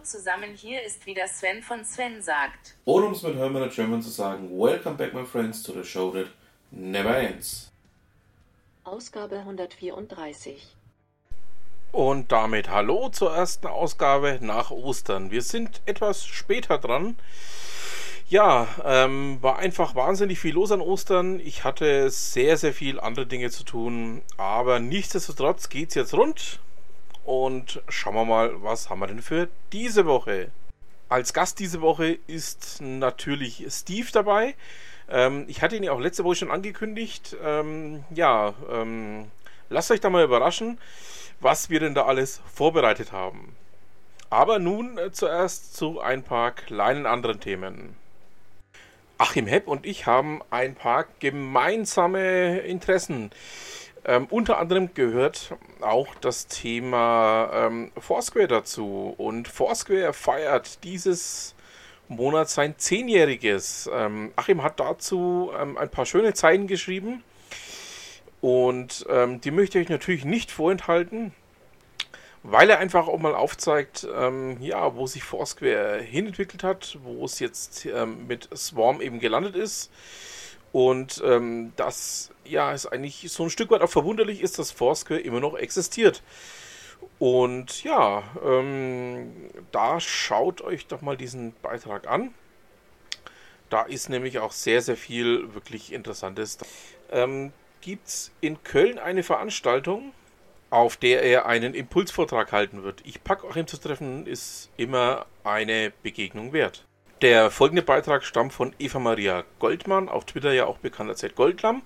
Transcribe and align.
Hallo 0.00 0.08
zusammen, 0.08 0.54
hier 0.54 0.82
ist 0.82 1.04
wieder 1.04 1.28
Sven 1.28 1.62
von 1.62 1.84
Sven 1.84 2.22
sagt. 2.22 2.74
Oder 2.86 3.06
um 3.06 3.12
es 3.12 3.22
mit 3.22 3.36
Hermann 3.36 3.68
German 3.68 4.00
zu 4.00 4.08
sagen, 4.08 4.48
Welcome 4.58 4.96
back 4.96 5.12
my 5.12 5.26
friends 5.26 5.62
to 5.62 5.72
the 5.72 5.84
show 5.84 6.10
that 6.12 6.28
never 6.70 7.14
ends. 7.18 7.70
Ausgabe 8.84 9.40
134. 9.40 10.74
Und 11.92 12.32
damit 12.32 12.70
hallo 12.70 13.10
zur 13.10 13.34
ersten 13.36 13.66
Ausgabe 13.66 14.38
nach 14.40 14.70
Ostern. 14.70 15.30
Wir 15.30 15.42
sind 15.42 15.82
etwas 15.84 16.24
später 16.24 16.78
dran. 16.78 17.16
Ja, 18.30 18.68
ähm, 18.82 19.36
war 19.42 19.58
einfach 19.58 19.94
wahnsinnig 19.94 20.38
viel 20.38 20.54
los 20.54 20.72
an 20.72 20.80
Ostern. 20.80 21.40
Ich 21.40 21.64
hatte 21.64 22.08
sehr, 22.08 22.56
sehr 22.56 22.72
viel 22.72 22.98
andere 23.00 23.26
Dinge 23.26 23.50
zu 23.50 23.64
tun. 23.64 24.22
Aber 24.38 24.80
nichtsdestotrotz 24.80 25.68
geht's 25.68 25.94
jetzt 25.94 26.14
rund. 26.14 26.58
Und 27.30 27.80
schauen 27.88 28.14
wir 28.14 28.24
mal, 28.24 28.62
was 28.62 28.90
haben 28.90 28.98
wir 28.98 29.06
denn 29.06 29.22
für 29.22 29.48
diese 29.72 30.04
Woche? 30.06 30.50
Als 31.08 31.32
Gast 31.32 31.60
diese 31.60 31.80
Woche 31.80 32.18
ist 32.26 32.80
natürlich 32.80 33.64
Steve 33.70 34.08
dabei. 34.12 34.54
Ähm, 35.08 35.44
ich 35.46 35.62
hatte 35.62 35.76
ihn 35.76 35.84
ja 35.84 35.92
auch 35.92 36.00
letzte 36.00 36.24
Woche 36.24 36.36
schon 36.36 36.50
angekündigt. 36.50 37.36
Ähm, 37.42 38.02
ja, 38.12 38.54
ähm, 38.70 39.30
lasst 39.68 39.90
euch 39.90 40.00
da 40.00 40.10
mal 40.10 40.24
überraschen 40.24 40.78
was 41.40 41.70
wir 41.70 41.80
denn 41.80 41.94
da 41.94 42.04
alles 42.04 42.40
vorbereitet 42.52 43.12
haben. 43.12 43.56
Aber 44.28 44.58
nun 44.58 44.98
äh, 44.98 45.10
zuerst 45.10 45.74
zu 45.74 46.00
ein 46.00 46.22
paar 46.22 46.52
kleinen 46.52 47.06
anderen 47.06 47.40
Themen. 47.40 47.96
Achim 49.18 49.46
Hepp 49.46 49.66
und 49.66 49.84
ich 49.84 50.06
haben 50.06 50.40
ein 50.50 50.74
paar 50.74 51.06
gemeinsame 51.18 52.60
Interessen. 52.60 53.30
Ähm, 54.04 54.26
unter 54.30 54.58
anderem 54.58 54.94
gehört 54.94 55.56
auch 55.82 56.14
das 56.16 56.46
Thema 56.46 57.50
ähm, 57.52 57.92
Foursquare 57.98 58.48
dazu. 58.48 59.14
Und 59.16 59.48
Foursquare 59.48 60.12
feiert 60.12 60.84
dieses 60.84 61.54
Monat 62.08 62.50
sein 62.50 62.74
Zehnjähriges. 62.76 63.88
Ähm, 63.92 64.32
Achim 64.36 64.62
hat 64.62 64.80
dazu 64.80 65.50
ähm, 65.58 65.78
ein 65.78 65.88
paar 65.88 66.06
schöne 66.06 66.34
Zeilen 66.34 66.66
geschrieben. 66.66 67.22
Und 68.40 69.06
ähm, 69.08 69.40
die 69.40 69.50
möchte 69.50 69.78
ich 69.78 69.88
natürlich 69.88 70.24
nicht 70.24 70.50
vorenthalten, 70.50 71.32
weil 72.42 72.70
er 72.70 72.78
einfach 72.78 73.06
auch 73.06 73.18
mal 73.18 73.34
aufzeigt, 73.34 74.08
ähm, 74.14 74.56
ja, 74.60 74.96
wo 74.96 75.06
sich 75.06 75.22
Foursquare 75.22 76.00
hinentwickelt 76.00 76.64
hat, 76.64 76.98
wo 77.02 77.24
es 77.24 77.38
jetzt 77.38 77.84
ähm, 77.86 78.26
mit 78.26 78.48
Swarm 78.56 79.00
eben 79.00 79.20
gelandet 79.20 79.56
ist. 79.56 79.90
Und 80.72 81.22
ähm, 81.24 81.72
das 81.76 82.30
ja 82.50 82.72
ist 82.72 82.86
eigentlich 82.86 83.30
so 83.30 83.44
ein 83.44 83.50
Stück 83.50 83.70
weit 83.70 83.82
auch 83.82 83.90
verwunderlich 83.90 84.40
ist, 84.40 84.58
dass 84.58 84.70
Foursquare 84.70 85.20
immer 85.20 85.40
noch 85.40 85.56
existiert. 85.56 86.22
Und 87.18 87.84
ja, 87.84 88.22
ähm, 88.44 89.50
da 89.72 90.00
schaut 90.00 90.60
euch 90.60 90.86
doch 90.86 91.00
mal 91.00 91.16
diesen 91.16 91.54
Beitrag 91.62 92.06
an. 92.08 92.34
Da 93.68 93.82
ist 93.82 94.08
nämlich 94.08 94.38
auch 94.38 94.52
sehr, 94.52 94.82
sehr 94.82 94.96
viel 94.96 95.54
wirklich 95.54 95.92
Interessantes. 95.92 96.58
Ähm, 97.10 97.52
gibt 97.80 98.08
es 98.08 98.32
in 98.40 98.62
Köln 98.62 98.98
eine 98.98 99.22
Veranstaltung, 99.22 100.12
auf 100.70 100.96
der 100.96 101.22
er 101.22 101.46
einen 101.46 101.74
Impulsvortrag 101.74 102.52
halten 102.52 102.82
wird. 102.82 103.02
Ich 103.04 103.22
packe 103.22 103.46
auch 103.46 103.56
ihm 103.56 103.66
zu 103.66 103.76
treffen, 103.76 104.26
ist 104.26 104.70
immer 104.76 105.26
eine 105.44 105.92
Begegnung 106.02 106.52
wert. 106.52 106.86
Der 107.22 107.50
folgende 107.50 107.82
Beitrag 107.82 108.24
stammt 108.24 108.54
von 108.54 108.72
Eva 108.78 108.98
Maria 108.98 109.44
Goldmann, 109.58 110.08
auf 110.08 110.24
Twitter 110.24 110.54
ja 110.54 110.64
auch 110.64 110.78
bekannt 110.78 111.10
als 111.10 111.22
Goldlam. 111.34 111.82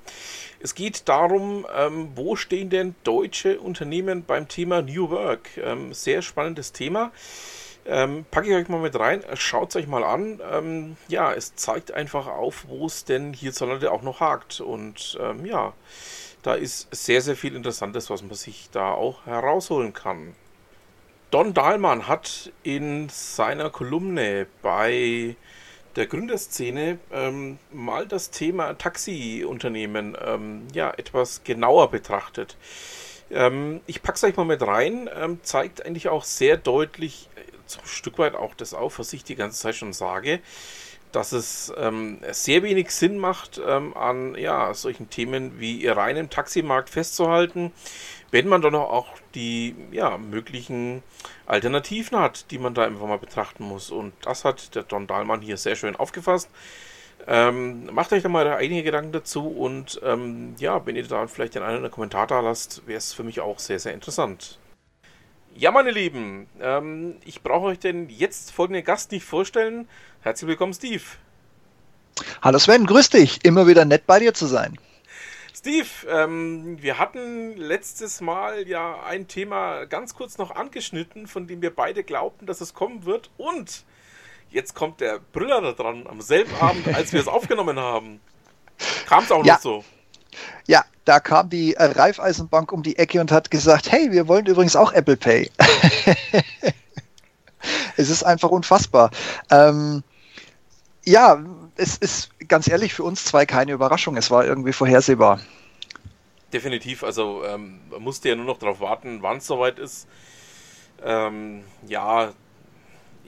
Es 0.61 0.77
geht 0.77 1.09
darum, 1.09 1.67
ähm, 1.77 2.11
wo 2.15 2.37
stehen 2.37 2.71
denn 2.71 2.95
deutsche 3.03 3.59
Unternehmen 3.59 4.25
beim 4.25 4.47
Thema 4.47 4.81
New 4.81 5.11
Work? 5.11 5.57
Ähm, 5.57 5.93
sehr 5.93 6.23
spannendes 6.23 6.71
Thema. 6.71 7.11
Ähm, 7.85 8.25
packe 8.31 8.49
ich 8.49 8.55
euch 8.55 8.69
mal 8.69 8.81
mit 8.81 8.97
rein, 8.97 9.25
schaut 9.35 9.71
es 9.71 9.77
euch 9.77 9.89
mal 9.89 10.05
an. 10.05 10.41
Ähm, 10.53 10.97
ja, 11.09 11.33
es 11.33 11.57
zeigt 11.57 11.91
einfach 11.91 12.29
auf, 12.29 12.67
wo 12.69 12.87
es 12.87 13.05
denn 13.05 13.33
hierzulande 13.33 13.91
auch 13.91 14.03
noch 14.03 14.21
hakt. 14.21 14.61
Und 14.61 15.19
ähm, 15.21 15.45
ja, 15.45 15.73
da 16.43 16.55
ist 16.55 16.95
sehr, 16.95 17.21
sehr 17.21 17.35
viel 17.35 17.57
Interessantes, 17.57 18.09
was 18.09 18.23
man 18.23 18.35
sich 18.35 18.69
da 18.71 18.93
auch 18.93 19.27
herausholen 19.27 19.93
kann. 19.95 20.37
Don 21.35 21.53
Dahlmann 21.53 22.07
hat 22.07 22.53
in 22.63 23.09
seiner 23.09 23.69
Kolumne 23.69 24.47
bei 24.63 25.35
der 25.97 26.07
Gründerszene 26.07 27.01
ähm, 27.13 27.59
mal 27.73 28.07
das 28.07 28.31
Thema 28.31 28.75
Taxiunternehmen 28.75 30.17
ähm, 30.25 30.69
ja, 30.73 30.93
etwas 30.97 31.43
genauer 31.43 31.91
betrachtet. 31.91 32.57
Ähm, 33.33 33.81
ich 33.89 34.01
packe 34.01 34.15
es 34.15 34.23
euch 34.23 34.37
mal 34.37 34.45
mit 34.45 34.63
rein, 34.63 35.11
ähm, 35.13 35.41
zeigt 35.43 35.85
eigentlich 35.85 36.09
auch 36.09 36.23
sehr 36.23 36.57
deutlich, 36.57 37.29
so 37.67 37.81
ein 37.81 37.87
Stück 37.87 38.19
weit 38.19 38.37
auch 38.37 38.55
das 38.55 38.73
auf, 38.73 39.01
was 39.01 39.13
ich 39.13 39.25
die 39.25 39.35
ganze 39.35 39.59
Zeit 39.59 39.75
schon 39.75 39.93
sage, 39.93 40.39
dass 41.11 41.33
es 41.33 41.73
ähm, 41.77 42.19
sehr 42.31 42.63
wenig 42.63 42.93
Sinn 42.93 43.19
macht, 43.19 43.61
ähm, 43.67 43.97
an 43.97 44.37
ja, 44.37 44.73
solchen 44.73 45.11
Themen 45.11 45.59
wie 45.59 45.87
rein 45.89 46.17
im 46.17 46.31
Taximarkt 46.31 46.91
festzuhalten, 46.91 47.73
wenn 48.35 48.49
man 48.49 48.63
dann 48.63 48.75
auch 48.75 49.07
die 49.37 49.77
ja, 49.93 50.19
möglichen 50.19 51.05
Alternativen 51.47 52.19
hat, 52.19 52.51
die 52.51 52.59
man 52.59 52.75
da 52.75 52.85
einfach 52.85 53.07
mal 53.07 53.17
betrachten 53.17 53.63
muss. 53.63 53.93
Und 53.93 54.13
das 54.23 54.45
hat 54.45 54.75
der 54.75 54.83
Don 54.83 55.07
Dahlmann 55.07 55.41
hier 55.41 55.57
sehr 55.57 55.77
schön 55.77 55.95
aufgefasst. 55.95 56.51
Ähm, 57.29 57.87
macht 57.93 58.13
euch 58.13 58.25
da 58.25 58.29
mal 58.29 58.49
einige 58.49 58.83
Gedanken 58.83 59.13
dazu 59.13 59.47
und 59.47 60.01
ähm, 60.03 60.57
ja, 60.59 60.85
wenn 60.85 60.97
ihr 60.97 61.07
da 61.07 61.29
vielleicht 61.29 61.55
den 61.55 61.63
einen 61.63 61.79
oder 61.79 61.91
Kommentar 61.91 62.27
da 62.27 62.41
lasst, 62.41 62.85
wäre 62.89 62.99
es 62.99 63.13
für 63.13 63.23
mich 63.23 63.41
auch 63.41 63.61
sehr, 63.61 63.79
sehr 63.79 63.95
interessant. 63.95 64.59
Ja, 65.55 65.71
meine 65.71 65.93
Lieben, 65.93 66.49
ähm, 66.61 67.19
ich 67.25 67.41
brauche 67.41 67.67
euch 67.67 67.79
denn 67.79 68.09
jetzt 68.09 68.51
folgenden 68.51 68.85
Gast 68.85 69.13
nicht 69.13 69.25
vorstellen. 69.25 69.89
Herzlich 70.23 70.49
willkommen, 70.49 70.75
Steve. 70.75 71.05
Hallo 72.43 72.59
Sven, 72.59 72.85
grüß 72.85 73.11
dich. 73.11 73.45
Immer 73.45 73.69
wieder 73.69 73.85
nett 73.85 74.09
bei 74.09 74.19
dir 74.19 74.35
zu 74.35 74.47
sein. 74.47 74.77
Steve, 75.65 75.89
ähm, 76.11 76.77
wir 76.83 76.99
hatten 76.99 77.57
letztes 77.57 78.21
Mal 78.21 78.69
ja 78.69 79.03
ein 79.03 79.29
Thema 79.29 79.87
ganz 79.87 80.15
kurz 80.15 80.37
noch 80.37 80.51
angeschnitten, 80.51 81.27
von 81.27 81.47
dem 81.47 81.63
wir 81.63 81.75
beide 81.75 82.05
glaubten, 82.05 82.45
dass 82.45 82.61
es 82.61 82.75
kommen 82.75 83.07
wird. 83.07 83.31
Und 83.39 83.85
jetzt 84.51 84.75
kommt 84.75 85.01
der 85.01 85.21
Brüller 85.33 85.63
da 85.63 85.73
dran, 85.73 86.07
am 86.07 86.21
selben 86.21 86.55
Abend, 86.57 86.87
als 86.95 87.15
wir 87.15 87.21
es 87.21 87.29
aufgenommen 87.29 87.79
haben. 87.79 88.21
Kam 89.07 89.25
es 89.25 89.33
auch 89.33 89.43
ja. 89.43 89.55
noch 89.55 89.61
so. 89.63 89.85
Ja, 90.67 90.85
da 91.07 91.19
kam 91.19 91.49
die 91.49 91.73
äh, 91.77 91.85
Raiffeisenbank 91.85 92.71
um 92.71 92.83
die 92.83 92.99
Ecke 92.99 93.23
und 93.23 93.33
hat 93.33 93.51
gesagt, 93.51 93.91
hey, 93.91 94.13
wir 94.13 94.29
wollen 94.29 94.45
übrigens 94.45 94.77
auch 94.77 94.93
Apple 94.93 95.17
Pay. 95.17 95.51
es 97.97 98.11
ist 98.11 98.23
einfach 98.23 98.51
unfassbar. 98.51 99.11
Ähm, 99.51 100.05
ja, 101.07 101.43
es 101.77 101.97
ist 101.97 102.34
ganz 102.49 102.69
ehrlich 102.69 102.95
für 102.95 103.03
uns 103.03 103.25
zwei 103.25 103.47
keine 103.47 103.73
Überraschung. 103.73 104.17
Es 104.17 104.31
war 104.31 104.45
irgendwie 104.45 104.73
vorhersehbar. 104.73 105.41
Definitiv, 106.53 107.03
also 107.03 107.45
ähm, 107.45 107.81
man 107.91 108.03
musste 108.03 108.29
ja 108.29 108.37
nur 108.37 108.45
noch 108.45 108.59
darauf 108.59 108.81
warten, 108.81 109.23
wann 109.23 109.39
es 109.39 109.47
soweit 109.47 109.79
ist. 109.79 110.07
Ähm, 111.03 111.65
ja, 111.87 112.33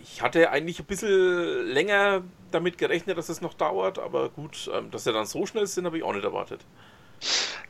ich 0.02 0.22
hatte 0.22 0.50
eigentlich 0.50 0.78
ein 0.78 0.86
bisschen 0.86 1.66
länger 1.66 2.22
damit 2.52 2.78
gerechnet, 2.78 3.18
dass 3.18 3.28
es 3.28 3.40
noch 3.40 3.54
dauert, 3.54 3.98
aber 3.98 4.28
gut, 4.28 4.70
ähm, 4.72 4.90
dass 4.90 5.04
sie 5.04 5.12
dann 5.12 5.26
so 5.26 5.44
schnell 5.46 5.66
sind, 5.66 5.86
habe 5.86 5.98
ich 5.98 6.04
auch 6.04 6.12
nicht 6.12 6.24
erwartet. 6.24 6.60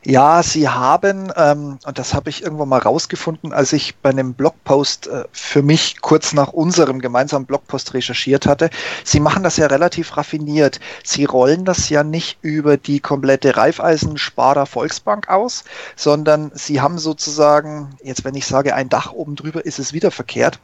Ja, 0.09 0.41
sie 0.41 0.69
haben, 0.69 1.33
ähm, 1.35 1.79
und 1.85 1.99
das 1.99 2.13
habe 2.13 2.29
ich 2.29 2.41
irgendwann 2.41 2.69
mal 2.69 2.79
rausgefunden, 2.79 3.51
als 3.51 3.73
ich 3.73 3.97
bei 3.97 4.09
einem 4.09 4.35
Blogpost 4.35 5.07
äh, 5.07 5.25
für 5.33 5.61
mich 5.61 5.99
kurz 5.99 6.31
nach 6.31 6.53
unserem 6.53 7.01
gemeinsamen 7.01 7.45
Blogpost 7.45 7.93
recherchiert 7.93 8.45
hatte. 8.45 8.69
Sie 9.03 9.19
machen 9.19 9.43
das 9.43 9.57
ja 9.57 9.67
relativ 9.67 10.15
raffiniert. 10.15 10.79
Sie 11.03 11.25
rollen 11.25 11.65
das 11.65 11.89
ja 11.89 12.05
nicht 12.05 12.37
über 12.41 12.77
die 12.77 13.01
komplette 13.01 13.57
Raiffeisen-Sparer 13.57 14.65
Volksbank 14.65 15.27
aus, 15.27 15.65
sondern 15.97 16.51
sie 16.53 16.79
haben 16.79 16.99
sozusagen, 16.99 17.89
jetzt 18.01 18.23
wenn 18.23 18.35
ich 18.35 18.45
sage 18.45 18.75
ein 18.75 18.87
Dach 18.87 19.11
oben 19.11 19.35
drüber, 19.35 19.65
ist 19.65 19.77
es 19.77 19.91
wieder 19.91 20.11
verkehrt. 20.11 20.59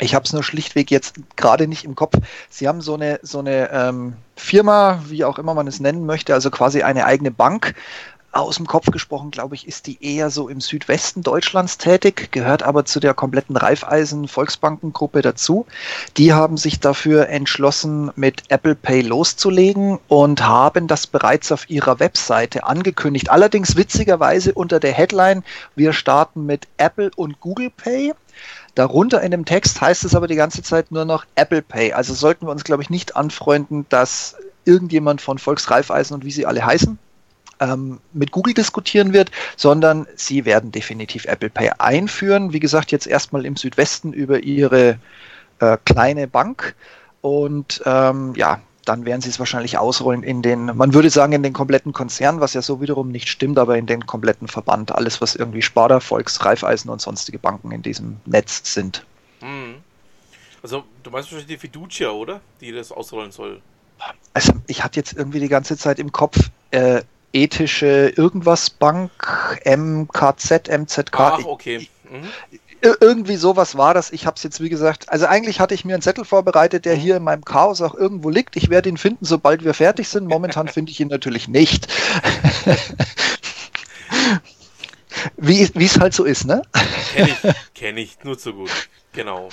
Ich 0.00 0.14
habe 0.14 0.24
es 0.24 0.32
nur 0.32 0.42
schlichtweg 0.42 0.90
jetzt 0.90 1.14
gerade 1.36 1.68
nicht 1.68 1.84
im 1.84 1.94
Kopf. 1.94 2.16
Sie 2.50 2.66
haben 2.66 2.80
so 2.80 2.94
eine, 2.94 3.20
so 3.22 3.38
eine 3.38 3.70
ähm, 3.70 4.14
Firma, 4.36 5.00
wie 5.06 5.24
auch 5.24 5.38
immer 5.38 5.54
man 5.54 5.68
es 5.68 5.78
nennen 5.78 6.04
möchte, 6.04 6.34
also 6.34 6.50
quasi 6.50 6.82
eine 6.82 7.06
eigene 7.06 7.30
Bank, 7.30 7.74
aus 8.34 8.56
dem 8.56 8.66
Kopf 8.66 8.90
gesprochen, 8.90 9.30
glaube 9.30 9.54
ich, 9.54 9.68
ist 9.68 9.86
die 9.86 10.02
eher 10.04 10.30
so 10.30 10.48
im 10.48 10.60
Südwesten 10.60 11.22
Deutschlands 11.22 11.78
tätig, 11.78 12.32
gehört 12.32 12.62
aber 12.62 12.84
zu 12.84 13.00
der 13.00 13.14
kompletten 13.14 13.56
Raiffeisen 13.56 14.28
Volksbankengruppe 14.28 15.22
dazu. 15.22 15.66
Die 16.16 16.32
haben 16.32 16.56
sich 16.56 16.80
dafür 16.80 17.28
entschlossen, 17.28 18.10
mit 18.16 18.42
Apple 18.48 18.74
Pay 18.74 19.02
loszulegen 19.02 19.98
und 20.08 20.46
haben 20.46 20.88
das 20.88 21.06
bereits 21.06 21.52
auf 21.52 21.70
ihrer 21.70 22.00
Webseite 22.00 22.64
angekündigt. 22.64 23.30
Allerdings 23.30 23.76
witzigerweise 23.76 24.52
unter 24.52 24.80
der 24.80 24.92
Headline, 24.92 25.44
wir 25.76 25.92
starten 25.92 26.44
mit 26.44 26.66
Apple 26.76 27.10
und 27.14 27.40
Google 27.40 27.70
Pay. 27.70 28.14
Darunter 28.74 29.22
in 29.22 29.30
dem 29.30 29.44
Text 29.44 29.80
heißt 29.80 30.04
es 30.04 30.16
aber 30.16 30.26
die 30.26 30.34
ganze 30.34 30.62
Zeit 30.62 30.90
nur 30.90 31.04
noch 31.04 31.24
Apple 31.36 31.62
Pay. 31.62 31.92
Also 31.92 32.14
sollten 32.14 32.46
wir 32.46 32.50
uns, 32.50 32.64
glaube 32.64 32.82
ich, 32.82 32.90
nicht 32.90 33.14
anfreunden, 33.14 33.86
dass 33.88 34.34
irgendjemand 34.64 35.20
von 35.20 35.38
Volksreifeisen 35.38 36.14
und 36.14 36.24
wie 36.24 36.32
sie 36.32 36.46
alle 36.46 36.64
heißen, 36.64 36.98
ähm, 37.60 38.00
mit 38.12 38.30
Google 38.30 38.54
diskutieren 38.54 39.12
wird, 39.12 39.30
sondern 39.56 40.06
sie 40.16 40.44
werden 40.44 40.72
definitiv 40.72 41.24
Apple 41.26 41.50
Pay 41.50 41.70
einführen. 41.78 42.52
Wie 42.52 42.60
gesagt, 42.60 42.92
jetzt 42.92 43.06
erstmal 43.06 43.46
im 43.46 43.56
Südwesten 43.56 44.12
über 44.12 44.42
ihre 44.42 44.98
äh, 45.60 45.78
kleine 45.84 46.28
Bank. 46.28 46.74
Und 47.20 47.82
ähm, 47.86 48.34
ja, 48.36 48.60
dann 48.84 49.04
werden 49.04 49.20
sie 49.20 49.30
es 49.30 49.38
wahrscheinlich 49.38 49.78
ausrollen 49.78 50.22
in 50.22 50.42
den, 50.42 50.66
man 50.76 50.94
würde 50.94 51.10
sagen, 51.10 51.32
in 51.32 51.42
den 51.42 51.52
kompletten 51.52 51.92
Konzern, 51.92 52.40
was 52.40 52.54
ja 52.54 52.62
so 52.62 52.80
wiederum 52.80 53.10
nicht 53.10 53.28
stimmt, 53.28 53.58
aber 53.58 53.78
in 53.78 53.86
den 53.86 54.06
kompletten 54.06 54.48
Verband. 54.48 54.92
Alles, 54.92 55.20
was 55.20 55.34
irgendwie 55.34 55.62
Sparda, 55.62 56.00
Volks, 56.00 56.44
Raiffeisen 56.44 56.90
und 56.90 57.00
sonstige 57.00 57.38
Banken 57.38 57.70
in 57.72 57.82
diesem 57.82 58.18
Netz 58.26 58.74
sind. 58.74 59.04
Hm. 59.40 59.76
Also, 60.62 60.84
du 61.02 61.10
meinst 61.10 61.30
wahrscheinlich 61.30 61.46
die 61.46 61.58
Fiducia, 61.58 62.10
oder? 62.10 62.40
Die 62.60 62.72
das 62.72 62.92
ausrollen 62.92 63.32
soll. 63.32 63.60
Also, 64.32 64.52
ich 64.66 64.82
hatte 64.82 64.98
jetzt 64.98 65.12
irgendwie 65.12 65.40
die 65.40 65.48
ganze 65.48 65.76
Zeit 65.76 65.98
im 65.98 66.12
Kopf, 66.12 66.50
äh, 66.70 67.02
ethische 67.34 68.12
irgendwas 68.16 68.70
Bank, 68.70 69.10
MKZ, 69.64 70.68
MZK. 70.68 71.20
Ach, 71.20 71.44
okay. 71.44 71.88
Mhm. 72.10 72.28
Irgendwie 73.00 73.36
sowas 73.36 73.78
war 73.78 73.94
das. 73.94 74.12
Ich 74.12 74.26
habe 74.26 74.36
es 74.36 74.42
jetzt, 74.42 74.60
wie 74.60 74.68
gesagt, 74.68 75.08
also 75.08 75.24
eigentlich 75.26 75.58
hatte 75.58 75.72
ich 75.74 75.86
mir 75.86 75.94
einen 75.94 76.02
Zettel 76.02 76.26
vorbereitet, 76.26 76.84
der 76.84 76.94
hier 76.94 77.16
in 77.16 77.22
meinem 77.22 77.44
Chaos 77.44 77.80
auch 77.80 77.94
irgendwo 77.94 78.28
liegt. 78.28 78.56
Ich 78.56 78.68
werde 78.68 78.90
ihn 78.90 78.98
finden, 78.98 79.24
sobald 79.24 79.64
wir 79.64 79.72
fertig 79.72 80.08
sind. 80.08 80.28
Momentan 80.28 80.68
finde 80.68 80.92
ich 80.92 81.00
ihn 81.00 81.08
natürlich 81.08 81.48
nicht. 81.48 81.88
wie 85.36 85.62
es 85.62 85.98
halt 85.98 86.12
so 86.12 86.24
ist, 86.24 86.44
ne? 86.44 86.62
Kenne 87.14 87.30
ich, 87.30 87.54
kenn 87.74 87.96
ich, 87.96 88.18
nur 88.22 88.38
zu 88.38 88.52
gut. 88.52 88.70
Genau. 89.12 89.48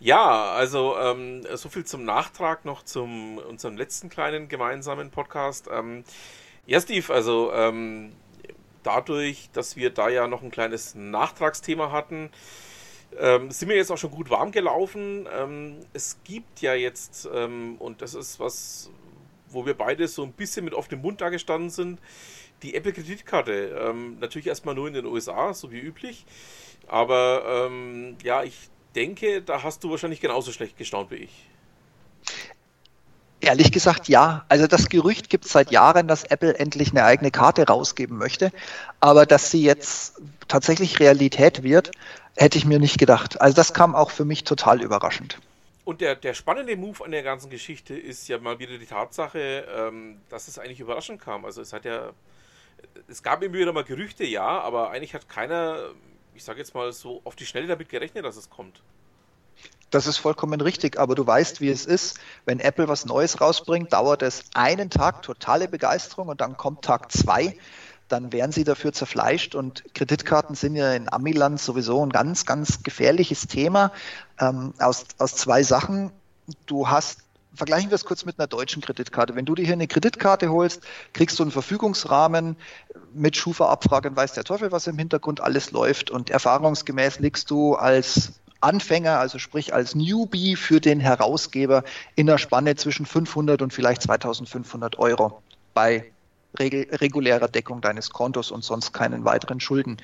Ja, 0.00 0.52
also 0.52 0.96
ähm, 0.96 1.44
so 1.54 1.68
viel 1.68 1.84
zum 1.84 2.04
Nachtrag 2.04 2.64
noch 2.64 2.84
zum 2.84 3.38
unserem 3.38 3.76
letzten 3.76 4.08
kleinen 4.08 4.48
gemeinsamen 4.48 5.10
Podcast. 5.10 5.68
Ähm, 5.70 6.04
ja, 6.68 6.80
Steve, 6.82 7.12
also 7.12 7.50
ähm, 7.54 8.12
dadurch, 8.82 9.48
dass 9.54 9.76
wir 9.76 9.88
da 9.88 10.10
ja 10.10 10.28
noch 10.28 10.42
ein 10.42 10.50
kleines 10.50 10.94
Nachtragsthema 10.94 11.90
hatten, 11.90 12.30
ähm, 13.18 13.50
sind 13.50 13.70
wir 13.70 13.76
jetzt 13.76 13.90
auch 13.90 13.96
schon 13.96 14.10
gut 14.10 14.28
warm 14.28 14.52
gelaufen. 14.52 15.26
Ähm, 15.34 15.80
es 15.94 16.18
gibt 16.24 16.60
ja 16.60 16.74
jetzt, 16.74 17.26
ähm, 17.32 17.76
und 17.78 18.02
das 18.02 18.12
ist 18.12 18.38
was, 18.38 18.90
wo 19.48 19.64
wir 19.64 19.72
beide 19.72 20.06
so 20.08 20.22
ein 20.22 20.32
bisschen 20.32 20.66
mit 20.66 20.74
offenem 20.74 21.00
Mund 21.00 21.22
da 21.22 21.30
gestanden 21.30 21.70
sind, 21.70 22.00
die 22.62 22.74
Apple 22.74 22.92
Kreditkarte. 22.92 23.74
Ähm, 23.80 24.18
natürlich 24.20 24.48
erstmal 24.48 24.74
nur 24.74 24.88
in 24.88 24.94
den 24.94 25.06
USA, 25.06 25.54
so 25.54 25.72
wie 25.72 25.80
üblich. 25.80 26.26
Aber 26.86 27.66
ähm, 27.66 28.18
ja, 28.22 28.42
ich 28.42 28.68
denke, 28.94 29.40
da 29.40 29.62
hast 29.62 29.84
du 29.84 29.90
wahrscheinlich 29.90 30.20
genauso 30.20 30.52
schlecht 30.52 30.76
gestaunt 30.76 31.10
wie 31.10 31.16
ich. 31.16 31.48
Ehrlich 33.40 33.70
gesagt, 33.70 34.08
ja. 34.08 34.44
Also 34.48 34.66
das 34.66 34.88
Gerücht 34.88 35.30
gibt 35.30 35.46
es 35.46 35.52
seit 35.52 35.70
Jahren, 35.70 36.08
dass 36.08 36.24
Apple 36.24 36.58
endlich 36.58 36.90
eine 36.90 37.04
eigene 37.04 37.30
Karte 37.30 37.66
rausgeben 37.66 38.18
möchte. 38.18 38.50
Aber 39.00 39.26
dass 39.26 39.50
sie 39.50 39.62
jetzt 39.62 40.20
tatsächlich 40.48 40.98
Realität 40.98 41.62
wird, 41.62 41.92
hätte 42.36 42.58
ich 42.58 42.64
mir 42.64 42.78
nicht 42.78 42.98
gedacht. 42.98 43.40
Also 43.40 43.54
das 43.54 43.74
kam 43.74 43.94
auch 43.94 44.10
für 44.10 44.24
mich 44.24 44.44
total 44.44 44.82
überraschend. 44.82 45.38
Und 45.84 46.00
der, 46.00 46.16
der 46.16 46.34
spannende 46.34 46.76
Move 46.76 47.04
an 47.04 47.12
der 47.12 47.22
ganzen 47.22 47.48
Geschichte 47.48 47.96
ist 47.96 48.28
ja 48.28 48.38
mal 48.38 48.58
wieder 48.58 48.76
die 48.76 48.86
Tatsache, 48.86 49.66
ähm, 49.74 50.20
dass 50.28 50.46
es 50.46 50.58
eigentlich 50.58 50.80
überraschend 50.80 51.20
kam. 51.20 51.44
Also 51.44 51.62
es 51.62 51.72
hat 51.72 51.84
ja, 51.84 52.10
es 53.08 53.22
gab 53.22 53.42
immer 53.42 53.54
wieder 53.54 53.72
mal 53.72 53.84
Gerüchte, 53.84 54.24
ja, 54.24 54.60
aber 54.60 54.90
eigentlich 54.90 55.14
hat 55.14 55.28
keiner, 55.28 55.78
ich 56.34 56.44
sage 56.44 56.58
jetzt 56.58 56.74
mal 56.74 56.92
so, 56.92 57.22
auf 57.24 57.36
die 57.36 57.46
Schnelle 57.46 57.68
damit 57.68 57.88
gerechnet, 57.88 58.24
dass 58.24 58.36
es 58.36 58.50
kommt. 58.50 58.82
Das 59.90 60.06
ist 60.06 60.18
vollkommen 60.18 60.60
richtig, 60.60 60.98
aber 60.98 61.14
du 61.14 61.26
weißt, 61.26 61.60
wie 61.60 61.70
es 61.70 61.86
ist. 61.86 62.18
Wenn 62.44 62.60
Apple 62.60 62.88
was 62.88 63.06
Neues 63.06 63.40
rausbringt, 63.40 63.92
dauert 63.92 64.22
es 64.22 64.44
einen 64.54 64.90
Tag 64.90 65.22
totale 65.22 65.68
Begeisterung 65.68 66.28
und 66.28 66.40
dann 66.40 66.56
kommt 66.56 66.84
Tag 66.84 67.10
zwei. 67.10 67.56
Dann 68.08 68.32
werden 68.32 68.52
sie 68.52 68.64
dafür 68.64 68.92
zerfleischt 68.92 69.54
und 69.54 69.84
Kreditkarten 69.94 70.54
sind 70.54 70.76
ja 70.76 70.92
in 70.92 71.12
Amiland 71.12 71.60
sowieso 71.60 72.04
ein 72.04 72.10
ganz, 72.10 72.46
ganz 72.46 72.82
gefährliches 72.82 73.46
Thema 73.46 73.92
ähm, 74.40 74.74
aus, 74.78 75.04
aus 75.18 75.36
zwei 75.36 75.62
Sachen. 75.62 76.10
Du 76.66 76.88
hast 76.88 77.20
vergleichen 77.54 77.90
wir 77.90 77.96
es 77.96 78.04
kurz 78.04 78.24
mit 78.24 78.38
einer 78.38 78.46
deutschen 78.46 78.80
Kreditkarte. 78.82 79.34
Wenn 79.34 79.44
du 79.44 79.54
dir 79.54 79.64
hier 79.64 79.72
eine 79.72 79.88
Kreditkarte 79.88 80.50
holst, 80.50 80.82
kriegst 81.12 81.38
du 81.38 81.42
einen 81.42 81.50
Verfügungsrahmen 81.50 82.56
mit 83.12 83.36
Schufa-Abfrage 83.36 84.10
und 84.10 84.16
weiß 84.16 84.32
der 84.34 84.44
Teufel, 84.44 84.70
was 84.70 84.86
im 84.86 84.96
Hintergrund 84.96 85.40
alles 85.40 85.72
läuft. 85.72 86.10
Und 86.10 86.30
erfahrungsgemäß 86.30 87.18
liegst 87.18 87.50
du 87.50 87.74
als 87.74 88.34
Anfänger, 88.60 89.18
also 89.18 89.38
sprich 89.38 89.72
als 89.74 89.94
Newbie 89.94 90.56
für 90.56 90.80
den 90.80 91.00
Herausgeber 91.00 91.84
in 92.16 92.26
der 92.26 92.38
Spanne 92.38 92.76
zwischen 92.76 93.06
500 93.06 93.62
und 93.62 93.72
vielleicht 93.72 94.02
2500 94.02 94.98
Euro 94.98 95.42
bei 95.74 96.10
regulärer 96.58 97.46
Deckung 97.48 97.80
deines 97.80 98.10
Kontos 98.10 98.50
und 98.50 98.64
sonst 98.64 98.92
keinen 98.92 99.24
weiteren 99.24 99.60
Schulden. 99.60 99.98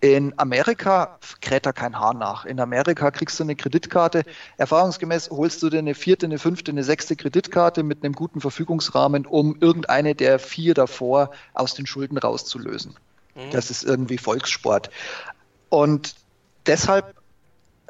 In 0.00 0.32
Amerika 0.38 1.18
kräht 1.40 1.66
da 1.66 1.72
kein 1.72 1.98
Haar 1.98 2.14
nach. 2.14 2.44
In 2.44 2.60
Amerika 2.60 3.10
kriegst 3.10 3.38
du 3.38 3.44
eine 3.44 3.56
Kreditkarte. 3.56 4.24
Erfahrungsgemäß 4.56 5.30
holst 5.30 5.62
du 5.62 5.68
dir 5.68 5.80
eine 5.80 5.94
vierte, 5.94 6.26
eine 6.26 6.38
fünfte, 6.38 6.70
eine 6.70 6.84
sechste 6.84 7.16
Kreditkarte 7.16 7.82
mit 7.82 8.04
einem 8.04 8.14
guten 8.14 8.40
Verfügungsrahmen, 8.40 9.26
um 9.26 9.56
irgendeine 9.60 10.14
der 10.14 10.38
vier 10.38 10.74
davor 10.74 11.32
aus 11.54 11.74
den 11.74 11.86
Schulden 11.86 12.18
rauszulösen. 12.18 12.94
Mhm. 13.34 13.50
Das 13.50 13.70
ist 13.70 13.82
irgendwie 13.82 14.18
Volkssport. 14.18 14.90
Und 15.68 16.14
deshalb 16.66 17.19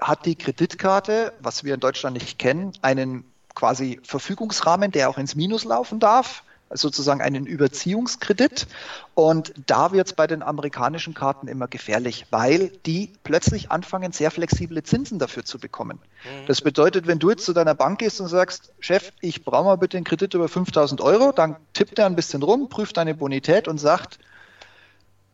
hat 0.00 0.26
die 0.26 0.36
Kreditkarte, 0.36 1.32
was 1.40 1.64
wir 1.64 1.74
in 1.74 1.80
Deutschland 1.80 2.14
nicht 2.14 2.38
kennen, 2.38 2.72
einen 2.82 3.24
quasi 3.54 4.00
Verfügungsrahmen, 4.02 4.90
der 4.90 5.10
auch 5.10 5.18
ins 5.18 5.34
Minus 5.34 5.64
laufen 5.64 6.00
darf, 6.00 6.42
sozusagen 6.72 7.20
einen 7.20 7.46
Überziehungskredit. 7.46 8.66
Und 9.14 9.52
da 9.66 9.92
wird 9.92 10.06
es 10.06 10.12
bei 10.12 10.26
den 10.26 10.42
amerikanischen 10.42 11.14
Karten 11.14 11.48
immer 11.48 11.66
gefährlich, 11.66 12.26
weil 12.30 12.68
die 12.86 13.10
plötzlich 13.24 13.70
anfangen, 13.70 14.12
sehr 14.12 14.30
flexible 14.30 14.82
Zinsen 14.82 15.18
dafür 15.18 15.44
zu 15.44 15.58
bekommen. 15.58 15.98
Mhm. 16.24 16.46
Das 16.46 16.60
bedeutet, 16.60 17.06
wenn 17.06 17.18
du 17.18 17.30
jetzt 17.30 17.44
zu 17.44 17.52
deiner 17.52 17.74
Bank 17.74 17.98
gehst 17.98 18.20
und 18.20 18.28
sagst, 18.28 18.72
Chef, 18.78 19.12
ich 19.20 19.44
brauche 19.44 19.64
mal 19.64 19.76
bitte 19.76 19.96
einen 19.96 20.04
Kredit 20.04 20.34
über 20.34 20.48
5000 20.48 21.00
Euro, 21.00 21.32
dann 21.32 21.56
tippt 21.72 21.98
er 21.98 22.06
ein 22.06 22.16
bisschen 22.16 22.42
rum, 22.42 22.68
prüft 22.68 22.96
deine 22.96 23.14
Bonität 23.14 23.66
und 23.66 23.78
sagt, 23.78 24.18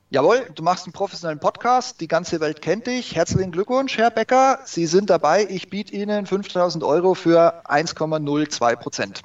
Jawohl, 0.09 0.49
du 0.55 0.63
machst 0.63 0.87
einen 0.87 0.93
professionellen 0.93 1.41
Podcast, 1.41 2.01
die 2.01 2.07
ganze 2.07 2.39
Welt 2.39 2.63
kennt 2.63 2.87
dich. 2.87 3.17
Herzlichen 3.17 3.51
Glückwunsch, 3.51 3.99
Herr 3.99 4.13
Becker. 4.13 4.61
Sie 4.65 4.87
sind 4.87 5.11
dabei. 5.11 5.45
Ich 5.51 5.69
biete 5.69 5.93
Ihnen 5.95 6.27
5000 6.27 6.85
Euro 6.85 7.15
für 7.15 7.69
1,02 7.69 8.77
Prozent. 8.77 9.23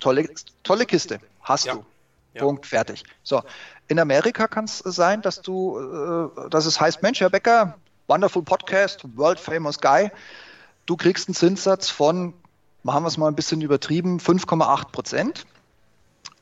Tolle, 0.00 0.28
tolle 0.64 0.86
Kiste. 0.86 1.20
Hast 1.40 1.66
ja. 1.66 1.74
du. 1.74 1.84
Ja. 2.34 2.42
Punkt, 2.42 2.66
fertig. 2.66 3.04
So, 3.22 3.42
in 3.86 4.00
Amerika 4.00 4.48
kann 4.48 4.64
es 4.64 4.78
sein, 4.78 5.22
dass 5.22 5.40
du, 5.40 5.78
äh, 5.78 6.50
dass 6.50 6.66
es 6.66 6.80
heißt, 6.80 7.02
Mensch, 7.02 7.20
Herr 7.20 7.30
Becker, 7.30 7.78
wonderful 8.08 8.42
Podcast, 8.42 9.04
world 9.16 9.38
famous 9.38 9.80
guy. 9.80 10.10
Du 10.84 10.96
kriegst 10.96 11.28
einen 11.28 11.36
Zinssatz 11.36 11.90
von, 11.90 12.34
machen 12.82 13.04
wir 13.04 13.08
es 13.08 13.18
mal 13.18 13.28
ein 13.28 13.36
bisschen 13.36 13.60
übertrieben, 13.60 14.18
5,8 14.18 14.90
Prozent. 14.90 15.46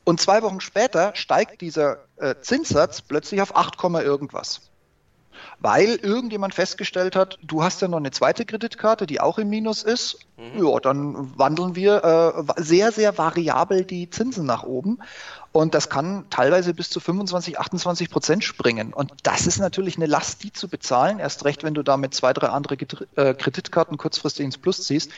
Und 0.03 0.19
zwei 0.19 0.41
Wochen 0.41 0.59
später 0.59 1.15
steigt 1.15 1.61
dieser 1.61 1.99
äh, 2.17 2.35
Zinssatz 2.41 3.01
plötzlich 3.01 3.41
auf 3.41 3.55
8, 3.55 3.81
irgendwas. 4.03 4.61
Weil 5.59 5.95
irgendjemand 5.95 6.53
festgestellt 6.53 7.15
hat, 7.15 7.37
du 7.41 7.63
hast 7.63 7.81
ja 7.81 7.87
noch 7.87 7.97
eine 7.97 8.11
zweite 8.11 8.45
Kreditkarte, 8.45 9.07
die 9.07 9.21
auch 9.21 9.37
im 9.37 9.49
Minus 9.49 9.83
ist. 9.83 10.19
Mhm. 10.37 10.65
Ja, 10.65 10.79
dann 10.79 11.37
wandeln 11.37 11.75
wir 11.75 12.03
äh, 12.03 12.61
sehr, 12.61 12.91
sehr 12.91 13.17
variabel 13.17 13.85
die 13.85 14.09
Zinsen 14.09 14.45
nach 14.45 14.63
oben. 14.63 14.99
Und 15.53 15.75
das 15.75 15.89
kann 15.89 16.25
teilweise 16.29 16.73
bis 16.73 16.89
zu 16.89 16.99
25, 16.99 17.59
28 17.59 18.09
Prozent 18.09 18.43
springen. 18.43 18.91
Und 18.91 19.13
das 19.21 19.45
ist 19.45 19.59
natürlich 19.59 19.97
eine 19.97 20.07
Last, 20.07 20.43
die 20.43 20.51
zu 20.51 20.67
bezahlen. 20.67 21.19
Erst 21.19 21.45
recht, 21.45 21.63
wenn 21.63 21.75
du 21.75 21.83
damit 21.83 22.13
zwei, 22.13 22.33
drei 22.33 22.47
andere 22.47 22.75
äh, 23.15 23.33
Kreditkarten 23.33 23.97
kurzfristig 23.97 24.43
ins 24.43 24.57
Plus 24.57 24.83
ziehst. 24.83 25.11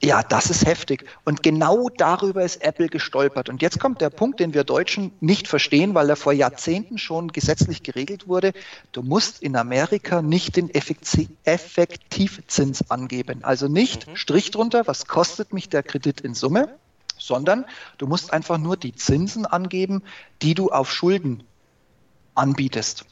Ja, 0.00 0.22
das 0.22 0.48
ist 0.48 0.64
heftig. 0.64 1.06
Und 1.24 1.42
genau 1.42 1.88
darüber 1.96 2.44
ist 2.44 2.62
Apple 2.62 2.86
gestolpert. 2.86 3.48
Und 3.48 3.62
jetzt 3.62 3.80
kommt 3.80 4.00
der 4.00 4.10
Punkt, 4.10 4.38
den 4.38 4.54
wir 4.54 4.62
Deutschen 4.62 5.10
nicht 5.20 5.48
verstehen, 5.48 5.92
weil 5.94 6.08
er 6.08 6.14
vor 6.14 6.32
Jahrzehnten 6.32 6.98
schon 6.98 7.32
gesetzlich 7.32 7.82
geregelt 7.82 8.28
wurde. 8.28 8.52
Du 8.92 9.02
musst 9.02 9.42
in 9.42 9.56
Amerika 9.56 10.22
nicht 10.22 10.54
den 10.54 10.72
Effektivzins 10.72 12.88
angeben. 12.90 13.42
Also 13.42 13.66
nicht 13.66 14.06
mhm. 14.06 14.14
Strich 14.14 14.52
drunter, 14.52 14.86
was 14.86 15.06
kostet 15.06 15.52
mich 15.52 15.68
der 15.68 15.82
Kredit 15.82 16.20
in 16.20 16.34
Summe, 16.34 16.68
sondern 17.18 17.64
du 17.98 18.06
musst 18.06 18.32
einfach 18.32 18.58
nur 18.58 18.76
die 18.76 18.94
Zinsen 18.94 19.46
angeben, 19.46 20.04
die 20.42 20.54
du 20.54 20.70
auf 20.70 20.92
Schulden 20.92 21.42
anbietest. 22.36 23.04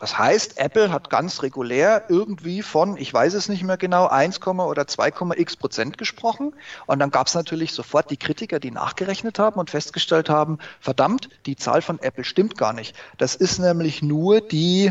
Das 0.00 0.18
heißt, 0.18 0.56
Apple 0.56 0.90
hat 0.90 1.10
ganz 1.10 1.42
regulär 1.42 2.04
irgendwie 2.08 2.62
von, 2.62 2.96
ich 2.96 3.12
weiß 3.12 3.34
es 3.34 3.50
nicht 3.50 3.62
mehr 3.62 3.76
genau, 3.76 4.06
1, 4.06 4.40
oder 4.46 4.82
2,x 4.82 5.58
Prozent 5.58 5.98
gesprochen. 5.98 6.54
Und 6.86 7.00
dann 7.00 7.10
gab 7.10 7.26
es 7.26 7.34
natürlich 7.34 7.72
sofort 7.72 8.10
die 8.10 8.16
Kritiker, 8.16 8.58
die 8.60 8.70
nachgerechnet 8.70 9.38
haben 9.38 9.60
und 9.60 9.68
festgestellt 9.68 10.30
haben, 10.30 10.58
verdammt, 10.80 11.28
die 11.44 11.54
Zahl 11.54 11.82
von 11.82 11.98
Apple 12.00 12.24
stimmt 12.24 12.56
gar 12.56 12.72
nicht. 12.72 12.96
Das 13.18 13.34
ist 13.34 13.58
nämlich 13.58 14.02
nur 14.02 14.40
die, 14.40 14.90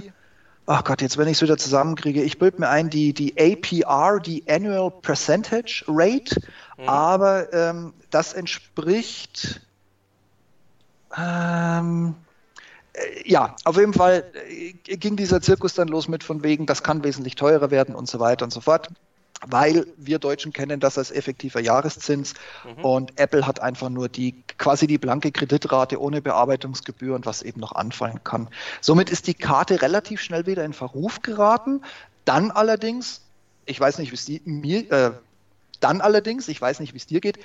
ach 0.67 0.83
Gott, 0.83 1.01
jetzt 1.01 1.17
wenn 1.17 1.27
ich 1.27 1.37
es 1.37 1.41
wieder 1.41 1.57
zusammenkriege, 1.57 2.21
ich 2.21 2.37
bilde 2.37 2.59
mir 2.59 2.69
ein, 2.69 2.91
die, 2.91 3.13
die 3.13 3.33
APR, 3.35 4.19
die 4.19 4.47
Annual 4.47 4.91
Percentage 4.91 5.85
Rate, 5.87 6.39
mhm. 6.77 6.87
aber 6.87 7.51
ähm, 7.51 7.93
das 8.11 8.33
entspricht, 8.33 9.59
ähm, 11.17 12.13
äh, 12.13 12.28
ja, 13.25 13.55
auf 13.65 13.77
jeden 13.77 13.93
Fall 13.93 14.23
äh, 14.49 14.73
ging 14.73 15.15
dieser 15.15 15.41
Zirkus 15.41 15.73
dann 15.73 15.87
los 15.87 16.07
mit 16.07 16.23
von 16.23 16.43
wegen, 16.43 16.65
das 16.65 16.83
kann 16.83 17.03
wesentlich 17.03 17.35
teurer 17.35 17.71
werden 17.71 17.95
und 17.95 18.09
so 18.09 18.19
weiter 18.19 18.45
und 18.45 18.51
so 18.51 18.61
fort. 18.61 18.89
weil 19.47 19.87
wir 19.95 20.19
Deutschen 20.19 20.51
kennen 20.51 20.79
das 20.81 20.97
als 20.97 21.11
effektiver 21.11 21.61
Jahreszins 21.61 22.33
mhm. 22.65 22.83
und 22.83 23.19
Apple 23.19 23.47
hat 23.47 23.61
einfach 23.61 23.89
nur 23.89 24.09
die 24.09 24.35
quasi 24.57 24.85
die 24.85 24.97
blanke 24.97 25.31
Kreditrate 25.31 26.01
ohne 26.01 26.21
Bearbeitungsgebühr 26.21 27.15
und 27.15 27.25
was 27.25 27.41
eben 27.41 27.61
noch 27.61 27.71
anfallen 27.71 28.19
kann. 28.23 28.49
Somit 28.81 29.09
ist 29.09 29.27
die 29.27 29.33
Karte 29.33 29.81
relativ 29.81 30.19
schnell 30.21 30.45
wieder 30.45 30.65
in 30.65 30.73
Verruf 30.73 31.21
geraten. 31.21 31.81
Dann 32.25 32.51
allerdings, 32.51 33.21
ich 33.65 33.79
weiß 33.79 33.99
nicht, 33.99 34.11
wie 34.11 34.15
es 34.35 34.41
mir, 34.45 34.91
äh, 34.91 35.11
dann 35.79 36.01
allerdings, 36.01 36.49
ich 36.49 36.61
weiß 36.61 36.81
nicht, 36.81 36.93
wie 36.93 36.97
es 36.97 37.07
dir 37.07 37.21
geht, 37.21 37.39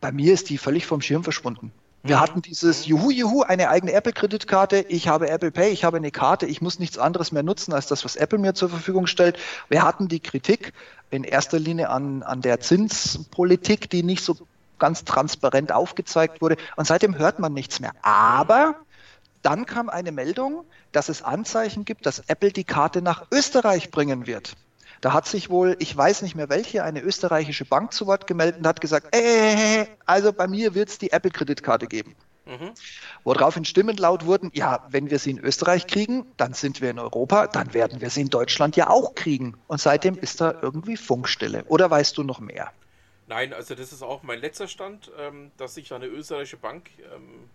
bei 0.00 0.12
mir 0.12 0.32
ist 0.32 0.50
die 0.50 0.58
völlig 0.58 0.86
vom 0.86 1.00
Schirm 1.02 1.24
verschwunden. 1.24 1.72
Wir 2.02 2.16
mhm. 2.16 2.20
hatten 2.20 2.42
dieses 2.42 2.86
Juhu, 2.86 3.10
Juhu, 3.10 3.42
eine 3.42 3.68
eigene 3.68 3.92
Apple-Kreditkarte. 3.92 4.86
Ich 4.88 5.08
habe 5.08 5.28
Apple 5.28 5.50
Pay, 5.50 5.70
ich 5.70 5.84
habe 5.84 5.98
eine 5.98 6.10
Karte, 6.10 6.46
ich 6.46 6.62
muss 6.62 6.78
nichts 6.78 6.98
anderes 6.98 7.32
mehr 7.32 7.42
nutzen 7.42 7.72
als 7.72 7.86
das, 7.86 8.04
was 8.04 8.16
Apple 8.16 8.38
mir 8.38 8.54
zur 8.54 8.70
Verfügung 8.70 9.06
stellt. 9.06 9.38
Wir 9.68 9.82
hatten 9.82 10.08
die 10.08 10.20
Kritik 10.20 10.72
in 11.10 11.24
erster 11.24 11.58
Linie 11.58 11.90
an, 11.90 12.22
an 12.22 12.40
der 12.40 12.60
Zinspolitik, 12.60 13.90
die 13.90 14.02
nicht 14.02 14.24
so 14.24 14.36
ganz 14.78 15.04
transparent 15.04 15.72
aufgezeigt 15.72 16.40
wurde. 16.40 16.56
Und 16.76 16.86
seitdem 16.86 17.18
hört 17.18 17.38
man 17.38 17.52
nichts 17.52 17.80
mehr. 17.80 17.92
Aber 18.02 18.76
dann 19.42 19.66
kam 19.66 19.88
eine 19.88 20.12
Meldung, 20.12 20.64
dass 20.92 21.08
es 21.08 21.22
Anzeichen 21.22 21.84
gibt, 21.84 22.06
dass 22.06 22.20
Apple 22.20 22.52
die 22.52 22.64
Karte 22.64 23.02
nach 23.02 23.26
Österreich 23.30 23.90
bringen 23.90 24.26
wird. 24.26 24.56
Da 25.00 25.12
hat 25.14 25.26
sich 25.26 25.48
wohl, 25.48 25.76
ich 25.78 25.96
weiß 25.96 26.22
nicht 26.22 26.34
mehr 26.34 26.48
welche, 26.48 26.84
eine 26.84 27.00
österreichische 27.00 27.64
Bank 27.64 27.92
zu 27.92 28.06
Wort 28.06 28.26
gemeldet 28.26 28.58
und 28.58 28.66
hat 28.66 28.80
gesagt, 28.80 29.14
äh, 29.14 29.86
also 30.04 30.32
bei 30.32 30.46
mir 30.46 30.74
wird 30.74 30.90
es 30.90 30.98
die 30.98 31.12
Apple-Kreditkarte 31.12 31.86
geben. 31.86 32.14
Mhm. 32.44 32.72
Woraufhin 33.24 33.64
Stimmen 33.64 33.96
laut 33.96 34.26
wurden, 34.26 34.50
ja, 34.52 34.84
wenn 34.88 35.10
wir 35.10 35.18
sie 35.18 35.30
in 35.30 35.38
Österreich 35.38 35.86
kriegen, 35.86 36.26
dann 36.36 36.52
sind 36.52 36.80
wir 36.80 36.90
in 36.90 36.98
Europa, 36.98 37.46
dann 37.46 37.72
werden 37.72 38.00
wir 38.00 38.10
sie 38.10 38.22
in 38.22 38.28
Deutschland 38.28 38.76
ja 38.76 38.90
auch 38.90 39.14
kriegen. 39.14 39.56
Und 39.68 39.80
seitdem 39.80 40.18
ist 40.18 40.40
da 40.40 40.54
irgendwie 40.60 40.96
Funkstille. 40.96 41.64
Oder 41.68 41.90
weißt 41.90 42.18
du 42.18 42.22
noch 42.22 42.40
mehr? 42.40 42.72
Nein, 43.28 43.54
also 43.54 43.74
das 43.74 43.92
ist 43.92 44.02
auch 44.02 44.22
mein 44.22 44.40
letzter 44.40 44.66
Stand, 44.66 45.10
ähm, 45.18 45.52
dass 45.56 45.76
sich 45.76 45.92
eine 45.92 46.06
österreichische 46.06 46.56
Bank 46.56 46.90
ähm, 47.14 47.48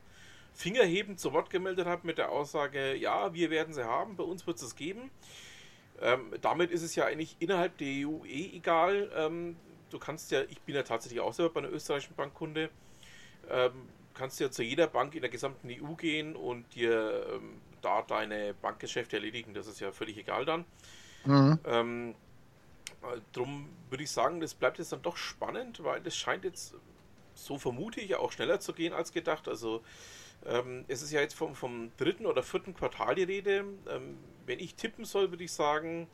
fingerhebend 0.54 1.20
zu 1.20 1.34
Wort 1.34 1.50
gemeldet 1.50 1.86
hat 1.86 2.06
mit 2.06 2.18
der 2.18 2.30
Aussage, 2.30 2.96
ja, 2.96 3.34
wir 3.34 3.50
werden 3.50 3.74
sie 3.74 3.84
haben, 3.84 4.16
bei 4.16 4.24
uns 4.24 4.48
wird 4.48 4.62
es 4.62 4.76
geben. 4.76 5.12
Ähm, 6.02 6.34
damit 6.42 6.72
ist 6.72 6.82
es 6.82 6.96
ja 6.96 7.06
eigentlich 7.06 7.38
innerhalb 7.40 7.78
der 7.78 8.08
EU 8.08 8.26
eh 8.26 8.56
egal. 8.56 9.12
Ähm, 9.16 9.56
du 9.90 10.00
kannst 10.00 10.32
ja, 10.32 10.42
ich 10.44 10.62
bin 10.62 10.76
ja 10.76 10.84
tatsächlich 10.84 11.22
auch 11.22 11.34
selber 11.34 11.54
bei 11.54 11.60
einer 11.62 11.72
österreichischen 11.72 12.16
Bankkunde, 12.16 12.70
ähm, 13.50 13.72
kannst 14.14 14.40
ja 14.40 14.52
zu 14.52 14.64
jeder 14.64 14.88
Bank 14.88 15.16
in 15.16 15.22
der 15.22 15.30
gesamten 15.30 15.70
EU 15.70 15.94
gehen 15.96 16.36
und 16.36 16.74
dir 16.76 17.26
ähm, 17.34 17.62
da 17.82 18.02
deine 18.02 18.54
Bankgeschäfte 18.56 19.18
erledigen. 19.18 19.54
Das 19.54 19.68
ist 19.68 19.80
ja 19.80 19.92
völlig 19.92 20.18
egal 20.18 20.46
dann. 20.46 20.66
Mhm. 21.26 21.60
Ähm, 21.66 22.16
drum 23.34 23.70
würde 23.90 24.04
ich 24.04 24.12
sagen, 24.12 24.40
das 24.40 24.54
bleibt 24.54 24.80
jetzt 24.80 24.92
dann 24.92 25.02
doch 25.02 25.18
spannend, 25.18 25.84
weil 25.84 26.02
das 26.02 26.16
scheint 26.16 26.44
jetzt, 26.44 26.76
so 27.34 27.58
vermute 27.58 28.02
ich, 28.02 28.16
auch 28.16 28.32
schneller 28.32 28.60
zu 28.60 28.74
gehen 28.74 28.94
als 28.94 29.12
gedacht. 29.12 29.48
Also 29.48 29.84
ähm, 30.48 30.86
es 30.88 31.02
ist 31.02 31.12
ja 31.12 31.22
jetzt 31.22 31.36
vom, 31.36 31.56
vom 31.56 31.92
dritten 31.98 32.26
oder 32.26 32.44
vierten 32.44 32.74
Quartal 32.74 33.16
die 33.16 33.24
Rede. 33.24 33.66
Ähm, 33.90 34.18
wenn 34.46 34.60
ich 34.60 34.76
tippen 34.76 35.06
soll, 35.06 35.32
würde 35.32 35.44
ich 35.44 35.52
sagen, 35.52 36.08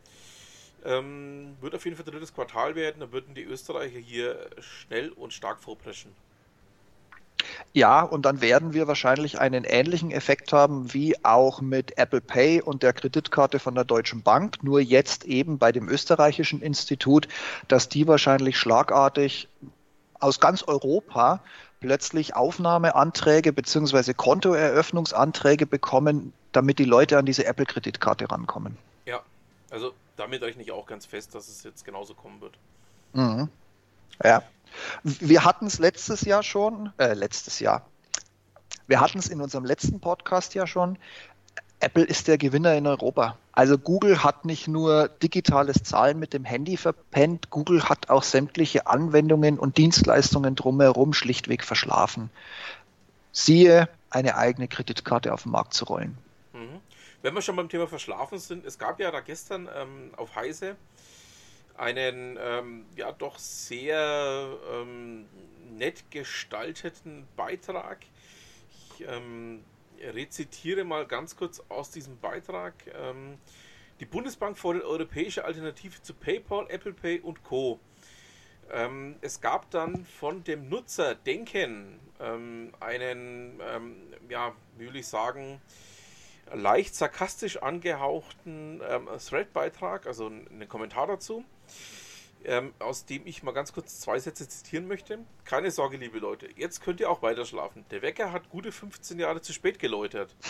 ähm, 0.85 1.55
wird 1.61 1.75
auf 1.75 1.85
jeden 1.85 1.97
Fall 1.97 2.05
drittes 2.05 2.33
Quartal 2.33 2.75
werden. 2.75 2.99
Dann 2.99 3.11
würden 3.11 3.35
die 3.35 3.43
Österreicher 3.43 3.99
hier 3.99 4.49
schnell 4.59 5.09
und 5.09 5.33
stark 5.33 5.61
vorpreschen. 5.61 6.11
Ja, 7.73 8.01
und 8.01 8.23
dann 8.23 8.41
werden 8.41 8.73
wir 8.73 8.87
wahrscheinlich 8.87 9.39
einen 9.39 9.63
ähnlichen 9.63 10.11
Effekt 10.11 10.53
haben 10.53 10.93
wie 10.93 11.15
auch 11.23 11.61
mit 11.61 11.97
Apple 11.97 12.21
Pay 12.21 12.61
und 12.61 12.83
der 12.83 12.93
Kreditkarte 12.93 13.59
von 13.59 13.75
der 13.75 13.83
Deutschen 13.83 14.21
Bank, 14.21 14.63
nur 14.63 14.79
jetzt 14.79 15.25
eben 15.25 15.57
bei 15.57 15.71
dem 15.71 15.87
österreichischen 15.87 16.61
Institut, 16.61 17.27
dass 17.67 17.89
die 17.89 18.07
wahrscheinlich 18.07 18.57
schlagartig 18.57 19.47
aus 20.19 20.39
ganz 20.39 20.63
Europa 20.63 21.41
plötzlich 21.81 22.35
Aufnahmeanträge 22.35 23.51
bzw. 23.51 24.13
Kontoeröffnungsanträge 24.13 25.65
bekommen, 25.65 26.31
damit 26.53 26.79
die 26.79 26.85
Leute 26.85 27.17
an 27.17 27.25
diese 27.25 27.45
Apple-Kreditkarte 27.45 28.31
rankommen. 28.31 28.77
Ja, 29.05 29.21
also 29.69 29.91
damit 30.15 30.41
rechne 30.43 30.63
ich 30.63 30.71
auch 30.71 30.85
ganz 30.85 31.05
fest, 31.05 31.35
dass 31.35 31.49
es 31.49 31.63
jetzt 31.63 31.83
genauso 31.83 32.13
kommen 32.13 32.39
wird. 32.39 32.57
Mhm. 33.13 33.49
Ja. 34.23 34.43
Wir 35.03 35.43
hatten 35.43 35.65
es 35.65 35.79
letztes 35.79 36.21
Jahr 36.21 36.43
schon, 36.43 36.93
äh, 36.97 37.13
letztes 37.13 37.59
Jahr. 37.59 37.85
Wir 38.87 39.01
hatten 39.01 39.19
es 39.19 39.27
in 39.27 39.41
unserem 39.41 39.65
letzten 39.65 39.99
Podcast 39.99 40.53
ja 40.53 40.67
schon. 40.67 40.97
Apple 41.81 42.03
ist 42.03 42.27
der 42.27 42.37
Gewinner 42.37 42.75
in 42.75 42.87
Europa. 42.87 43.37
Also 43.51 43.77
Google 43.77 44.23
hat 44.23 44.45
nicht 44.45 44.67
nur 44.67 45.09
digitales 45.09 45.83
Zahlen 45.83 46.19
mit 46.19 46.33
dem 46.33 46.45
Handy 46.45 46.77
verpennt, 46.77 47.49
Google 47.49 47.83
hat 47.89 48.09
auch 48.09 48.23
sämtliche 48.23 48.87
Anwendungen 48.87 49.59
und 49.59 49.77
Dienstleistungen 49.77 50.55
drumherum 50.55 51.13
schlichtweg 51.13 51.63
verschlafen. 51.63 52.29
Siehe, 53.31 53.89
eine 54.09 54.35
eigene 54.35 54.67
Kreditkarte 54.67 55.33
auf 55.33 55.43
den 55.43 55.51
Markt 55.51 55.73
zu 55.73 55.85
rollen. 55.85 56.17
Mhm. 56.53 56.79
Wenn 57.21 57.33
wir 57.33 57.41
schon 57.41 57.55
beim 57.55 57.69
Thema 57.69 57.87
Verschlafen 57.87 58.39
sind, 58.39 58.65
es 58.65 58.77
gab 58.77 58.99
ja 58.99 59.11
da 59.11 59.19
gestern 59.19 59.69
ähm, 59.75 60.11
auf 60.17 60.35
Heise 60.35 60.75
einen 61.77 62.37
ähm, 62.41 62.85
ja 62.95 63.11
doch 63.11 63.39
sehr 63.39 64.47
ähm, 64.73 65.25
nett 65.77 66.03
gestalteten 66.11 67.27
Beitrag. 67.35 67.99
Ich, 68.97 69.05
ähm, 69.07 69.63
rezitiere 70.03 70.83
mal 70.83 71.05
ganz 71.05 71.35
kurz 71.35 71.61
aus 71.69 71.91
diesem 71.91 72.19
Beitrag. 72.19 72.73
Ähm, 72.93 73.37
die 73.99 74.05
Bundesbank 74.05 74.57
fordert 74.57 74.83
europäische 74.83 75.45
Alternative 75.45 76.01
zu 76.01 76.13
PayPal, 76.13 76.65
Apple 76.69 76.93
Pay 76.93 77.19
und 77.19 77.43
Co. 77.43 77.79
Ähm, 78.71 79.17
es 79.21 79.41
gab 79.41 79.69
dann 79.71 80.05
von 80.05 80.43
dem 80.43 80.69
Nutzer 80.69 81.15
Denken 81.15 81.99
ähm, 82.19 82.73
einen, 82.79 83.59
ähm, 83.61 83.95
ja, 84.29 84.53
wie 84.77 84.87
will 84.87 84.95
ich 84.95 85.07
sagen, 85.07 85.61
leicht 86.53 86.95
sarkastisch 86.95 87.57
angehauchten 87.57 88.81
ähm, 88.87 89.07
Thread-Beitrag, 89.17 90.07
also 90.07 90.27
einen 90.27 90.67
Kommentar 90.67 91.07
dazu 91.07 91.45
ähm, 92.45 92.73
aus 92.79 93.05
dem 93.05 93.25
ich 93.25 93.43
mal 93.43 93.51
ganz 93.51 93.73
kurz 93.73 93.99
zwei 93.99 94.19
Sätze 94.19 94.47
zitieren 94.47 94.87
möchte. 94.87 95.19
Keine 95.45 95.71
Sorge, 95.71 95.97
liebe 95.97 96.19
Leute, 96.19 96.49
jetzt 96.55 96.81
könnt 96.81 96.99
ihr 96.99 97.09
auch 97.09 97.21
weiter 97.21 97.45
schlafen. 97.45 97.85
Der 97.91 98.01
Wecker 98.01 98.31
hat 98.31 98.49
gute 98.49 98.71
15 98.71 99.19
Jahre 99.19 99.41
zu 99.41 99.53
spät 99.53 99.79
geläutert. 99.79 100.35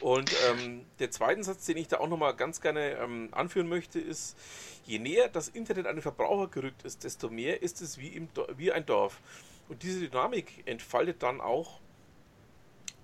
Und 0.00 0.30
ähm, 0.48 0.84
der 0.98 1.10
zweite 1.10 1.42
Satz, 1.42 1.64
den 1.64 1.78
ich 1.78 1.88
da 1.88 1.98
auch 1.98 2.08
nochmal 2.08 2.36
ganz 2.36 2.60
gerne 2.60 2.98
ähm, 2.98 3.28
anführen 3.32 3.68
möchte, 3.68 3.98
ist, 3.98 4.36
je 4.84 4.98
näher 4.98 5.28
das 5.28 5.48
Internet 5.48 5.86
an 5.86 5.96
den 5.96 6.02
Verbraucher 6.02 6.48
gerückt 6.48 6.84
ist, 6.84 7.04
desto 7.04 7.30
mehr 7.30 7.62
ist 7.62 7.80
es 7.80 7.98
wie, 7.98 8.08
im 8.08 8.28
wie 8.56 8.72
ein 8.72 8.84
Dorf. 8.84 9.20
Und 9.68 9.82
diese 9.82 10.00
Dynamik 10.00 10.62
entfaltet 10.66 11.22
dann 11.22 11.40
auch 11.40 11.80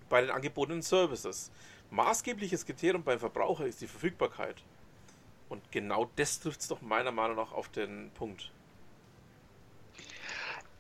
bei 0.09 0.21
den 0.21 0.31
angebotenen 0.31 0.83
Services. 0.83 1.51
Maßgebliches 1.91 2.67
Kriterium 2.67 3.03
beim 3.03 3.19
Verbraucher 3.19 3.67
ist 3.67 3.81
die 3.81 3.87
Verfügbarkeit. 3.87 4.63
Und 5.53 5.71
genau 5.71 6.09
das 6.17 6.41
trifft 6.41 6.63
es 6.63 6.69
doch 6.69 6.81
meiner 6.81 7.13
Meinung 7.13 7.37
nach 7.37 7.53
auf 7.53 7.69
den 7.69 8.11
Punkt. 8.15 8.51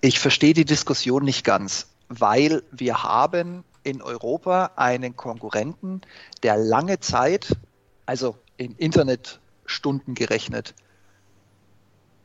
Ich 0.01 0.19
verstehe 0.19 0.55
die 0.55 0.65
Diskussion 0.65 1.25
nicht 1.25 1.45
ganz, 1.45 1.93
weil 2.09 2.63
wir 2.71 3.03
haben 3.03 3.65
in 3.83 4.01
Europa 4.01 4.71
einen 4.77 5.15
Konkurrenten, 5.15 6.01
der 6.43 6.57
lange 6.57 7.01
Zeit, 7.01 7.55
also 8.07 8.39
in 8.57 8.75
Internetstunden 8.77 10.15
gerechnet. 10.15 10.75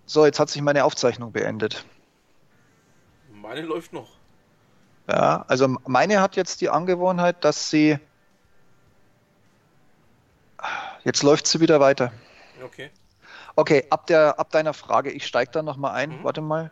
So, 0.05 0.25
jetzt 0.25 0.39
hat 0.39 0.49
sich 0.49 0.61
meine 0.61 0.85
Aufzeichnung 0.85 1.33
beendet. 1.33 1.83
Meine 3.29 3.59
läuft 3.63 3.91
noch. 3.91 4.11
Ja, 5.09 5.43
also 5.49 5.67
meine 5.85 6.21
hat 6.21 6.37
jetzt 6.37 6.61
die 6.61 6.69
Angewohnheit, 6.69 7.43
dass 7.43 7.69
sie. 7.69 7.99
Jetzt 11.03 11.23
läuft 11.23 11.45
sie 11.45 11.59
wieder 11.59 11.81
weiter. 11.81 12.13
Okay. 12.63 12.89
Okay, 13.55 13.85
ab, 13.89 14.07
der, 14.07 14.39
ab 14.39 14.51
deiner 14.51 14.73
Frage, 14.73 15.11
ich 15.11 15.25
steige 15.25 15.51
da 15.51 15.61
nochmal 15.61 15.93
ein. 15.95 16.19
Mhm. 16.19 16.23
Warte 16.23 16.41
mal. 16.41 16.71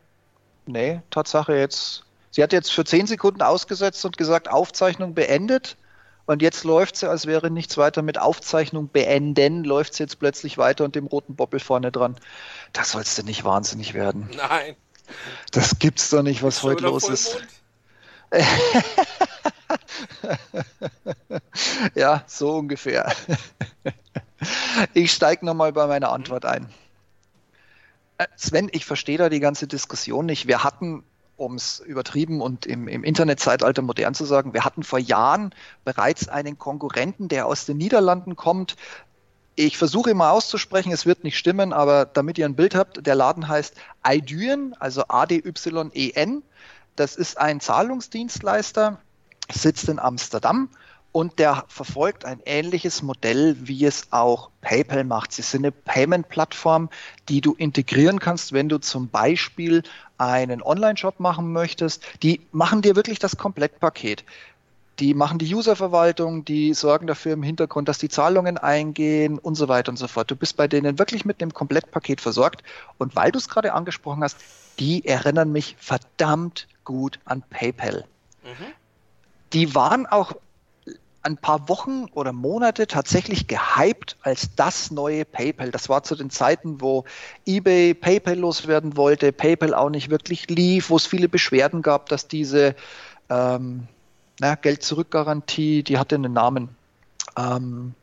Nee, 0.65 1.01
Tatsache 1.10 1.56
jetzt. 1.56 2.04
Sie 2.32 2.44
hat 2.44 2.54
jetzt 2.54 2.72
für 2.72 2.84
10 2.84 3.08
Sekunden 3.08 3.42
ausgesetzt 3.42 4.04
und 4.06 4.18
gesagt, 4.18 4.50
Aufzeichnung 4.50 5.13
beendet. 5.13 5.77
Und 6.25 6.42
jetzt 6.42 6.63
läuft 6.63 6.98
sie, 6.98 7.10
als 7.10 7.27
wäre 7.27 7.51
nichts 7.51 7.77
weiter 7.77 8.01
mit 8.01 8.18
Aufzeichnung 8.18 8.89
beenden, 8.89 9.63
läuft 9.63 9.94
sie 9.94 10.04
jetzt 10.04 10.20
plötzlich 10.20 10.58
weiter 10.58 10.84
und 10.84 10.96
dem 10.96 11.06
roten 11.06 11.36
Boppel 11.36 11.60
vorne 11.60 11.92
dran. 11.92 12.15
Da 12.74 12.84
sollst 12.84 13.18
du 13.18 13.24
nicht 13.24 13.44
wahnsinnig 13.44 13.94
werden. 13.94 14.30
Nein. 14.36 14.75
Das 15.51 15.77
gibt's 15.77 16.10
doch 16.10 16.24
nicht, 16.24 16.42
was 16.42 16.63
heute 16.63 16.86
los 16.86 17.08
ist. 17.10 17.38
ja, 21.96 22.24
so 22.25 22.58
ungefähr. 22.58 23.13
Ich 24.94 25.12
steige 25.12 25.46
nochmal 25.46 25.74
bei 25.74 25.88
meiner 25.88 26.12
Antwort 26.12 26.46
ein. 26.46 26.70
Äh, 28.18 28.28
Sven, 28.36 28.70
ich 28.72 28.86
verstehe 28.86 29.18
da 29.18 29.30
die 29.30 29.40
ganze 29.40 29.68
Diskussion 29.68 30.25
nicht. 30.25 30.48
Wir 30.48 30.64
hatten, 30.64 31.04
um 31.38 31.56
es 31.56 31.80
übertrieben 31.80 32.42
und 32.42 32.66
im, 32.66 32.88
im 32.88 33.04
Internetzeitalter 33.04 33.82
modern 33.82 34.14
zu 34.14 34.25
sagen, 34.25 34.54
wir 34.54 34.64
hatten 34.64 34.84
vor 34.84 35.00
Jahren 35.00 35.54
bereits 35.84 36.28
einen 36.30 36.58
Konkurrenten, 36.58 37.28
der 37.28 37.46
aus 37.46 37.66
den 37.66 37.78
Niederlanden 37.78 38.36
kommt, 38.36 38.75
Ich 39.58 39.78
versuche 39.78 40.10
immer 40.10 40.32
auszusprechen, 40.32 40.92
es 40.92 41.06
wird 41.06 41.24
nicht 41.24 41.38
stimmen, 41.38 41.72
aber 41.72 42.06
damit 42.06 42.38
ihr 42.38 42.46
ein 42.46 42.56
Bild 42.56 42.75
habt, 42.75 43.06
der 43.08 43.16
Laden 43.16 43.48
heißt 43.48 43.75
Aidyen, 44.04 44.75
also 44.80 45.06
A-D-Y-E-N. 45.08 46.44
Das 46.98 47.16
ist 47.16 47.38
ein 47.38 47.62
Zahlungsdienstleister, 47.62 49.00
sitzt 49.52 49.88
in 49.88 50.00
Amsterdam 50.00 50.70
und 51.16 51.40
der 51.40 51.64
verfolgt 51.70 52.26
ein 52.26 52.42
ähnliches 52.44 53.02
Modell, 53.02 53.56
wie 53.62 53.86
es 53.86 54.08
auch 54.12 54.50
PayPal 54.60 55.06
macht. 55.06 55.32
Sie 55.32 55.44
sind 55.44 55.64
eine 55.64 55.72
Payment-Plattform, 55.72 56.90
die 57.30 57.40
du 57.40 57.54
integrieren 57.54 58.20
kannst, 58.20 58.52
wenn 58.52 58.68
du 58.68 58.80
zum 58.80 59.08
Beispiel 59.08 59.84
einen 60.18 60.62
Online-Shop 60.62 61.22
machen 61.22 61.54
möchtest. 61.54 62.04
Die 62.22 62.42
machen 62.52 62.82
dir 62.82 62.98
wirklich 62.98 63.18
das 63.18 63.38
Komplettpaket. 63.38 64.26
Die 65.00 65.14
machen 65.14 65.40
die 65.40 65.56
Userverwaltung, 65.56 66.44
die 66.44 66.74
sorgen 66.74 67.08
dafür 67.08 67.32
im 67.32 67.44
Hintergrund, 67.44 67.88
dass 67.88 67.98
die 67.98 68.10
Zahlungen 68.10 68.58
eingehen 68.58 69.40
und 69.40 69.56
so 69.56 69.70
weiter 69.70 69.92
und 69.92 69.98
so 69.98 70.10
fort. 70.10 70.30
Du 70.30 70.36
bist 70.36 70.58
bei 70.58 70.68
denen 70.68 71.00
wirklich 71.00 71.24
mit 71.24 71.40
dem 71.40 71.54
Komplettpaket 71.54 72.20
versorgt. 72.20 72.62
Und 72.98 73.16
weil 73.16 73.32
du 73.32 73.38
es 73.38 73.48
gerade 73.48 73.72
angesprochen 73.72 74.22
hast, 74.22 74.36
die 74.80 75.06
erinnern 75.06 75.50
mich 75.54 75.78
verdammt 75.80 76.68
gut 76.84 77.20
an 77.24 77.42
PayPal. 77.50 78.04
Mhm. 78.44 78.74
Die 79.54 79.74
waren 79.74 80.08
auch 80.08 80.34
ein 81.25 81.38
paar 81.38 81.67
Wochen 81.67 82.05
oder 82.13 82.32
Monate 82.32 82.88
tatsächlich 82.88 83.48
gehypt 83.48 84.15
als 84.22 84.55
das 84.55 84.91
neue 84.91 85.25
PayPal. 85.25 85.72
Das 85.72 85.89
war 85.89 86.03
zu 86.03 86.15
den 86.15 86.29
Zeiten, 86.29 86.79
wo 86.82 87.03
eBay 87.46 87.94
PayPal 87.94 88.38
loswerden 88.38 88.96
wollte, 88.96 89.32
PayPal 89.32 89.74
auch 89.74 89.89
nicht 89.89 90.10
wirklich 90.10 90.50
lief, 90.50 90.89
wo 90.89 90.98
es 90.98 91.08
viele 91.08 91.27
Beschwerden 91.27 91.82
gab, 91.82 92.10
dass 92.10 92.27
diese 92.27 92.75
ähm, 93.29 93.88
Geld-Zurück-Garantie, 94.39 95.84
die 95.84 95.98
hatte 95.98 96.15
einen 96.15 96.34
Namen. 96.34 96.75
Ähm, 97.36 97.96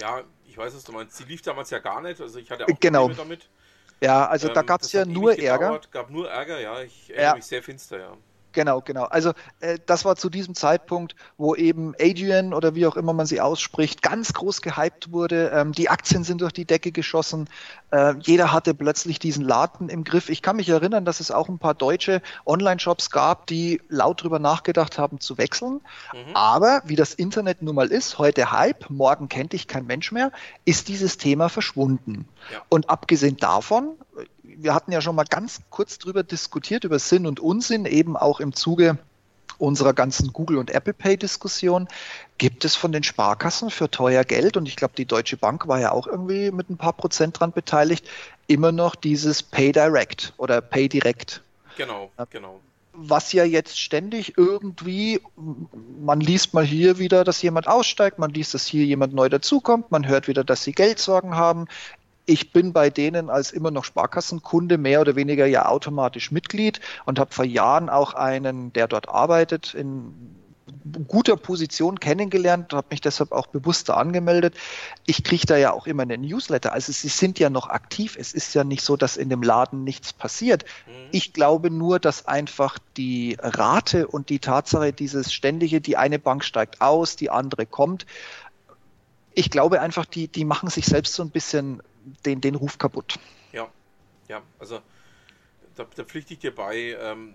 ja, 0.00 0.22
ich 0.48 0.56
weiß 0.56 0.72
es, 0.72 0.84
du 0.84 0.92
meinst, 0.92 1.16
sie 1.16 1.24
lief 1.24 1.42
damals 1.42 1.70
ja 1.70 1.80
gar 1.80 2.00
nicht, 2.00 2.20
also 2.20 2.38
ich 2.38 2.50
hatte 2.50 2.64
auch 2.64 2.80
genau. 2.80 3.08
damit. 3.10 3.48
Ja, 4.00 4.26
also 4.26 4.48
ähm, 4.48 4.54
da 4.54 4.62
gab 4.62 4.80
es 4.80 4.92
ja 4.92 5.04
nur 5.04 5.38
Ärger. 5.38 5.80
gab 5.90 6.10
nur 6.10 6.30
Ärger, 6.30 6.58
ja, 6.58 6.80
ich 6.80 7.10
erinnere 7.10 7.26
ja. 7.26 7.34
mich 7.34 7.44
sehr 7.44 7.62
finster, 7.62 7.98
ja. 7.98 8.16
Genau, 8.52 8.80
genau. 8.80 9.04
Also 9.04 9.32
äh, 9.60 9.78
das 9.86 10.04
war 10.04 10.16
zu 10.16 10.28
diesem 10.28 10.54
Zeitpunkt, 10.54 11.14
wo 11.36 11.54
eben 11.54 11.94
Adrian 12.00 12.52
oder 12.52 12.74
wie 12.74 12.86
auch 12.86 12.96
immer 12.96 13.12
man 13.12 13.26
sie 13.26 13.40
ausspricht, 13.40 14.02
ganz 14.02 14.32
groß 14.32 14.60
gehypt 14.62 15.12
wurde. 15.12 15.50
Ähm, 15.54 15.72
die 15.72 15.88
Aktien 15.88 16.24
sind 16.24 16.40
durch 16.40 16.52
die 16.52 16.64
Decke 16.64 16.90
geschossen. 16.90 17.48
Äh, 17.90 18.14
jeder 18.20 18.52
hatte 18.52 18.74
plötzlich 18.74 19.18
diesen 19.18 19.44
Laden 19.44 19.88
im 19.88 20.04
Griff. 20.04 20.28
Ich 20.28 20.42
kann 20.42 20.56
mich 20.56 20.68
erinnern, 20.68 21.04
dass 21.04 21.20
es 21.20 21.30
auch 21.30 21.48
ein 21.48 21.58
paar 21.58 21.74
deutsche 21.74 22.22
Online-Shops 22.44 23.10
gab, 23.10 23.46
die 23.46 23.80
laut 23.88 24.22
drüber 24.22 24.38
nachgedacht 24.38 24.98
haben 24.98 25.20
zu 25.20 25.38
wechseln. 25.38 25.80
Mhm. 26.12 26.34
Aber 26.34 26.82
wie 26.84 26.96
das 26.96 27.14
Internet 27.14 27.62
nun 27.62 27.74
mal 27.74 27.88
ist, 27.88 28.18
heute 28.18 28.50
Hype, 28.50 28.90
morgen 28.90 29.28
kennt 29.28 29.52
dich 29.52 29.68
kein 29.68 29.86
Mensch 29.86 30.10
mehr, 30.10 30.32
ist 30.64 30.88
dieses 30.88 31.18
Thema 31.18 31.48
verschwunden. 31.48 32.26
Ja. 32.52 32.62
Und 32.68 32.90
abgesehen 32.90 33.36
davon 33.36 33.96
wir 34.56 34.74
hatten 34.74 34.92
ja 34.92 35.00
schon 35.00 35.16
mal 35.16 35.24
ganz 35.24 35.60
kurz 35.70 35.98
drüber 35.98 36.22
diskutiert, 36.22 36.84
über 36.84 36.98
Sinn 36.98 37.26
und 37.26 37.40
Unsinn, 37.40 37.86
eben 37.86 38.16
auch 38.16 38.40
im 38.40 38.54
Zuge 38.54 38.98
unserer 39.58 39.92
ganzen 39.92 40.32
Google- 40.32 40.58
und 40.58 40.70
Apple 40.70 40.94
Pay-Diskussion. 40.94 41.88
Gibt 42.38 42.64
es 42.64 42.76
von 42.76 42.92
den 42.92 43.02
Sparkassen 43.02 43.70
für 43.70 43.90
teuer 43.90 44.24
Geld, 44.24 44.56
und 44.56 44.66
ich 44.66 44.76
glaube, 44.76 44.94
die 44.96 45.04
Deutsche 45.04 45.36
Bank 45.36 45.68
war 45.68 45.80
ja 45.80 45.92
auch 45.92 46.06
irgendwie 46.06 46.50
mit 46.50 46.70
ein 46.70 46.78
paar 46.78 46.94
Prozent 46.94 47.38
dran 47.38 47.52
beteiligt, 47.52 48.08
immer 48.46 48.72
noch 48.72 48.94
dieses 48.94 49.42
Pay 49.42 49.72
Direct 49.72 50.32
oder 50.38 50.60
Pay 50.60 50.88
Direct? 50.88 51.42
Genau, 51.76 52.10
genau 52.30 52.60
was 52.92 53.32
ja 53.32 53.44
jetzt 53.44 53.78
ständig 53.78 54.36
irgendwie, 54.36 55.20
man 56.02 56.20
liest 56.20 56.54
mal 56.54 56.64
hier 56.64 56.98
wieder, 56.98 57.24
dass 57.24 57.40
jemand 57.42 57.68
aussteigt, 57.68 58.18
man 58.18 58.30
liest, 58.30 58.54
dass 58.54 58.66
hier 58.66 58.84
jemand 58.84 59.14
neu 59.14 59.28
dazukommt, 59.28 59.90
man 59.90 60.06
hört 60.06 60.28
wieder, 60.28 60.44
dass 60.44 60.64
sie 60.64 60.72
Geldsorgen 60.72 61.36
haben 61.36 61.66
ich 62.26 62.52
bin 62.52 62.72
bei 62.72 62.90
denen 62.90 63.30
als 63.30 63.50
immer 63.50 63.70
noch 63.70 63.84
Sparkassenkunde 63.84 64.78
mehr 64.78 65.00
oder 65.00 65.16
weniger 65.16 65.46
ja 65.46 65.66
automatisch 65.66 66.30
Mitglied 66.30 66.80
und 67.04 67.18
habe 67.18 67.32
vor 67.32 67.44
Jahren 67.44 67.88
auch 67.88 68.14
einen, 68.14 68.72
der 68.72 68.88
dort 68.88 69.08
arbeitet, 69.08 69.74
in 69.74 70.36
guter 71.08 71.36
Position 71.36 72.00
kennengelernt, 72.00 72.72
habe 72.72 72.86
mich 72.90 73.00
deshalb 73.00 73.32
auch 73.32 73.46
bewusster 73.48 73.96
angemeldet. 73.96 74.54
Ich 75.06 75.24
kriege 75.24 75.46
da 75.46 75.56
ja 75.56 75.72
auch 75.72 75.86
immer 75.86 76.02
einen 76.02 76.22
Newsletter. 76.22 76.72
Also 76.72 76.92
sie 76.92 77.08
sind 77.08 77.38
ja 77.38 77.50
noch 77.50 77.68
aktiv. 77.68 78.16
Es 78.18 78.32
ist 78.32 78.54
ja 78.54 78.64
nicht 78.64 78.82
so, 78.82 78.96
dass 78.96 79.16
in 79.16 79.28
dem 79.28 79.42
Laden 79.42 79.84
nichts 79.84 80.12
passiert. 80.12 80.64
Mhm. 80.86 80.92
Ich 81.10 81.32
glaube 81.32 81.70
nur, 81.70 81.98
dass 81.98 82.26
einfach 82.26 82.78
die 82.96 83.36
Rate 83.40 84.06
und 84.06 84.28
die 84.28 84.38
Tatsache, 84.38 84.92
dieses 84.92 85.32
ständige, 85.32 85.80
die 85.80 85.96
eine 85.96 86.18
Bank 86.18 86.44
steigt 86.44 86.80
aus, 86.80 87.16
die 87.16 87.30
andere 87.30 87.66
kommt, 87.66 88.06
ich 89.32 89.50
glaube 89.50 89.80
einfach, 89.80 90.04
die, 90.06 90.28
die 90.28 90.44
machen 90.44 90.68
sich 90.70 90.86
selbst 90.86 91.14
so 91.14 91.22
ein 91.22 91.30
bisschen 91.30 91.82
den, 92.24 92.40
den 92.40 92.54
Ruf 92.54 92.78
kaputt. 92.78 93.18
Ja, 93.52 93.70
ja, 94.28 94.42
also 94.58 94.80
da, 95.76 95.86
da 95.94 96.04
pflichte 96.04 96.34
ich 96.34 96.40
dir 96.40 96.54
bei. 96.54 96.96
Ähm, 97.00 97.34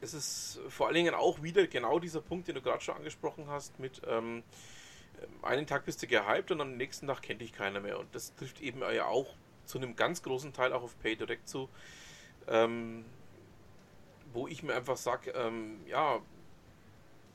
es 0.00 0.14
ist 0.14 0.60
vor 0.68 0.86
allen 0.86 0.94
Dingen 0.94 1.14
auch 1.14 1.42
wieder 1.42 1.66
genau 1.66 1.98
dieser 1.98 2.20
Punkt, 2.20 2.48
den 2.48 2.54
du 2.54 2.62
gerade 2.62 2.82
schon 2.82 2.96
angesprochen 2.96 3.46
hast, 3.48 3.78
mit 3.80 4.02
ähm, 4.06 4.42
einen 5.42 5.66
Tag 5.66 5.84
bist 5.84 6.02
du 6.02 6.06
gehypt 6.06 6.50
und 6.50 6.60
am 6.60 6.76
nächsten 6.76 7.06
Tag 7.06 7.22
kennt 7.22 7.40
dich 7.40 7.52
keiner 7.52 7.80
mehr. 7.80 7.98
Und 7.98 8.14
das 8.14 8.34
trifft 8.34 8.60
eben 8.60 8.80
ja 8.80 9.06
auch 9.06 9.34
zu 9.64 9.78
einem 9.78 9.96
ganz 9.96 10.22
großen 10.22 10.52
Teil 10.52 10.72
auch 10.72 10.82
auf 10.82 10.98
PayDirect 11.00 11.48
zu, 11.48 11.68
ähm, 12.46 13.04
wo 14.32 14.46
ich 14.46 14.62
mir 14.62 14.74
einfach 14.74 14.96
sage, 14.96 15.30
ähm, 15.30 15.80
ja, 15.86 16.20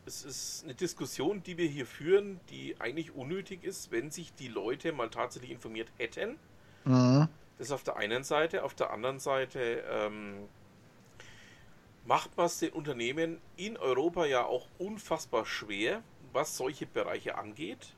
es 0.05 0.23
ist 0.23 0.63
eine 0.63 0.73
Diskussion, 0.73 1.43
die 1.43 1.57
wir 1.57 1.67
hier 1.67 1.85
führen, 1.85 2.39
die 2.49 2.75
eigentlich 2.79 3.13
unnötig 3.13 3.63
ist, 3.63 3.91
wenn 3.91 4.11
sich 4.11 4.33
die 4.33 4.47
Leute 4.47 4.91
mal 4.91 5.09
tatsächlich 5.09 5.51
informiert 5.51 5.91
hätten. 5.97 6.37
Mhm. 6.85 7.27
Das 7.57 7.67
ist 7.67 7.71
auf 7.73 7.83
der 7.83 7.97
einen 7.97 8.23
Seite. 8.23 8.63
Auf 8.63 8.73
der 8.73 8.91
anderen 8.91 9.19
Seite 9.19 9.83
ähm, 9.89 10.47
macht 12.05 12.35
man 12.35 12.47
es 12.47 12.59
den 12.59 12.73
Unternehmen 12.73 13.39
in 13.57 13.77
Europa 13.77 14.25
ja 14.25 14.45
auch 14.45 14.67
unfassbar 14.79 15.45
schwer, 15.45 16.01
was 16.33 16.57
solche 16.57 16.87
Bereiche 16.87 17.37
angeht. 17.37 17.93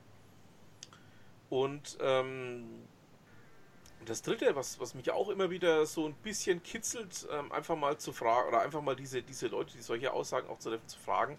Und 1.50 1.98
ähm, 2.02 2.66
das 4.06 4.22
dritte, 4.22 4.56
was, 4.56 4.80
was 4.80 4.96
mich 4.96 5.12
auch 5.12 5.30
immer 5.30 5.50
wieder 5.50 5.86
so 5.86 6.08
ein 6.08 6.13
bisschen 6.16 6.62
kitzelt, 6.63 7.28
ähm, 7.32 7.52
einfach 7.52 7.78
mal 7.78 7.98
zu 7.98 8.12
fragen, 8.12 8.50
oder 8.50 8.62
einfach 8.62 8.82
mal 8.82 8.96
diese, 8.96 9.22
diese 9.22 9.48
Leute, 9.48 9.74
die 9.78 9.82
solche 9.82 10.12
Aussagen 10.12 10.50
auch 10.50 10.60
zu, 10.60 10.78
zu 10.86 11.00
fragen, 11.00 11.38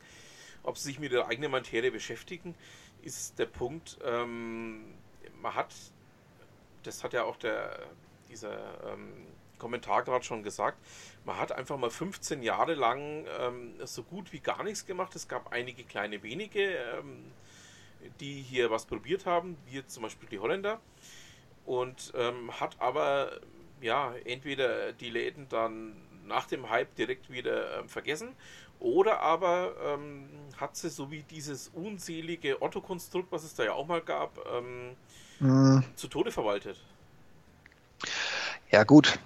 ob 0.65 0.79
sie 0.79 0.85
sich 0.89 0.99
mit 0.99 1.13
der 1.13 1.29
eigenen 1.29 1.51
Materie 1.51 1.91
beschäftigen, 1.91 2.55
ist 3.03 3.39
der 3.39 3.47
Punkt, 3.47 3.99
ähm, 4.05 4.95
man 5.41 5.55
hat, 5.55 5.73
das 6.83 7.05
hat 7.05 7.13
ja 7.13 7.25
auch 7.25 7.37
der, 7.37 7.79
dieser 8.29 8.93
ähm, 8.93 9.13
Kommentar 9.59 10.03
gerade 10.03 10.25
schon 10.25 10.43
gesagt, 10.43 10.79
man 11.25 11.39
hat 11.39 11.53
einfach 11.53 11.79
mal 11.79 11.91
15 11.91 12.43
Jahre 12.43 12.75
lang 12.75 13.27
ähm, 13.39 13.75
so 13.85 14.03
gut 14.03 14.33
wie 14.33 14.41
gar 14.41 14.63
nichts 14.65 14.85
gemacht. 14.85 15.15
Es 15.15 15.29
gab 15.29 15.53
einige 15.53 15.85
kleine 15.85 16.23
wenige, 16.23 16.77
ähm, 16.77 17.31
die 18.21 18.43
hier 18.43 18.71
was 18.71 18.87
probiert 18.87 19.27
haben, 19.27 19.57
wie 19.67 19.87
zum 19.87 20.03
Beispiel 20.03 20.29
die 20.29 20.39
Holländer. 20.39 20.81
Und 21.65 22.13
ähm, 22.17 22.59
hat 22.61 22.77
aber 22.81 23.41
ja 23.81 24.15
entweder 24.25 24.93
die 24.93 25.11
Läden 25.11 25.49
dann 25.49 25.97
nach 26.27 26.47
dem 26.47 26.69
Hype 26.71 26.95
direkt 26.97 27.31
wieder 27.31 27.81
ähm, 27.81 27.89
vergessen 27.89 28.35
oder 28.81 29.21
aber 29.21 29.73
ähm, 29.85 30.29
hat 30.57 30.77
sie 30.77 30.91
so 30.91 31.11
wie 31.11 31.23
dieses 31.23 31.69
unselige 31.69 32.61
Otto-Konstrukt, 32.61 33.33
was 33.33 33.45
es 33.45 33.55
da 33.55 33.65
ja 33.65 33.73
auch 33.73 33.87
mal 33.87 34.01
gab, 34.01 34.39
ähm, 34.53 34.97
mhm. 35.41 35.85
zu 35.97 36.09
Tode 36.09 36.31
verwaltet. 36.31 36.79
Ja 38.71 38.85
gut, 38.85 39.19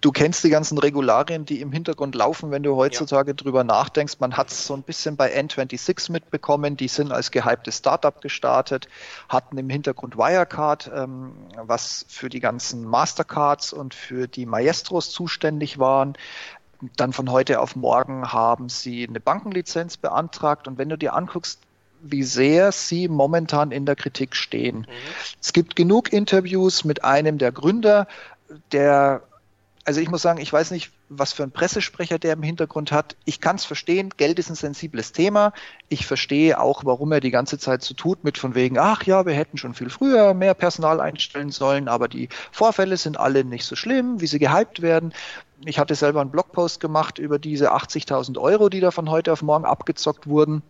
Du 0.00 0.12
kennst 0.12 0.44
die 0.44 0.50
ganzen 0.50 0.78
Regularien, 0.78 1.44
die 1.44 1.60
im 1.60 1.72
Hintergrund 1.72 2.14
laufen, 2.14 2.50
wenn 2.50 2.62
du 2.62 2.76
heutzutage 2.76 3.30
ja. 3.30 3.34
drüber 3.34 3.64
nachdenkst. 3.64 4.14
Man 4.20 4.36
hat 4.36 4.50
es 4.50 4.66
so 4.66 4.74
ein 4.74 4.82
bisschen 4.82 5.16
bei 5.16 5.34
N26 5.36 6.12
mitbekommen. 6.12 6.76
Die 6.76 6.88
sind 6.88 7.12
als 7.12 7.30
gehyptes 7.30 7.78
Startup 7.78 8.20
gestartet, 8.20 8.88
hatten 9.28 9.58
im 9.58 9.68
Hintergrund 9.70 10.16
Wirecard, 10.16 10.90
ähm, 10.94 11.32
was 11.56 12.06
für 12.08 12.28
die 12.28 12.40
ganzen 12.40 12.84
Mastercards 12.84 13.72
und 13.72 13.94
für 13.94 14.28
die 14.28 14.46
Maestros 14.46 15.10
zuständig 15.10 15.78
waren 15.78 16.16
dann 16.96 17.12
von 17.12 17.30
heute 17.30 17.60
auf 17.60 17.76
morgen 17.76 18.32
haben 18.32 18.68
sie 18.68 19.06
eine 19.08 19.20
Bankenlizenz 19.20 19.96
beantragt 19.96 20.68
und 20.68 20.78
wenn 20.78 20.88
du 20.88 20.98
dir 20.98 21.14
anguckst, 21.14 21.60
wie 22.02 22.22
sehr 22.22 22.72
sie 22.72 23.08
momentan 23.08 23.72
in 23.72 23.86
der 23.86 23.96
Kritik 23.96 24.36
stehen. 24.36 24.80
Mhm. 24.80 24.86
Es 25.40 25.52
gibt 25.52 25.76
genug 25.76 26.12
Interviews 26.12 26.84
mit 26.84 27.04
einem 27.04 27.38
der 27.38 27.52
Gründer, 27.52 28.06
der 28.72 29.22
also 29.86 30.00
ich 30.00 30.10
muss 30.10 30.20
sagen, 30.20 30.40
ich 30.40 30.52
weiß 30.52 30.72
nicht, 30.72 30.90
was 31.08 31.32
für 31.32 31.42
ein 31.42 31.50
Pressesprecher 31.50 32.18
der 32.18 32.32
im 32.32 32.42
Hintergrund 32.42 32.92
hat. 32.92 33.16
Ich 33.24 33.40
kann 33.40 33.56
es 33.56 33.64
verstehen, 33.64 34.10
Geld 34.16 34.38
ist 34.38 34.50
ein 34.50 34.56
sensibles 34.56 35.12
Thema. 35.12 35.52
Ich 35.88 36.06
verstehe 36.06 36.60
auch, 36.60 36.84
warum 36.84 37.12
er 37.12 37.20
die 37.20 37.30
ganze 37.30 37.58
Zeit 37.58 37.82
so 37.82 37.94
tut, 37.94 38.24
mit 38.24 38.38
von 38.38 38.54
wegen, 38.54 38.78
ach 38.78 39.04
ja, 39.04 39.24
wir 39.26 39.34
hätten 39.34 39.58
schon 39.58 39.74
viel 39.74 39.90
früher 39.90 40.34
mehr 40.34 40.54
Personal 40.54 41.00
einstellen 41.00 41.50
sollen, 41.50 41.88
aber 41.88 42.08
die 42.08 42.28
Vorfälle 42.50 42.96
sind 42.96 43.18
alle 43.18 43.44
nicht 43.44 43.64
so 43.64 43.76
schlimm, 43.76 44.20
wie 44.20 44.26
sie 44.26 44.38
gehypt 44.38 44.82
werden. 44.82 45.12
Ich 45.64 45.78
hatte 45.78 45.94
selber 45.94 46.20
einen 46.20 46.30
Blogpost 46.30 46.80
gemacht 46.80 47.18
über 47.18 47.38
diese 47.38 47.72
80.000 47.72 48.38
Euro, 48.38 48.68
die 48.68 48.80
da 48.80 48.90
von 48.90 49.10
heute 49.10 49.32
auf 49.32 49.42
morgen 49.42 49.64
abgezockt 49.64 50.26
wurden. 50.26 50.62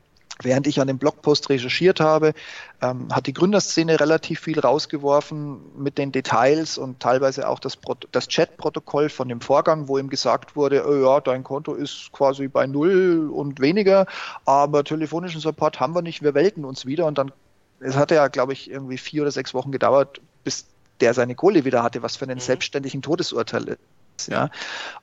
Während 0.43 0.67
ich 0.67 0.81
an 0.81 0.87
dem 0.87 0.99
Blogpost 0.99 1.49
recherchiert 1.49 1.99
habe, 1.99 2.35
ähm, 2.83 3.09
hat 3.11 3.27
die 3.27 3.33
Gründerszene 3.33 3.99
relativ 3.99 4.41
viel 4.41 4.61
rausgeworfen 4.61 5.61
mit 5.79 5.97
den 5.97 6.13
Details 6.13 6.77
und 6.77 7.01
teilweise 7.01 7.49
auch 7.49 7.59
das, 7.59 7.79
das 8.13 8.29
Chat-Protokoll 8.29 9.09
von 9.09 9.29
dem 9.29 9.41
Vorgang, 9.41 9.89
wo 9.89 9.97
ihm 9.97 10.11
gesagt 10.11 10.55
wurde, 10.55 10.87
oh 10.87 10.95
ja, 10.95 11.21
dein 11.21 11.43
Konto 11.43 11.75
ist 11.75 12.11
quasi 12.13 12.49
bei 12.49 12.67
null 12.67 13.31
und 13.33 13.61
weniger, 13.61 14.07
aber 14.45 14.85
telefonischen 14.85 15.41
Support 15.41 15.81
haben 15.81 15.95
wir 15.95 16.03
nicht, 16.03 16.23
wir 16.23 16.35
welten 16.35 16.67
uns 16.67 16.85
wieder 16.85 17.07
und 17.07 17.17
dann, 17.17 17.33
es 17.81 17.97
hat 17.97 18.11
ja, 18.11 18.29
glaube 18.29 18.53
ich, 18.53 18.71
irgendwie 18.71 18.99
vier 18.99 19.23
oder 19.23 19.31
sechs 19.31 19.55
Wochen 19.55 19.73
gedauert, 19.73 20.21
bis 20.45 20.67
der 21.01 21.15
seine 21.15 21.35
Kohle 21.35 21.65
wieder 21.65 21.83
hatte, 21.83 22.03
was 22.03 22.17
für 22.17 22.27
einen 22.27 22.37
mhm. 22.37 22.43
selbstständigen 22.43 23.01
Todesurteil 23.01 23.69
ist. 23.69 23.79
Ja. 24.27 24.51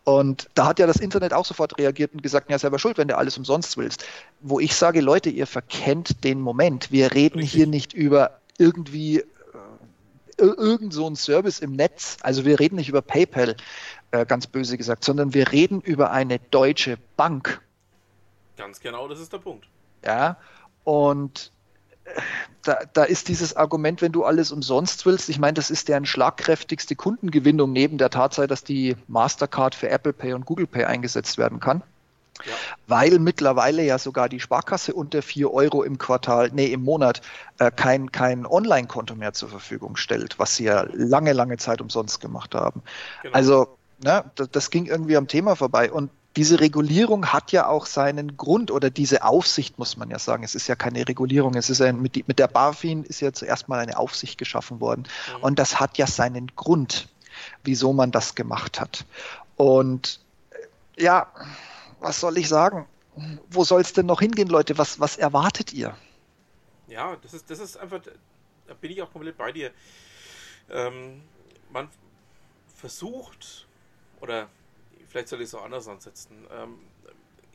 Und 0.04 0.50
da 0.54 0.68
hat 0.68 0.80
ja 0.80 0.88
das 0.88 0.98
Internet 0.98 1.34
auch 1.34 1.46
sofort 1.46 1.78
reagiert 1.78 2.14
und 2.14 2.24
gesagt, 2.24 2.50
ja, 2.50 2.60
selber 2.60 2.80
schuld, 2.80 2.98
wenn 2.98 3.08
du 3.08 3.18
alles 3.18 3.38
umsonst 3.38 3.78
willst. 3.78 4.06
Wo 4.42 4.60
ich 4.60 4.76
sage, 4.76 5.02
Leute, 5.02 5.30
ihr 5.30 5.48
verkennt 5.48 6.24
den 6.24 6.42
Moment. 6.42 6.92
Wir 6.92 7.14
reden 7.14 7.40
Richtig. 7.40 7.54
hier 7.54 7.68
nicht 7.68 7.94
über 7.94 8.40
irgendwie 8.58 9.20
äh, 9.20 9.26
irgend 10.38 10.94
so 10.94 11.08
ein 11.08 11.16
Service 11.16 11.60
im 11.60 11.74
Netz. 11.74 12.18
Also 12.22 12.46
wir 12.46 12.60
reden 12.60 12.76
nicht 12.76 12.90
über 12.90 13.02
PayPal, 13.02 13.56
äh, 14.12 14.26
ganz 14.26 14.48
böse 14.48 14.78
gesagt, 14.78 15.04
sondern 15.04 15.34
wir 15.34 15.52
reden 15.52 15.82
über 15.82 16.12
eine 16.12 16.40
deutsche 16.40 16.98
Bank. 17.18 17.62
Ganz 18.58 18.80
genau, 18.80 19.08
das 19.08 19.20
ist 19.20 19.34
der 19.34 19.40
Punkt. 19.40 19.68
Ja. 20.06 20.38
Und 20.84 21.52
da, 22.64 22.80
da 22.94 23.04
ist 23.04 23.28
dieses 23.28 23.56
Argument, 23.56 24.02
wenn 24.02 24.12
du 24.12 24.24
alles 24.24 24.52
umsonst 24.52 25.06
willst, 25.06 25.30
ich 25.30 25.40
meine, 25.40 25.54
das 25.54 25.70
ist 25.70 25.90
deren 25.90 26.06
schlagkräftigste 26.06 26.96
Kundengewinnung 26.96 27.72
neben 27.72 27.98
der 27.98 28.10
Tatsache, 28.10 28.48
dass 28.48 28.64
die 28.64 28.96
Mastercard 29.08 29.76
für 29.76 29.90
Apple 29.90 30.14
Pay 30.14 30.34
und 30.34 30.46
Google 30.46 30.68
Pay 30.68 30.86
eingesetzt 30.86 31.38
werden 31.38 31.60
kann. 31.60 31.84
Ja. 32.46 32.54
Weil 32.88 33.20
mittlerweile 33.20 33.84
ja 33.84 34.00
sogar 34.00 34.28
die 34.28 34.40
Sparkasse 34.40 34.94
unter 34.94 35.22
4 35.22 35.54
Euro 35.54 35.84
im 35.84 35.98
Quartal, 35.98 36.50
nee, 36.54 36.68
im 36.68 36.84
Monat 36.84 37.22
äh, 37.60 37.70
kein, 37.70 38.12
kein 38.12 38.46
Online-Konto 38.46 39.16
mehr 39.16 39.34
zur 39.34 39.50
Verfügung 39.50 39.96
stellt, 39.98 40.40
was 40.40 40.56
sie 40.56 40.66
ja 40.66 40.86
lange, 40.94 41.34
lange 41.34 41.58
Zeit 41.58 41.80
umsonst 41.80 42.22
gemacht 42.22 42.56
haben. 42.56 42.82
Genau. 43.22 43.36
Also, 43.36 43.78
ne, 44.04 44.24
das, 44.36 44.50
das 44.50 44.70
ging 44.72 44.88
irgendwie 44.88 45.16
am 45.16 45.28
Thema 45.28 45.56
vorbei. 45.56 45.92
Und 45.92 46.10
diese 46.36 46.60
Regulierung 46.60 47.28
hat 47.28 47.52
ja 47.52 47.68
auch 47.68 47.86
seinen 47.86 48.38
Grund 48.38 48.72
oder 48.72 48.90
diese 48.90 49.24
Aufsicht, 49.24 49.78
muss 49.78 49.98
man 49.98 50.10
ja 50.10 50.18
sagen. 50.18 50.44
Es 50.44 50.56
ist 50.56 50.68
ja 50.68 50.76
keine 50.76 51.08
Regulierung. 51.08 51.54
Es 51.56 51.70
ist 51.70 51.82
ein, 51.82 52.02
mit, 52.02 52.28
mit 52.28 52.40
der 52.40 52.48
BaFin 52.48 53.04
ist 53.04 53.20
ja 53.20 53.34
zuerst 53.34 53.68
mal 53.68 53.80
eine 53.80 53.98
Aufsicht 53.98 54.38
geschaffen 54.40 54.80
worden. 54.80 55.04
Mhm. 55.38 55.44
Und 55.44 55.60
das 55.60 55.80
hat 55.80 55.98
ja 55.98 56.08
seinen 56.08 56.48
Grund, 56.56 57.08
wieso 57.64 57.94
man 57.94 58.10
das 58.12 58.34
gemacht 58.34 58.80
hat. 58.80 59.06
Und 59.58 60.22
äh, 60.98 61.04
ja, 61.04 61.32
was 62.00 62.20
soll 62.20 62.38
ich 62.38 62.50
sagen? 62.50 62.88
Wo 63.50 63.64
soll 63.64 63.82
es 63.82 63.94
denn 63.94 64.08
noch 64.08 64.20
hingehen, 64.20 64.48
Leute? 64.48 64.80
Was, 64.80 65.00
was 65.00 65.18
erwartet 65.18 65.72
ihr? 65.72 65.96
Ja, 66.88 67.16
das 67.22 67.36
ist, 67.36 67.50
das 67.50 67.60
ist 67.60 67.78
einfach, 67.78 68.02
da 68.68 68.74
bin 68.74 68.92
ich 68.92 69.02
auch 69.04 69.12
komplett 69.12 69.38
bei 69.38 69.52
dir. 69.52 69.72
Ähm, 70.72 71.22
man 71.72 71.90
versucht, 72.76 73.68
oder 74.20 74.50
vielleicht 75.14 75.28
soll 75.28 75.42
ich 75.42 75.46
es 75.46 75.54
auch 75.56 75.64
anders 75.64 75.88
ansetzen. 75.88 76.48
Ähm, 76.52 76.80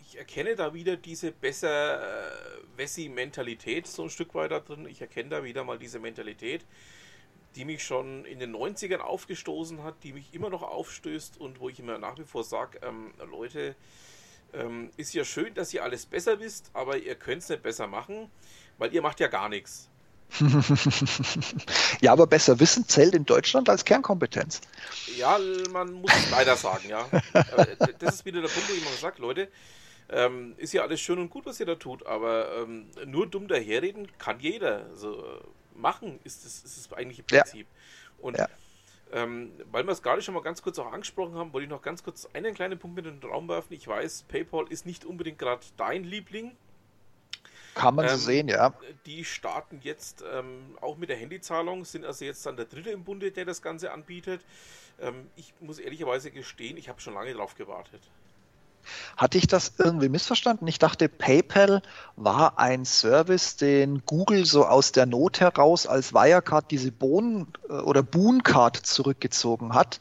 ich 0.00 0.16
erkenne 0.16 0.54
da 0.54 0.72
wieder 0.72 0.96
diese 0.96 1.32
besser 1.32 2.00
äh, 2.00 2.60
Wessi-Mentalität 2.76 3.88
so 3.88 4.04
ein 4.04 4.10
Stück 4.10 4.34
weiter 4.36 4.60
drin. 4.60 4.86
Ich 4.86 5.00
erkenne 5.00 5.30
da 5.30 5.44
wieder 5.44 5.64
mal 5.64 5.76
diese 5.76 5.98
Mentalität, 5.98 6.64
die 7.56 7.64
mich 7.64 7.82
schon 7.82 8.24
in 8.24 8.38
den 8.38 8.54
90ern 8.54 9.00
aufgestoßen 9.00 9.82
hat, 9.82 9.96
die 10.04 10.12
mich 10.12 10.32
immer 10.32 10.50
noch 10.50 10.62
aufstößt 10.62 11.40
und 11.40 11.58
wo 11.58 11.68
ich 11.68 11.80
immer 11.80 11.98
nach 11.98 12.16
wie 12.16 12.24
vor 12.24 12.44
sage, 12.44 12.78
ähm, 12.82 13.12
Leute, 13.28 13.74
ähm, 14.52 14.90
ist 14.96 15.12
ja 15.12 15.24
schön, 15.24 15.52
dass 15.54 15.74
ihr 15.74 15.82
alles 15.82 16.06
besser 16.06 16.38
wisst, 16.38 16.70
aber 16.74 16.96
ihr 16.96 17.16
könnt 17.16 17.42
es 17.42 17.48
nicht 17.48 17.64
besser 17.64 17.88
machen, 17.88 18.30
weil 18.78 18.94
ihr 18.94 19.02
macht 19.02 19.18
ja 19.18 19.26
gar 19.26 19.48
nichts. 19.48 19.90
ja, 22.00 22.12
aber 22.12 22.26
besser 22.26 22.60
Wissen 22.60 22.86
zählt 22.86 23.14
in 23.14 23.24
Deutschland 23.24 23.68
als 23.68 23.84
Kernkompetenz. 23.84 24.60
Ja, 25.16 25.38
man 25.72 25.92
muss 25.92 26.12
es 26.14 26.30
leider 26.30 26.56
sagen, 26.56 26.88
ja. 26.88 27.06
das 27.98 28.16
ist 28.16 28.24
wieder 28.24 28.40
der 28.40 28.48
Punkt, 28.48 28.68
wo 28.68 28.72
ich 28.72 28.82
immer 28.82 28.90
sage, 29.00 29.20
Leute, 29.20 29.48
ähm, 30.10 30.54
ist 30.56 30.72
ja 30.72 30.82
alles 30.82 31.00
schön 31.00 31.18
und 31.18 31.30
gut, 31.30 31.46
was 31.46 31.60
ihr 31.60 31.66
da 31.66 31.74
tut, 31.74 32.06
aber 32.06 32.62
ähm, 32.62 32.86
nur 33.06 33.26
dumm 33.26 33.48
daherreden 33.48 34.08
kann 34.18 34.40
jeder. 34.40 34.86
Also 34.90 35.40
machen 35.74 36.18
ist 36.24 36.44
das, 36.44 36.62
ist 36.64 36.78
das 36.90 36.96
eigentliche 36.96 37.22
Prinzip. 37.22 37.66
Ja. 37.66 38.24
Und 38.24 38.38
ja. 38.38 38.48
Ähm, 39.10 39.52
weil 39.70 39.86
wir 39.86 39.92
es 39.92 40.02
gerade 40.02 40.20
schon 40.20 40.34
mal 40.34 40.42
ganz 40.42 40.60
kurz 40.60 40.78
auch 40.78 40.92
angesprochen 40.92 41.34
haben, 41.34 41.52
wollte 41.52 41.64
ich 41.64 41.70
noch 41.70 41.80
ganz 41.80 42.02
kurz 42.02 42.28
einen 42.34 42.54
kleinen 42.54 42.78
Punkt 42.78 42.96
mit 42.96 43.06
in 43.06 43.20
den 43.20 43.30
Raum 43.30 43.48
werfen. 43.48 43.72
Ich 43.72 43.88
weiß, 43.88 44.24
PayPal 44.28 44.66
ist 44.68 44.84
nicht 44.84 45.04
unbedingt 45.04 45.38
gerade 45.38 45.64
dein 45.78 46.04
Liebling. 46.04 46.56
Kann 47.78 47.94
man 47.94 48.06
ähm, 48.06 48.10
so 48.12 48.16
sehen, 48.18 48.48
ja. 48.48 48.74
Die 49.06 49.24
starten 49.24 49.80
jetzt 49.82 50.24
ähm, 50.32 50.76
auch 50.80 50.96
mit 50.96 51.08
der 51.08 51.16
Handyzahlung, 51.16 51.84
sind 51.84 52.04
also 52.04 52.24
jetzt 52.24 52.44
dann 52.44 52.56
der 52.56 52.66
dritte 52.66 52.90
im 52.90 53.04
Bunde, 53.04 53.30
der 53.30 53.44
das 53.44 53.62
Ganze 53.62 53.92
anbietet. 53.92 54.40
Ähm, 55.00 55.28
ich 55.36 55.54
muss 55.60 55.78
ehrlicherweise 55.78 56.30
gestehen, 56.30 56.76
ich 56.76 56.88
habe 56.88 57.00
schon 57.00 57.14
lange 57.14 57.32
drauf 57.32 57.54
gewartet. 57.54 58.02
Hatte 59.16 59.38
ich 59.38 59.46
das 59.46 59.72
irgendwie 59.78 60.08
missverstanden? 60.08 60.66
Ich 60.66 60.78
dachte, 60.78 61.08
PayPal 61.08 61.82
war 62.16 62.58
ein 62.58 62.84
Service, 62.84 63.56
den 63.56 64.02
Google 64.06 64.44
so 64.44 64.64
aus 64.64 64.92
der 64.92 65.06
Not 65.06 65.40
heraus 65.40 65.86
als 65.86 66.12
Wirecard 66.12 66.70
diese 66.70 66.92
Bohnen 66.92 67.48
äh, 67.68 67.74
oder 67.74 68.02
Boon-Card 68.02 68.76
zurückgezogen 68.76 69.74
hat. 69.74 70.00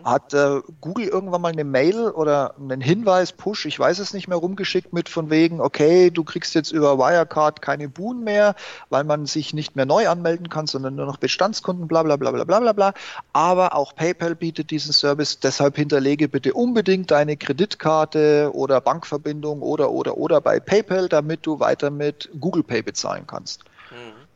Mhm. 0.00 0.04
Hat 0.04 0.34
äh, 0.34 0.60
Google 0.80 1.06
irgendwann 1.06 1.42
mal 1.42 1.52
eine 1.52 1.64
Mail 1.64 2.08
oder 2.10 2.54
einen 2.58 2.80
Hinweis, 2.80 3.32
Push, 3.32 3.66
ich 3.66 3.78
weiß 3.78 3.98
es 3.98 4.14
nicht 4.14 4.28
mehr, 4.28 4.38
rumgeschickt 4.38 4.92
mit 4.92 5.08
von 5.08 5.30
wegen, 5.30 5.60
okay, 5.60 6.10
du 6.10 6.24
kriegst 6.24 6.54
jetzt 6.54 6.72
über 6.72 6.98
Wirecard 6.98 7.62
keine 7.62 7.88
Boon 7.88 8.24
mehr, 8.24 8.54
weil 8.88 9.04
man 9.04 9.26
sich 9.26 9.52
nicht 9.52 9.76
mehr 9.76 9.86
neu 9.86 10.08
anmelden 10.08 10.48
kann, 10.48 10.66
sondern 10.66 10.94
nur 10.94 11.06
noch 11.06 11.18
Bestandskunden, 11.18 11.88
bla 11.88 12.02
bla 12.02 12.16
bla 12.16 12.30
bla 12.30 12.44
bla 12.44 12.60
bla 12.60 12.72
bla. 12.72 12.94
Aber 13.32 13.74
auch 13.74 13.94
PayPal 13.94 14.34
bietet 14.34 14.70
diesen 14.70 14.92
Service, 14.92 15.40
deshalb 15.40 15.76
hinterlege 15.76 16.28
bitte 16.28 16.54
unbedingt 16.54 17.10
deine 17.10 17.36
Kreditkarte 17.36 18.17
oder 18.52 18.80
Bankverbindung 18.80 19.62
oder 19.62 19.90
oder 19.90 20.16
oder 20.16 20.40
bei 20.40 20.60
PayPal, 20.60 21.08
damit 21.08 21.46
du 21.46 21.60
weiter 21.60 21.90
mit 21.90 22.28
Google 22.38 22.62
Pay 22.62 22.82
bezahlen 22.82 23.26
kannst. 23.26 23.64
Mhm. 23.90 24.28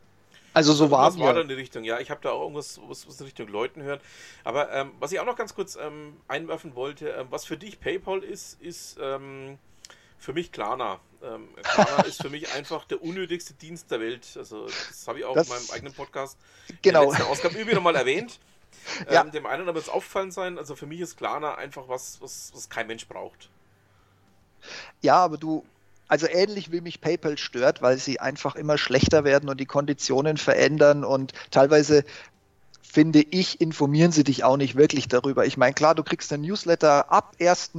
Also 0.55 0.75
so 0.75 0.91
war 0.91 1.09
es. 1.09 1.19
war 1.19 1.33
dann 1.33 1.49
die 1.49 1.55
Richtung, 1.55 1.85
ja. 1.85 1.99
Ich 1.99 2.11
habe 2.11 2.21
da 2.23 2.31
auch 2.31 2.43
irgendwas 2.43 2.79
was, 2.87 3.07
was 3.09 3.19
in 3.21 3.25
Richtung 3.25 3.49
Leuten 3.49 3.83
hören. 3.83 4.01
Aber 4.45 4.71
ähm, 4.73 4.91
was 4.99 5.13
ich 5.13 5.21
auch 5.21 5.25
noch 5.25 5.37
ganz 5.37 5.55
kurz 5.55 5.77
ähm, 5.77 6.17
einwerfen 6.29 6.75
wollte, 6.75 7.09
ähm, 7.09 7.27
was 7.31 7.45
für 7.45 7.57
dich 7.57 7.81
PayPal 7.81 8.23
ist, 8.23 8.61
ist 8.61 8.99
ähm, 9.01 9.59
für 10.19 10.35
mich 10.35 10.53
Klarna. 10.53 11.01
Ähm, 11.23 11.49
Klarna 11.63 12.03
ist 12.07 12.21
für 12.21 12.29
mich 12.29 12.53
einfach 12.55 12.85
der 12.85 13.03
unnötigste 13.03 13.55
Dienst 13.55 13.91
der 13.91 14.01
Welt. 14.01 14.27
Also 14.37 14.67
das 14.67 15.09
habe 15.09 15.21
ich 15.21 15.25
auch 15.25 15.35
das, 15.35 15.49
in 15.49 15.55
meinem 15.55 15.71
eigenen 15.71 15.95
Podcast 15.95 16.37
genau. 16.83 17.05
in 17.05 17.09
der 17.09 17.19
letzten 17.19 17.31
Ausgabe 17.31 17.55
übrigens 17.55 17.77
nochmal 17.77 17.97
erwähnt. 17.97 18.39
Ja. 19.11 19.21
Ähm, 19.21 19.31
dem 19.31 19.47
einen 19.47 19.67
wird 19.67 19.77
es 19.77 19.89
auffallen 19.89 20.33
sein. 20.33 20.59
Also 20.59 20.75
für 20.75 20.87
mich 20.87 20.99
ist 20.99 21.17
Klarna 21.17 21.55
einfach 21.55 21.89
was, 21.89 22.21
was, 22.21 22.51
was 22.53 22.69
kein 22.69 22.89
Mensch 22.89 23.07
braucht. 23.07 23.49
Ja, 25.01 25.17
aber 25.17 25.37
du, 25.37 25.65
also 26.09 26.27
ähnlich 26.27 26.73
wie 26.73 26.81
mich 26.81 27.01
PayPal 27.01 27.39
stört, 27.39 27.83
weil 27.83 27.99
sie 27.99 28.21
einfach 28.21 28.55
immer 28.55 28.79
schlechter 28.79 29.25
werden 29.25 29.49
und 29.49 29.59
die 29.59 29.67
Konditionen 29.67 30.37
verändern 30.37 31.05
und 31.05 31.33
teilweise 31.51 32.05
finde 32.93 33.23
ich, 33.23 33.63
informieren 33.63 34.13
sie 34.13 34.23
dich 34.23 34.45
auch 34.45 34.59
nicht 34.59 34.77
wirklich 34.77 35.09
darüber. 35.09 35.47
Ich 35.47 35.57
meine, 35.57 35.73
klar, 35.73 35.95
du 35.95 36.03
kriegst 36.03 36.31
ein 36.33 36.43
Newsletter 36.43 37.11
ab 37.11 37.35
1. 37.41 37.71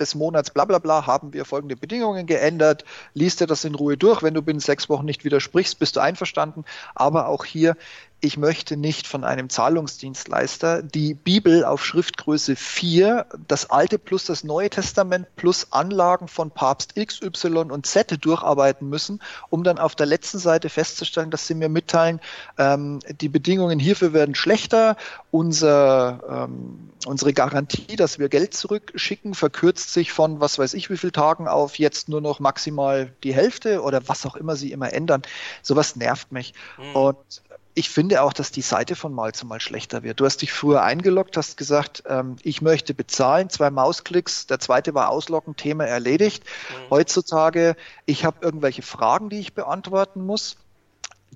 des 0.00 0.14
Monats, 0.16 0.50
bla 0.50 0.64
bla 0.64 0.80
bla, 0.80 1.06
haben 1.06 1.32
wir 1.32 1.44
folgende 1.44 1.76
Bedingungen 1.76 2.26
geändert, 2.26 2.84
liest 3.14 3.40
dir 3.40 3.46
das 3.46 3.64
in 3.64 3.76
Ruhe 3.76 3.96
durch, 3.96 4.22
wenn 4.24 4.34
du 4.34 4.42
binnen 4.42 4.58
sechs 4.58 4.88
Wochen 4.88 5.04
nicht 5.04 5.24
widersprichst, 5.24 5.78
bist 5.78 5.94
du 5.94 6.00
einverstanden. 6.00 6.64
Aber 6.96 7.28
auch 7.28 7.44
hier, 7.44 7.76
ich 8.24 8.36
möchte 8.36 8.76
nicht 8.76 9.08
von 9.08 9.24
einem 9.24 9.50
Zahlungsdienstleister 9.50 10.84
die 10.84 11.12
Bibel 11.12 11.64
auf 11.64 11.84
Schriftgröße 11.84 12.54
4, 12.54 13.26
das 13.48 13.68
Alte 13.68 13.98
plus 13.98 14.26
das 14.26 14.44
Neue 14.44 14.70
Testament 14.70 15.26
plus 15.34 15.72
Anlagen 15.72 16.28
von 16.28 16.52
Papst 16.52 16.96
X, 16.96 17.20
Y 17.20 17.72
und 17.72 17.84
Z 17.84 18.24
durcharbeiten 18.24 18.88
müssen, 18.88 19.20
um 19.50 19.64
dann 19.64 19.80
auf 19.80 19.96
der 19.96 20.06
letzten 20.06 20.38
Seite 20.38 20.68
festzustellen, 20.68 21.32
dass 21.32 21.48
sie 21.48 21.56
mir 21.56 21.68
mitteilen, 21.68 22.20
ähm, 22.58 23.00
die 23.20 23.28
Bedingungen 23.28 23.80
hierfür 23.80 24.12
werden 24.12 24.36
schlechter, 24.36 24.96
unser, 25.32 26.46
ähm, 26.48 26.90
unsere 27.06 27.32
Garantie, 27.32 27.96
dass 27.96 28.20
wir 28.20 28.28
Geld 28.28 28.54
zurückschicken, 28.54 29.34
verkürzt 29.34 29.92
sich 29.92 30.12
von 30.12 30.38
was 30.38 30.60
weiß 30.60 30.74
ich 30.74 30.90
wie 30.90 30.96
viel 30.96 31.10
Tagen 31.10 31.48
auf 31.48 31.76
jetzt 31.76 32.08
nur 32.08 32.20
noch 32.20 32.38
maximal 32.38 33.12
die 33.24 33.34
Hälfte 33.34 33.82
oder 33.82 34.06
was 34.06 34.24
auch 34.26 34.36
immer 34.36 34.54
sie 34.54 34.70
immer 34.70 34.92
ändern. 34.92 35.22
Sowas 35.62 35.96
nervt 35.96 36.30
mich. 36.30 36.54
Mhm. 36.78 36.94
Und 36.94 37.42
ich 37.74 37.88
finde 37.88 38.22
auch, 38.22 38.32
dass 38.32 38.50
die 38.50 38.62
Seite 38.62 38.96
von 38.96 39.14
Mal 39.14 39.32
zu 39.32 39.46
Mal 39.46 39.60
schlechter 39.60 40.02
wird. 40.02 40.20
Du 40.20 40.24
hast 40.24 40.42
dich 40.42 40.52
früher 40.52 40.82
eingeloggt, 40.82 41.36
hast 41.36 41.56
gesagt, 41.56 42.02
ähm, 42.06 42.36
ich 42.42 42.60
möchte 42.60 42.92
bezahlen, 42.94 43.48
zwei 43.48 43.70
Mausklicks, 43.70 44.46
der 44.46 44.58
zweite 44.58 44.94
war 44.94 45.08
ausloggen, 45.08 45.56
Thema 45.56 45.86
erledigt. 45.86 46.44
Mhm. 46.44 46.90
Heutzutage, 46.90 47.76
ich 48.04 48.24
habe 48.24 48.38
irgendwelche 48.42 48.82
Fragen, 48.82 49.30
die 49.30 49.40
ich 49.40 49.54
beantworten 49.54 50.24
muss. 50.24 50.56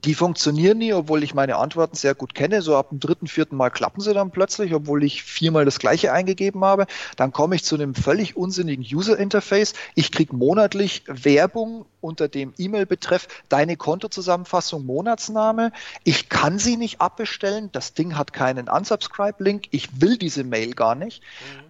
Die 0.05 0.15
funktionieren 0.15 0.77
nie, 0.77 0.93
obwohl 0.93 1.23
ich 1.23 1.33
meine 1.33 1.57
Antworten 1.57 1.97
sehr 1.97 2.15
gut 2.15 2.35
kenne. 2.35 2.61
So 2.61 2.77
ab 2.77 2.91
dem 2.91 3.01
dritten, 3.01 3.27
vierten 3.27 3.57
Mal 3.57 3.71
klappen 3.71 4.03
sie 4.03 4.13
dann 4.13 4.31
plötzlich, 4.31 4.75
obwohl 4.75 5.03
ich 5.03 5.23
viermal 5.23 5.65
das 5.65 5.79
gleiche 5.79 6.13
eingegeben 6.13 6.65
habe. 6.65 6.87
Dann 7.17 7.33
komme 7.33 7.57
ich 7.57 7.65
zu 7.65 7.77
einem 7.77 7.95
völlig 7.95 8.37
unsinnigen 8.37 8.85
User-Interface. 8.85 9.73
Ich 9.95 10.13
kriege 10.13 10.37
monatlich 10.37 11.03
Werbung 11.07 11.87
unter 12.03 12.29
dem 12.29 12.53
E-Mail-Betreff 12.59 13.27
deine 13.49 13.77
Kontozusammenfassung, 13.77 14.85
Monatsname. 14.85 15.73
Ich 16.05 16.29
kann 16.29 16.59
sie 16.59 16.77
nicht 16.77 17.01
abbestellen. 17.01 17.71
Das 17.73 17.95
Ding 17.95 18.19
hat 18.19 18.35
keinen 18.35 18.69
Unsubscribe-Link. 18.69 19.69
Ich 19.71 20.01
will 20.03 20.19
diese 20.19 20.45
Mail 20.45 20.75
gar 20.75 20.95
nicht. 20.95 21.23
Mhm 21.23 21.66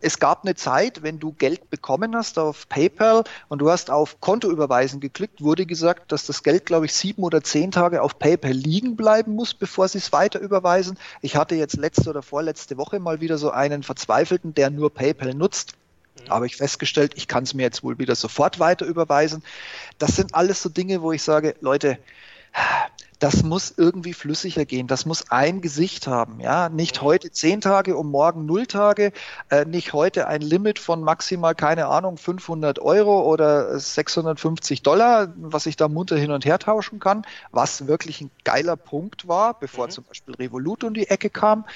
es 0.00 0.18
gab 0.18 0.44
eine 0.44 0.54
Zeit, 0.54 1.02
wenn 1.02 1.18
du 1.18 1.32
Geld 1.32 1.70
bekommen 1.70 2.16
hast 2.16 2.38
auf 2.38 2.68
PayPal 2.68 3.24
und 3.48 3.60
du 3.60 3.70
hast 3.70 3.90
auf 3.90 4.20
Konto 4.20 4.50
überweisen 4.50 5.00
geklickt, 5.00 5.42
wurde 5.42 5.66
gesagt, 5.66 6.12
dass 6.12 6.26
das 6.26 6.42
Geld, 6.42 6.66
glaube 6.66 6.86
ich, 6.86 6.94
sieben 6.94 7.22
oder 7.22 7.42
zehn 7.42 7.70
Tage 7.70 8.02
auf 8.02 8.18
PayPal 8.18 8.52
liegen 8.52 8.96
bleiben 8.96 9.34
muss, 9.34 9.54
bevor 9.54 9.88
sie 9.88 9.98
es 9.98 10.12
weiter 10.12 10.40
überweisen. 10.40 10.98
Ich 11.20 11.36
hatte 11.36 11.54
jetzt 11.54 11.76
letzte 11.76 12.10
oder 12.10 12.22
vorletzte 12.22 12.76
Woche 12.76 12.98
mal 12.98 13.20
wieder 13.20 13.38
so 13.38 13.50
einen 13.50 13.82
Verzweifelten, 13.82 14.54
der 14.54 14.70
nur 14.70 14.92
PayPal 14.92 15.34
nutzt. 15.34 15.74
Mhm. 16.24 16.30
Habe 16.30 16.46
ich 16.46 16.56
festgestellt, 16.56 17.12
ich 17.16 17.28
kann 17.28 17.44
es 17.44 17.54
mir 17.54 17.62
jetzt 17.62 17.82
wohl 17.82 17.98
wieder 17.98 18.14
sofort 18.14 18.58
weiter 18.58 18.86
überweisen. 18.86 19.42
Das 19.98 20.16
sind 20.16 20.34
alles 20.34 20.62
so 20.62 20.68
Dinge, 20.68 21.02
wo 21.02 21.12
ich 21.12 21.22
sage, 21.22 21.54
Leute, 21.60 21.98
das 23.20 23.42
muss 23.42 23.72
irgendwie 23.76 24.14
flüssiger 24.14 24.64
gehen. 24.64 24.86
Das 24.86 25.04
muss 25.04 25.30
ein 25.30 25.60
Gesicht 25.60 26.06
haben. 26.06 26.40
Ja, 26.40 26.70
nicht 26.70 27.02
heute 27.02 27.30
zehn 27.30 27.60
Tage 27.60 27.96
und 27.96 28.10
morgen 28.10 28.46
null 28.46 28.66
Tage, 28.66 29.12
äh, 29.50 29.66
nicht 29.66 29.92
heute 29.92 30.26
ein 30.26 30.40
Limit 30.40 30.78
von 30.78 31.02
maximal, 31.02 31.54
keine 31.54 31.86
Ahnung, 31.86 32.16
500 32.16 32.78
Euro 32.78 33.22
oder 33.30 33.78
650 33.78 34.82
Dollar, 34.82 35.34
was 35.36 35.66
ich 35.66 35.76
da 35.76 35.88
munter 35.88 36.16
hin 36.16 36.30
und 36.30 36.46
her 36.46 36.58
tauschen 36.58 36.98
kann, 36.98 37.26
was 37.52 37.86
wirklich 37.86 38.22
ein 38.22 38.30
geiler 38.44 38.76
Punkt 38.76 39.28
war, 39.28 39.52
bevor 39.52 39.86
mhm. 39.86 39.90
zum 39.90 40.04
Beispiel 40.04 40.34
Revolut 40.34 40.82
um 40.82 40.94
die 40.94 41.08
Ecke 41.08 41.28
kam. 41.28 41.66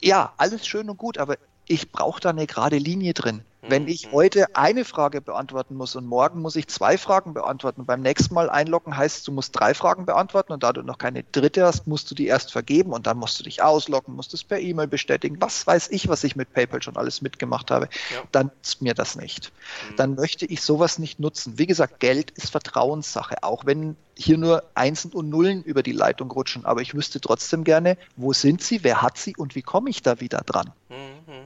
Ja, 0.00 0.32
alles 0.36 0.66
schön 0.66 0.90
und 0.90 0.96
gut, 0.96 1.16
aber 1.16 1.36
ich 1.68 1.92
brauche 1.92 2.20
da 2.20 2.30
eine 2.30 2.46
gerade 2.46 2.76
Linie 2.76 3.14
drin. 3.14 3.42
Wenn 3.68 3.82
mhm. 3.82 3.88
ich 3.88 4.12
heute 4.12 4.54
eine 4.54 4.84
Frage 4.84 5.20
beantworten 5.20 5.74
muss 5.74 5.96
und 5.96 6.06
morgen 6.06 6.40
muss 6.40 6.56
ich 6.56 6.68
zwei 6.68 6.98
Fragen 6.98 7.34
beantworten, 7.34 7.84
beim 7.84 8.00
nächsten 8.00 8.34
Mal 8.34 8.48
einloggen 8.48 8.96
heißt, 8.96 9.26
du 9.26 9.32
musst 9.32 9.58
drei 9.58 9.74
Fragen 9.74 10.06
beantworten 10.06 10.52
und 10.52 10.62
da 10.62 10.72
du 10.72 10.82
noch 10.82 10.98
keine 10.98 11.24
dritte 11.24 11.64
hast, 11.64 11.86
musst 11.86 12.10
du 12.10 12.14
die 12.14 12.26
erst 12.26 12.52
vergeben 12.52 12.92
und 12.92 13.06
dann 13.06 13.18
musst 13.18 13.38
du 13.38 13.44
dich 13.44 13.62
ausloggen, 13.62 14.14
musst 14.14 14.34
es 14.34 14.44
per 14.44 14.60
E-Mail 14.60 14.86
bestätigen. 14.86 15.36
Was 15.40 15.66
weiß 15.66 15.88
ich, 15.90 16.08
was 16.08 16.24
ich 16.24 16.36
mit 16.36 16.52
PayPal 16.52 16.82
schon 16.82 16.96
alles 16.96 17.22
mitgemacht 17.22 17.70
habe. 17.70 17.88
Ja. 18.14 18.22
Dann 18.32 18.50
ist 18.62 18.82
mir 18.82 18.94
das 18.94 19.16
nicht. 19.16 19.52
Mhm. 19.90 19.96
Dann 19.96 20.14
möchte 20.14 20.46
ich 20.46 20.62
sowas 20.62 20.98
nicht 20.98 21.20
nutzen. 21.20 21.58
Wie 21.58 21.66
gesagt, 21.66 22.00
Geld 22.00 22.30
ist 22.32 22.50
Vertrauenssache, 22.50 23.42
auch 23.42 23.66
wenn 23.66 23.96
hier 24.16 24.38
nur 24.38 24.64
Einsen 24.74 25.12
und 25.12 25.28
Nullen 25.28 25.62
über 25.62 25.82
die 25.82 25.92
Leitung 25.92 26.30
rutschen. 26.30 26.64
Aber 26.64 26.80
ich 26.80 26.94
wüsste 26.94 27.20
trotzdem 27.20 27.64
gerne, 27.64 27.98
wo 28.16 28.32
sind 28.32 28.62
sie, 28.62 28.82
wer 28.82 29.02
hat 29.02 29.18
sie 29.18 29.36
und 29.36 29.54
wie 29.54 29.62
komme 29.62 29.90
ich 29.90 30.02
da 30.02 30.20
wieder 30.20 30.38
dran. 30.38 30.72
Mhm. 30.88 31.45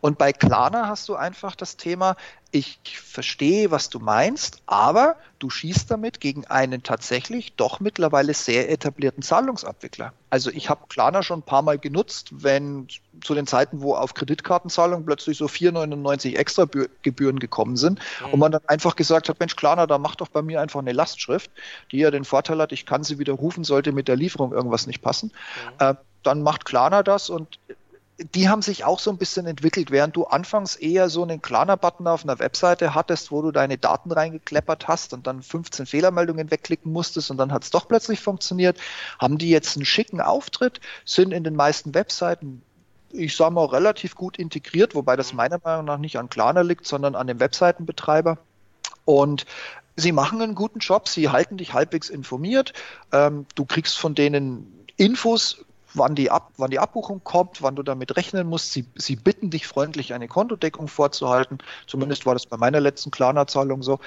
Und 0.00 0.18
bei 0.18 0.32
Klarna 0.32 0.88
hast 0.88 1.08
du 1.08 1.14
einfach 1.14 1.56
das 1.56 1.76
Thema, 1.76 2.16
ich 2.54 2.78
verstehe, 2.84 3.70
was 3.70 3.88
du 3.88 3.98
meinst, 3.98 4.62
aber 4.66 5.16
du 5.38 5.48
schießt 5.48 5.90
damit 5.90 6.20
gegen 6.20 6.46
einen 6.46 6.82
tatsächlich 6.82 7.54
doch 7.54 7.80
mittlerweile 7.80 8.34
sehr 8.34 8.70
etablierten 8.70 9.22
Zahlungsabwickler. 9.22 10.12
Also 10.28 10.50
ich 10.50 10.68
habe 10.68 10.86
Klarna 10.88 11.22
schon 11.22 11.40
ein 11.40 11.44
paar 11.44 11.62
Mal 11.62 11.78
genutzt, 11.78 12.28
wenn 12.30 12.88
zu 13.24 13.34
den 13.34 13.46
Zeiten, 13.46 13.80
wo 13.80 13.94
auf 13.94 14.12
Kreditkartenzahlung 14.12 15.06
plötzlich 15.06 15.38
so 15.38 15.46
4,99 15.46 16.36
extra 16.36 16.66
Gebühren 17.00 17.38
gekommen 17.38 17.76
sind 17.78 18.00
mhm. 18.20 18.32
und 18.34 18.38
man 18.38 18.52
dann 18.52 18.62
einfach 18.66 18.96
gesagt 18.96 19.30
hat, 19.30 19.40
Mensch, 19.40 19.56
Klarna, 19.56 19.86
da 19.86 19.96
mach 19.96 20.16
doch 20.16 20.28
bei 20.28 20.42
mir 20.42 20.60
einfach 20.60 20.80
eine 20.80 20.92
Lastschrift, 20.92 21.50
die 21.90 21.98
ja 21.98 22.10
den 22.10 22.24
Vorteil 22.24 22.60
hat, 22.60 22.72
ich 22.72 22.84
kann 22.84 23.02
sie 23.02 23.18
widerrufen, 23.18 23.64
sollte 23.64 23.92
mit 23.92 24.08
der 24.08 24.16
Lieferung 24.16 24.52
irgendwas 24.52 24.86
nicht 24.86 25.00
passen. 25.00 25.32
Mhm. 25.78 25.86
Äh, 25.86 25.94
dann 26.22 26.42
macht 26.42 26.66
Klarna 26.66 27.02
das 27.02 27.30
und 27.30 27.58
die 28.34 28.48
haben 28.48 28.62
sich 28.62 28.84
auch 28.84 28.98
so 28.98 29.10
ein 29.10 29.18
bisschen 29.18 29.46
entwickelt, 29.46 29.90
während 29.90 30.16
du 30.16 30.24
anfangs 30.24 30.76
eher 30.76 31.08
so 31.08 31.22
einen 31.22 31.42
Klarna-Button 31.42 32.06
auf 32.06 32.24
einer 32.24 32.38
Webseite 32.38 32.94
hattest, 32.94 33.30
wo 33.30 33.42
du 33.42 33.50
deine 33.50 33.78
Daten 33.78 34.12
reingekleppert 34.12 34.88
hast 34.88 35.12
und 35.12 35.26
dann 35.26 35.42
15 35.42 35.86
Fehlermeldungen 35.86 36.50
wegklicken 36.50 36.92
musstest 36.92 37.30
und 37.30 37.36
dann 37.36 37.52
hat 37.52 37.64
es 37.64 37.70
doch 37.70 37.88
plötzlich 37.88 38.20
funktioniert, 38.20 38.78
haben 39.18 39.38
die 39.38 39.50
jetzt 39.50 39.76
einen 39.76 39.84
schicken 39.84 40.20
Auftritt, 40.20 40.80
sind 41.04 41.32
in 41.32 41.44
den 41.44 41.56
meisten 41.56 41.94
Webseiten 41.94 42.62
ich 43.14 43.36
sage 43.36 43.52
mal, 43.52 43.66
relativ 43.66 44.14
gut 44.14 44.38
integriert, 44.38 44.94
wobei 44.94 45.16
das 45.16 45.34
meiner 45.34 45.60
Meinung 45.62 45.84
nach 45.84 45.98
nicht 45.98 46.18
an 46.18 46.30
Klarna 46.30 46.62
liegt, 46.62 46.86
sondern 46.86 47.14
an 47.14 47.26
dem 47.26 47.40
Webseitenbetreiber. 47.40 48.38
Und 49.04 49.44
sie 49.96 50.12
machen 50.12 50.40
einen 50.40 50.54
guten 50.54 50.78
Job, 50.78 51.08
sie 51.08 51.28
halten 51.28 51.56
dich 51.58 51.74
halbwegs 51.74 52.08
informiert. 52.08 52.72
Ähm, 53.12 53.46
du 53.54 53.64
kriegst 53.64 53.98
von 53.98 54.14
denen 54.14 54.86
Infos, 54.96 55.64
wann 55.94 56.14
die, 56.14 56.30
Ab 56.30 56.50
wann 56.56 56.70
die 56.70 56.78
Abbuchung 56.78 57.22
kommt, 57.24 57.62
wann 57.62 57.76
du 57.76 57.82
damit 57.82 58.16
rechnen 58.16 58.46
musst. 58.46 58.72
Sie, 58.72 58.86
sie 58.94 59.16
bitten 59.16 59.50
dich 59.50 59.66
freundlich, 59.66 60.14
eine 60.14 60.28
Kontodeckung 60.28 60.88
vorzuhalten. 60.88 61.58
Zumindest 61.86 62.26
war 62.26 62.34
das 62.34 62.46
bei 62.46 62.56
meiner 62.56 62.80
letzten 62.80 63.10
Klarna-Zahlung 63.10 63.82
so. 63.82 63.98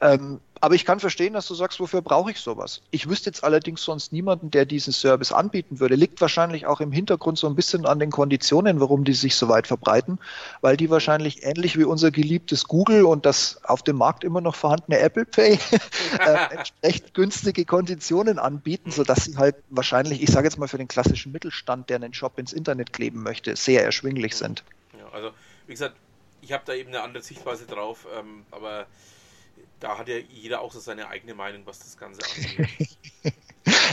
Ähm, 0.00 0.40
aber 0.62 0.76
ich 0.76 0.84
kann 0.84 1.00
verstehen, 1.00 1.32
dass 1.32 1.48
du 1.48 1.54
sagst, 1.54 1.80
wofür 1.80 2.02
brauche 2.02 2.30
ich 2.30 2.38
sowas? 2.38 2.82
Ich 2.92 3.08
wüsste 3.08 3.30
jetzt 3.30 3.42
allerdings 3.42 3.82
sonst 3.82 4.12
niemanden, 4.12 4.52
der 4.52 4.64
diesen 4.64 4.92
Service 4.92 5.32
anbieten 5.32 5.80
würde. 5.80 5.96
Liegt 5.96 6.20
wahrscheinlich 6.20 6.66
auch 6.66 6.80
im 6.80 6.92
Hintergrund 6.92 7.36
so 7.36 7.48
ein 7.48 7.56
bisschen 7.56 7.84
an 7.84 7.98
den 7.98 8.12
Konditionen, 8.12 8.78
warum 8.78 9.02
die 9.02 9.14
sich 9.14 9.34
so 9.34 9.48
weit 9.48 9.66
verbreiten, 9.66 10.20
weil 10.60 10.76
die 10.76 10.88
wahrscheinlich 10.88 11.42
ähnlich 11.42 11.76
wie 11.80 11.82
unser 11.82 12.12
geliebtes 12.12 12.68
Google 12.68 13.06
und 13.06 13.26
das 13.26 13.64
auf 13.64 13.82
dem 13.82 13.96
Markt 13.96 14.22
immer 14.22 14.40
noch 14.40 14.54
vorhandene 14.54 15.00
Apple 15.00 15.24
Pay 15.24 15.58
äh, 16.20 16.54
entsprechend 16.54 17.12
günstige 17.12 17.64
Konditionen 17.64 18.38
anbieten, 18.38 18.92
sodass 18.92 19.24
sie 19.24 19.36
halt 19.36 19.56
wahrscheinlich, 19.68 20.22
ich 20.22 20.30
sage 20.30 20.46
jetzt 20.46 20.58
mal 20.58 20.68
für 20.68 20.78
den 20.78 20.86
klassischen 20.86 21.32
Mittelstand, 21.32 21.90
der 21.90 21.96
einen 21.96 22.14
Shop 22.14 22.38
ins 22.38 22.52
Internet 22.52 22.92
kleben 22.92 23.24
möchte, 23.24 23.56
sehr 23.56 23.84
erschwinglich 23.84 24.36
sind. 24.36 24.62
Ja, 24.96 25.08
also 25.12 25.32
wie 25.66 25.72
gesagt, 25.72 25.96
ich 26.40 26.52
habe 26.52 26.62
da 26.64 26.72
eben 26.72 26.90
eine 26.90 27.02
andere 27.02 27.24
Sichtweise 27.24 27.66
drauf, 27.66 28.06
ähm, 28.16 28.44
aber 28.52 28.86
da 29.82 29.98
hat 29.98 30.08
ja 30.08 30.16
jeder 30.16 30.60
auch 30.60 30.72
so 30.72 30.78
seine 30.78 31.08
eigene 31.08 31.34
Meinung, 31.34 31.62
was 31.66 31.80
das 31.80 31.96
Ganze 31.96 32.22
angeht. 32.24 32.96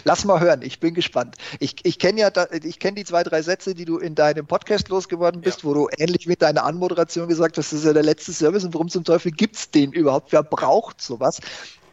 Lass 0.04 0.24
mal 0.24 0.40
hören, 0.40 0.62
ich 0.62 0.80
bin 0.80 0.94
gespannt. 0.94 1.36
Ich, 1.60 1.76
ich 1.84 2.00
kenne 2.00 2.22
ja 2.22 2.30
da, 2.30 2.48
ich 2.52 2.80
kenne 2.80 2.96
die 2.96 3.06
zwei, 3.06 3.24
drei 3.24 3.42
Sätze, 3.42 3.76
die 3.76 3.86
du 3.86 3.98
in 3.98 4.16
deinem 4.16 4.46
Podcast 4.46 4.90
losgeworden 4.90 5.42
bist, 5.42 5.60
ja. 5.60 5.64
wo 5.66 5.74
du 5.74 5.90
ähnlich 5.98 6.28
mit 6.28 6.42
deiner 6.42 6.64
Anmoderation 6.64 7.28
gesagt 7.28 7.58
hast, 7.58 7.72
das 7.72 7.80
ist 7.80 7.86
ja 7.86 7.94
der 7.94 8.04
letzte 8.04 8.34
Service 8.34 8.64
und 8.64 8.74
warum 8.74 8.90
zum 8.90 9.04
Teufel 9.04 9.32
gibt 9.32 9.56
es 9.56 9.72
den 9.72 9.92
überhaupt? 9.92 10.32
Wer 10.32 10.44
braucht 10.44 11.02
sowas? 11.02 11.40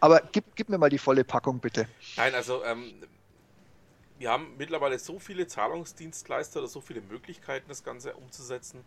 Aber 0.01 0.23
gib, 0.33 0.45
gib 0.57 0.69
mir 0.69 0.79
mal 0.79 0.91
die 0.91 0.99
volle 0.99 1.25
Packung, 1.25 1.59
bitte. 1.59 1.89
Nein, 2.17 2.35
also 2.35 2.65
ähm, 2.65 2.95
wir 4.19 4.31
haben 4.31 4.55
mittlerweile 4.59 4.99
so 4.99 5.19
viele 5.19 5.47
Zahlungsdienstleister 5.47 6.61
oder 6.61 6.69
so 6.69 6.81
viele 6.81 7.01
Möglichkeiten, 7.01 7.67
das 7.69 7.83
Ganze 7.83 8.15
umzusetzen, 8.15 8.85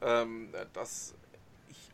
ähm, 0.00 0.48
dass 0.72 1.14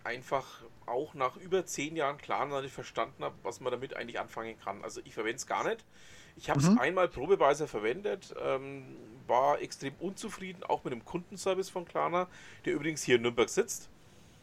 einfach 0.04 0.62
auch 0.88 1.14
nach 1.14 1.36
über 1.36 1.64
zehn 1.66 1.96
Jahren 1.96 2.18
klar 2.18 2.46
noch 2.46 2.62
nicht 2.62 2.74
verstanden 2.74 3.24
habe, 3.24 3.34
was 3.42 3.60
man 3.60 3.70
damit 3.70 3.96
eigentlich 3.96 4.18
anfangen 4.18 4.58
kann. 4.58 4.82
Also 4.82 5.00
ich 5.04 5.14
verwende 5.14 5.36
es 5.36 5.46
gar 5.46 5.64
nicht. 5.68 5.84
Ich 6.36 6.50
habe 6.50 6.60
es 6.60 6.70
mhm. 6.70 6.78
einmal 6.78 7.08
probeweise 7.08 7.66
verwendet, 7.66 8.32
ähm, 8.40 8.96
war 9.26 9.60
extrem 9.60 9.94
unzufrieden, 9.98 10.62
auch 10.62 10.84
mit 10.84 10.92
dem 10.92 11.04
Kundenservice 11.04 11.68
von 11.68 11.84
Klarna, 11.84 12.28
der 12.64 12.74
übrigens 12.74 13.02
hier 13.02 13.16
in 13.16 13.22
Nürnberg 13.22 13.48
sitzt. 13.48 13.88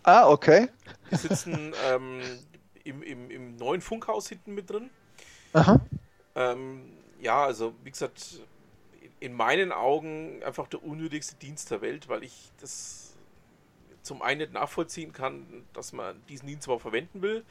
Ah, 0.03 0.29
okay. 0.29 0.69
Die 1.09 1.15
sitzen 1.15 1.73
ähm, 1.87 2.21
im, 2.83 3.01
im, 3.01 3.31
im 3.31 3.55
neuen 3.55 3.81
Funkhaus 3.81 4.27
hinten 4.27 4.53
mit 4.53 4.69
drin. 4.69 4.89
Aha. 5.53 5.79
Ähm, 6.35 6.91
ja, 7.21 7.45
also 7.45 7.73
wie 7.83 7.91
gesagt, 7.91 8.41
in 9.19 9.33
meinen 9.33 9.71
Augen 9.71 10.43
einfach 10.43 10.67
der 10.67 10.83
unnötigste 10.83 11.35
Dienst 11.37 11.71
der 11.71 11.81
Welt, 11.81 12.09
weil 12.09 12.23
ich 12.23 12.51
das 12.59 13.04
zum 14.05 14.21
einen 14.21 14.39
nicht 14.39 14.53
nachvollziehen 14.53 15.11
kann, 15.11 15.65
dass 15.73 15.93
man 15.93 16.21
diesen 16.27 16.47
Dienst 16.47 16.67
überhaupt 16.67 16.83
verwenden 16.83 17.21
will. 17.21 17.43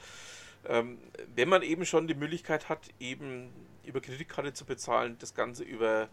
Ähm, 0.67 0.99
wenn 1.35 1.49
man 1.49 1.63
eben 1.63 1.85
schon 1.85 2.09
die 2.09 2.15
Möglichkeit 2.15 2.69
hat, 2.69 2.89
eben 2.99 3.53
über 3.85 4.01
Kreditkarte 4.01 4.55
zu 4.55 4.65
bezahlen, 4.65 5.17
das 5.19 5.35
Ganze 5.35 5.63
über 5.63 6.09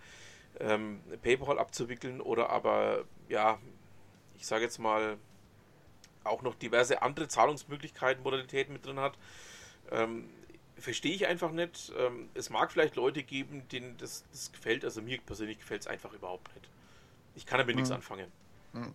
ähm, 0.60 1.02
PayPal 1.22 1.58
abzuwickeln 1.58 2.20
oder 2.20 2.50
aber, 2.50 3.06
ja, 3.30 3.60
ich 4.38 4.46
sage 4.46 4.64
jetzt 4.64 4.80
mal, 4.80 5.18
auch 6.24 6.42
noch 6.42 6.56
diverse 6.56 7.02
andere 7.02 7.28
Zahlungsmöglichkeiten, 7.28 8.24
Modalitäten 8.24 8.74
mit 8.74 8.86
drin 8.86 9.00
hat, 9.00 9.18
ähm, 9.90 10.30
verstehe 10.78 11.14
ich 11.14 11.28
einfach 11.28 11.52
nicht. 11.52 11.94
Ähm, 11.98 12.30
es 12.34 12.50
mag 12.50 12.72
vielleicht 12.72 12.96
Leute 12.96 13.24
geben, 13.24 13.68
denen 13.70 13.98
das, 13.98 14.26
das 14.32 14.52
gefällt, 14.52 14.84
also 14.84 15.02
mir 15.02 15.20
persönlich 15.22 15.60
gefällt 15.60 15.82
es 15.82 15.88
einfach 15.88 16.14
überhaupt 16.14 16.54
nicht. 16.56 16.70
Ich 17.36 17.46
kann 17.46 17.60
damit 17.60 17.76
mhm. 17.76 17.82
nichts 17.82 17.92
anfangen. 17.92 18.32
Mhm. 18.74 18.94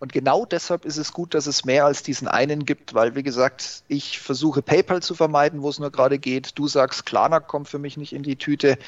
Und 0.00 0.14
genau 0.14 0.46
deshalb 0.46 0.86
ist 0.86 0.96
es 0.96 1.12
gut, 1.12 1.34
dass 1.34 1.46
es 1.46 1.66
mehr 1.66 1.84
als 1.84 2.02
diesen 2.02 2.26
einen 2.26 2.64
gibt, 2.64 2.94
weil, 2.94 3.14
wie 3.14 3.22
gesagt, 3.22 3.82
ich 3.86 4.18
versuche 4.18 4.62
PayPal 4.62 5.02
zu 5.02 5.14
vermeiden, 5.14 5.62
wo 5.62 5.68
es 5.68 5.78
nur 5.78 5.92
gerade 5.92 6.18
geht. 6.18 6.58
Du 6.58 6.68
sagst, 6.68 7.04
Klarna 7.04 7.38
kommt 7.38 7.68
für 7.68 7.78
mich 7.78 7.98
nicht 7.98 8.14
in 8.14 8.22
die 8.22 8.36
Tüte. 8.36 8.78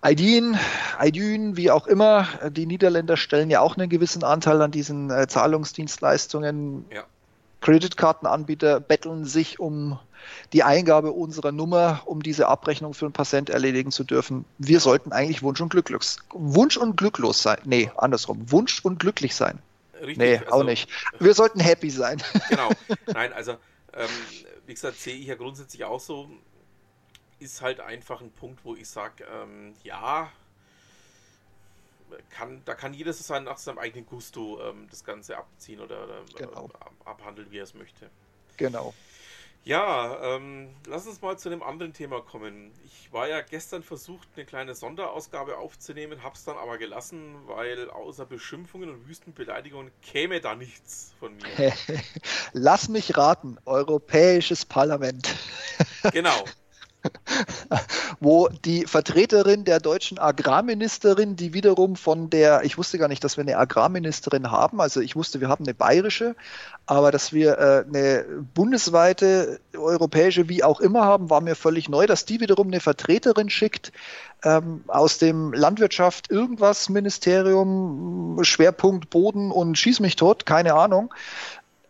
Aidin, 0.00 0.56
Aidün, 0.96 1.56
wie 1.56 1.72
auch 1.72 1.88
immer, 1.88 2.28
die 2.50 2.66
Niederländer 2.66 3.16
stellen 3.16 3.50
ja 3.50 3.60
auch 3.60 3.76
einen 3.76 3.88
gewissen 3.88 4.22
Anteil 4.22 4.62
an 4.62 4.70
diesen 4.70 5.10
äh, 5.10 5.26
Zahlungsdienstleistungen. 5.26 6.84
Ja. 6.94 7.02
Kreditkartenanbieter 7.60 8.78
betteln 8.78 9.24
sich 9.24 9.58
um 9.58 9.98
die 10.52 10.62
Eingabe 10.62 11.10
unserer 11.10 11.50
Nummer, 11.50 12.02
um 12.04 12.22
diese 12.22 12.46
Abrechnung 12.46 12.94
für 12.94 13.06
ein 13.06 13.12
Patient 13.12 13.50
erledigen 13.50 13.90
zu 13.90 14.04
dürfen. 14.04 14.44
Wir 14.58 14.78
sollten 14.78 15.10
eigentlich 15.10 15.42
Wunsch 15.42 15.60
und 15.60 15.70
glücklos, 15.70 16.18
Wunsch 16.30 16.76
und 16.76 16.96
glücklos 16.96 17.42
sein. 17.42 17.58
Nee, 17.64 17.90
andersrum. 17.96 18.52
Wunsch 18.52 18.84
und 18.84 19.00
glücklich 19.00 19.34
sein. 19.34 19.58
Richtig, 20.00 20.18
nee, 20.18 20.38
also, 20.38 20.50
auch 20.52 20.64
nicht. 20.64 20.88
Wir 21.18 21.34
sollten 21.34 21.60
happy 21.60 21.90
sein. 21.90 22.22
Genau. 22.48 22.70
Nein, 23.06 23.32
also, 23.32 23.52
ähm, 23.92 24.08
wie 24.66 24.74
gesagt, 24.74 24.98
sehe 24.98 25.16
ich 25.16 25.26
ja 25.26 25.34
grundsätzlich 25.34 25.84
auch 25.84 26.00
so. 26.00 26.30
Ist 27.40 27.62
halt 27.62 27.80
einfach 27.80 28.20
ein 28.20 28.32
Punkt, 28.32 28.64
wo 28.64 28.74
ich 28.74 28.88
sage, 28.88 29.24
ähm, 29.24 29.74
ja, 29.84 30.30
kann, 32.30 32.62
da 32.64 32.74
kann 32.74 32.94
jeder 32.94 33.12
so 33.12 33.22
sein 33.22 33.44
nach 33.44 33.58
seinem 33.58 33.78
eigenen 33.78 34.06
Gusto 34.06 34.60
ähm, 34.62 34.86
das 34.90 35.04
Ganze 35.04 35.36
abziehen 35.36 35.80
oder, 35.80 36.04
oder 36.04 36.24
genau. 36.36 36.66
äh, 36.66 37.08
abhandeln, 37.08 37.50
wie 37.50 37.58
er 37.58 37.64
es 37.64 37.74
möchte. 37.74 38.10
Genau. 38.56 38.94
Ja, 39.68 40.16
ähm, 40.22 40.70
lass 40.86 41.06
uns 41.06 41.20
mal 41.20 41.38
zu 41.38 41.50
einem 41.50 41.62
anderen 41.62 41.92
Thema 41.92 42.22
kommen. 42.22 42.72
Ich 42.86 43.12
war 43.12 43.28
ja 43.28 43.42
gestern 43.42 43.82
versucht, 43.82 44.26
eine 44.34 44.46
kleine 44.46 44.74
Sonderausgabe 44.74 45.58
aufzunehmen, 45.58 46.22
hab's 46.22 46.44
dann 46.44 46.56
aber 46.56 46.78
gelassen, 46.78 47.34
weil 47.44 47.90
außer 47.90 48.24
Beschimpfungen 48.24 48.88
und 48.88 49.06
Wüstenbeleidigungen 49.06 49.92
käme 50.00 50.40
da 50.40 50.54
nichts 50.54 51.12
von 51.20 51.36
mir. 51.36 51.74
lass 52.54 52.88
mich 52.88 53.14
raten, 53.18 53.58
Europäisches 53.66 54.64
Parlament. 54.64 55.36
genau. 56.12 56.46
wo 58.20 58.48
die 58.64 58.86
Vertreterin 58.86 59.64
der 59.64 59.80
deutschen 59.80 60.18
Agrarministerin, 60.18 61.36
die 61.36 61.54
wiederum 61.54 61.96
von 61.96 62.30
der, 62.30 62.64
ich 62.64 62.78
wusste 62.78 62.98
gar 62.98 63.08
nicht, 63.08 63.22
dass 63.22 63.36
wir 63.36 63.42
eine 63.42 63.56
Agrarministerin 63.56 64.50
haben, 64.50 64.80
also 64.80 65.00
ich 65.00 65.16
wusste, 65.16 65.40
wir 65.40 65.48
haben 65.48 65.64
eine 65.64 65.74
bayerische, 65.74 66.34
aber 66.86 67.10
dass 67.12 67.32
wir 67.32 67.58
äh, 67.58 67.84
eine 67.86 68.24
bundesweite, 68.54 69.60
europäische, 69.76 70.48
wie 70.48 70.64
auch 70.64 70.80
immer 70.80 71.04
haben, 71.04 71.30
war 71.30 71.40
mir 71.40 71.54
völlig 71.54 71.88
neu, 71.88 72.06
dass 72.06 72.24
die 72.24 72.40
wiederum 72.40 72.68
eine 72.68 72.80
Vertreterin 72.80 73.50
schickt 73.50 73.92
ähm, 74.42 74.84
aus 74.88 75.18
dem 75.18 75.52
Landwirtschaft 75.52 76.30
irgendwas 76.30 76.88
Ministerium, 76.88 78.38
Schwerpunkt 78.42 79.10
Boden 79.10 79.50
und 79.50 79.76
schieß 79.76 80.00
mich 80.00 80.16
tot, 80.16 80.46
keine 80.46 80.74
Ahnung 80.74 81.12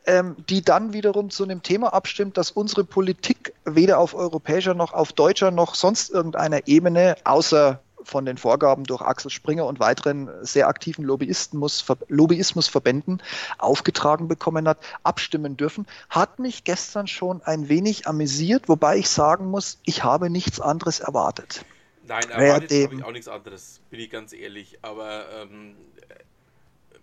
ähm, 0.09 0.37
die 0.49 0.63
dann 0.63 0.95
wiederum 0.95 1.29
zu 1.29 1.45
einem 1.45 1.63
Thema 1.63 1.93
abstimmt, 1.93 2.39
dass 2.39 2.51
unsere 2.51 2.83
Politik 2.83 3.53
weder 3.67 3.99
auf 3.99 4.15
europäischer 4.15 4.73
noch 4.73 4.95
auf 4.95 5.13
deutscher 5.13 5.51
noch 5.51 5.75
sonst 5.75 6.11
irgendeiner 6.11 6.67
Ebene, 6.67 7.17
außer 7.25 7.81
von 8.03 8.25
den 8.25 8.39
Vorgaben 8.39 8.85
durch 8.85 9.03
Axel 9.03 9.31
Springer 9.31 9.67
und 9.67 9.81
weiteren 9.81 10.31
sehr 10.41 10.69
aktiven 10.69 11.05
Lobbyismus, 11.05 11.85
Lobbyismusverbänden 12.09 13.23
aufgetragen 13.59 14.29
bekommen 14.29 14.67
hat, 14.67 14.79
abstimmen 15.03 15.59
dürfen, 15.59 15.87
hat 16.09 16.39
mich 16.39 16.65
gestern 16.65 17.07
schon 17.07 17.43
ein 17.43 17.69
wenig 17.69 18.07
amüsiert, 18.07 18.69
wobei 18.69 18.97
ich 18.97 19.11
sagen 19.11 19.51
muss, 19.51 19.79
ich 19.85 20.05
habe 20.05 20.31
nichts 20.31 20.59
anderes 20.59 21.01
erwartet. 21.01 21.67
Nein, 22.07 22.31
erwartet 22.31 22.85
habe 22.85 22.95
ich 22.95 23.05
auch 23.05 23.13
nichts 23.13 23.29
anderes, 23.29 23.81
bin 23.91 24.01
ich 24.01 24.09
ganz 24.09 24.33
ehrlich. 24.33 24.79
Aber 24.81 25.27
ähm, 25.43 25.77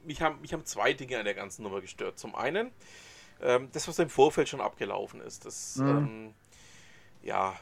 mich, 0.06 0.22
haben, 0.22 0.42
mich 0.42 0.54
haben 0.54 0.66
zwei 0.66 0.94
Dinge 0.94 1.18
an 1.18 1.26
der 1.26 1.34
ganzen 1.34 1.64
Nummer 1.64 1.82
gestört. 1.82 2.20
Zum 2.20 2.36
einen, 2.36 2.72
ähm, 3.42 3.70
das, 3.72 3.88
was 3.88 4.00
im 4.00 4.10
Vorfeld 4.10 4.50
schon 4.50 4.62
abgelaufen 4.62 5.22
ist. 5.22 5.46
Das, 5.46 5.78
mhm. 5.78 5.88
ähm, 5.88 6.34
ja, 7.22 7.56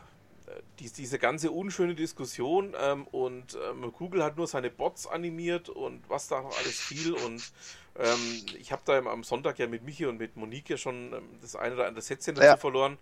äh, 0.47 0.61
die, 0.79 0.91
diese 0.91 1.19
ganze 1.19 1.51
unschöne 1.51 1.95
Diskussion 1.95 2.75
ähm, 2.79 3.07
und 3.07 3.57
ähm, 3.69 3.91
Google 3.93 4.23
hat 4.23 4.37
nur 4.37 4.47
seine 4.47 4.69
Bots 4.69 5.07
animiert 5.07 5.69
und 5.69 6.09
was 6.09 6.27
da 6.27 6.41
noch 6.41 6.57
alles 6.57 6.79
fiel 6.79 7.13
und 7.13 7.51
ähm, 7.95 8.45
ich 8.59 8.71
habe 8.71 8.81
da 8.85 8.97
am 8.97 9.23
Sonntag 9.23 9.59
ja 9.59 9.67
mit 9.67 9.83
Michi 9.83 10.05
und 10.05 10.17
mit 10.17 10.35
Monique 10.35 10.69
ja 10.69 10.77
schon 10.77 11.13
ähm, 11.13 11.23
das 11.41 11.55
eine 11.55 11.75
oder 11.75 11.87
andere 11.87 12.01
Sätzchen 12.01 12.35
dazu 12.35 12.47
ja. 12.47 12.57
verloren. 12.57 12.97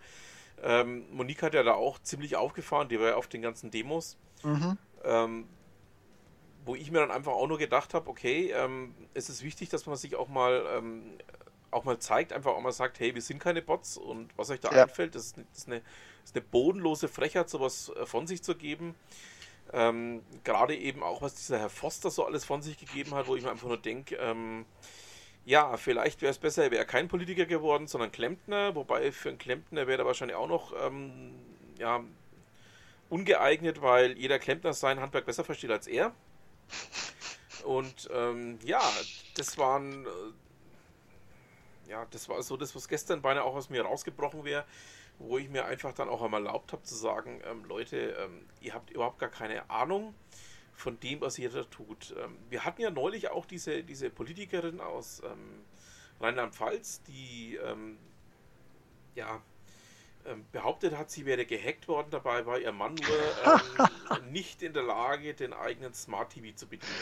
Ähm, 0.62 1.04
Monique 1.10 1.42
hat 1.42 1.54
ja 1.54 1.62
da 1.62 1.72
auch 1.72 1.98
ziemlich 2.00 2.36
aufgefahren, 2.36 2.88
die 2.88 3.00
war 3.00 3.08
ja 3.08 3.14
auf 3.16 3.26
den 3.26 3.42
ganzen 3.42 3.70
Demos. 3.70 4.16
Mhm. 4.44 4.78
Wo 6.64 6.74
ich 6.74 6.90
mir 6.90 7.00
dann 7.00 7.10
einfach 7.10 7.32
auch 7.32 7.48
nur 7.48 7.58
gedacht 7.58 7.92
habe, 7.94 8.08
okay, 8.08 8.52
ähm, 8.52 8.94
es 9.14 9.28
ist 9.28 9.42
wichtig, 9.42 9.68
dass 9.68 9.86
man 9.86 9.96
sich 9.96 10.14
auch 10.16 10.28
mal 10.28 10.64
ähm, 10.76 11.18
auch 11.72 11.84
mal 11.84 11.98
zeigt, 11.98 12.32
einfach 12.32 12.52
auch 12.52 12.60
mal 12.60 12.72
sagt, 12.72 13.00
hey, 13.00 13.14
wir 13.14 13.22
sind 13.22 13.38
keine 13.38 13.62
Bots 13.62 13.96
und 13.96 14.36
was 14.36 14.50
euch 14.50 14.60
da 14.60 14.70
ja. 14.70 14.82
einfällt, 14.82 15.14
das 15.14 15.26
ist, 15.26 15.38
das, 15.38 15.58
ist 15.58 15.66
eine, 15.66 15.80
das 15.80 16.30
ist, 16.30 16.36
eine, 16.36 16.44
bodenlose 16.44 17.08
Frechheit, 17.08 17.48
sowas 17.48 17.90
äh, 17.96 18.06
von 18.06 18.26
sich 18.26 18.42
zu 18.42 18.54
geben. 18.54 18.94
Ähm, 19.72 20.22
Gerade 20.44 20.76
eben 20.76 21.02
auch, 21.02 21.22
was 21.22 21.34
dieser 21.34 21.58
Herr 21.58 21.70
Foster 21.70 22.10
so 22.10 22.26
alles 22.26 22.44
von 22.44 22.62
sich 22.62 22.78
gegeben 22.78 23.14
hat, 23.14 23.26
wo 23.26 23.36
ich 23.36 23.42
mir 23.42 23.50
einfach 23.50 23.68
nur 23.68 23.78
denke, 23.78 24.16
ähm, 24.16 24.66
ja, 25.44 25.76
vielleicht 25.76 26.22
wäre 26.22 26.30
es 26.30 26.38
besser, 26.38 26.64
er 26.64 26.70
wäre 26.70 26.86
kein 26.86 27.08
Politiker 27.08 27.46
geworden, 27.46 27.86
sondern 27.86 28.12
Klempner, 28.12 28.74
wobei 28.74 29.10
für 29.10 29.30
einen 29.30 29.38
Klempner 29.38 29.86
wäre 29.86 30.02
er 30.02 30.06
wahrscheinlich 30.06 30.36
auch 30.36 30.48
noch 30.48 30.72
ähm, 30.80 31.34
ja, 31.78 32.04
ungeeignet, 33.08 33.82
weil 33.82 34.16
jeder 34.18 34.38
Klempner 34.38 34.72
sein 34.72 35.00
Handwerk 35.00 35.26
besser 35.26 35.42
versteht 35.42 35.70
als 35.70 35.86
er. 35.86 36.14
Und 37.64 38.08
ähm, 38.12 38.58
ja, 38.64 38.82
das 39.36 39.58
waren. 39.58 40.06
Äh, 40.06 40.08
ja, 41.90 42.06
das 42.10 42.28
war 42.28 42.42
so 42.42 42.56
das, 42.56 42.74
was 42.74 42.88
gestern 42.88 43.22
beinahe 43.22 43.44
auch 43.44 43.54
aus 43.54 43.68
mir 43.68 43.82
rausgebrochen 43.82 44.44
wäre, 44.44 44.64
wo 45.18 45.36
ich 45.38 45.48
mir 45.48 45.66
einfach 45.66 45.92
dann 45.92 46.08
auch 46.08 46.22
einmal 46.22 46.44
erlaubt 46.46 46.72
habe 46.72 46.82
zu 46.82 46.94
sagen: 46.94 47.40
ähm, 47.44 47.64
Leute, 47.64 48.16
ähm, 48.18 48.46
ihr 48.60 48.74
habt 48.74 48.90
überhaupt 48.90 49.18
gar 49.18 49.28
keine 49.28 49.68
Ahnung 49.70 50.14
von 50.74 50.98
dem, 51.00 51.20
was 51.20 51.38
ihr 51.38 51.50
da 51.50 51.64
tut. 51.64 52.14
Ähm, 52.18 52.36
wir 52.50 52.64
hatten 52.64 52.82
ja 52.82 52.90
neulich 52.90 53.28
auch 53.28 53.46
diese, 53.46 53.84
diese 53.84 54.10
Politikerin 54.10 54.80
aus 54.80 55.22
ähm, 55.24 55.64
Rheinland-Pfalz, 56.20 57.02
die 57.02 57.58
ähm, 57.62 57.98
ja 59.14 59.40
ähm, 60.26 60.44
behauptet 60.52 60.96
hat, 60.96 61.10
sie 61.10 61.26
wäre 61.26 61.44
gehackt 61.44 61.88
worden. 61.88 62.08
Dabei 62.10 62.46
war 62.46 62.58
ihr 62.58 62.72
Mann 62.72 62.94
nur 62.94 63.88
ähm, 64.18 64.32
nicht 64.32 64.62
in 64.62 64.72
der 64.72 64.82
Lage, 64.82 65.34
den 65.34 65.52
eigenen 65.52 65.94
Smart 65.94 66.30
TV 66.30 66.54
zu 66.56 66.66
bedienen. 66.66 66.92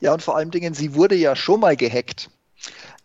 Ja, 0.00 0.12
und 0.12 0.22
vor 0.22 0.36
allen 0.36 0.50
Dingen, 0.50 0.74
sie 0.74 0.94
wurde 0.94 1.14
ja 1.14 1.36
schon 1.36 1.60
mal 1.60 1.76
gehackt. 1.76 2.30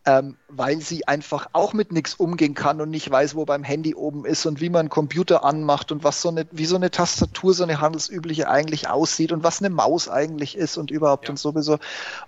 Ähm, 0.06 0.38
weil 0.48 0.80
sie 0.80 1.06
einfach 1.08 1.48
auch 1.52 1.74
mit 1.74 1.92
nichts 1.92 2.14
umgehen 2.14 2.54
kann 2.54 2.80
und 2.80 2.90
nicht 2.90 3.12
weiß, 3.12 3.36
wo 3.36 3.44
beim 3.44 3.64
Handy 3.64 3.94
oben 3.94 4.24
ist 4.26 4.46
und 4.46 4.62
wie 4.62 4.70
man 4.70 4.80
einen 4.80 4.90
Computer 4.90 5.44
anmacht 5.44 5.92
und 5.92 6.06
was 6.06 6.22
so 6.22 6.30
eine, 6.30 6.48
wie 6.52 6.66
so 6.66 6.78
eine 6.78 6.90
Tastatur, 6.90 7.54
so 7.54 7.64
eine 7.64 7.82
handelsübliche 7.82 8.48
eigentlich 8.48 8.88
aussieht 8.88 9.34
und 9.34 9.44
was 9.44 9.60
eine 9.60 9.70
Maus 9.70 10.08
eigentlich 10.08 10.58
ist 10.58 10.78
und 10.78 10.90
überhaupt 10.90 11.26
ja. 11.26 11.32
und 11.32 11.38
sowieso. 11.38 11.80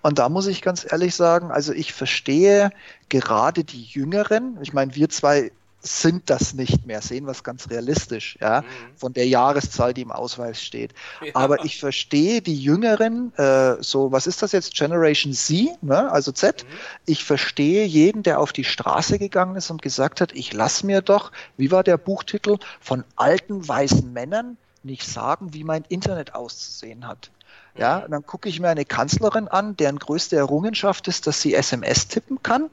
Und 0.01 0.19
da 0.19 0.27
muss 0.27 0.47
ich 0.47 0.62
ganz 0.62 0.86
ehrlich 0.91 1.15
sagen, 1.15 1.49
also 1.49 1.71
ich 1.71 1.93
verstehe 1.93 2.71
gerade 3.07 3.63
die 3.63 3.84
Jüngeren, 3.84 4.60
ich 4.62 4.73
meine, 4.73 4.93
wir 4.95 5.07
zwei 5.07 5.51
sind 5.81 6.29
das 6.29 6.53
nicht 6.53 6.85
mehr, 6.85 7.01
sehen 7.01 7.25
wir 7.25 7.31
es 7.31 7.43
ganz 7.43 7.69
realistisch, 7.69 8.37
ja, 8.39 8.61
mhm. 8.61 8.65
von 8.95 9.13
der 9.13 9.27
Jahreszahl, 9.27 9.93
die 9.93 10.01
im 10.01 10.11
Ausweis 10.11 10.61
steht. 10.61 10.93
Ja. 11.23 11.35
Aber 11.35 11.65
ich 11.65 11.79
verstehe 11.79 12.41
die 12.41 12.55
Jüngeren, 12.55 13.33
äh, 13.35 13.81
so, 13.81 14.11
was 14.11 14.27
ist 14.27 14.41
das 14.41 14.51
jetzt, 14.51 14.75
Generation 14.75 15.33
Z, 15.33 15.81
ne? 15.81 16.11
also 16.11 16.31
Z, 16.31 16.63
mhm. 16.63 16.73
ich 17.05 17.23
verstehe 17.23 17.85
jeden, 17.85 18.21
der 18.23 18.39
auf 18.39 18.53
die 18.53 18.63
Straße 18.63 19.17
gegangen 19.17 19.55
ist 19.55 19.71
und 19.71 19.81
gesagt 19.81 20.21
hat, 20.21 20.33
ich 20.33 20.53
lass 20.53 20.83
mir 20.83 21.01
doch, 21.01 21.31
wie 21.57 21.71
war 21.71 21.83
der 21.83 21.97
Buchtitel, 21.97 22.57
von 22.79 23.03
alten 23.15 23.67
weißen 23.67 24.13
Männern 24.13 24.57
nicht 24.83 25.07
sagen, 25.07 25.53
wie 25.53 25.63
mein 25.63 25.83
Internet 25.89 26.35
auszusehen 26.35 27.07
hat. 27.07 27.31
Ja, 27.75 28.03
mhm. 28.05 28.11
dann 28.11 28.25
gucke 28.25 28.49
ich 28.49 28.59
mir 28.59 28.69
eine 28.69 28.85
Kanzlerin 28.85 29.47
an, 29.47 29.75
deren 29.77 29.97
größte 29.97 30.35
Errungenschaft 30.35 31.07
ist, 31.07 31.25
dass 31.25 31.41
sie 31.41 31.55
SMS 31.55 32.07
tippen 32.07 32.43
kann 32.43 32.69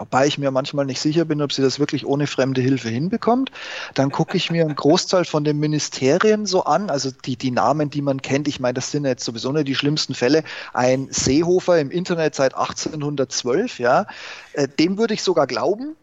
wobei 0.00 0.26
ich 0.26 0.38
mir 0.38 0.50
manchmal 0.50 0.86
nicht 0.86 1.00
sicher 1.00 1.24
bin, 1.26 1.42
ob 1.42 1.52
sie 1.52 1.62
das 1.62 1.78
wirklich 1.78 2.06
ohne 2.06 2.26
fremde 2.26 2.60
Hilfe 2.60 2.88
hinbekommt. 2.88 3.52
Dann 3.94 4.10
gucke 4.10 4.36
ich 4.36 4.50
mir 4.50 4.64
einen 4.64 4.74
Großteil 4.74 5.26
von 5.26 5.44
den 5.44 5.60
Ministerien 5.60 6.46
so 6.46 6.64
an, 6.64 6.90
also 6.90 7.10
die, 7.10 7.36
die 7.36 7.50
Namen, 7.50 7.90
die 7.90 8.02
man 8.02 8.22
kennt. 8.22 8.48
Ich 8.48 8.60
meine, 8.60 8.74
das 8.74 8.90
sind 8.90 9.04
jetzt 9.04 9.24
sowieso 9.24 9.52
nicht 9.52 9.68
die 9.68 9.74
schlimmsten 9.74 10.14
Fälle. 10.14 10.42
Ein 10.72 11.08
Seehofer 11.10 11.78
im 11.78 11.90
Internet 11.90 12.34
seit 12.34 12.54
1812, 12.54 13.78
ja, 13.78 14.06
äh, 14.54 14.66
dem 14.66 14.98
würde 14.98 15.14
ich 15.14 15.22
sogar 15.22 15.46
glauben. 15.46 15.96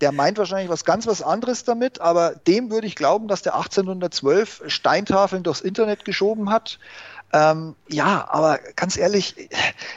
Der 0.00 0.12
meint 0.12 0.38
wahrscheinlich 0.38 0.70
was 0.70 0.84
ganz 0.84 1.06
was 1.06 1.22
anderes 1.22 1.64
damit, 1.64 2.00
aber 2.00 2.34
dem 2.46 2.70
würde 2.70 2.86
ich 2.86 2.96
glauben, 2.96 3.28
dass 3.28 3.42
der 3.42 3.54
1812 3.54 4.64
Steintafeln 4.66 5.42
durchs 5.42 5.60
Internet 5.60 6.04
geschoben 6.04 6.50
hat. 6.50 6.78
Ähm, 7.32 7.76
ja, 7.88 8.26
aber 8.30 8.58
ganz 8.76 8.96
ehrlich, 8.96 9.48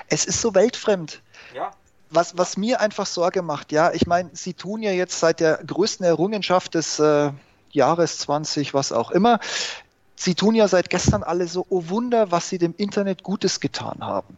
es 0.07 0.25
ist 0.25 0.41
so 0.41 0.55
weltfremd. 0.55 1.21
Ja 1.53 1.71
was, 2.09 2.37
was 2.37 2.57
mir 2.57 2.81
einfach 2.81 3.05
Sorge 3.05 3.41
macht, 3.41 3.71
ja, 3.71 3.91
ich 3.91 4.07
meine, 4.07 4.29
sie 4.33 4.53
tun 4.53 4.81
ja 4.81 4.91
jetzt 4.91 5.19
seit 5.19 5.39
der 5.39 5.57
größten 5.65 6.05
Errungenschaft 6.05 6.75
des 6.75 6.99
äh, 6.99 7.31
Jahres 7.71 8.19
20, 8.19 8.73
was 8.73 8.91
auch 8.91 9.11
immer, 9.11 9.39
sie 10.15 10.35
tun 10.35 10.55
ja 10.55 10.67
seit 10.67 10.89
gestern 10.89 11.23
alle 11.23 11.47
so, 11.47 11.65
oh 11.69 11.83
Wunder, 11.87 12.31
was 12.31 12.49
sie 12.49 12.57
dem 12.57 12.73
Internet 12.77 13.23
Gutes 13.23 13.59
getan 13.59 13.99
haben. 14.01 14.37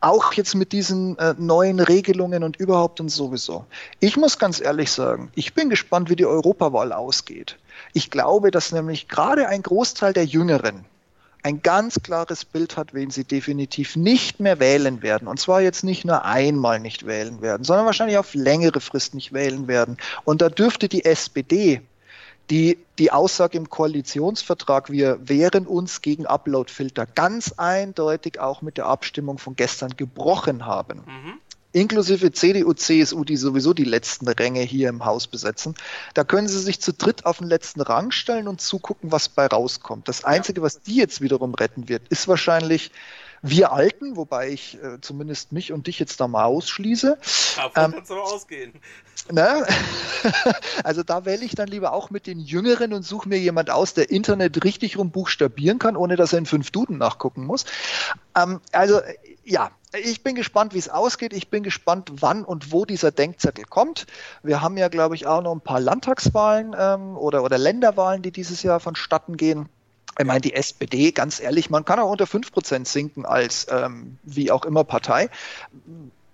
Auch 0.00 0.32
jetzt 0.32 0.56
mit 0.56 0.72
diesen 0.72 1.16
äh, 1.18 1.34
neuen 1.38 1.78
Regelungen 1.78 2.42
und 2.42 2.56
überhaupt 2.56 3.00
und 3.00 3.08
sowieso. 3.08 3.64
Ich 4.00 4.16
muss 4.16 4.38
ganz 4.38 4.60
ehrlich 4.60 4.90
sagen, 4.90 5.30
ich 5.36 5.54
bin 5.54 5.70
gespannt, 5.70 6.10
wie 6.10 6.16
die 6.16 6.26
Europawahl 6.26 6.92
ausgeht. 6.92 7.56
Ich 7.92 8.10
glaube, 8.10 8.50
dass 8.50 8.72
nämlich 8.72 9.06
gerade 9.06 9.46
ein 9.46 9.62
Großteil 9.62 10.12
der 10.12 10.24
Jüngeren 10.24 10.84
ein 11.42 11.62
ganz 11.62 12.02
klares 12.02 12.44
Bild 12.44 12.76
hat, 12.76 12.94
wen 12.94 13.10
sie 13.10 13.24
definitiv 13.24 13.96
nicht 13.96 14.40
mehr 14.40 14.60
wählen 14.60 15.02
werden. 15.02 15.26
Und 15.26 15.40
zwar 15.40 15.60
jetzt 15.60 15.82
nicht 15.82 16.04
nur 16.04 16.24
einmal 16.24 16.78
nicht 16.78 17.06
wählen 17.06 17.42
werden, 17.42 17.64
sondern 17.64 17.86
wahrscheinlich 17.86 18.18
auf 18.18 18.34
längere 18.34 18.80
Frist 18.80 19.14
nicht 19.14 19.32
wählen 19.32 19.66
werden. 19.66 19.96
Und 20.24 20.40
da 20.40 20.48
dürfte 20.48 20.88
die 20.88 21.04
SPD, 21.04 21.82
die 22.50 22.78
die 22.98 23.10
Aussage 23.10 23.56
im 23.56 23.70
Koalitionsvertrag, 23.70 24.90
wir 24.90 25.18
wehren 25.28 25.66
uns 25.66 26.02
gegen 26.02 26.26
Uploadfilter, 26.26 27.06
ganz 27.06 27.52
eindeutig 27.56 28.38
auch 28.38 28.62
mit 28.62 28.76
der 28.76 28.86
Abstimmung 28.86 29.38
von 29.38 29.56
gestern 29.56 29.96
gebrochen 29.96 30.66
haben. 30.66 30.98
Mhm 31.06 31.40
inklusive 31.72 32.32
CDU, 32.32 32.72
CSU, 32.74 33.24
die 33.24 33.36
sowieso 33.36 33.74
die 33.74 33.84
letzten 33.84 34.28
Ränge 34.28 34.60
hier 34.60 34.88
im 34.88 35.04
Haus 35.04 35.26
besetzen. 35.26 35.74
Da 36.14 36.24
können 36.24 36.48
sie 36.48 36.60
sich 36.60 36.80
zu 36.80 36.92
dritt 36.92 37.26
auf 37.26 37.38
den 37.38 37.48
letzten 37.48 37.80
Rang 37.80 38.10
stellen 38.10 38.48
und 38.48 38.60
zugucken, 38.60 39.12
was 39.12 39.28
bei 39.28 39.46
rauskommt. 39.46 40.08
Das 40.08 40.24
Einzige, 40.24 40.62
was 40.62 40.82
die 40.82 40.96
jetzt 40.96 41.20
wiederum 41.20 41.54
retten 41.54 41.88
wird, 41.88 42.08
ist 42.08 42.28
wahrscheinlich 42.28 42.90
wir 43.42 43.72
Alten, 43.72 44.16
wobei 44.16 44.50
ich 44.50 44.80
äh, 44.80 45.00
zumindest 45.00 45.50
mich 45.50 45.72
und 45.72 45.88
dich 45.88 45.98
jetzt 45.98 46.20
da 46.20 46.28
mal 46.28 46.44
ausschließe. 46.44 47.18
Davon 47.56 47.94
ähm, 47.94 48.02
aber 48.08 48.22
ausgehen. 48.22 48.72
Ne? 49.30 49.66
also 50.84 51.02
da 51.02 51.24
wähle 51.24 51.44
ich 51.44 51.56
dann 51.56 51.66
lieber 51.66 51.92
auch 51.92 52.10
mit 52.10 52.28
den 52.28 52.38
Jüngeren 52.38 52.92
und 52.92 53.02
suche 53.02 53.28
mir 53.28 53.38
jemand 53.38 53.70
aus, 53.70 53.94
der 53.94 54.10
Internet 54.10 54.64
richtig 54.64 54.96
rum 54.96 55.10
buchstabieren 55.10 55.80
kann, 55.80 55.96
ohne 55.96 56.14
dass 56.14 56.32
er 56.32 56.38
in 56.38 56.46
fünf 56.46 56.70
Duden 56.70 56.98
nachgucken 56.98 57.44
muss. 57.44 57.64
Ähm, 58.36 58.60
also 58.70 59.00
ja, 59.44 59.72
ich 59.92 60.22
bin 60.22 60.34
gespannt, 60.34 60.74
wie 60.74 60.78
es 60.78 60.88
ausgeht. 60.88 61.32
Ich 61.32 61.48
bin 61.48 61.62
gespannt, 61.62 62.10
wann 62.20 62.44
und 62.44 62.72
wo 62.72 62.84
dieser 62.84 63.10
Denkzettel 63.10 63.64
kommt. 63.64 64.06
Wir 64.42 64.62
haben 64.62 64.76
ja, 64.76 64.88
glaube 64.88 65.14
ich, 65.14 65.26
auch 65.26 65.42
noch 65.42 65.52
ein 65.52 65.60
paar 65.60 65.80
Landtagswahlen 65.80 66.74
ähm, 66.78 67.16
oder, 67.16 67.42
oder 67.42 67.58
Länderwahlen, 67.58 68.22
die 68.22 68.30
dieses 68.30 68.62
Jahr 68.62 68.80
vonstatten 68.80 69.36
gehen. 69.36 69.68
Ich 70.18 70.26
meine, 70.26 70.40
die 70.40 70.54
SPD, 70.54 71.12
ganz 71.12 71.40
ehrlich, 71.40 71.70
man 71.70 71.84
kann 71.84 71.98
auch 71.98 72.10
unter 72.10 72.24
5% 72.24 72.86
sinken 72.86 73.24
als 73.24 73.66
ähm, 73.70 74.18
wie 74.22 74.50
auch 74.50 74.64
immer 74.64 74.84
Partei. 74.84 75.30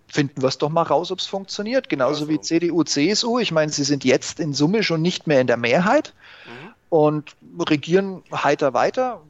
Finden 0.08 0.42
wir 0.42 0.48
es 0.48 0.58
doch 0.58 0.70
mal 0.70 0.82
raus, 0.82 1.12
ob 1.12 1.18
es 1.20 1.26
funktioniert. 1.26 1.88
Genauso 1.88 2.24
also. 2.24 2.28
wie 2.28 2.40
CDU, 2.40 2.82
CSU. 2.82 3.38
Ich 3.38 3.52
meine, 3.52 3.70
sie 3.70 3.84
sind 3.84 4.04
jetzt 4.04 4.40
in 4.40 4.52
Summe 4.52 4.82
schon 4.82 5.02
nicht 5.02 5.26
mehr 5.26 5.40
in 5.40 5.46
der 5.46 5.56
Mehrheit 5.56 6.14
mhm. 6.46 6.72
und 6.88 7.36
regieren 7.68 8.22
heiter 8.32 8.72
weiter 8.74 9.20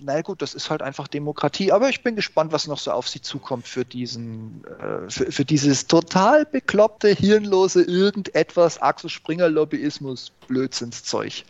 na 0.00 0.20
gut, 0.22 0.42
das 0.42 0.54
ist 0.54 0.70
halt 0.70 0.82
einfach 0.82 1.08
Demokratie. 1.08 1.72
Aber 1.72 1.88
ich 1.88 2.02
bin 2.02 2.16
gespannt, 2.16 2.52
was 2.52 2.66
noch 2.66 2.78
so 2.78 2.92
auf 2.92 3.08
sie 3.08 3.20
zukommt 3.20 3.66
für 3.66 3.84
diesen, 3.84 4.64
äh, 4.64 5.10
für, 5.10 5.32
für, 5.32 5.44
dieses 5.44 5.86
total 5.86 6.44
bekloppte, 6.44 7.08
hirnlose 7.08 7.82
irgendetwas 7.82 8.80
Axel 8.80 9.10
Springer 9.10 9.48
Lobbyismus 9.48 10.30
Blödsinnszeug. 10.48 11.44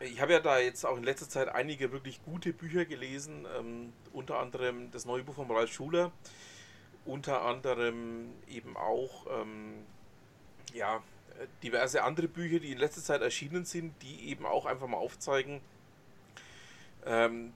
Ich 0.00 0.20
habe 0.20 0.32
ja 0.32 0.40
da 0.40 0.58
jetzt 0.58 0.84
auch 0.84 0.96
in 0.96 1.04
letzter 1.04 1.28
Zeit 1.28 1.48
einige 1.48 1.92
wirklich 1.92 2.22
gute 2.24 2.52
Bücher 2.52 2.84
gelesen, 2.84 3.46
ähm, 3.58 3.92
unter 4.12 4.38
anderem 4.38 4.90
das 4.90 5.04
neue 5.04 5.22
Buch 5.22 5.34
von 5.34 5.50
Ralf 5.50 5.72
Schuler, 5.72 6.12
unter 7.06 7.42
anderem 7.42 8.32
eben 8.48 8.76
auch 8.76 9.26
ähm, 9.40 9.84
ja, 10.74 11.02
diverse 11.62 12.02
andere 12.02 12.28
Bücher, 12.28 12.60
die 12.60 12.72
in 12.72 12.78
letzter 12.78 13.02
Zeit 13.02 13.22
erschienen 13.22 13.64
sind, 13.64 13.94
die 14.02 14.28
eben 14.28 14.46
auch 14.46 14.66
einfach 14.66 14.86
mal 14.86 14.98
aufzeigen, 14.98 15.60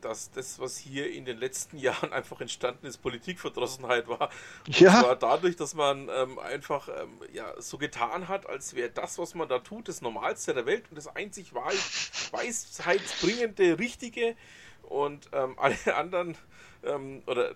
dass 0.02 0.30
das, 0.30 0.58
was 0.58 0.76
hier 0.76 1.10
in 1.10 1.24
den 1.24 1.38
letzten 1.38 1.78
Jahren 1.78 2.12
einfach 2.12 2.38
entstanden 2.40 2.86
ist, 2.86 2.98
Politikverdrossenheit 2.98 4.06
war. 4.08 4.28
Und 4.66 4.78
ja. 4.78 5.00
zwar 5.00 5.16
dadurch, 5.16 5.56
dass 5.56 5.74
man 5.74 6.10
ähm, 6.14 6.38
einfach 6.38 6.88
ähm, 6.88 7.18
ja, 7.32 7.54
so 7.58 7.78
getan 7.78 8.28
hat, 8.28 8.46
als 8.48 8.74
wäre 8.74 8.90
das, 8.90 9.18
was 9.18 9.34
man 9.34 9.48
da 9.48 9.60
tut, 9.60 9.88
das 9.88 10.02
Normalste 10.02 10.52
der 10.54 10.66
Welt 10.66 10.84
und 10.90 10.96
das 10.96 11.08
einzig 11.08 11.54
weisheitsbringende, 11.54 13.78
Richtige 13.78 14.36
und 14.82 15.30
ähm, 15.32 15.54
alle 15.58 15.94
anderen 15.94 16.36
ähm, 16.84 17.22
oder 17.26 17.54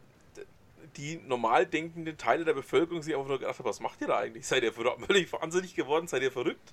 die 0.97 1.17
normal 1.17 1.67
denkenden 1.67 2.19
Teile 2.19 2.45
der 2.45 2.55
Bevölkerung 2.55 3.03
sich 3.03 3.15
einfach 3.15 3.29
nur 3.29 3.39
gedacht 3.39 3.59
haben, 3.59 3.67
was 3.67 3.81
macht 3.81 4.01
ihr 4.01 4.09
da 4.09 4.19
eigentlich? 4.19 4.47
Seid 4.47 4.63
ihr 4.63 4.73
völlig 5.07 5.33
wahnsinnig 5.33 5.75
geworden? 5.75 6.07
Seid 6.07 6.23
ihr 6.23 6.33
verrückt? 6.33 6.73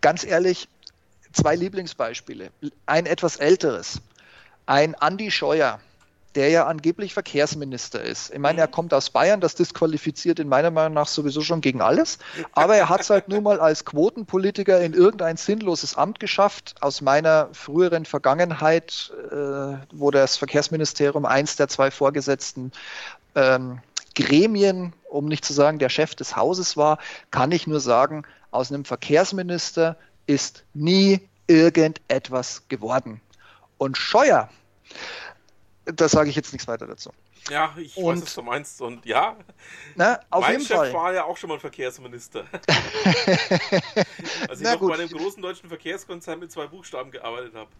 Ganz 0.00 0.24
ehrlich, 0.24 0.68
zwei 1.32 1.56
Lieblingsbeispiele. 1.56 2.50
Ein 2.86 3.06
etwas 3.06 3.36
älteres. 3.36 4.00
Ein 4.66 4.94
Andi 4.94 5.30
Scheuer, 5.30 5.80
der 6.34 6.48
ja 6.50 6.66
angeblich 6.66 7.12
Verkehrsminister 7.12 8.00
ist. 8.02 8.32
Ich 8.32 8.38
meine, 8.38 8.60
er 8.60 8.68
mhm. 8.68 8.72
kommt 8.72 8.94
aus 8.94 9.10
Bayern, 9.10 9.40
das 9.40 9.56
disqualifiziert 9.56 10.38
in 10.38 10.48
meiner 10.48 10.70
Meinung 10.70 10.94
nach 10.94 11.08
sowieso 11.08 11.40
schon 11.40 11.60
gegen 11.60 11.80
alles. 11.80 12.18
Aber 12.52 12.76
er 12.76 12.88
hat 12.88 13.00
es 13.00 13.10
halt 13.10 13.28
nur 13.28 13.40
mal 13.40 13.60
als 13.60 13.84
Quotenpolitiker 13.84 14.80
in 14.80 14.94
irgendein 14.94 15.36
sinnloses 15.36 15.96
Amt 15.96 16.20
geschafft. 16.20 16.76
Aus 16.80 17.00
meiner 17.00 17.48
früheren 17.52 18.04
Vergangenheit, 18.04 19.12
äh, 19.30 19.76
wo 19.92 20.10
das 20.10 20.36
Verkehrsministerium 20.36 21.24
eins 21.24 21.56
der 21.56 21.68
zwei 21.68 21.90
Vorgesetzten 21.90 22.70
ähm, 23.34 23.80
Gremien, 24.14 24.92
um 25.08 25.26
nicht 25.26 25.44
zu 25.44 25.52
sagen 25.52 25.78
der 25.78 25.88
Chef 25.88 26.14
des 26.14 26.36
Hauses 26.36 26.76
war, 26.76 26.98
kann 27.30 27.50
ich 27.50 27.66
nur 27.66 27.80
sagen, 27.80 28.24
aus 28.50 28.72
einem 28.72 28.84
Verkehrsminister 28.84 29.96
ist 30.26 30.64
nie 30.74 31.20
irgendetwas 31.46 32.62
geworden. 32.68 33.20
Und 33.78 33.96
Scheuer, 33.96 34.48
da 35.84 36.08
sage 36.08 36.30
ich 36.30 36.36
jetzt 36.36 36.52
nichts 36.52 36.68
weiter 36.68 36.86
dazu. 36.86 37.10
Ja, 37.48 37.74
ich 37.76 37.96
und, 37.96 38.16
weiß, 38.16 38.22
was 38.22 38.34
du 38.34 38.42
meinst. 38.42 38.80
Und 38.82 39.06
ja, 39.06 39.36
na, 39.96 40.20
auf 40.30 40.42
mein 40.42 40.52
jeden 40.52 40.66
Chef 40.66 40.76
Fall. 40.76 40.92
war 40.92 41.12
ja 41.12 41.24
auch 41.24 41.36
schon 41.36 41.48
mal 41.48 41.58
Verkehrsminister. 41.58 42.44
Als 44.48 44.60
ich 44.60 44.64
na, 44.64 44.72
noch 44.72 44.80
gut. 44.80 44.90
bei 44.90 44.94
einem 44.98 45.08
großen 45.08 45.42
deutschen 45.42 45.68
Verkehrskonzern 45.68 46.38
mit 46.38 46.52
zwei 46.52 46.66
Buchstaben 46.66 47.10
gearbeitet 47.10 47.54
habe. 47.54 47.70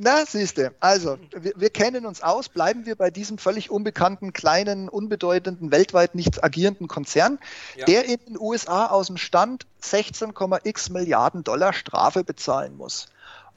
Na, 0.00 0.24
siehste, 0.24 0.72
also 0.78 1.18
wir, 1.32 1.54
wir, 1.56 1.70
kennen 1.70 2.06
uns 2.06 2.22
aus, 2.22 2.48
bleiben 2.48 2.86
wir 2.86 2.94
bei 2.94 3.10
diesem 3.10 3.36
völlig 3.36 3.68
unbekannten, 3.68 4.32
kleinen, 4.32 4.88
unbedeutenden, 4.88 5.72
weltweit 5.72 6.14
nichts 6.14 6.40
agierenden 6.40 6.86
Konzern, 6.86 7.40
ja. 7.76 7.84
der 7.84 8.04
in 8.04 8.18
den 8.24 8.38
USA 8.38 8.86
aus 8.86 9.08
dem 9.08 9.16
Stand 9.16 9.66
16,x 9.82 10.90
Milliarden 10.90 11.42
Dollar 11.42 11.72
Strafe 11.72 12.22
bezahlen 12.22 12.76
muss. 12.76 13.08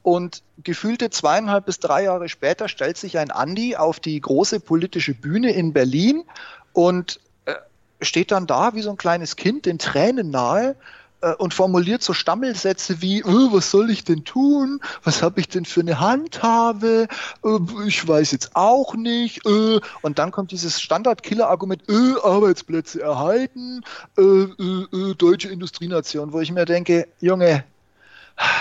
Und 0.02 0.42
gefühlte 0.64 1.10
zweieinhalb 1.10 1.64
bis 1.64 1.78
drei 1.78 2.02
Jahre 2.02 2.28
später 2.28 2.66
stellt 2.66 2.96
sich 2.96 3.18
ein 3.18 3.30
Andi 3.30 3.76
auf 3.76 4.00
die 4.00 4.20
große 4.20 4.58
politische 4.58 5.14
Bühne 5.14 5.52
in 5.52 5.72
Berlin 5.72 6.24
und 6.72 7.20
äh, 7.44 7.54
steht 8.00 8.32
dann 8.32 8.48
da 8.48 8.74
wie 8.74 8.82
so 8.82 8.90
ein 8.90 8.96
kleines 8.96 9.36
Kind, 9.36 9.64
den 9.64 9.78
Tränen 9.78 10.30
nahe 10.30 10.74
äh, 11.22 11.34
und 11.34 11.54
formuliert 11.54 12.02
so 12.02 12.12
Stammelsätze 12.12 13.00
wie, 13.00 13.24
oh, 13.24 13.52
was 13.52 13.70
soll 13.70 13.90
ich 13.90 14.04
denn 14.04 14.24
tun? 14.24 14.80
Was 15.04 15.22
habe 15.22 15.40
ich 15.40 15.48
denn 15.48 15.64
für 15.64 15.80
eine 15.80 16.00
Handhabe? 16.00 17.08
Äh, 17.44 17.58
ich 17.86 18.06
weiß 18.06 18.32
jetzt 18.32 18.50
auch 18.54 18.94
nicht. 18.94 19.46
Äh, 19.46 19.80
und 20.02 20.18
dann 20.18 20.30
kommt 20.30 20.50
dieses 20.50 20.80
Standard-Killer-Argument, 20.80 21.82
Arbeitsplätze 22.22 23.00
erhalten, 23.02 23.82
deutsche 24.16 25.48
Industrienation, 25.48 26.32
wo 26.32 26.40
ich 26.40 26.50
mir 26.50 26.64
denke, 26.64 27.08
Junge, 27.20 27.64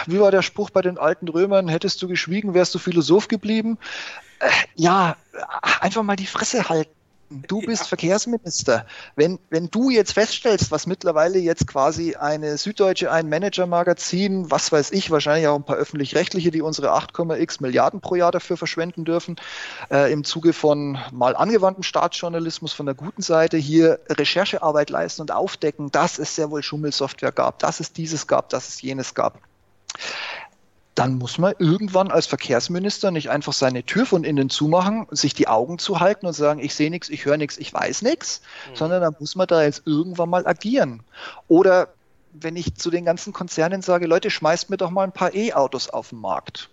wie 0.06 0.20
war 0.20 0.32
der 0.32 0.42
Spruch 0.42 0.70
bei 0.70 0.82
den 0.82 0.98
alten 0.98 1.28
Römern? 1.28 1.68
Hättest 1.68 2.02
du 2.02 2.08
geschwiegen, 2.08 2.54
wärst 2.54 2.76
du 2.76 2.80
Philosoph 2.80 3.28
geblieben? 3.28 3.78
ja, 4.76 5.16
einfach 5.80 6.04
mal 6.04 6.16
die 6.16 6.26
Fresse 6.26 6.70
halten. 6.70 7.01
Du 7.48 7.62
bist 7.62 7.84
ja. 7.84 7.88
Verkehrsminister. 7.88 8.86
Wenn, 9.16 9.40
wenn 9.50 9.70
du 9.70 9.90
jetzt 9.90 10.14
feststellst, 10.14 10.70
was 10.70 10.86
mittlerweile 10.86 11.40
jetzt 11.40 11.66
quasi 11.66 12.16
eine 12.16 12.58
Süddeutsche, 12.58 13.10
ein 13.10 13.30
Manager-Magazin, 13.30 14.52
was 14.52 14.72
weiß 14.72 14.92
ich, 14.92 15.12
wahrscheinlich 15.12 15.48
auch 15.48 15.56
ein 15.56 15.64
paar 15.64 15.78
öffentlich-rechtliche, 15.78 16.52
die 16.52 16.62
unsere 16.62 16.92
8,x 16.92 17.62
Milliarden 17.62 18.02
pro 18.02 18.16
Jahr 18.16 18.32
dafür 18.32 18.58
verschwenden 18.58 19.06
dürfen, 19.06 19.38
äh, 19.90 20.12
im 20.12 20.26
Zuge 20.26 20.52
von 20.52 20.98
mal 21.14 21.36
angewandten 21.36 21.84
Staatsjournalismus 21.84 22.74
von 22.74 22.86
der 22.86 22.96
guten 22.96 23.22
Seite 23.22 23.58
hier 23.58 24.00
Recherchearbeit 24.10 24.90
leisten 24.90 25.22
und 25.22 25.32
aufdecken, 25.32 25.90
dass 25.92 26.20
es 26.20 26.36
sehr 26.36 26.52
wohl 26.52 26.64
Schummelsoftware 26.64 27.32
gab, 27.32 27.60
dass 27.60 27.80
es 27.80 27.94
dieses 27.94 28.28
gab, 28.28 28.50
dass 28.50 28.68
es 28.68 28.82
jenes 28.82 29.14
gab 29.14 29.40
dann 30.96 31.18
muss 31.18 31.38
man 31.38 31.54
irgendwann 31.58 32.12
als 32.12 32.26
Verkehrsminister 32.26 33.12
nicht 33.12 33.30
einfach 33.30 33.54
seine 33.54 33.84
Tür 33.84 34.06
von 34.06 34.24
innen 34.24 34.50
zumachen, 34.50 35.08
sich 35.12 35.34
die 35.34 35.48
Augen 35.48 35.80
zuhalten 35.80 36.28
und 36.28 36.34
sagen, 36.34 36.60
ich 36.60 36.76
sehe 36.76 36.90
nichts, 36.90 37.10
ich 37.10 37.26
höre 37.26 37.38
nichts, 37.38 37.58
ich 37.58 37.74
weiß 37.74 38.02
nichts, 38.02 38.42
mhm. 38.70 38.76
sondern 38.76 39.02
dann 39.02 39.16
muss 39.20 39.36
man 39.36 39.48
da 39.48 39.64
jetzt 39.64 39.84
irgendwann 39.86 40.30
mal 40.30 40.46
agieren. 40.46 41.04
Oder 41.48 41.90
wenn 42.34 42.56
ich 42.56 42.76
zu 42.76 42.90
den 42.90 43.06
ganzen 43.06 43.34
Konzernen 43.34 43.82
sage, 43.82 44.06
Leute, 44.06 44.30
schmeißt 44.30 44.70
mir 44.70 44.78
doch 44.78 44.90
mal 44.90 45.04
ein 45.04 45.12
paar 45.12 45.34
E-Autos 45.34 45.90
auf 45.90 46.10
den 46.10 46.20
Markt 46.20 46.70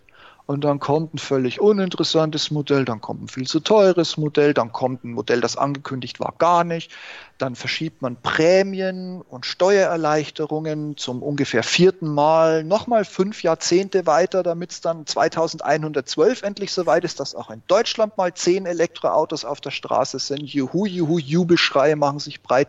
und 0.49 0.65
dann 0.65 0.81
kommt 0.81 1.13
ein 1.13 1.19
völlig 1.19 1.61
uninteressantes 1.61 2.51
Modell, 2.51 2.87
dann 2.87 3.03
kommt 3.03 3.23
ein 3.23 3.29
viel 3.29 3.47
zu 3.47 3.61
teures 3.61 4.17
Modell, 4.17 4.55
dann 4.55 4.73
kommt 4.73 5.05
ein 5.05 5.13
Modell, 5.13 5.43
das 5.43 5.59
angekündigt 5.59 6.21
war, 6.21 6.33
gar 6.39 6.65
nicht. 6.65 6.91
Dann 7.37 7.55
verschiebt 7.55 8.01
man 8.01 8.17
Prämien 8.17 9.21
und 9.21 9.45
Steuererleichterungen 9.45 10.97
zum 10.97 11.23
ungefähr 11.23 11.63
vierten 11.63 12.09
Mal, 12.09 12.65
nochmal 12.65 13.05
fünf 13.05 13.43
Jahrzehnte 13.43 14.07
weiter, 14.07 14.43
damit 14.43 14.71
es 14.71 14.81
dann 14.81 15.05
2112 15.05 16.43
endlich 16.43 16.73
soweit 16.73 17.05
ist, 17.05 17.21
dass 17.21 17.35
auch 17.35 17.51
in 17.51 17.63
Deutschland 17.67 18.17
mal 18.17 18.33
zehn 18.33 18.65
Elektroautos 18.65 19.45
auf 19.45 19.61
der 19.61 19.71
Straße 19.71 20.19
sind. 20.19 20.45
Juhu, 20.45 20.87
juhu, 20.87 21.19
Jubelschreie 21.19 21.95
machen 21.95 22.21
sich 22.21 22.41
breit. 22.41 22.69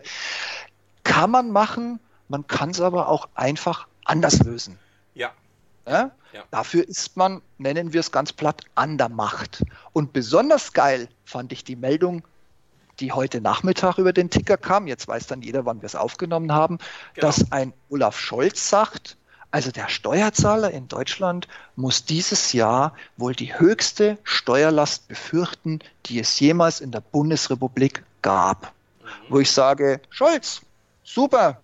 Kann 1.02 1.30
man 1.30 1.50
machen, 1.50 1.98
man 2.28 2.46
kann 2.46 2.70
es 2.70 2.82
aber 2.82 3.08
auch 3.08 3.30
einfach 3.34 3.86
anders 4.04 4.40
lösen. 4.40 4.78
Ja, 5.90 6.10
Ja? 6.32 6.44
Dafür 6.50 6.86
ist 6.88 7.16
man, 7.16 7.42
nennen 7.58 7.92
wir 7.92 8.00
es 8.00 8.12
ganz 8.12 8.32
platt, 8.32 8.62
an 8.74 8.98
der 8.98 9.08
Macht. 9.08 9.64
Und 9.92 10.12
besonders 10.12 10.72
geil 10.72 11.08
fand 11.24 11.52
ich 11.52 11.64
die 11.64 11.76
Meldung, 11.76 12.22
die 13.00 13.12
heute 13.12 13.40
Nachmittag 13.40 13.98
über 13.98 14.12
den 14.12 14.30
Ticker 14.30 14.56
kam. 14.56 14.86
Jetzt 14.86 15.08
weiß 15.08 15.26
dann 15.26 15.42
jeder, 15.42 15.64
wann 15.64 15.80
wir 15.82 15.86
es 15.86 15.96
aufgenommen 15.96 16.52
haben, 16.52 16.78
Genau. 17.14 17.26
dass 17.26 17.50
ein 17.50 17.72
Olaf 17.88 18.18
Scholz 18.18 18.68
sagt, 18.68 19.16
also 19.50 19.72
der 19.72 19.88
Steuerzahler 19.88 20.70
in 20.70 20.86
Deutschland 20.86 21.48
muss 21.74 22.04
dieses 22.04 22.52
Jahr 22.52 22.94
wohl 23.16 23.34
die 23.34 23.58
höchste 23.58 24.16
Steuerlast 24.22 25.08
befürchten, 25.08 25.80
die 26.06 26.20
es 26.20 26.38
jemals 26.38 26.80
in 26.80 26.92
der 26.92 27.00
Bundesrepublik 27.00 28.04
gab. 28.22 28.72
Wo 29.28 29.40
ich 29.40 29.50
sage, 29.50 30.00
Scholz, 30.10 30.60
super, 31.02 31.60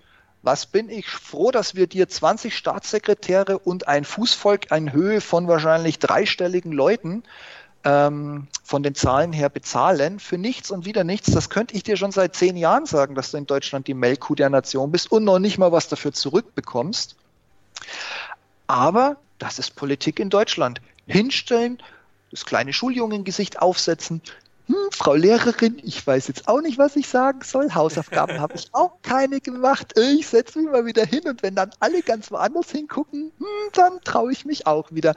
was 0.47 0.64
bin 0.64 0.88
ich 0.88 1.09
froh, 1.09 1.51
dass 1.51 1.74
wir 1.74 1.88
dir 1.88 2.09
20 2.09 2.57
Staatssekretäre 2.57 3.59
und 3.59 3.88
ein 3.88 4.05
Fußvolk 4.05 4.70
in 4.70 4.92
Höhe 4.92 5.20
von 5.20 5.49
wahrscheinlich 5.49 5.99
dreistelligen 5.99 6.70
Leuten 6.70 7.24
ähm, 7.82 8.47
von 8.62 8.84
den 8.84 8.94
Zahlen 8.94 9.32
her 9.32 9.49
bezahlen 9.49 10.20
für 10.20 10.38
nichts 10.38 10.70
und 10.70 10.84
wieder 10.84 11.03
nichts. 11.03 11.32
Das 11.32 11.51
könnte 11.51 11.74
ich 11.74 11.82
dir 11.82 11.97
schon 11.97 12.12
seit 12.12 12.36
zehn 12.36 12.57
Jahren 12.57 12.86
sagen, 12.86 13.16
dass 13.16 13.32
du 13.32 13.38
in 13.38 13.47
Deutschland 13.47 13.88
die 13.88 13.94
Melkkuh 13.94 14.36
der 14.36 14.49
Nation 14.49 14.92
bist 14.92 15.11
und 15.11 15.24
noch 15.24 15.40
nicht 15.40 15.59
mal 15.59 15.72
was 15.72 15.88
dafür 15.88 16.12
zurückbekommst. 16.12 17.16
Aber 18.68 19.16
das 19.40 19.59
ist 19.59 19.74
Politik 19.74 20.20
in 20.20 20.30
Deutschland. 20.30 20.80
Hinstellen, 21.09 21.82
das 22.30 22.47
kleine 22.47 22.72
Schuljungengesicht 22.72 23.61
aufsetzen. 23.61 24.22
Hm, 24.66 24.74
Frau 24.90 25.14
Lehrerin, 25.14 25.80
ich 25.84 26.04
weiß 26.04 26.26
jetzt 26.26 26.48
auch 26.48 26.60
nicht, 26.60 26.76
was 26.76 26.96
ich 26.96 27.06
sagen 27.06 27.40
soll. 27.44 27.72
Hausaufgaben 27.72 28.40
habe 28.40 28.54
ich 28.56 28.68
auch 28.72 29.00
keine 29.02 29.40
gemacht. 29.40 29.96
Ich 29.96 30.26
setze 30.26 30.58
mich 30.58 30.70
mal 30.70 30.84
wieder 30.86 31.04
hin 31.04 31.22
und 31.26 31.42
wenn 31.44 31.54
dann 31.54 31.70
alle 31.78 32.02
ganz 32.02 32.32
woanders 32.32 32.70
hingucken, 32.72 33.30
hm, 33.38 33.46
dann 33.74 34.00
traue 34.02 34.32
ich 34.32 34.44
mich 34.44 34.66
auch 34.66 34.90
wieder. 34.90 35.14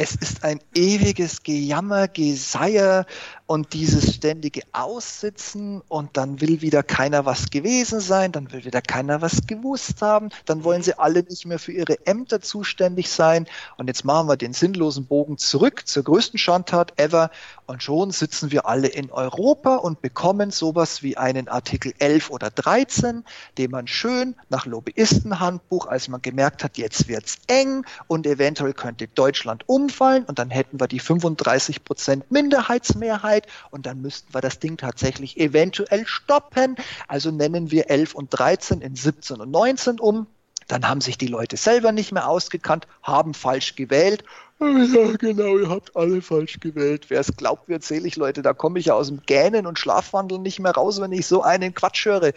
Es 0.00 0.14
ist 0.14 0.44
ein 0.44 0.60
ewiges 0.76 1.42
Gejammer, 1.42 2.06
Geseier 2.06 3.04
und 3.46 3.72
dieses 3.72 4.14
ständige 4.14 4.60
Aussitzen 4.72 5.80
und 5.88 6.16
dann 6.16 6.40
will 6.40 6.60
wieder 6.60 6.84
keiner 6.84 7.24
was 7.24 7.50
gewesen 7.50 7.98
sein, 7.98 8.30
dann 8.30 8.52
will 8.52 8.64
wieder 8.64 8.80
keiner 8.80 9.22
was 9.22 9.46
gewusst 9.48 10.00
haben, 10.02 10.28
dann 10.44 10.62
wollen 10.62 10.82
sie 10.82 10.96
alle 10.98 11.24
nicht 11.24 11.46
mehr 11.46 11.58
für 11.58 11.72
ihre 11.72 12.06
Ämter 12.06 12.40
zuständig 12.40 13.10
sein 13.10 13.48
und 13.76 13.88
jetzt 13.88 14.04
machen 14.04 14.28
wir 14.28 14.36
den 14.36 14.52
sinnlosen 14.52 15.06
Bogen 15.06 15.36
zurück 15.36 15.88
zur 15.88 16.04
größten 16.04 16.38
Schandtat 16.38 16.92
ever 17.00 17.30
und 17.66 17.82
schon 17.82 18.10
sitzen 18.10 18.52
wir 18.52 18.66
alle 18.66 18.88
in 18.88 19.10
Europa 19.10 19.76
und 19.76 20.00
bekommen 20.02 20.50
sowas 20.50 21.02
wie 21.02 21.16
einen 21.16 21.48
Artikel 21.48 21.92
11 21.98 22.30
oder 22.30 22.50
13, 22.50 23.24
den 23.56 23.70
man 23.70 23.86
schön 23.86 24.36
nach 24.48 24.66
Lobbyistenhandbuch, 24.66 25.86
als 25.86 26.06
man 26.08 26.22
gemerkt 26.22 26.62
hat, 26.62 26.76
jetzt 26.76 27.08
wird's 27.08 27.38
eng 27.46 27.84
und 28.06 28.26
eventuell 28.26 28.74
könnte 28.74 29.08
Deutschland 29.08 29.64
umfallen 29.88 30.24
und 30.24 30.38
dann 30.38 30.50
hätten 30.50 30.78
wir 30.78 30.86
die 30.86 31.00
35 31.00 31.82
Prozent 31.82 32.30
Minderheitsmehrheit 32.30 33.46
und 33.70 33.86
dann 33.86 34.02
müssten 34.02 34.34
wir 34.34 34.42
das 34.42 34.58
Ding 34.58 34.76
tatsächlich 34.76 35.38
eventuell 35.38 36.06
stoppen. 36.06 36.76
Also 37.06 37.30
nennen 37.30 37.70
wir 37.70 37.88
11 37.88 38.14
und 38.14 38.28
13 38.30 38.82
in 38.82 38.94
17 38.94 39.40
und 39.40 39.50
19 39.50 39.98
um. 39.98 40.26
Dann 40.66 40.86
haben 40.86 41.00
sich 41.00 41.16
die 41.16 41.26
Leute 41.26 41.56
selber 41.56 41.92
nicht 41.92 42.12
mehr 42.12 42.28
ausgekannt, 42.28 42.86
haben 43.02 43.32
falsch 43.32 43.74
gewählt. 43.76 44.24
Ja, 44.60 45.12
genau, 45.16 45.56
ihr 45.56 45.68
habt 45.68 45.94
alle 45.94 46.20
falsch 46.20 46.58
gewählt. 46.58 47.10
Wer 47.10 47.20
es 47.20 47.36
glaubt, 47.36 47.68
wird 47.68 47.84
selig, 47.84 48.16
Leute. 48.16 48.42
Da 48.42 48.54
komme 48.54 48.80
ich 48.80 48.86
ja 48.86 48.94
aus 48.94 49.06
dem 49.06 49.22
Gähnen 49.24 49.66
und 49.66 49.78
Schlafwandeln 49.78 50.42
nicht 50.42 50.58
mehr 50.58 50.72
raus, 50.72 51.00
wenn 51.00 51.12
ich 51.12 51.26
so 51.26 51.42
einen 51.42 51.74
Quatsch 51.74 52.04
höre. 52.06 52.32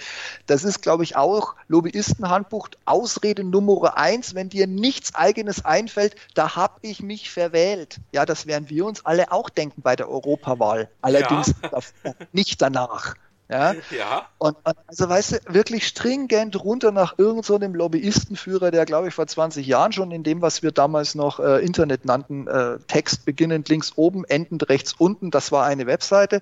Das 0.46 0.64
ist, 0.64 0.84
glaube 0.84 1.04
ich, 1.04 1.16
auch 1.16 1.56
Lobbyistenhandbuch 1.68 2.70
Ausrede 2.86 3.44
Nummer 3.44 3.98
eins. 3.98 4.36
Wenn 4.36 4.50
dir 4.50 4.68
nichts 4.68 5.16
eigenes 5.16 5.66
einfällt, 5.66 6.16
da 6.36 6.56
habe 6.56 6.76
ich 6.82 7.02
mich 7.02 7.32
verwählt. 7.32 7.98
Ja, 8.12 8.28
das 8.28 8.46
werden 8.46 8.70
wir 8.70 8.86
uns 8.86 9.04
alle 9.04 9.32
auch 9.32 9.50
denken 9.50 9.82
bei 9.82 9.96
der 9.96 10.08
Europawahl. 10.08 10.90
Allerdings 11.02 11.56
davor, 11.62 12.16
nicht 12.34 12.62
danach. 12.62 13.16
Ja, 13.52 13.76
Ja, 13.92 14.30
und, 14.38 14.56
und 14.64 14.76
also 14.88 15.10
weißt 15.10 15.32
du, 15.34 15.54
wirklich 15.54 15.86
stringent 15.86 16.64
runter 16.64 16.92
nach 16.92 17.20
irgendeinem 17.20 17.44
so 17.44 17.56
einem 17.56 17.76
Lobbyistenführer, 17.76 18.72
der 18.72 18.86
glaube 18.86 19.10
ich 19.10 19.14
vor 19.14 19.28
20 19.28 19.68
Jahren 19.68 19.92
schon 19.92 20.12
in 20.12 20.24
dem, 20.24 20.42
was 20.42 20.64
wir 20.64 20.72
damals 20.72 21.16
noch 21.16 21.40
äh, 21.40 21.64
Internet 21.64 22.06
nannten, 22.06 22.48
äh, 22.48 22.80
Text 22.88 23.26
beginnend 23.26 23.68
links 23.68 23.94
oben, 23.98 24.24
endend 24.26 24.70
rechts 24.70 24.94
unten, 24.94 25.32
das 25.32 25.52
war 25.52 25.66
eine 25.66 25.86
Webseite. 25.86 26.42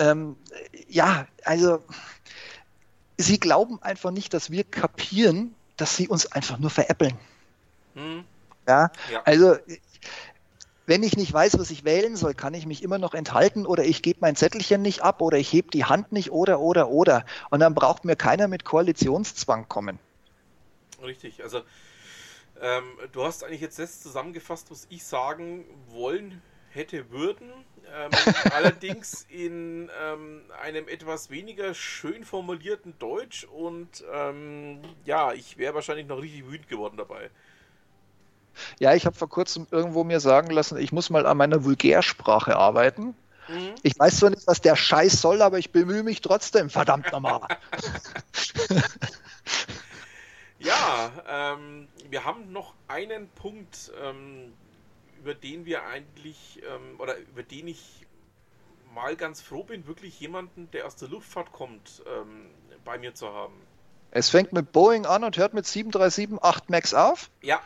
Ähm, 0.00 0.36
ja, 0.88 1.26
also 1.44 1.78
sie 3.16 3.38
glauben 3.38 3.80
einfach 3.82 4.10
nicht, 4.10 4.34
dass 4.34 4.50
wir 4.50 4.64
kapieren, 4.64 5.54
dass 5.76 5.96
sie 5.96 6.08
uns 6.08 6.30
einfach 6.32 6.58
nur 6.58 6.70
veräppeln. 6.70 7.16
hm, 7.94 8.24
Ja, 8.66 8.90
ja. 9.12 9.22
also 9.24 9.56
wenn 10.90 11.04
ich 11.04 11.16
nicht 11.16 11.32
weiß, 11.32 11.56
was 11.56 11.70
ich 11.70 11.84
wählen 11.84 12.16
soll, 12.16 12.34
kann 12.34 12.52
ich 12.52 12.66
mich 12.66 12.82
immer 12.82 12.98
noch 12.98 13.14
enthalten 13.14 13.64
oder 13.64 13.84
ich 13.84 14.02
gebe 14.02 14.18
mein 14.22 14.34
Zettelchen 14.34 14.82
nicht 14.82 15.02
ab 15.02 15.22
oder 15.22 15.38
ich 15.38 15.52
heb 15.52 15.70
die 15.70 15.84
Hand 15.84 16.10
nicht 16.10 16.32
oder 16.32 16.58
oder 16.58 16.88
oder. 16.88 17.24
Und 17.50 17.60
dann 17.60 17.76
braucht 17.76 18.04
mir 18.04 18.16
keiner 18.16 18.48
mit 18.48 18.64
Koalitionszwang 18.64 19.68
kommen. 19.68 20.00
Richtig, 21.00 21.44
also 21.44 21.62
ähm, 22.60 22.82
du 23.12 23.22
hast 23.22 23.44
eigentlich 23.44 23.60
jetzt 23.60 23.78
das 23.78 24.00
zusammengefasst, 24.00 24.72
was 24.72 24.88
ich 24.90 25.04
sagen 25.04 25.64
wollen 25.90 26.42
hätte 26.70 27.08
würden. 27.12 27.52
Ähm, 27.94 28.10
allerdings 28.52 29.26
in 29.28 29.88
ähm, 30.02 30.42
einem 30.60 30.88
etwas 30.88 31.30
weniger 31.30 31.72
schön 31.72 32.24
formulierten 32.24 32.98
Deutsch 32.98 33.44
und 33.44 34.02
ähm, 34.12 34.80
ja, 35.04 35.34
ich 35.34 35.56
wäre 35.56 35.72
wahrscheinlich 35.72 36.08
noch 36.08 36.20
richtig 36.20 36.48
wütend 36.48 36.68
geworden 36.68 36.96
dabei. 36.96 37.30
Ja, 38.78 38.94
ich 38.94 39.06
habe 39.06 39.16
vor 39.16 39.28
kurzem 39.28 39.66
irgendwo 39.70 40.04
mir 40.04 40.20
sagen 40.20 40.50
lassen, 40.50 40.78
ich 40.78 40.92
muss 40.92 41.10
mal 41.10 41.26
an 41.26 41.36
meiner 41.36 41.64
Vulgärsprache 41.64 42.56
arbeiten. 42.56 43.14
Mhm. 43.48 43.74
Ich 43.82 43.98
weiß 43.98 44.18
zwar 44.18 44.30
nicht, 44.30 44.46
was 44.46 44.60
der 44.60 44.76
Scheiß 44.76 45.20
soll, 45.20 45.42
aber 45.42 45.58
ich 45.58 45.72
bemühe 45.72 46.02
mich 46.02 46.20
trotzdem, 46.20 46.70
verdammt 46.70 47.10
nochmal. 47.12 47.40
Ja, 50.60 51.10
ähm, 51.26 51.88
wir 52.10 52.24
haben 52.24 52.52
noch 52.52 52.74
einen 52.86 53.30
Punkt, 53.30 53.90
ähm, 54.04 54.52
über 55.18 55.34
den 55.34 55.64
wir 55.64 55.84
eigentlich, 55.84 56.60
ähm, 56.62 57.00
oder 57.00 57.16
über 57.16 57.42
den 57.42 57.68
ich 57.68 58.06
mal 58.94 59.16
ganz 59.16 59.40
froh 59.40 59.64
bin, 59.64 59.86
wirklich 59.86 60.20
jemanden, 60.20 60.70
der 60.72 60.86
aus 60.86 60.96
der 60.96 61.08
Luftfahrt 61.08 61.52
kommt, 61.52 62.02
ähm, 62.06 62.50
bei 62.84 62.98
mir 62.98 63.14
zu 63.14 63.28
haben. 63.32 63.54
Es 64.10 64.28
fängt 64.28 64.52
mit 64.52 64.72
Boeing 64.72 65.06
an 65.06 65.24
und 65.24 65.38
hört 65.38 65.54
mit 65.54 65.64
737-8 65.64 66.64
Max 66.68 66.92
auf. 66.92 67.30
Ja, 67.40 67.60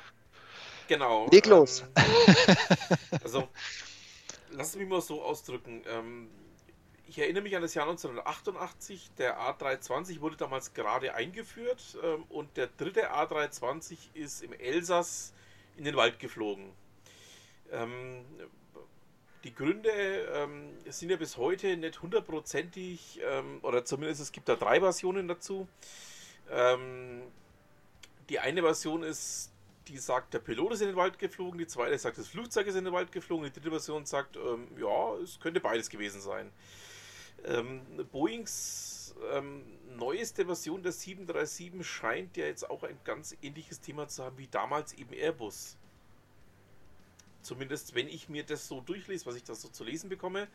genau. 0.89 1.29
Leg 1.31 1.47
los. 1.47 1.85
Ähm, 1.97 2.97
also, 3.23 3.49
lass 4.51 4.69
es 4.69 4.77
mich 4.77 4.89
mal 4.89 5.01
so 5.01 5.23
ausdrücken. 5.23 5.83
Ähm, 5.87 6.31
ich 7.07 7.19
erinnere 7.19 7.43
mich 7.43 7.55
an 7.55 7.63
das 7.63 7.75
Jahr 7.75 7.87
1988. 7.87 9.11
Der 9.19 9.39
A320 9.39 10.21
wurde 10.21 10.37
damals 10.37 10.75
gerade 10.75 11.15
eingeführt 11.15 11.97
ähm, 12.03 12.25
und 12.29 12.57
der 12.57 12.67
dritte 12.67 13.13
A320 13.13 13.97
ist 14.15 14.43
im 14.43 14.53
Elsass 14.53 15.33
in 15.77 15.85
den 15.85 15.97
Wald 15.97 16.19
geflogen. 16.19 16.73
Ähm, 17.71 18.25
die 19.45 19.55
Gründe 19.55 19.91
ähm, 19.91 20.71
sind 20.89 21.11
ja 21.11 21.17
bis 21.17 21.37
heute 21.37 21.77
nicht 21.77 22.01
hundertprozentig, 22.01 23.21
ähm, 23.23 23.59
oder 23.63 23.85
zumindest 23.85 24.23
es 24.23 24.33
gibt 24.33 24.49
da 24.49 24.57
drei 24.57 24.81
Versionen 24.81 25.29
dazu. 25.29 25.69
Ähm, 26.51 27.23
die 28.31 28.39
eine 28.39 28.63
Version 28.63 29.03
ist, 29.03 29.53
die 29.89 29.99
sagt, 29.99 30.35
der 30.35 30.39
Pilot 30.39 30.73
ist 30.73 30.81
in 30.81 30.89
den 30.89 30.97
Wald 30.97 31.19
geflogen, 31.19 31.59
die 31.59 31.67
zweite 31.67 31.99
sagt, 31.99 32.19
das 32.19 32.29
Flugzeug 32.29 32.67
ist 32.67 32.75
in 32.75 32.85
den 32.85 32.93
Wald 32.93 33.13
geflogen, 33.13 33.45
die 33.45 33.53
dritte 33.53 33.71
Version 33.71 34.07
sagt, 34.07 34.37
ähm, 34.37 34.69
ja, 34.79 35.15
es 35.17 35.39
könnte 35.41 35.61
beides 35.61 35.91
gewesen 35.91 36.21
sein. 36.21 36.51
Ähm, 37.45 37.83
Boeings 38.11 39.15
ähm, 39.33 39.63
neueste 39.97 40.47
Version 40.47 40.83
der 40.83 40.93
737 40.93 41.87
scheint 41.87 42.37
ja 42.37 42.47
jetzt 42.47 42.69
auch 42.69 42.83
ein 42.83 42.99
ganz 43.05 43.37
ähnliches 43.43 43.81
Thema 43.81 44.09
zu 44.09 44.25
haben 44.25 44.39
wie 44.39 44.49
damals 44.49 44.93
eben 44.95 45.13
Airbus. 45.13 45.77
Zumindest 47.43 47.95
wenn 47.95 48.09
ich 48.09 48.29
mir 48.29 48.45
das 48.45 48.67
so 48.67 48.81
durchlese, 48.81 49.27
was 49.27 49.37
ich 49.37 49.45
da 49.45 49.55
so 49.55 49.69
zu 49.69 49.85
lesen 49.85 50.09
bekomme, 50.09 50.49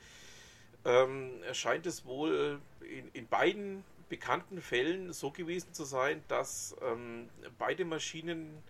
ähm, 0.86 1.32
scheint 1.54 1.86
es 1.86 2.06
wohl 2.06 2.60
in, 2.82 3.10
in 3.14 3.28
beiden 3.28 3.84
bekannten 4.10 4.62
Fällen 4.62 5.14
so 5.14 5.30
gewesen 5.30 5.74
zu 5.74 5.84
sein, 5.84 6.24
dass 6.28 6.76
ähm, 6.82 7.30
beide 7.58 7.86
Maschinen 7.86 8.64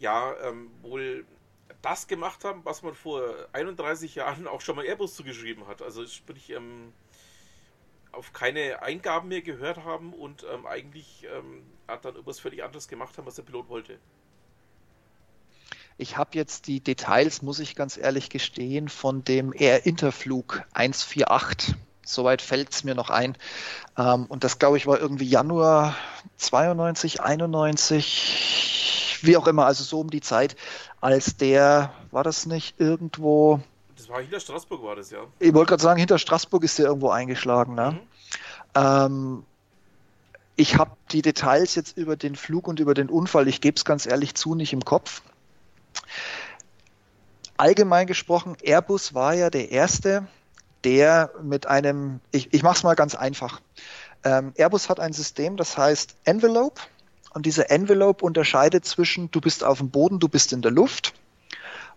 ja 0.00 0.34
ähm, 0.42 0.70
wohl 0.82 1.24
das 1.82 2.08
gemacht 2.08 2.44
haben, 2.44 2.64
was 2.64 2.82
man 2.82 2.94
vor 2.94 3.22
31 3.52 4.16
Jahren 4.16 4.46
auch 4.46 4.60
schon 4.60 4.76
mal 4.76 4.84
Airbus 4.84 5.14
zugeschrieben 5.14 5.66
hat. 5.66 5.82
Also 5.82 6.06
sprich, 6.06 6.50
ähm, 6.50 6.92
auf 8.12 8.32
keine 8.32 8.82
Eingaben 8.82 9.28
mehr 9.28 9.42
gehört 9.42 9.78
haben 9.84 10.12
und 10.12 10.44
ähm, 10.52 10.66
eigentlich 10.66 11.26
ähm, 11.32 11.62
hat 11.86 12.04
dann 12.04 12.14
irgendwas 12.14 12.40
völlig 12.40 12.64
anderes 12.64 12.88
gemacht 12.88 13.16
haben, 13.16 13.26
was 13.26 13.36
der 13.36 13.42
Pilot 13.42 13.68
wollte. 13.68 13.98
Ich 15.96 16.16
habe 16.16 16.30
jetzt 16.34 16.66
die 16.66 16.80
Details, 16.80 17.42
muss 17.42 17.60
ich 17.60 17.76
ganz 17.76 17.96
ehrlich 17.96 18.30
gestehen, 18.30 18.88
von 18.88 19.22
dem 19.22 19.52
Air 19.54 19.84
Interflug 19.86 20.62
148. 20.72 21.74
Soweit 22.04 22.42
fällt 22.42 22.72
es 22.72 22.84
mir 22.84 22.94
noch 22.94 23.10
ein. 23.10 23.36
Ähm, 23.96 24.24
und 24.26 24.42
das, 24.42 24.58
glaube 24.58 24.78
ich, 24.78 24.86
war 24.86 24.98
irgendwie 24.98 25.28
Januar 25.28 25.94
92, 26.38 27.20
91. 27.20 28.79
wie 29.26 29.36
auch 29.36 29.46
immer, 29.46 29.66
also 29.66 29.84
so 29.84 30.00
um 30.00 30.10
die 30.10 30.20
Zeit, 30.20 30.56
als 31.00 31.36
der, 31.36 31.92
war 32.10 32.24
das 32.24 32.46
nicht 32.46 32.80
irgendwo. 32.80 33.60
Das 33.96 34.08
war 34.08 34.20
hinter 34.20 34.40
Straßburg, 34.40 34.82
war 34.82 34.96
das 34.96 35.10
ja. 35.10 35.20
Ich 35.38 35.52
wollte 35.54 35.70
gerade 35.70 35.82
sagen, 35.82 35.98
hinter 35.98 36.18
Straßburg 36.18 36.64
ist 36.64 36.78
der 36.78 36.86
irgendwo 36.86 37.10
eingeschlagen, 37.10 37.74
ne? 37.74 37.92
Mhm. 37.92 38.00
Ähm, 38.74 39.44
ich 40.56 40.76
habe 40.76 40.90
die 41.10 41.22
Details 41.22 41.74
jetzt 41.74 41.96
über 41.96 42.16
den 42.16 42.36
Flug 42.36 42.68
und 42.68 42.80
über 42.80 42.94
den 42.94 43.08
Unfall, 43.08 43.48
ich 43.48 43.60
gebe 43.60 43.76
es 43.76 43.84
ganz 43.84 44.06
ehrlich 44.06 44.34
zu, 44.34 44.54
nicht 44.54 44.72
im 44.72 44.84
Kopf. 44.84 45.22
Allgemein 47.56 48.06
gesprochen, 48.06 48.56
Airbus 48.62 49.14
war 49.14 49.34
ja 49.34 49.50
der 49.50 49.70
erste, 49.70 50.26
der 50.84 51.30
mit 51.42 51.66
einem, 51.66 52.20
ich, 52.30 52.52
ich 52.52 52.62
mache 52.62 52.76
es 52.76 52.82
mal 52.82 52.94
ganz 52.94 53.14
einfach. 53.14 53.60
Ähm, 54.24 54.52
Airbus 54.56 54.88
hat 54.88 55.00
ein 55.00 55.12
System, 55.12 55.56
das 55.56 55.76
heißt 55.76 56.14
Envelope. 56.24 56.80
Und 57.32 57.46
diese 57.46 57.70
Envelope 57.70 58.24
unterscheidet 58.24 58.84
zwischen, 58.84 59.30
du 59.30 59.40
bist 59.40 59.64
auf 59.64 59.78
dem 59.78 59.90
Boden, 59.90 60.18
du 60.18 60.28
bist 60.28 60.52
in 60.52 60.62
der 60.62 60.72
Luft. 60.72 61.14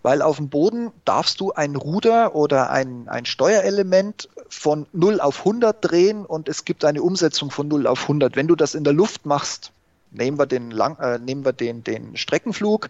Weil 0.01 0.21
auf 0.21 0.35
dem 0.35 0.49
Boden 0.49 0.91
darfst 1.05 1.39
du 1.39 1.53
ein 1.53 1.75
Ruder 1.75 2.35
oder 2.35 2.69
ein, 2.69 3.07
ein 3.07 3.25
Steuerelement 3.25 4.27
von 4.49 4.85
0 4.91 5.21
auf 5.21 5.39
100 5.39 5.77
drehen 5.79 6.25
und 6.25 6.49
es 6.49 6.65
gibt 6.65 6.83
eine 6.83 7.01
Umsetzung 7.01 7.51
von 7.51 7.69
0 7.69 7.87
auf 7.87 8.03
100. 8.03 8.35
Wenn 8.35 8.47
du 8.47 8.55
das 8.55 8.75
in 8.75 8.83
der 8.83 8.93
Luft 8.93 9.25
machst, 9.25 9.71
Nehmen 10.13 10.37
wir 10.37 10.45
den, 10.45 10.71
Lang, 10.71 10.97
äh, 10.99 11.17
nehmen 11.17 11.43
wir 11.43 11.53
den, 11.53 11.83
den 11.83 12.15
Streckenflug, 12.15 12.89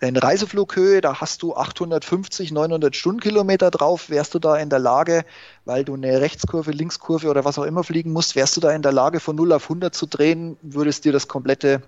in 0.00 0.16
Reiseflughöhe, 0.16 1.00
da 1.00 1.20
hast 1.20 1.42
du 1.42 1.56
850, 1.56 2.52
900 2.52 2.94
Stundenkilometer 2.94 3.70
drauf, 3.70 4.10
wärst 4.10 4.34
du 4.34 4.38
da 4.38 4.56
in 4.56 4.70
der 4.70 4.78
Lage, 4.78 5.24
weil 5.64 5.84
du 5.84 5.94
eine 5.94 6.20
Rechtskurve, 6.20 6.70
Linkskurve 6.70 7.28
oder 7.28 7.44
was 7.44 7.58
auch 7.58 7.64
immer 7.64 7.84
fliegen 7.84 8.12
musst, 8.12 8.36
wärst 8.36 8.56
du 8.56 8.60
da 8.60 8.70
in 8.70 8.82
der 8.82 8.92
Lage 8.92 9.20
von 9.20 9.36
0 9.36 9.52
auf 9.52 9.64
100 9.64 9.94
zu 9.94 10.06
drehen, 10.06 10.56
würdest 10.62 11.04
dir 11.04 11.12
das 11.12 11.26
komplette 11.26 11.82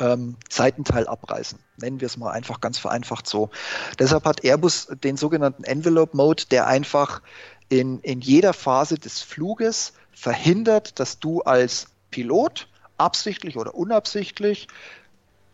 ähm, 0.00 0.36
Seitenteil 0.48 1.06
abreißen. 1.06 1.58
Nennen 1.76 2.00
wir 2.00 2.06
es 2.06 2.16
mal 2.16 2.30
einfach 2.30 2.60
ganz 2.60 2.78
vereinfacht 2.78 3.28
so. 3.28 3.50
Deshalb 3.98 4.24
hat 4.24 4.44
Airbus 4.44 4.88
den 5.04 5.16
sogenannten 5.16 5.64
Envelope 5.64 6.16
Mode, 6.16 6.44
der 6.50 6.66
einfach 6.66 7.20
in, 7.68 8.00
in 8.00 8.20
jeder 8.20 8.52
Phase 8.52 8.96
des 8.96 9.20
Fluges 9.20 9.92
verhindert, 10.12 10.98
dass 10.98 11.18
du 11.18 11.42
als 11.42 11.88
Pilot 12.10 12.68
absichtlich 13.00 13.56
oder 13.56 13.74
unabsichtlich 13.74 14.68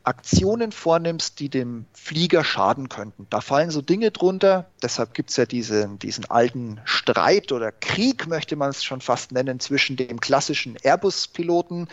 Aktionen 0.06 0.70
vornimmst, 0.70 1.40
die 1.40 1.48
dem 1.48 1.84
Flieger 1.92 2.44
schaden 2.44 2.88
könnten. 2.88 3.26
Da 3.28 3.40
fallen 3.40 3.72
so 3.72 3.82
Dinge 3.82 4.12
drunter, 4.12 4.66
deshalb 4.80 5.14
gibt 5.14 5.30
es 5.30 5.36
ja 5.36 5.46
diese, 5.46 5.88
diesen 6.00 6.30
alten 6.30 6.80
Streit 6.84 7.50
oder 7.50 7.72
Krieg, 7.72 8.28
möchte 8.28 8.54
man 8.54 8.70
es 8.70 8.84
schon 8.84 9.00
fast 9.00 9.32
nennen, 9.32 9.58
zwischen 9.58 9.96
dem 9.96 10.20
klassischen 10.20 10.76
Airbus-Piloten 10.80 11.88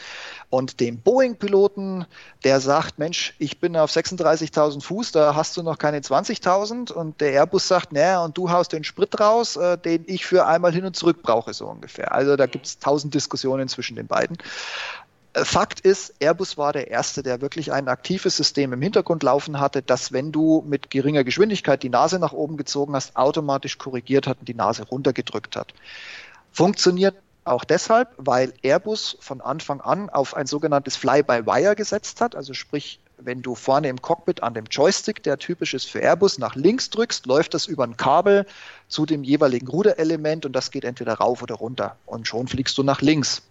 und 0.51 0.79
dem 0.79 0.99
Boeing-Piloten, 0.99 2.05
der 2.43 2.61
sagt, 2.61 2.99
Mensch, 2.99 3.33
ich 3.39 3.59
bin 3.59 3.75
auf 3.75 3.91
36.000 3.91 4.83
Fuß, 4.83 5.11
da 5.11 5.33
hast 5.33 5.57
du 5.57 5.63
noch 5.63 5.79
keine 5.79 6.01
20.000 6.01 6.91
und 6.91 7.19
der 7.19 7.31
Airbus 7.31 7.67
sagt, 7.67 7.93
naja, 7.93 8.23
und 8.23 8.37
du 8.37 8.51
haust 8.51 8.73
den 8.73 8.83
Sprit 8.83 9.19
raus, 9.19 9.55
äh, 9.55 9.75
den 9.75 10.03
ich 10.05 10.23
für 10.27 10.45
einmal 10.45 10.71
hin 10.71 10.85
und 10.85 10.95
zurück 10.95 11.23
brauche, 11.23 11.55
so 11.55 11.65
ungefähr. 11.65 12.11
Also 12.11 12.35
da 12.35 12.45
gibt 12.45 12.67
es 12.67 12.77
tausend 12.77 13.15
Diskussionen 13.15 13.67
zwischen 13.69 13.95
den 13.95 14.05
beiden. 14.05 14.37
Fakt 15.35 15.79
ist, 15.79 16.13
Airbus 16.19 16.57
war 16.59 16.73
der 16.73 16.91
erste, 16.91 17.23
der 17.23 17.41
wirklich 17.41 17.71
ein 17.71 17.87
aktives 17.87 18.37
System 18.37 18.71
im 18.71 18.81
Hintergrund 18.83 19.23
laufen 19.23 19.59
hatte, 19.59 19.81
dass 19.81 20.11
wenn 20.11 20.31
du 20.31 20.63
mit 20.67 20.91
geringer 20.91 21.23
Geschwindigkeit 21.23 21.81
die 21.81 21.89
Nase 21.89 22.19
nach 22.19 22.33
oben 22.33 22.55
gezogen 22.55 22.93
hast, 22.95 23.15
automatisch 23.15 23.79
korrigiert 23.79 24.27
hat 24.27 24.39
und 24.39 24.47
die 24.47 24.53
Nase 24.53 24.83
runtergedrückt 24.83 25.55
hat. 25.55 25.73
Funktioniert 26.51 27.15
auch 27.45 27.63
deshalb, 27.63 28.09
weil 28.17 28.53
Airbus 28.61 29.17
von 29.19 29.41
Anfang 29.41 29.81
an 29.81 30.11
auf 30.11 30.35
ein 30.35 30.45
sogenanntes 30.45 30.95
Fly-by-Wire 30.97 31.75
gesetzt 31.75 32.21
hat, 32.21 32.35
also 32.35 32.53
sprich, 32.53 32.99
wenn 33.17 33.41
du 33.41 33.55
vorne 33.55 33.89
im 33.89 34.01
Cockpit 34.01 34.43
an 34.43 34.53
dem 34.53 34.65
Joystick, 34.65 35.23
der 35.23 35.39
typisch 35.39 35.73
ist 35.73 35.89
für 35.89 35.99
Airbus, 35.99 36.37
nach 36.37 36.55
links 36.55 36.91
drückst, 36.91 37.25
läuft 37.25 37.55
das 37.55 37.65
über 37.65 37.85
ein 37.85 37.97
Kabel 37.97 38.45
zu 38.87 39.07
dem 39.07 39.23
jeweiligen 39.23 39.67
Ruderelement 39.67 40.45
und 40.45 40.53
das 40.53 40.69
geht 40.69 40.83
entweder 40.83 41.15
rauf 41.15 41.41
oder 41.41 41.55
runter. 41.55 41.97
Und 42.05 42.27
schon 42.27 42.47
fliegst 42.47 42.77
du 42.77 42.83
nach 42.83 43.01
links 43.01 43.41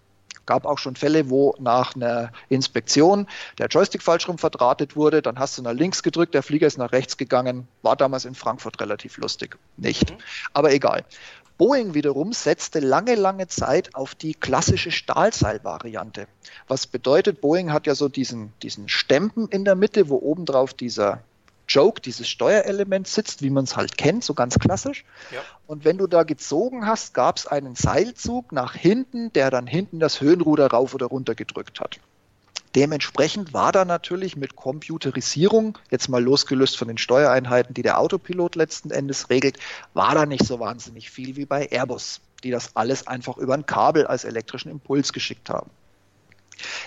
gab 0.47 0.67
auch 0.67 0.79
schon 0.79 0.97
Fälle, 0.97 1.31
wo 1.31 1.55
nach 1.59 1.95
einer 1.95 2.33
Inspektion 2.49 3.27
der 3.59 3.69
Joystick 3.69 4.03
falsch 4.03 4.29
rum 4.29 4.39
verdrahtet 4.39 4.97
wurde. 4.97 5.23
Dann 5.23 5.39
hast 5.39 5.59
du 5.59 5.63
nach 5.63 5.73
links 5.73 6.03
gedrückt, 6.03 6.35
der 6.35 6.43
Flieger 6.43 6.67
ist 6.67 6.79
nach 6.79 6.93
rechts 6.93 7.17
gegangen. 7.17 7.69
War 7.83 7.97
damals 7.97 8.25
in 8.25 8.35
Frankfurt 8.35 8.81
relativ 8.81 9.17
lustig. 9.19 9.59
Nicht. 9.77 10.11
Mhm. 10.11 10.19
Aber 10.53 10.73
egal. 10.73 11.05
Boeing 11.59 11.95
wiederum 11.95 12.33
setzte 12.33 12.81
lange, 12.81 13.15
lange 13.15 13.47
Zeit 13.47 13.95
auf 13.95 14.15
die 14.15 14.35
klassische 14.35 14.91
Stahlseilvariante. 14.91 16.27
Was 16.67 16.87
bedeutet, 16.87 17.41
Boeing 17.41 17.73
hat 17.73 17.87
ja 17.87 17.95
so 17.95 18.09
diesen, 18.09 18.53
diesen 18.63 18.89
Stempen 18.89 19.49
in 19.49 19.65
der 19.65 19.77
Mitte, 19.77 20.09
wo 20.09 20.17
obendrauf 20.17 20.75
dieser 20.75 21.23
Joke, 21.73 22.01
dieses 22.01 22.29
Steuerelement 22.29 23.09
sitzt, 23.09 23.41
wie 23.43 23.51
man 23.51 23.65
es 23.65 23.77
halt 23.77 23.97
kennt, 23.97 24.25
so 24.25 24.35
ganz 24.35 24.59
klassisch. 24.59 25.05
Ja. 25.31 25.41
Und 25.67 25.85
wenn 25.85 25.97
du 25.97 26.07
da 26.07 26.23
gezogen 26.23 26.87
hast, 26.87 27.15
gab 27.15 27.39
es 27.39 27.47
einen 27.47 27.77
Seilzug 27.77 28.53
nach 28.53 28.75
hinten, 28.75 29.33
der 29.33 29.51
dann 29.51 29.67
hinten 29.67 29.99
das 29.99 30.21
Höhenruder 30.21 30.67
rauf 30.67 30.95
oder 30.95 31.07
runter 31.07 31.35
gedrückt 31.35 31.81
hat. 31.81 31.99
Dementsprechend 32.75 33.53
war 33.53 33.73
da 33.73 33.85
natürlich 33.85 34.37
mit 34.37 34.57
Computerisierung, 34.57 35.79
jetzt 35.91 36.09
mal 36.09 36.23
losgelöst 36.23 36.77
von 36.77 36.89
den 36.89 36.99
Steuereinheiten, 36.99 37.75
die 37.75 37.83
der 37.83 37.99
Autopilot 37.99 38.55
letzten 38.55 38.91
Endes 38.91 39.31
regelt, 39.31 39.59
war 39.95 40.15
da 40.15 40.27
nicht 40.27 40.47
so 40.47 40.59
wahnsinnig 40.59 41.11
viel 41.11 41.37
wie 41.37 41.45
bei 41.45 41.71
Airbus, 41.71 42.21
die 42.45 42.51
das 42.51 42.77
alles 42.77 43.07
einfach 43.07 43.37
über 43.39 43.55
ein 43.55 43.67
Kabel 43.67 44.07
als 44.07 44.25
elektrischen 44.25 44.71
Impuls 44.71 45.13
geschickt 45.13 45.51
haben. 45.51 45.71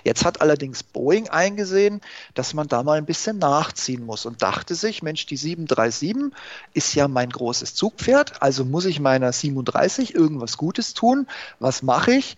Jetzt 0.04 0.26
hat 0.26 0.42
allerdings 0.42 0.84
Boeing 0.84 1.30
eingesehen, 1.30 2.02
dass 2.34 2.54
man 2.54 2.68
da 2.68 2.84
mal 2.84 2.98
ein 2.98 3.06
bisschen 3.06 3.38
nachziehen 3.40 4.06
muss 4.06 4.26
und 4.26 4.42
dachte 4.42 4.76
sich, 4.76 5.02
Mensch, 5.04 5.26
die 5.26 5.38
737 5.38 6.34
ist 6.74 6.96
ja 6.96 7.08
mein 7.08 7.30
großes 7.30 7.76
Zugpferd, 7.76 8.42
also 8.42 8.66
muss 8.66 8.86
ich 8.86 9.00
meiner 9.00 9.32
37 9.32 10.16
irgendwas 10.16 10.58
Gutes 10.58 10.94
tun. 10.94 11.28
Was 11.60 11.84
mache 11.84 12.14
ich? 12.14 12.38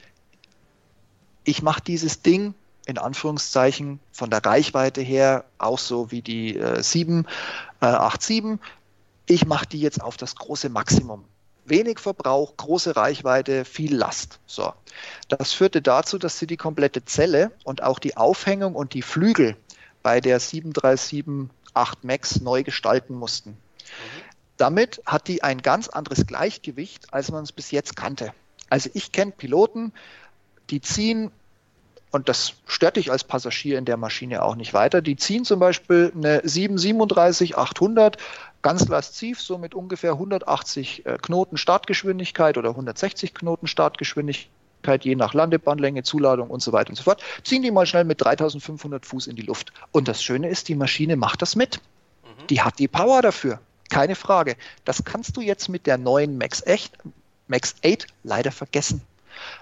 Ich 1.44 1.62
mache 1.62 1.82
dieses 1.82 2.22
Ding 2.22 2.54
in 2.86 2.98
Anführungszeichen 2.98 4.00
von 4.12 4.30
der 4.30 4.46
Reichweite 4.46 5.02
her 5.02 5.44
auch 5.58 5.80
so 5.80 6.12
wie 6.12 6.22
die 6.22 6.58
äh, 6.58 6.82
787. 6.82 8.46
Äh, 8.46 8.58
ich 9.28 9.46
mache 9.46 9.68
die 9.68 9.80
jetzt 9.80 10.02
auf 10.02 10.16
das 10.16 10.36
große 10.36 10.70
Maximum 10.70 11.26
wenig 11.70 12.00
Verbrauch, 12.00 12.56
große 12.58 12.96
Reichweite, 12.96 13.66
viel 13.66 13.96
Last. 13.96 14.40
So. 14.46 14.74
Das 15.28 15.54
führte 15.54 15.82
dazu, 15.82 16.18
dass 16.18 16.40
sie 16.40 16.48
die 16.48 16.58
komplette 16.58 17.06
Zelle 17.06 17.52
und 17.64 17.84
auch 17.84 18.00
die 18.00 18.18
Aufhängung 18.18 18.76
und 18.76 18.94
die 18.94 19.02
Flügel 19.02 19.56
bei 20.04 20.22
der 20.22 20.40
737-8 20.40 21.50
MAX 22.02 22.42
neu 22.42 22.64
gestalten 22.64 23.16
mussten. 23.16 23.52
Mhm. 23.52 24.28
Damit 24.58 25.02
hat 25.06 25.28
die 25.28 25.44
ein 25.44 25.62
ganz 25.62 25.88
anderes 25.88 26.26
Gleichgewicht, 26.26 27.14
als 27.14 27.32
man 27.32 27.44
es 27.44 27.52
bis 27.52 27.72
jetzt 27.72 27.96
kannte. 27.96 28.34
Also 28.70 28.90
ich 28.94 29.12
kenne 29.12 29.32
Piloten, 29.32 29.94
die 30.70 30.82
ziehen 30.82 31.32
und 32.12 32.30
das 32.30 32.54
stört 32.66 32.96
dich 32.96 33.12
als 33.12 33.24
Passagier 33.24 33.78
in 33.78 33.86
der 33.86 33.98
Maschine 33.98 34.42
auch 34.42 34.56
nicht 34.56 34.74
weiter. 34.74 35.02
Die 35.02 35.18
ziehen 35.18 35.46
zum 35.46 35.60
Beispiel 35.60 36.12
eine 36.16 36.40
737-800 36.42 38.18
ganz 38.68 38.86
lasziv, 38.90 39.40
so 39.40 39.58
mit 39.58 39.74
ungefähr 39.74 40.12
180 40.12 41.06
äh, 41.06 41.18
Knoten 41.22 41.56
Startgeschwindigkeit 41.56 42.58
oder 42.58 42.72
160 42.72 43.34
Knoten 43.34 43.66
Startgeschwindigkeit, 43.66 45.06
je 45.06 45.16
nach 45.16 45.34
Landebahnlänge, 45.34 46.04
Zuladung 46.04 46.50
und 46.50 46.62
so 46.62 46.74
weiter 46.74 46.90
und 46.90 46.98
so 46.98 47.04
fort. 47.04 47.24
Ziehen 47.46 47.62
die 47.62 47.72
mal 47.72 47.86
schnell 47.86 48.04
mit 48.04 48.22
3500 48.22 49.06
Fuß 49.06 49.28
in 49.28 49.38
die 49.38 49.44
Luft. 49.44 49.72
Und 49.94 50.10
das 50.10 50.22
Schöne 50.22 50.50
ist, 50.50 50.68
die 50.68 50.76
Maschine 50.76 51.16
macht 51.16 51.42
das 51.42 51.56
mit. 51.56 51.80
Mhm. 52.24 52.48
Die 52.48 52.62
hat 52.62 52.78
die 52.78 52.90
Power 52.90 53.22
dafür. 53.22 53.62
Keine 53.90 54.16
Frage. 54.16 54.58
Das 54.84 55.06
kannst 55.06 55.38
du 55.38 55.42
jetzt 55.42 55.70
mit 55.70 55.88
der 55.88 55.98
neuen 55.98 56.38
Max, 56.38 56.62
8, 56.68 56.92
Max 57.48 57.76
8 57.86 58.06
leider 58.24 58.52
vergessen. 58.52 59.02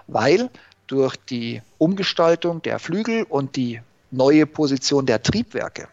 Weil 0.08 0.50
durch 0.88 1.14
die 1.14 1.62
Umgestaltung 1.78 2.60
der 2.60 2.80
Flügel 2.80 3.22
und 3.22 3.54
die 3.54 3.80
neue 4.10 4.46
Position 4.46 5.06
der 5.06 5.22
Triebwerke 5.22 5.86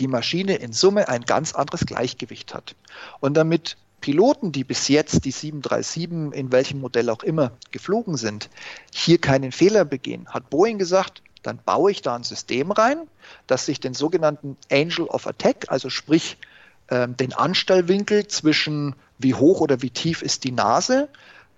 die 0.00 0.08
Maschine 0.08 0.56
in 0.56 0.72
Summe 0.72 1.08
ein 1.08 1.22
ganz 1.22 1.54
anderes 1.54 1.86
Gleichgewicht 1.86 2.54
hat. 2.54 2.74
Und 3.20 3.34
damit 3.34 3.76
Piloten, 4.00 4.50
die 4.50 4.64
bis 4.64 4.88
jetzt 4.88 5.24
die 5.24 5.30
737 5.30 6.38
in 6.38 6.52
welchem 6.52 6.80
Modell 6.80 7.10
auch 7.10 7.22
immer 7.22 7.52
geflogen 7.70 8.16
sind, 8.16 8.48
hier 8.92 9.18
keinen 9.18 9.52
Fehler 9.52 9.84
begehen, 9.84 10.26
hat 10.28 10.50
Boeing 10.50 10.78
gesagt, 10.78 11.22
dann 11.42 11.58
baue 11.64 11.90
ich 11.90 12.02
da 12.02 12.16
ein 12.16 12.22
System 12.22 12.70
rein, 12.70 13.06
das 13.46 13.66
sich 13.66 13.80
den 13.80 13.94
sogenannten 13.94 14.56
Angel 14.70 15.06
of 15.06 15.26
Attack, 15.26 15.66
also 15.68 15.90
sprich 15.90 16.38
äh, 16.88 17.08
den 17.08 17.32
Anstellwinkel 17.32 18.26
zwischen 18.26 18.94
wie 19.18 19.34
hoch 19.34 19.60
oder 19.60 19.82
wie 19.82 19.90
tief 19.90 20.22
ist 20.22 20.44
die 20.44 20.52
Nase, 20.52 21.08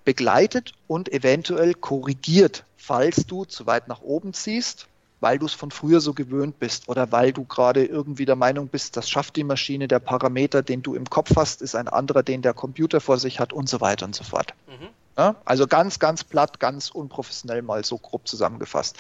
begleitet 0.05 0.73
und 0.89 1.13
eventuell 1.13 1.75
korrigiert, 1.75 2.65
falls 2.77 3.27
du 3.27 3.45
zu 3.45 3.67
weit 3.67 3.87
nach 3.87 4.03
oben 4.03 4.35
ziehst, 4.35 4.89
weil 5.23 5.39
du 5.39 5.47
es 5.47 5.55
von 5.55 5.71
früher 5.71 6.01
so 6.01 6.15
gewöhnt 6.15 6.59
bist 6.59 6.89
oder 6.89 7.13
weil 7.13 7.33
du 7.33 7.45
gerade 7.45 7.85
irgendwie 7.85 8.25
der 8.25 8.35
Meinung 8.35 8.67
bist, 8.67 8.97
das 8.97 9.09
schafft 9.09 9.37
die 9.37 9.45
Maschine, 9.45 9.87
der 9.87 10.01
Parameter, 10.01 10.63
den 10.63 10.83
du 10.83 10.95
im 10.95 11.09
Kopf 11.09 11.37
hast, 11.37 11.63
ist 11.63 11.77
ein 11.77 11.87
anderer, 11.87 12.25
den 12.25 12.43
der 12.43 12.55
Computer 12.55 13.01
vor 13.01 13.19
sich 13.19 13.39
hat 13.39 13.53
und 13.53 13.69
so 13.69 13.81
weiter 13.81 14.05
und 14.05 14.17
so 14.17 14.25
fort. 14.25 14.53
Mhm. 14.67 14.89
Ja? 15.17 15.37
Also 15.45 15.69
ganz, 15.69 16.01
ganz 16.01 16.25
platt, 16.25 16.59
ganz 16.59 16.91
unprofessionell 16.91 17.63
mal 17.63 17.85
so 17.85 17.99
grob 17.99 18.27
zusammengefasst. 18.27 18.97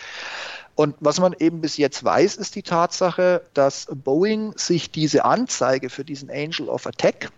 Und 0.76 0.94
was 1.00 1.18
man 1.18 1.34
eben 1.36 1.60
bis 1.60 1.76
jetzt 1.76 2.04
weiß, 2.04 2.36
ist 2.36 2.54
die 2.54 2.62
Tatsache, 2.62 3.42
dass 3.52 3.88
Boeing 3.92 4.56
sich 4.56 4.92
diese 4.92 5.24
Anzeige 5.24 5.90
für 5.90 6.04
diesen 6.04 6.30
Angel 6.30 6.68
of 6.68 6.86
Attack 6.86 7.32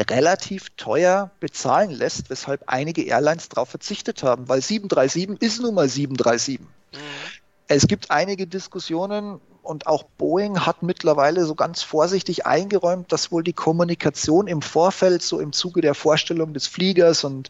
relativ 0.00 0.70
teuer 0.78 1.30
bezahlen 1.38 1.90
lässt, 1.90 2.30
weshalb 2.30 2.62
einige 2.66 3.02
Airlines 3.02 3.50
darauf 3.50 3.68
verzichtet 3.68 4.22
haben, 4.22 4.48
weil 4.48 4.62
737 4.62 5.42
ist 5.42 5.60
nun 5.60 5.74
mal 5.74 5.88
737. 5.88 6.60
Mhm. 6.60 6.64
Es 7.66 7.86
gibt 7.86 8.10
einige 8.10 8.46
Diskussionen 8.46 9.40
und 9.62 9.86
auch 9.86 10.04
Boeing 10.04 10.66
hat 10.66 10.82
mittlerweile 10.82 11.46
so 11.46 11.54
ganz 11.54 11.82
vorsichtig 11.82 12.46
eingeräumt, 12.46 13.10
dass 13.10 13.32
wohl 13.32 13.42
die 13.42 13.54
Kommunikation 13.54 14.46
im 14.46 14.60
Vorfeld, 14.60 15.22
so 15.22 15.40
im 15.40 15.52
Zuge 15.52 15.80
der 15.80 15.94
Vorstellung 15.94 16.52
des 16.52 16.66
Fliegers 16.66 17.24
und 17.24 17.48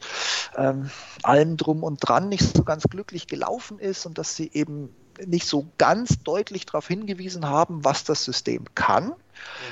ähm, 0.57 0.91
allem 1.23 1.57
drum 1.57 1.83
und 1.83 1.99
dran 2.01 2.29
nicht 2.29 2.57
so 2.57 2.63
ganz 2.63 2.85
glücklich 2.85 3.27
gelaufen 3.27 3.79
ist 3.81 4.07
und 4.07 4.19
dass 4.19 4.37
sie 4.37 4.51
eben 4.53 4.95
nicht 5.27 5.47
so 5.47 5.67
ganz 5.79 6.23
deutlich 6.23 6.67
darauf 6.67 6.89
hingewiesen 6.89 7.47
haben, 7.47 7.85
was 7.85 8.05
das 8.05 8.25
System 8.25 8.65
kann. 8.75 9.07
Mhm. 9.07 9.15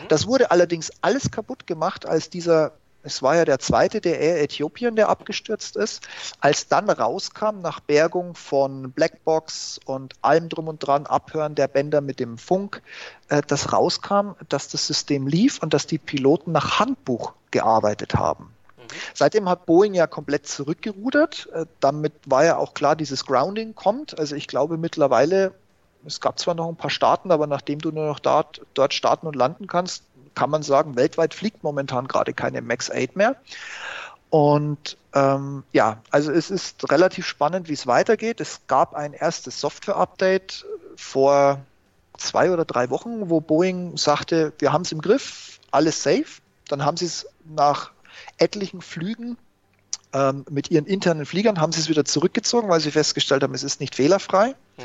Das 0.09 0.27
wurde 0.27 0.51
allerdings 0.51 0.91
alles 1.01 1.31
kaputt 1.31 1.67
gemacht, 1.67 2.07
als 2.07 2.31
dieser 2.31 2.73
es 3.03 3.23
war 3.23 3.37
ja 3.37 3.45
der 3.45 3.59
zweite 3.59 4.01
der 4.01 4.21
Air 4.21 4.43
Ethiopian, 4.43 4.97
der 4.97 5.09
abgestürzt 5.09 5.77
ist. 5.77 6.07
Als 6.41 6.69
dann 6.69 6.89
rauskam, 6.89 7.61
nach 7.61 7.81
Bergung 7.81 8.35
von 8.35 8.93
Blackbox 8.93 9.81
und 9.85 10.15
allem 10.23 10.49
drum 10.49 10.69
und 10.69 10.79
dran, 10.79 11.07
Abhören 11.07 11.55
der 11.55 11.69
Bänder 11.69 12.01
mit 12.01 12.21
dem 12.21 12.39
Funk, 12.39 12.83
äh, 13.29 13.43
das 13.47 13.73
rauskam, 13.73 14.33
dass 14.49 14.69
das 14.69 14.87
System 14.87 15.27
lief 15.27 15.61
und 15.63 15.75
dass 15.75 15.87
die 15.87 15.99
Piloten 15.99 16.53
nach 16.53 16.79
Handbuch 16.79 17.33
gearbeitet 17.51 18.15
haben. 18.15 18.55
Mhm. 18.77 18.83
Seitdem 19.15 19.49
hat 19.49 19.67
Boeing 19.67 19.95
ja 19.95 20.07
komplett 20.07 20.47
zurückgerudert. 20.47 21.49
Äh, 21.53 21.67
damit 21.81 22.13
war 22.27 22.45
ja 22.45 22.57
auch 22.57 22.73
klar, 22.75 22.95
dieses 22.95 23.27
Grounding 23.27 23.75
kommt. 23.75 24.19
Also 24.19 24.37
ich 24.37 24.47
glaube 24.47 24.79
mittlerweile, 24.79 25.55
es 26.07 26.21
gab 26.21 26.39
zwar 26.39 26.55
noch 26.55 26.69
ein 26.69 26.77
paar 26.77 26.91
Staaten, 26.91 27.33
aber 27.33 27.49
nachdem 27.49 27.81
du 27.81 27.91
nur 27.91 28.07
noch 28.07 28.21
dort, 28.21 28.63
dort 28.75 28.95
starten 28.95 29.27
und 29.27 29.35
landen 29.37 29.67
kannst, 29.67 30.05
kann 30.35 30.51
man 30.51 30.63
sagen, 30.63 30.97
weltweit 30.97 31.35
fliegt 31.35 31.63
momentan 31.63 32.09
gerade 32.09 32.33
keine 32.33 32.63
Max 32.63 32.91
8 32.91 33.17
mehr. 33.17 33.37
Und 34.31 34.97
ähm, 35.15 35.63
ja, 35.73 35.99
also 36.11 36.33
es 36.33 36.51
ist 36.51 36.91
relativ 36.91 37.27
spannend, 37.27 37.69
wie 37.69 37.75
es 37.75 37.87
weitergeht. 37.87 38.41
Es 38.41 38.61
gab 38.67 38.95
ein 38.95 39.13
erstes 39.13 39.61
Software-Update 39.61 40.65
vor 40.97 41.61
zwei 42.17 42.51
oder 42.51 42.65
drei 42.65 42.89
Wochen, 42.89 43.29
wo 43.29 43.41
Boeing 43.41 43.97
sagte, 43.97 44.53
wir 44.59 44.73
haben 44.73 44.83
es 44.83 44.93
im 44.93 45.03
Griff, 45.03 45.59
alles 45.71 46.03
safe. 46.03 46.41
Dann 46.69 46.85
haben 46.85 46.97
sie 46.97 47.07
es 47.07 47.27
nach 47.45 47.91
etlichen 48.39 48.81
Flügen 48.81 49.37
ähm, 50.13 50.45
mit 50.49 50.71
ihren 50.71 50.87
internen 50.87 51.27
Fliegern, 51.27 51.61
haben 51.61 51.73
sie 51.73 51.81
es 51.81 51.89
wieder 51.89 52.05
zurückgezogen, 52.05 52.69
weil 52.69 52.81
sie 52.81 52.91
festgestellt 52.91 53.43
haben, 53.43 53.55
es 53.55 53.63
ist 53.63 53.81
nicht 53.81 53.95
fehlerfrei. 53.95 54.55
Mhm. 54.79 54.85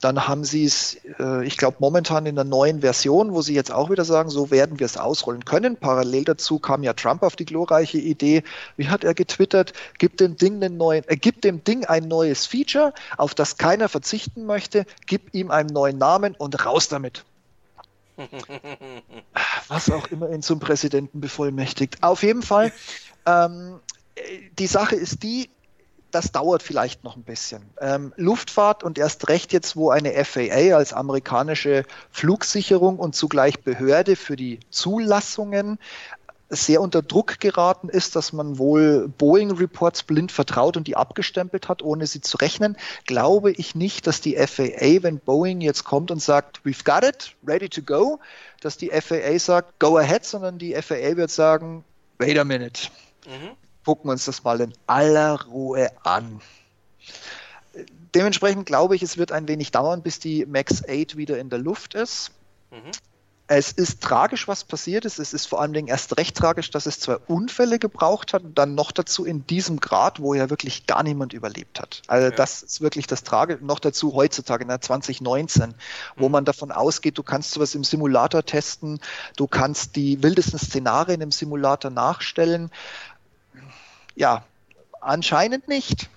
Dann 0.00 0.28
haben 0.28 0.44
sie 0.44 0.64
es, 0.64 0.96
äh, 1.18 1.44
ich 1.44 1.56
glaube, 1.56 1.78
momentan 1.80 2.26
in 2.26 2.36
der 2.36 2.44
neuen 2.44 2.80
Version, 2.80 3.34
wo 3.34 3.42
sie 3.42 3.54
jetzt 3.54 3.72
auch 3.72 3.90
wieder 3.90 4.04
sagen, 4.04 4.30
so 4.30 4.50
werden 4.50 4.78
wir 4.78 4.86
es 4.86 4.96
ausrollen 4.96 5.44
können. 5.44 5.76
Parallel 5.76 6.24
dazu 6.24 6.58
kam 6.58 6.82
ja 6.82 6.92
Trump 6.92 7.22
auf 7.22 7.34
die 7.34 7.44
glorreiche 7.44 7.98
Idee, 7.98 8.44
wie 8.76 8.88
hat 8.88 9.02
er 9.02 9.14
getwittert, 9.14 9.72
gibt 9.98 10.20
dem 10.20 10.36
Ding 10.36 10.62
einen 10.62 10.76
neuen, 10.76 11.02
äh, 11.08 11.16
gibt 11.16 11.44
dem 11.44 11.64
Ding 11.64 11.84
ein 11.84 12.06
neues 12.06 12.46
Feature, 12.46 12.92
auf 13.16 13.34
das 13.34 13.56
keiner 13.56 13.88
verzichten 13.88 14.46
möchte, 14.46 14.86
gib 15.06 15.34
ihm 15.34 15.50
einen 15.50 15.70
neuen 15.70 15.98
Namen 15.98 16.34
und 16.36 16.64
raus 16.64 16.88
damit. 16.88 17.24
Was 19.68 19.90
auch 19.90 20.08
immer 20.08 20.30
ihn 20.30 20.42
zum 20.42 20.60
Präsidenten 20.60 21.20
bevollmächtigt. 21.20 22.02
Auf 22.02 22.22
jeden 22.22 22.42
Fall, 22.42 22.72
ähm, 23.26 23.80
die 24.58 24.66
Sache 24.66 24.96
ist 24.96 25.22
die, 25.22 25.50
das 26.10 26.32
dauert 26.32 26.62
vielleicht 26.62 27.04
noch 27.04 27.16
ein 27.16 27.22
bisschen. 27.22 27.62
Ähm, 27.80 28.12
Luftfahrt 28.16 28.82
und 28.82 28.98
erst 28.98 29.28
recht 29.28 29.52
jetzt, 29.52 29.76
wo 29.76 29.90
eine 29.90 30.12
FAA 30.24 30.76
als 30.76 30.92
amerikanische 30.92 31.84
Flugsicherung 32.10 32.98
und 32.98 33.14
zugleich 33.14 33.60
Behörde 33.60 34.16
für 34.16 34.36
die 34.36 34.60
Zulassungen 34.70 35.78
sehr 36.50 36.80
unter 36.80 37.02
Druck 37.02 37.40
geraten 37.40 37.90
ist, 37.90 38.16
dass 38.16 38.32
man 38.32 38.56
wohl 38.56 39.08
Boeing-Reports 39.18 40.04
blind 40.04 40.32
vertraut 40.32 40.78
und 40.78 40.86
die 40.86 40.96
abgestempelt 40.96 41.68
hat, 41.68 41.82
ohne 41.82 42.06
sie 42.06 42.22
zu 42.22 42.38
rechnen, 42.38 42.78
glaube 43.04 43.52
ich 43.52 43.74
nicht, 43.74 44.06
dass 44.06 44.22
die 44.22 44.34
FAA, 44.36 45.02
wenn 45.02 45.18
Boeing 45.18 45.60
jetzt 45.60 45.84
kommt 45.84 46.10
und 46.10 46.22
sagt, 46.22 46.60
we've 46.64 46.84
got 46.84 47.06
it, 47.06 47.36
ready 47.46 47.68
to 47.68 47.82
go, 47.82 48.18
dass 48.62 48.78
die 48.78 48.88
FAA 48.88 49.38
sagt, 49.38 49.78
go 49.78 49.98
ahead, 49.98 50.24
sondern 50.24 50.56
die 50.56 50.74
FAA 50.74 51.16
wird 51.16 51.30
sagen, 51.30 51.84
wait 52.18 52.38
a 52.38 52.44
minute. 52.44 52.88
Mhm 53.26 53.67
gucken 53.88 54.10
wir 54.10 54.12
uns 54.12 54.26
das 54.26 54.44
mal 54.44 54.60
in 54.60 54.74
aller 54.86 55.46
Ruhe 55.46 55.90
an. 56.04 56.42
Dementsprechend 58.14 58.66
glaube 58.66 58.94
ich, 58.94 59.02
es 59.02 59.16
wird 59.16 59.32
ein 59.32 59.48
wenig 59.48 59.70
dauern, 59.70 60.02
bis 60.02 60.18
die 60.18 60.44
Max 60.44 60.82
8 60.86 61.16
wieder 61.16 61.38
in 61.38 61.48
der 61.48 61.58
Luft 61.58 61.94
ist. 61.94 62.32
Mhm. 62.70 62.90
Es 63.50 63.72
ist 63.72 64.02
tragisch, 64.02 64.46
was 64.46 64.64
passiert 64.64 65.06
ist. 65.06 65.18
Es 65.18 65.32
ist 65.32 65.46
vor 65.46 65.62
allen 65.62 65.72
Dingen 65.72 65.88
erst 65.88 66.18
recht 66.18 66.36
tragisch, 66.36 66.70
dass 66.70 66.84
es 66.84 67.00
zwei 67.00 67.16
Unfälle 67.16 67.78
gebraucht 67.78 68.34
hat 68.34 68.42
und 68.42 68.58
dann 68.58 68.74
noch 68.74 68.92
dazu 68.92 69.24
in 69.24 69.46
diesem 69.46 69.80
Grad, 69.80 70.20
wo 70.20 70.34
ja 70.34 70.50
wirklich 70.50 70.86
gar 70.86 71.02
niemand 71.02 71.32
überlebt 71.32 71.80
hat. 71.80 72.02
Also 72.08 72.28
ja. 72.28 72.30
das 72.30 72.62
ist 72.62 72.82
wirklich 72.82 73.06
das 73.06 73.22
Tragische. 73.22 73.64
Noch 73.64 73.78
dazu 73.78 74.12
heutzutage, 74.12 74.64
in 74.64 74.68
der 74.68 74.82
2019, 74.82 75.72
wo 76.16 76.26
mhm. 76.26 76.32
man 76.32 76.44
davon 76.44 76.72
ausgeht, 76.72 77.16
du 77.16 77.22
kannst 77.22 77.52
sowas 77.52 77.74
im 77.74 77.84
Simulator 77.84 78.44
testen, 78.44 79.00
du 79.36 79.46
kannst 79.46 79.96
die 79.96 80.22
wildesten 80.22 80.58
Szenarien 80.58 81.22
im 81.22 81.30
Simulator 81.32 81.90
nachstellen. 81.90 82.70
Ja, 84.18 84.44
anscheinend 85.00 85.68
nicht. 85.68 86.10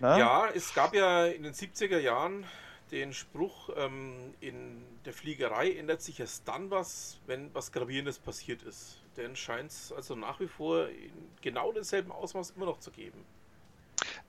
Na? 0.00 0.18
Ja, 0.18 0.48
es 0.52 0.74
gab 0.74 0.92
ja 0.92 1.26
in 1.26 1.44
den 1.44 1.54
70er 1.54 1.98
Jahren 1.98 2.44
den 2.90 3.12
Spruch, 3.12 3.70
ähm, 3.76 4.34
in 4.40 4.82
der 5.04 5.12
Fliegerei 5.12 5.70
ändert 5.70 6.02
sich 6.02 6.18
erst 6.18 6.48
dann 6.48 6.68
was, 6.72 7.18
wenn 7.26 7.54
was 7.54 7.70
Gravierendes 7.70 8.18
passiert 8.18 8.64
ist. 8.64 8.96
Denn 9.16 9.36
scheint 9.36 9.70
es 9.70 9.92
also 9.92 10.16
nach 10.16 10.40
wie 10.40 10.48
vor 10.48 10.88
in 10.88 11.12
genau 11.42 11.70
demselben 11.70 12.10
Ausmaß 12.10 12.54
immer 12.56 12.66
noch 12.66 12.80
zu 12.80 12.90
geben. 12.90 13.24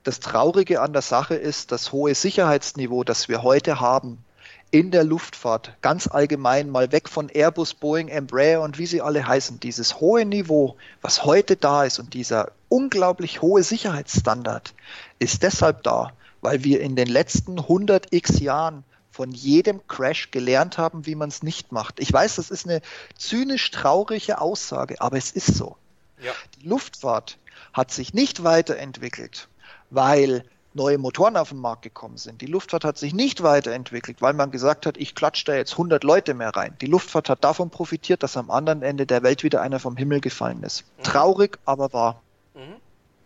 Das 0.04 0.20
Traurige 0.20 0.82
an 0.82 0.92
der 0.92 1.02
Sache 1.02 1.34
ist, 1.34 1.72
das 1.72 1.90
hohe 1.90 2.14
Sicherheitsniveau, 2.14 3.02
das 3.02 3.28
wir 3.28 3.42
heute 3.42 3.80
haben, 3.80 4.24
in 4.72 4.90
der 4.90 5.04
Luftfahrt, 5.04 5.76
ganz 5.82 6.08
allgemein 6.08 6.70
mal 6.70 6.92
weg 6.92 7.08
von 7.10 7.28
Airbus, 7.28 7.74
Boeing, 7.74 8.08
Embraer 8.08 8.62
und 8.62 8.78
wie 8.78 8.86
sie 8.86 9.02
alle 9.02 9.26
heißen, 9.26 9.60
dieses 9.60 10.00
hohe 10.00 10.24
Niveau, 10.24 10.76
was 11.02 11.24
heute 11.24 11.56
da 11.56 11.84
ist 11.84 11.98
und 11.98 12.14
dieser 12.14 12.52
unglaublich 12.70 13.42
hohe 13.42 13.62
Sicherheitsstandard 13.62 14.72
ist 15.18 15.42
deshalb 15.42 15.82
da, 15.82 16.14
weil 16.40 16.64
wir 16.64 16.80
in 16.80 16.96
den 16.96 17.06
letzten 17.06 17.58
100 17.58 18.14
x 18.14 18.40
Jahren 18.40 18.82
von 19.10 19.30
jedem 19.30 19.86
Crash 19.88 20.30
gelernt 20.30 20.78
haben, 20.78 21.04
wie 21.04 21.16
man 21.16 21.28
es 21.28 21.42
nicht 21.42 21.70
macht. 21.70 22.00
Ich 22.00 22.10
weiß, 22.10 22.36
das 22.36 22.50
ist 22.50 22.66
eine 22.66 22.80
zynisch 23.18 23.70
traurige 23.72 24.40
Aussage, 24.40 25.02
aber 25.02 25.18
es 25.18 25.32
ist 25.32 25.54
so. 25.54 25.76
Ja. 26.18 26.32
Die 26.58 26.66
Luftfahrt 26.66 27.36
hat 27.74 27.90
sich 27.90 28.14
nicht 28.14 28.42
weiterentwickelt, 28.42 29.48
weil 29.90 30.44
neue 30.74 30.98
Motoren 30.98 31.36
auf 31.36 31.50
den 31.50 31.58
Markt 31.58 31.82
gekommen 31.82 32.16
sind. 32.16 32.40
Die 32.40 32.46
Luftfahrt 32.46 32.84
hat 32.84 32.98
sich 32.98 33.14
nicht 33.14 33.42
weiterentwickelt, 33.42 34.22
weil 34.22 34.32
man 34.32 34.50
gesagt 34.50 34.86
hat, 34.86 34.96
ich 34.96 35.14
klatsche 35.14 35.44
da 35.44 35.54
jetzt 35.54 35.72
100 35.72 36.04
Leute 36.04 36.34
mehr 36.34 36.50
rein. 36.50 36.76
Die 36.80 36.86
Luftfahrt 36.86 37.28
hat 37.28 37.44
davon 37.44 37.70
profitiert, 37.70 38.22
dass 38.22 38.36
am 38.36 38.50
anderen 38.50 38.82
Ende 38.82 39.06
der 39.06 39.22
Welt 39.22 39.42
wieder 39.42 39.60
einer 39.60 39.78
vom 39.78 39.96
Himmel 39.96 40.20
gefallen 40.20 40.62
ist. 40.62 40.84
Mhm. 40.98 41.02
Traurig, 41.02 41.58
aber 41.64 41.92
wahr. 41.92 42.22
Mhm. 42.54 42.76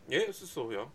Ja, 0.09 0.21
es 0.29 0.43
ist 0.43 0.55
so, 0.55 0.71
ja. 0.71 0.87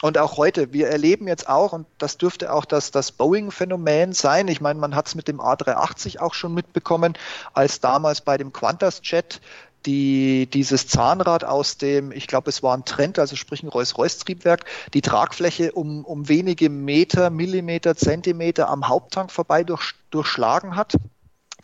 Und 0.00 0.16
auch 0.16 0.36
heute, 0.36 0.72
wir 0.72 0.86
erleben 0.88 1.26
jetzt 1.26 1.48
auch, 1.48 1.72
und 1.72 1.84
das 1.98 2.18
dürfte 2.18 2.52
auch 2.52 2.64
das, 2.64 2.92
das 2.92 3.10
Boeing-Phänomen 3.10 4.12
sein, 4.12 4.46
ich 4.46 4.60
meine, 4.60 4.78
man 4.78 4.94
hat 4.94 5.08
es 5.08 5.16
mit 5.16 5.26
dem 5.26 5.40
A380 5.40 6.20
auch 6.20 6.34
schon 6.34 6.54
mitbekommen, 6.54 7.14
als 7.52 7.80
damals 7.80 8.20
bei 8.20 8.38
dem 8.38 8.52
Qantas-Jet 8.52 9.40
die, 9.86 10.48
dieses 10.52 10.86
Zahnrad 10.86 11.44
aus 11.44 11.78
dem, 11.78 12.12
ich 12.12 12.26
glaube, 12.26 12.50
es 12.50 12.62
war 12.62 12.76
ein 12.76 12.84
Trend, 12.84 13.18
also 13.18 13.36
sprich 13.36 13.62
ein 13.62 13.68
Rolls-Royce-Triebwerk, 13.68 14.64
die 14.94 15.02
Tragfläche 15.02 15.72
um, 15.72 16.04
um 16.04 16.28
wenige 16.28 16.68
Meter, 16.70 17.30
Millimeter, 17.30 17.96
Zentimeter 17.96 18.68
am 18.68 18.88
Haupttank 18.88 19.30
vorbei 19.30 19.64
durch, 19.64 19.94
durchschlagen 20.10 20.76
hat 20.76 20.94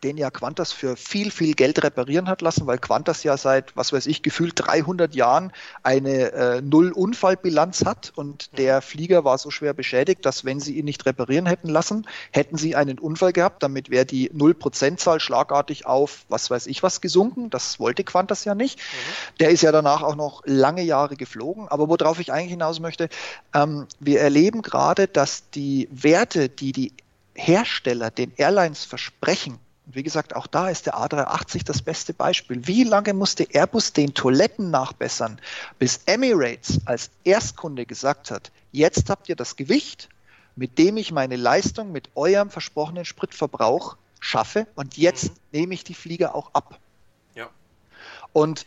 den 0.05 0.19
ja 0.19 0.31
Qantas 0.31 0.73
für 0.73 0.97
viel, 0.97 1.31
viel 1.31 1.55
Geld 1.55 1.83
reparieren 1.83 2.29
hat 2.29 2.43
lassen, 2.43 2.67
weil 2.67 2.79
Qantas 2.79 3.25
ja 3.25 3.37
seit, 3.37 3.75
was 3.77 3.93
weiß 3.93 4.07
ich, 4.07 4.23
gefühlt 4.23 4.53
300 4.57 5.15
Jahren 5.15 5.53
eine 5.83 6.33
äh, 6.33 6.61
Null-Unfallbilanz 6.61 7.85
hat 7.85 8.13
und 8.15 8.57
der 8.59 8.83
Flieger 8.83 9.25
war 9.25 9.39
so 9.39 9.51
schwer 9.51 9.73
beschädigt, 9.73 10.25
dass 10.27 10.45
wenn 10.45 10.61
sie 10.61 10.79
ihn 10.79 10.85
nicht 10.85 11.05
reparieren 11.07 11.47
hätten 11.47 11.69
lassen, 11.69 12.07
hätten 12.31 12.57
sie 12.57 12.77
einen 12.77 12.99
Unfall 12.99 13.33
gehabt, 13.33 13.63
damit 13.63 13.91
wäre 13.91 14.05
die 14.05 14.31
Null-Prozent-Zahl 14.33 15.21
schlagartig 15.21 15.87
auf, 15.87 16.27
was 16.29 16.51
weiß 16.51 16.67
ich 16.67 16.83
was, 16.83 17.01
gesunken. 17.01 17.51
Das 17.51 17.81
wollte 17.81 18.05
Qantas 18.05 18.45
ja 18.45 18.55
nicht. 18.55 18.79
Mhm. 18.79 19.39
Der 19.41 19.51
ist 19.51 19.63
ja 19.63 19.73
danach 19.73 20.03
auch 20.03 20.17
noch 20.17 20.43
lange 20.45 20.83
Jahre 20.83 21.17
geflogen. 21.17 21.69
Aber 21.69 21.89
worauf 21.89 22.21
ich 22.21 22.33
eigentlich 22.33 22.51
hinaus 22.51 22.79
möchte, 22.79 23.09
ähm, 23.55 23.87
wir 24.01 24.21
erleben 24.21 24.63
gerade, 24.63 25.09
dass 25.09 25.51
die 25.51 25.89
Werte, 25.91 26.49
die 26.49 26.73
die 26.73 26.93
Hersteller 27.35 28.11
den 28.11 28.33
Airlines 28.37 28.85
versprechen, 28.85 29.59
Und 29.87 29.95
wie 29.97 30.03
gesagt, 30.03 30.35
auch 30.35 30.47
da 30.47 30.69
ist 30.71 30.87
der 30.87 30.95
A380 30.95 31.65
das 31.65 31.83
beste 31.83 32.15
Beispiel. 32.15 32.67
Wie 32.67 32.85
lange 32.85 33.13
musste 33.13 33.47
Airbus 33.53 33.93
den 33.93 34.15
Toiletten 34.15 34.71
nachbessern, 34.71 35.39
bis 35.79 36.01
Emirates 36.07 36.81
als 36.87 37.11
Erstkunde 37.25 37.85
gesagt 37.85 38.31
hat, 38.31 38.51
jetzt 38.73 39.11
habt 39.11 39.29
ihr 39.29 39.37
das 39.37 39.57
Gewicht, 39.57 40.09
mit 40.57 40.79
dem 40.79 40.97
ich 40.97 41.13
meine 41.13 41.37
Leistung 41.37 41.93
mit 41.93 42.11
eurem 42.15 42.51
versprochenen 42.51 43.05
Spritverbrauch 43.05 43.97
schaffe 44.21 44.67
und 44.75 44.97
jetzt 44.97 45.25
mhm. 45.25 45.39
nehme 45.53 45.75
ich 45.75 45.85
die 45.85 45.95
Flieger 45.95 46.35
auch 46.35 46.55
ab. 46.55 46.79
Ja. 47.35 47.51
Und 48.33 48.65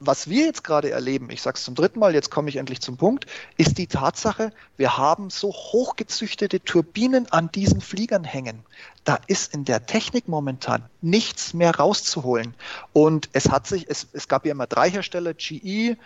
was 0.00 0.28
wir 0.28 0.46
jetzt 0.46 0.64
gerade 0.64 0.90
erleben, 0.90 1.28
ich 1.30 1.42
sage 1.42 1.58
es 1.58 1.64
zum 1.64 1.74
dritten 1.74 2.00
Mal, 2.00 2.14
jetzt 2.14 2.30
komme 2.30 2.48
ich 2.48 2.56
endlich 2.56 2.80
zum 2.80 2.96
Punkt, 2.96 3.26
ist 3.58 3.76
die 3.76 3.86
Tatsache, 3.86 4.50
wir 4.78 4.96
haben 4.96 5.28
so 5.28 5.52
hochgezüchtete 5.52 6.64
Turbinen 6.64 7.30
an 7.30 7.52
diesen 7.52 7.82
Fliegern 7.82 8.24
hängen. 8.24 8.64
Da 9.04 9.18
ist 9.26 9.52
in 9.52 9.66
der 9.66 9.84
Technik 9.86 10.26
momentan 10.26 10.82
nichts 11.02 11.52
mehr 11.52 11.76
rauszuholen. 11.76 12.54
Und 12.94 13.28
es 13.34 13.50
hat 13.50 13.66
sich, 13.66 13.86
es, 13.88 14.08
es 14.12 14.26
gab 14.26 14.46
ja 14.46 14.52
immer 14.52 14.66
drei 14.66 14.90
Hersteller, 14.90 15.34
GE, 15.34 15.96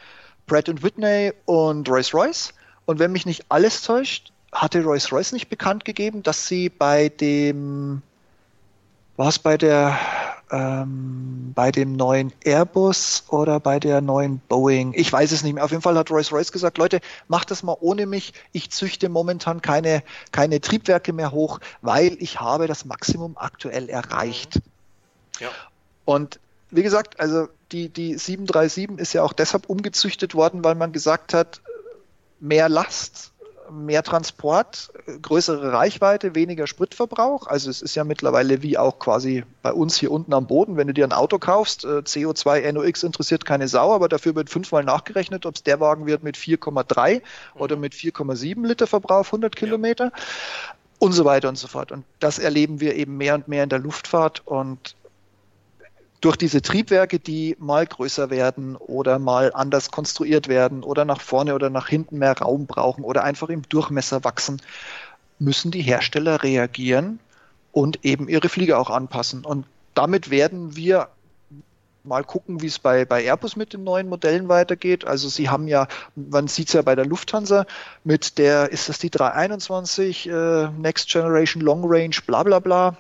Pratt 0.47 0.83
Whitney 0.83 1.33
und 1.45 1.89
Rolls-Royce. 1.89 2.53
Und 2.87 2.99
wenn 2.99 3.13
mich 3.13 3.27
nicht 3.27 3.47
alles 3.49 3.83
täuscht, 3.83 4.33
hatte 4.53 4.83
Rolls-Royce 4.83 5.33
nicht 5.33 5.49
bekannt 5.49 5.85
gegeben, 5.85 6.23
dass 6.25 6.49
sie 6.49 6.69
bei 6.69 7.09
dem, 7.09 8.03
war 9.17 9.29
es 9.29 9.39
bei 9.39 9.57
der 9.57 9.99
ähm, 10.51 11.53
bei 11.55 11.73
dem 11.73 11.95
neuen 11.95 12.33
Airbus 12.45 13.25
oder 13.29 13.61
bei 13.61 13.81
der 13.81 14.01
neuen 14.01 14.41
Boeing. 14.49 14.93
Ich 14.95 15.13
weiß 15.13 15.33
es 15.33 15.43
nicht 15.43 15.55
mehr. 15.55 15.65
Auf 15.65 15.71
jeden 15.71 15.83
Fall 15.83 15.97
hat 15.97 16.11
Rolls-Royce 16.11 16.53
gesagt, 16.53 16.79
Leute, 16.79 17.01
macht 17.29 17.51
das 17.51 17.63
mal 17.63 17.77
ohne 17.81 18.07
mich. 18.07 18.35
Ich 18.53 18.71
züchte 18.71 19.09
momentan 19.09 19.63
keine, 19.63 20.03
keine 20.33 20.61
Triebwerke 20.61 21.13
mehr 21.13 21.33
hoch, 21.33 21.61
weil 21.81 22.17
ich 22.21 22.41
habe 22.41 22.67
das 22.67 22.85
Maximum 22.85 23.37
aktuell 23.37 23.89
erreicht. 23.89 24.61
Ja. 25.41 25.49
Und 26.05 26.39
wie 26.71 26.83
gesagt, 26.83 27.19
also 27.21 27.49
die, 27.73 27.89
die 27.89 28.19
737 28.19 28.99
ist 28.99 29.13
ja 29.13 29.23
auch 29.23 29.33
deshalb 29.33 29.69
umgezüchtet 29.69 30.35
worden, 30.35 30.63
weil 30.63 30.75
man 30.75 30.93
gesagt 30.93 31.35
hat, 31.35 31.61
mehr 32.41 32.69
Last 32.69 33.33
mehr 33.71 34.03
Transport, 34.03 34.93
größere 35.23 35.73
Reichweite, 35.73 36.35
weniger 36.35 36.67
Spritverbrauch. 36.67 37.47
Also 37.47 37.71
es 37.71 37.83
ist 37.83 37.95
ja 37.95 38.05
mittlerweile 38.05 38.63
wie 38.63 38.79
auch 38.79 38.99
quasi 38.99 39.45
bei 39.63 39.73
uns 39.73 39.97
hier 39.97 40.11
unten 40.11 40.33
am 40.35 40.47
Boden, 40.47 40.77
wenn 40.77 40.87
du 40.87 40.95
dir 40.95 41.05
ein 41.05 41.13
Auto 41.13 41.39
kaufst, 41.39 41.85
äh, 41.85 41.99
CO2 41.99 42.73
NOx 42.73 43.03
interessiert 43.03 43.45
keine 43.45 43.69
Sau, 43.69 43.93
aber 43.93 44.09
dafür 44.09 44.35
wird 44.35 44.51
fünfmal 44.51 44.85
nachgerechnet, 44.85 45.47
ob 45.47 45.57
es 45.57 45.63
der 45.63 45.81
Wagen 45.81 46.07
wird 46.07 46.23
mit 46.23 46.37
4,3 46.37 47.23
oder 47.55 47.77
mhm. 47.77 47.83
mit 47.83 47.95
4,7 47.95 48.67
Liter 48.67 48.87
Verbrauch 48.87 49.25
auf 49.25 49.29
100 49.29 49.57
Kilometer 49.57 50.13
und 50.99 51.13
so 51.13 51.25
weiter 51.25 51.49
und 51.49 51.57
so 51.57 51.69
fort. 51.69 51.93
Und 51.93 52.05
das 52.21 52.39
erleben 52.39 52.81
wir 52.81 52.95
eben 52.95 53.17
mehr 53.17 53.35
und 53.35 53.49
mehr 53.49 53.63
in 53.63 53.69
der 53.69 53.79
Luftfahrt 53.79 54.43
und 54.47 54.95
durch 56.25 56.37
diese 56.37 56.63
Triebwerke, 56.63 57.19
die 57.19 57.55
mal 57.59 57.87
größer 57.87 58.31
werden 58.31 58.77
oder 58.77 59.19
mal 59.19 59.53
anders 59.53 59.91
konstruiert 59.91 60.49
werden 60.49 60.83
oder 60.83 61.05
nach 61.05 61.21
vorne 61.21 61.55
oder 61.55 61.69
nach 61.69 61.89
hinten 61.89 62.19
mehr 62.19 62.39
Raum 62.39 62.67
brauchen 62.67 63.05
oder 63.05 63.25
einfach 63.25 63.51
im 63.51 63.63
Durchmesser 63.69 64.25
wachsen, 64.25 64.63
müssen 65.39 65.71
die 65.71 65.83
Hersteller 65.83 66.43
reagieren 66.43 67.21
und 67.73 68.07
eben 68.07 68.29
ihre 68.29 68.49
Flieger 68.49 68.79
auch 68.79 68.89
anpassen. 68.89 69.45
Und 69.45 69.67
damit 69.93 70.31
werden 70.31 70.77
wir 70.77 71.09
mal 72.05 72.25
gucken, 72.25 72.63
wie 72.63 72.69
es 72.69 72.79
bei, 72.79 73.05
bei 73.05 73.23
Airbus 73.23 73.57
mit 73.57 73.75
den 73.75 73.85
neuen 73.85 74.09
Modellen 74.09 74.49
weitergeht. 74.49 75.07
Also 75.07 75.29
sie 75.29 75.51
haben 75.51 75.69
ja, 75.69 75.89
man 76.15 76.49
sieht 76.49 76.69
es 76.69 76.73
ja 76.73 76.81
bei 76.81 76.95
der 76.95 77.05
Lufthansa 77.05 77.67
mit 78.03 78.39
der, 78.39 78.71
ist 78.73 78.89
das 78.89 78.99
die 78.99 79.11
321 79.11 80.29
äh, 80.29 80.69
Next 80.71 81.11
Generation 81.11 81.63
Long 81.63 81.83
Range, 81.85 82.17
bla 82.27 82.43
bla 82.43 82.61
bla 82.61 82.97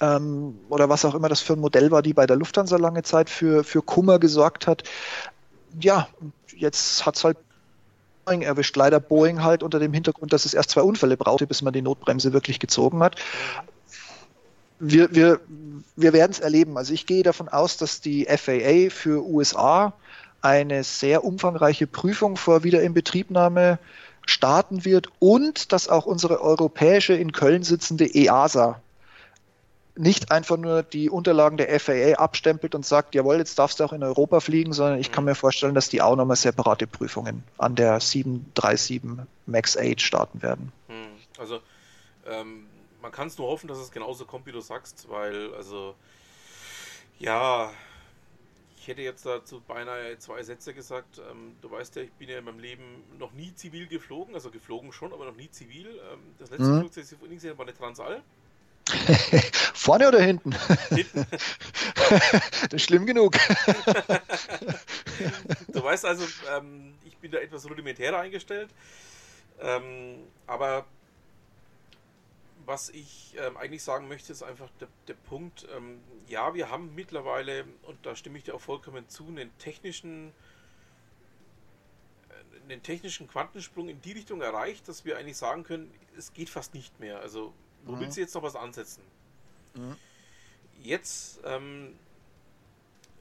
ähm, 0.00 0.58
oder 0.68 0.88
was 0.88 1.04
auch 1.04 1.14
immer 1.14 1.28
das 1.28 1.40
für 1.40 1.54
ein 1.54 1.60
Modell 1.60 1.90
war, 1.90 2.02
die 2.02 2.14
bei 2.14 2.26
der 2.26 2.36
Lufthansa 2.36 2.76
lange 2.76 3.02
Zeit 3.02 3.30
für, 3.30 3.64
für 3.64 3.82
Kummer 3.82 4.18
gesorgt 4.18 4.66
hat. 4.66 4.82
Ja, 5.80 6.08
jetzt 6.56 7.06
hat 7.06 7.16
es 7.16 7.24
halt 7.24 7.36
Boeing 8.24 8.42
erwischt. 8.42 8.76
Leider 8.76 9.00
Boeing 9.00 9.42
halt 9.42 9.62
unter 9.62 9.78
dem 9.78 9.92
Hintergrund, 9.92 10.32
dass 10.32 10.44
es 10.44 10.54
erst 10.54 10.70
zwei 10.70 10.82
Unfälle 10.82 11.16
brauchte, 11.16 11.46
bis 11.46 11.62
man 11.62 11.72
die 11.72 11.82
Notbremse 11.82 12.32
wirklich 12.32 12.58
gezogen 12.60 13.02
hat. 13.02 13.16
Wir, 14.78 15.14
wir, 15.14 15.40
wir 15.96 16.12
werden 16.12 16.32
es 16.32 16.40
erleben. 16.40 16.78
Also 16.78 16.94
ich 16.94 17.06
gehe 17.06 17.22
davon 17.22 17.48
aus, 17.48 17.76
dass 17.76 18.00
die 18.00 18.24
FAA 18.24 18.90
für 18.90 19.24
USA 19.24 19.92
eine 20.40 20.84
sehr 20.84 21.24
umfangreiche 21.24 21.86
Prüfung 21.86 22.36
vor 22.36 22.64
Wiederinbetriebnahme 22.64 23.78
starten 24.26 24.84
wird 24.86 25.08
und 25.18 25.72
dass 25.72 25.88
auch 25.88 26.06
unsere 26.06 26.40
europäische 26.40 27.12
in 27.12 27.32
Köln 27.32 27.62
sitzende 27.62 28.06
EASA 28.06 28.80
nicht 30.00 30.32
einfach 30.32 30.56
nur 30.56 30.82
die 30.82 31.10
Unterlagen 31.10 31.58
der 31.58 31.78
FAA 31.78 32.14
abstempelt 32.14 32.74
und 32.74 32.86
sagt, 32.86 33.14
jawohl, 33.14 33.36
jetzt 33.36 33.58
darfst 33.58 33.80
du 33.80 33.84
auch 33.84 33.92
in 33.92 34.02
Europa 34.02 34.40
fliegen, 34.40 34.72
sondern 34.72 34.98
ich 34.98 35.12
kann 35.12 35.24
mhm. 35.24 35.30
mir 35.30 35.34
vorstellen, 35.34 35.74
dass 35.74 35.90
die 35.90 36.00
auch 36.00 36.16
nochmal 36.16 36.36
separate 36.36 36.86
Prüfungen 36.86 37.44
an 37.58 37.74
der 37.74 38.00
737 38.00 39.02
MAX 39.44 39.76
8 39.76 40.00
starten 40.00 40.42
werden. 40.42 40.72
Mhm. 40.88 41.18
Also 41.38 41.60
ähm, 42.26 42.66
man 43.02 43.12
kann 43.12 43.28
es 43.28 43.36
nur 43.36 43.48
hoffen, 43.48 43.68
dass 43.68 43.78
es 43.78 43.90
genauso 43.90 44.24
kommt, 44.24 44.46
wie 44.46 44.52
du 44.52 44.60
sagst, 44.60 45.06
weil 45.10 45.54
also 45.54 45.94
ja, 47.18 47.70
ich 48.78 48.88
hätte 48.88 49.02
jetzt 49.02 49.26
dazu 49.26 49.60
beinahe 49.60 50.18
zwei 50.18 50.42
Sätze 50.42 50.72
gesagt. 50.72 51.18
Ähm, 51.30 51.56
du 51.60 51.70
weißt 51.70 51.96
ja, 51.96 52.02
ich 52.02 52.12
bin 52.12 52.30
ja 52.30 52.38
in 52.38 52.44
meinem 52.46 52.60
Leben 52.60 53.04
noch 53.18 53.32
nie 53.32 53.54
zivil 53.54 53.86
geflogen, 53.86 54.34
also 54.34 54.50
geflogen 54.50 54.92
schon, 54.92 55.12
aber 55.12 55.26
noch 55.26 55.36
nie 55.36 55.50
zivil. 55.50 55.88
Ähm, 55.88 56.20
das 56.38 56.48
letzte 56.48 56.64
mhm. 56.64 56.80
Flugzeug, 56.80 57.04
das 57.04 57.12
ich 57.12 57.18
vorhin 57.18 57.36
gesehen 57.36 57.50
habe, 57.50 57.58
war 57.58 57.66
eine 57.66 57.76
Transall. 57.76 58.22
Vorne 59.74 60.08
oder 60.08 60.20
hinten? 60.20 60.54
Hinten. 60.88 61.26
das 61.30 62.72
ist 62.72 62.82
schlimm 62.82 63.06
genug. 63.06 63.32
du 65.68 65.82
weißt 65.82 66.04
also, 66.04 66.26
ähm, 66.56 66.94
ich 67.04 67.16
bin 67.16 67.30
da 67.30 67.38
etwas 67.38 67.68
rudimentärer 67.68 68.18
eingestellt. 68.18 68.70
Ähm, 69.60 70.24
aber 70.46 70.86
was 72.66 72.88
ich 72.90 73.34
ähm, 73.38 73.56
eigentlich 73.56 73.82
sagen 73.82 74.06
möchte, 74.08 74.32
ist 74.32 74.42
einfach 74.42 74.68
der, 74.80 74.88
der 75.08 75.14
Punkt, 75.14 75.66
ähm, 75.76 76.00
ja, 76.28 76.54
wir 76.54 76.70
haben 76.70 76.94
mittlerweile, 76.94 77.64
und 77.82 77.98
da 78.06 78.14
stimme 78.14 78.38
ich 78.38 78.44
dir 78.44 78.54
auch 78.54 78.60
vollkommen 78.60 79.08
zu, 79.08 79.26
einen 79.26 79.50
technischen, 79.58 80.32
äh, 82.28 82.62
einen 82.62 82.82
technischen 82.82 83.28
Quantensprung 83.28 83.88
in 83.88 84.00
die 84.02 84.12
Richtung 84.12 84.40
erreicht, 84.40 84.88
dass 84.88 85.04
wir 85.04 85.18
eigentlich 85.18 85.36
sagen 85.36 85.64
können, 85.64 85.92
es 86.16 86.32
geht 86.32 86.48
fast 86.48 86.74
nicht 86.74 87.00
mehr. 87.00 87.20
Also 87.20 87.52
wo 87.84 87.92
mhm. 87.92 88.00
willst 88.00 88.16
du 88.16 88.20
jetzt 88.20 88.34
noch 88.34 88.42
was 88.42 88.56
ansetzen? 88.56 89.02
Mhm. 89.74 89.96
Jetzt 90.82 91.40
ähm, 91.44 91.98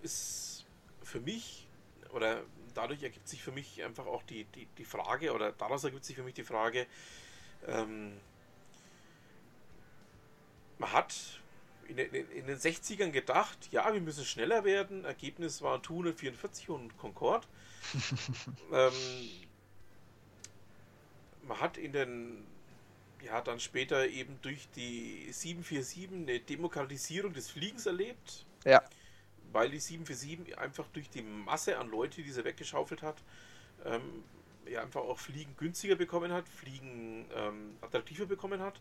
ist 0.01 0.65
für 1.03 1.19
mich, 1.19 1.67
oder 2.11 2.43
dadurch 2.73 3.03
ergibt 3.03 3.27
sich 3.27 3.41
für 3.41 3.51
mich 3.51 3.83
einfach 3.83 4.05
auch 4.05 4.23
die, 4.23 4.45
die, 4.45 4.67
die 4.77 4.85
Frage, 4.85 5.33
oder 5.33 5.51
daraus 5.51 5.83
ergibt 5.83 6.05
sich 6.05 6.15
für 6.15 6.23
mich 6.23 6.35
die 6.35 6.43
Frage, 6.43 6.87
ähm, 7.67 8.13
man 10.77 10.91
hat 10.93 11.41
in, 11.87 11.97
in, 11.97 12.31
in, 12.31 12.47
den 12.47 12.57
60ern 12.57 13.11
gedacht, 13.11 13.57
ja, 13.71 13.91
wir 13.91 13.99
müssen 13.99 14.23
schneller 14.23 14.63
werden. 14.63 15.05
Ergebnis 15.05 15.61
war 15.61 15.81
Tu 15.81 15.93
144 15.93 16.69
und 16.69 16.97
Concorde. 16.97 17.47
ähm, 18.71 18.93
man 21.43 21.59
hat 21.59 21.77
in 21.77 21.91
den 21.91 22.47
ja, 23.23 23.41
dann 23.41 23.59
später 23.59 24.07
eben 24.07 24.39
durch 24.41 24.69
die 24.75 25.27
747 25.31 26.09
eine 26.11 26.39
Demokratisierung 26.39 27.33
des 27.33 27.49
Fliegens 27.49 27.85
erlebt. 27.85 28.45
Ja. 28.65 28.81
Weil 29.51 29.69
die 29.69 29.79
747 29.79 30.57
einfach 30.57 30.87
durch 30.93 31.09
die 31.09 31.21
Masse 31.21 31.77
an 31.77 31.89
Leute, 31.89 32.21
die 32.21 32.31
sie 32.31 32.43
weggeschaufelt 32.43 33.01
hat, 33.01 33.17
ähm, 33.85 34.23
ja, 34.67 34.81
einfach 34.81 35.01
auch 35.01 35.17
Fliegen 35.17 35.55
günstiger 35.57 35.95
bekommen 35.95 36.31
hat, 36.31 36.47
Fliegen 36.47 37.25
ähm, 37.35 37.77
attraktiver 37.81 38.25
bekommen 38.25 38.61
hat. 38.61 38.79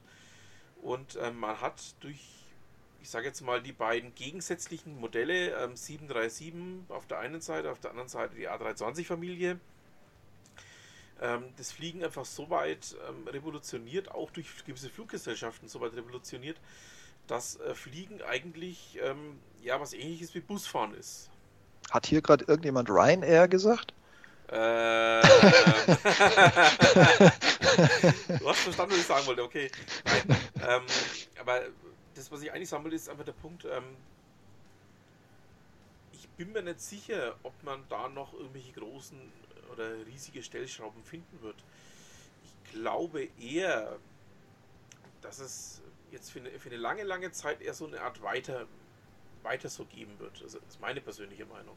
Und 0.82 1.18
ähm, 1.20 1.38
man 1.38 1.60
hat 1.60 1.80
durch, 2.00 2.20
ich 3.00 3.08
sage 3.08 3.26
jetzt 3.26 3.40
mal, 3.40 3.62
die 3.62 3.72
beiden 3.72 4.14
gegensätzlichen 4.14 5.00
Modelle, 5.00 5.50
ähm, 5.62 5.76
737 5.76 6.90
auf 6.90 7.06
der 7.06 7.18
einen 7.20 7.40
Seite, 7.40 7.70
auf 7.70 7.80
der 7.80 7.90
anderen 7.90 8.08
Seite 8.08 8.36
die 8.36 8.48
A320-Familie, 8.48 9.52
ähm, 9.52 9.60
das 11.56 11.72
Fliegen 11.72 12.04
einfach 12.04 12.24
so 12.24 12.48
weit 12.48 12.96
ähm, 13.08 13.26
revolutioniert, 13.26 14.10
auch 14.12 14.30
durch 14.30 14.64
gewisse 14.64 14.88
Fluggesellschaften 14.88 15.68
so 15.68 15.80
weit 15.80 15.94
revolutioniert, 15.94 16.56
dass 17.26 17.58
äh, 17.60 17.74
Fliegen 17.74 18.22
eigentlich 18.22 18.98
ähm, 19.02 19.40
ja 19.62 19.80
was 19.80 19.92
ähnliches 19.92 20.34
wie 20.34 20.40
Busfahren 20.40 20.94
ist. 20.94 21.30
Hat 21.90 22.06
hier 22.06 22.22
gerade 22.22 22.44
irgendjemand 22.44 22.88
Ryanair 22.90 23.48
gesagt? 23.48 23.94
Äh, 24.48 24.54
du 28.38 28.48
hast 28.48 28.60
verstanden, 28.60 28.92
was 28.92 29.00
ich 29.00 29.06
sagen 29.06 29.26
wollte, 29.26 29.42
okay. 29.42 29.70
Ähm, 30.66 30.82
aber 31.38 31.62
das, 32.14 32.32
was 32.32 32.40
ich 32.42 32.50
eigentlich 32.50 32.68
sagen 32.68 32.82
wollte, 32.84 32.96
ist 32.96 33.10
einfach 33.10 33.24
der 33.24 33.32
Punkt, 33.32 33.64
ähm, 33.64 33.96
ich 36.12 36.28
bin 36.30 36.52
mir 36.52 36.62
nicht 36.62 36.80
sicher, 36.80 37.34
ob 37.42 37.62
man 37.62 37.84
da 37.88 38.08
noch 38.08 38.32
irgendwelche 38.32 38.72
großen 38.72 39.18
oder 39.72 40.06
riesige 40.06 40.42
Stellschrauben 40.42 41.02
finden 41.04 41.40
wird. 41.42 41.56
Ich 42.44 42.72
glaube 42.72 43.28
eher, 43.40 43.98
dass 45.20 45.38
es 45.38 45.82
jetzt 46.10 46.30
für 46.30 46.40
eine, 46.40 46.50
für 46.58 46.68
eine 46.68 46.78
lange, 46.78 47.02
lange 47.02 47.30
Zeit 47.32 47.60
eher 47.60 47.74
so 47.74 47.86
eine 47.86 48.00
Art 48.00 48.22
weiter, 48.22 48.66
weiter 49.42 49.68
so 49.68 49.84
geben 49.84 50.18
wird. 50.18 50.42
Also, 50.42 50.58
das 50.58 50.74
ist 50.74 50.80
meine 50.80 51.00
persönliche 51.00 51.46
Meinung. 51.46 51.76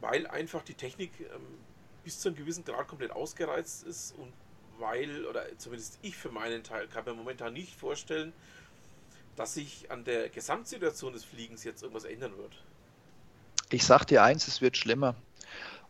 Weil 0.00 0.26
einfach 0.26 0.62
die 0.62 0.74
Technik 0.74 1.12
ähm, 1.20 1.58
bis 2.04 2.20
zu 2.20 2.28
einem 2.28 2.36
gewissen 2.36 2.64
Grad 2.64 2.88
komplett 2.88 3.10
ausgereizt 3.10 3.84
ist 3.84 4.14
und 4.16 4.32
weil, 4.78 5.26
oder 5.26 5.46
zumindest 5.58 5.98
ich 6.02 6.16
für 6.16 6.30
meinen 6.30 6.64
Teil, 6.64 6.88
kann 6.88 7.04
mir 7.04 7.14
momentan 7.14 7.52
nicht 7.52 7.74
vorstellen, 7.74 8.32
dass 9.36 9.54
sich 9.54 9.90
an 9.90 10.04
der 10.04 10.28
Gesamtsituation 10.30 11.12
des 11.12 11.24
Fliegens 11.24 11.64
jetzt 11.64 11.82
irgendwas 11.82 12.04
ändern 12.04 12.36
wird. 12.38 12.62
Ich 13.70 13.84
sag 13.84 14.04
dir 14.06 14.22
eins, 14.22 14.48
es 14.48 14.60
wird 14.60 14.76
schlimmer. 14.76 15.14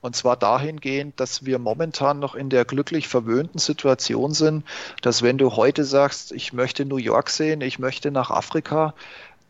Und 0.01 0.17
zwar 0.17 0.37
dahingehend, 0.37 1.21
dass 1.21 1.45
wir 1.45 1.59
momentan 1.59 2.19
noch 2.19 2.35
in 2.35 2.49
der 2.49 2.65
glücklich 2.65 3.07
verwöhnten 3.07 3.59
Situation 3.59 4.33
sind, 4.33 4.65
dass 5.03 5.23
wenn 5.23 5.37
du 5.37 5.57
heute 5.57 5.85
sagst, 5.85 6.33
ich 6.33 6.53
möchte 6.53 6.87
New 6.87 6.97
York 6.97 7.29
sehen, 7.29 7.61
ich 7.61 7.79
möchte 7.79 8.11
nach 8.11 8.31
Afrika, 8.31 8.95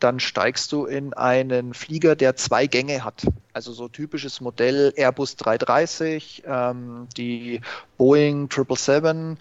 dann 0.01 0.19
steigst 0.19 0.71
du 0.71 0.85
in 0.85 1.13
einen 1.13 1.73
Flieger, 1.73 2.15
der 2.15 2.35
zwei 2.35 2.67
Gänge 2.67 3.03
hat. 3.03 3.27
Also 3.53 3.71
so 3.71 3.87
typisches 3.87 4.41
Modell 4.41 4.93
Airbus 4.95 5.35
330, 5.35 6.43
ähm, 6.45 7.07
die 7.15 7.61
Boeing 7.97 8.49
777, 8.49 9.37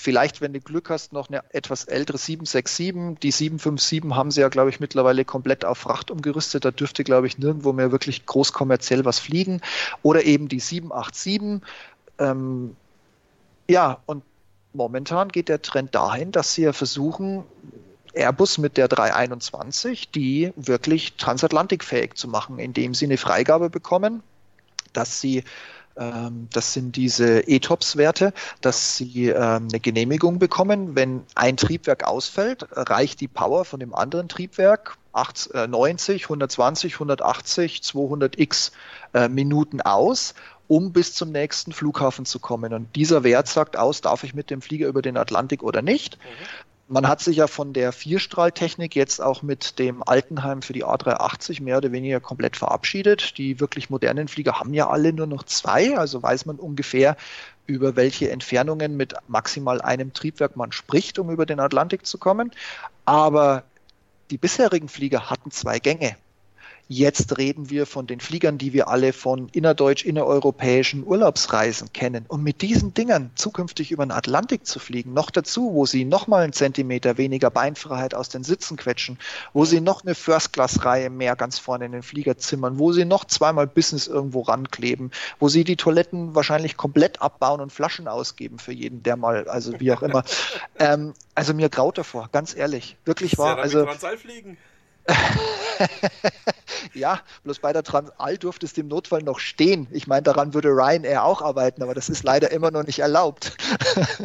vielleicht, 0.00 0.40
wenn 0.40 0.52
du 0.52 0.60
Glück 0.60 0.90
hast, 0.90 1.12
noch 1.12 1.28
eine 1.28 1.42
etwas 1.52 1.84
ältere 1.84 2.18
767. 2.18 3.18
Die 3.20 3.30
757 3.30 4.14
haben 4.14 4.30
sie 4.30 4.40
ja, 4.40 4.48
glaube 4.48 4.70
ich, 4.70 4.80
mittlerweile 4.80 5.24
komplett 5.24 5.64
auf 5.64 5.78
Fracht 5.78 6.10
umgerüstet. 6.10 6.64
Da 6.64 6.70
dürfte, 6.70 7.04
glaube 7.04 7.26
ich, 7.26 7.38
nirgendwo 7.38 7.72
mehr 7.72 7.92
wirklich 7.92 8.26
groß 8.26 8.52
kommerziell 8.52 9.04
was 9.04 9.18
fliegen. 9.18 9.60
Oder 10.02 10.24
eben 10.24 10.48
die 10.48 10.60
787. 10.60 11.62
Ähm, 12.18 12.76
ja, 13.68 13.98
und 14.06 14.22
momentan 14.72 15.28
geht 15.28 15.48
der 15.48 15.62
Trend 15.62 15.94
dahin, 15.94 16.32
dass 16.32 16.54
sie 16.54 16.62
ja 16.62 16.72
versuchen, 16.72 17.44
Airbus 18.14 18.58
mit 18.58 18.76
der 18.76 18.88
321, 18.88 20.10
die 20.10 20.52
wirklich 20.56 21.14
transatlantikfähig 21.16 22.14
zu 22.14 22.28
machen, 22.28 22.58
indem 22.58 22.94
sie 22.94 23.04
eine 23.04 23.16
Freigabe 23.16 23.70
bekommen, 23.70 24.22
dass 24.92 25.20
sie 25.20 25.44
das 26.52 26.72
sind 26.72 26.96
diese 26.96 27.48
ETOPS-Werte, 27.48 28.32
dass 28.60 28.96
sie 28.96 29.28
ähm, 29.28 29.68
eine 29.70 29.80
Genehmigung 29.80 30.38
bekommen. 30.38 30.94
Wenn 30.94 31.22
ein 31.34 31.56
Triebwerk 31.56 32.04
ausfällt, 32.04 32.66
reicht 32.72 33.20
die 33.20 33.28
Power 33.28 33.64
von 33.64 33.80
dem 33.80 33.94
anderen 33.94 34.28
Triebwerk 34.28 34.96
90, 35.12 36.24
120, 36.24 36.94
180, 36.94 37.82
200 37.82 38.38
x 38.38 38.72
äh, 39.14 39.28
Minuten 39.28 39.80
aus 39.80 40.34
um 40.70 40.92
bis 40.92 41.14
zum 41.14 41.32
nächsten 41.32 41.72
Flughafen 41.72 42.26
zu 42.26 42.40
kommen. 42.40 42.74
Und 42.74 42.94
dieser 42.94 43.24
Wert 43.24 43.48
sagt 43.48 43.78
aus, 43.78 44.02
darf 44.02 44.22
ich 44.22 44.34
mit 44.34 44.50
dem 44.50 44.60
Flieger 44.60 44.86
über 44.86 45.00
den 45.00 45.16
Atlantik 45.16 45.62
oder 45.62 45.80
nicht. 45.80 46.18
Mhm 46.18 46.44
man 46.88 47.06
hat 47.06 47.20
sich 47.20 47.36
ja 47.36 47.46
von 47.46 47.72
der 47.72 47.92
Vierstrahltechnik 47.92 48.96
jetzt 48.96 49.20
auch 49.20 49.42
mit 49.42 49.78
dem 49.78 50.02
Altenheim 50.02 50.62
für 50.62 50.72
die 50.72 50.84
A380 50.84 51.62
mehr 51.62 51.76
oder 51.76 51.92
weniger 51.92 52.18
komplett 52.20 52.56
verabschiedet. 52.56 53.36
Die 53.36 53.60
wirklich 53.60 53.90
modernen 53.90 54.26
Flieger 54.26 54.58
haben 54.58 54.72
ja 54.72 54.88
alle 54.88 55.12
nur 55.12 55.26
noch 55.26 55.42
zwei, 55.42 55.96
also 55.98 56.22
weiß 56.22 56.46
man 56.46 56.56
ungefähr, 56.56 57.16
über 57.66 57.96
welche 57.96 58.30
Entfernungen 58.30 58.96
mit 58.96 59.14
maximal 59.28 59.82
einem 59.82 60.14
Triebwerk 60.14 60.56
man 60.56 60.72
spricht, 60.72 61.18
um 61.18 61.30
über 61.30 61.44
den 61.44 61.60
Atlantik 61.60 62.06
zu 62.06 62.16
kommen. 62.16 62.52
Aber 63.04 63.64
die 64.30 64.38
bisherigen 64.38 64.88
Flieger 64.88 65.28
hatten 65.28 65.50
zwei 65.50 65.78
Gänge. 65.78 66.16
Jetzt 66.90 67.36
reden 67.36 67.68
wir 67.68 67.84
von 67.84 68.06
den 68.06 68.18
Fliegern, 68.18 68.56
die 68.56 68.72
wir 68.72 68.88
alle 68.88 69.12
von 69.12 69.50
innerdeutsch, 69.50 70.06
innereuropäischen 70.06 71.06
Urlaubsreisen 71.06 71.92
kennen. 71.92 72.24
Und 72.28 72.42
mit 72.42 72.62
diesen 72.62 72.94
Dingern 72.94 73.30
zukünftig 73.34 73.90
über 73.90 74.06
den 74.06 74.10
Atlantik 74.10 74.66
zu 74.66 74.78
fliegen, 74.78 75.12
noch 75.12 75.30
dazu, 75.30 75.74
wo 75.74 75.84
sie 75.84 76.06
noch 76.06 76.28
mal 76.28 76.44
einen 76.44 76.54
Zentimeter 76.54 77.18
weniger 77.18 77.50
Beinfreiheit 77.50 78.14
aus 78.14 78.30
den 78.30 78.42
Sitzen 78.42 78.78
quetschen, 78.78 79.18
wo 79.52 79.66
sie 79.66 79.82
noch 79.82 80.02
eine 80.02 80.14
First-Class-Reihe 80.14 81.10
mehr 81.10 81.36
ganz 81.36 81.58
vorne 81.58 81.84
in 81.84 81.92
den 81.92 82.02
Flieger 82.02 82.38
zimmern, 82.38 82.78
wo 82.78 82.92
sie 82.92 83.04
noch 83.04 83.26
zweimal 83.26 83.66
Business 83.66 84.06
irgendwo 84.06 84.40
rankleben, 84.40 85.10
wo 85.38 85.48
sie 85.48 85.64
die 85.64 85.76
Toiletten 85.76 86.34
wahrscheinlich 86.34 86.78
komplett 86.78 87.20
abbauen 87.20 87.60
und 87.60 87.70
Flaschen 87.70 88.08
ausgeben 88.08 88.58
für 88.58 88.72
jeden, 88.72 89.02
der 89.02 89.16
mal, 89.16 89.46
also 89.46 89.78
wie 89.78 89.92
auch 89.92 90.02
immer. 90.02 90.24
ähm, 90.78 91.12
also 91.34 91.52
mir 91.52 91.68
graut 91.68 91.98
davor, 91.98 92.30
ganz 92.32 92.56
ehrlich. 92.56 92.96
Wirklich 93.04 93.36
wahr. 93.36 93.58
Also, 93.58 93.86
fliegen. 94.16 94.56
ja, 96.94 97.20
bloß 97.44 97.60
bei 97.60 97.72
der 97.72 97.82
Transall 97.82 98.38
durfte 98.38 98.66
es 98.66 98.76
im 98.76 98.88
Notfall 98.88 99.22
noch 99.22 99.38
stehen. 99.38 99.86
Ich 99.90 100.06
meine, 100.06 100.22
daran 100.22 100.54
würde 100.54 100.68
Ryanair 100.68 101.24
auch 101.24 101.42
arbeiten, 101.42 101.82
aber 101.82 101.94
das 101.94 102.08
ist 102.08 102.24
leider 102.24 102.50
immer 102.50 102.70
noch 102.70 102.84
nicht 102.84 102.98
erlaubt. 102.98 103.56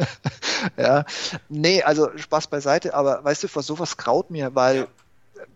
ja, 0.76 1.04
nee, 1.48 1.82
also 1.82 2.10
Spaß 2.16 2.48
beiseite, 2.48 2.94
aber 2.94 3.24
weißt 3.24 3.44
du, 3.44 3.48
vor 3.48 3.62
sowas 3.62 3.96
kraut 3.96 4.30
mir, 4.30 4.54
weil 4.54 4.76
ja 4.76 4.86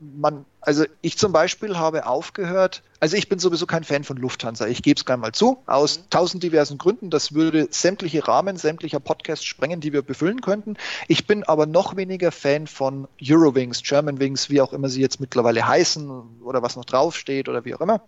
man, 0.01 0.45
also 0.61 0.84
ich 1.01 1.18
zum 1.18 1.32
Beispiel 1.32 1.76
habe 1.76 2.07
aufgehört, 2.07 2.82
also 3.01 3.16
ich 3.16 3.28
bin 3.28 3.39
sowieso 3.39 3.66
kein 3.66 3.84
Fan 3.84 4.05
von 4.05 4.16
Lufthansa, 4.16 4.66
ich 4.66 4.82
gebe 4.82 4.99
es 4.99 5.05
gerne 5.05 5.20
mal 5.20 5.32
zu, 5.32 5.59
aus 5.66 5.99
mhm. 5.99 6.03
tausend 6.11 6.43
diversen 6.43 6.78
Gründen. 6.78 7.11
Das 7.11 7.34
würde 7.34 7.68
sämtliche 7.70 8.26
Rahmen, 8.26 8.57
sämtlicher 8.57 9.01
Podcasts 9.01 9.45
sprengen, 9.45 9.80
die 9.80 9.93
wir 9.93 10.03
befüllen 10.03 10.41
könnten. 10.41 10.76
Ich 11.07 11.26
bin 11.26 11.45
aber 11.45 11.66
noch 11.66 11.97
weniger 11.97 12.32
Fan 12.32 12.66
von 12.66 13.09
Eurowings, 13.22 13.82
Germanwings, 13.82 14.51
wie 14.51 14.61
auch 14.61 14.72
immer 14.72 14.89
sie 14.89 15.01
jetzt 15.01 15.20
mittlerweile 15.20 15.66
heißen 15.66 16.41
oder 16.43 16.62
was 16.62 16.76
noch 16.76 16.84
draufsteht 16.84 17.49
oder 17.49 17.64
wie 17.64 17.74
auch 17.74 17.80
immer. 17.80 18.03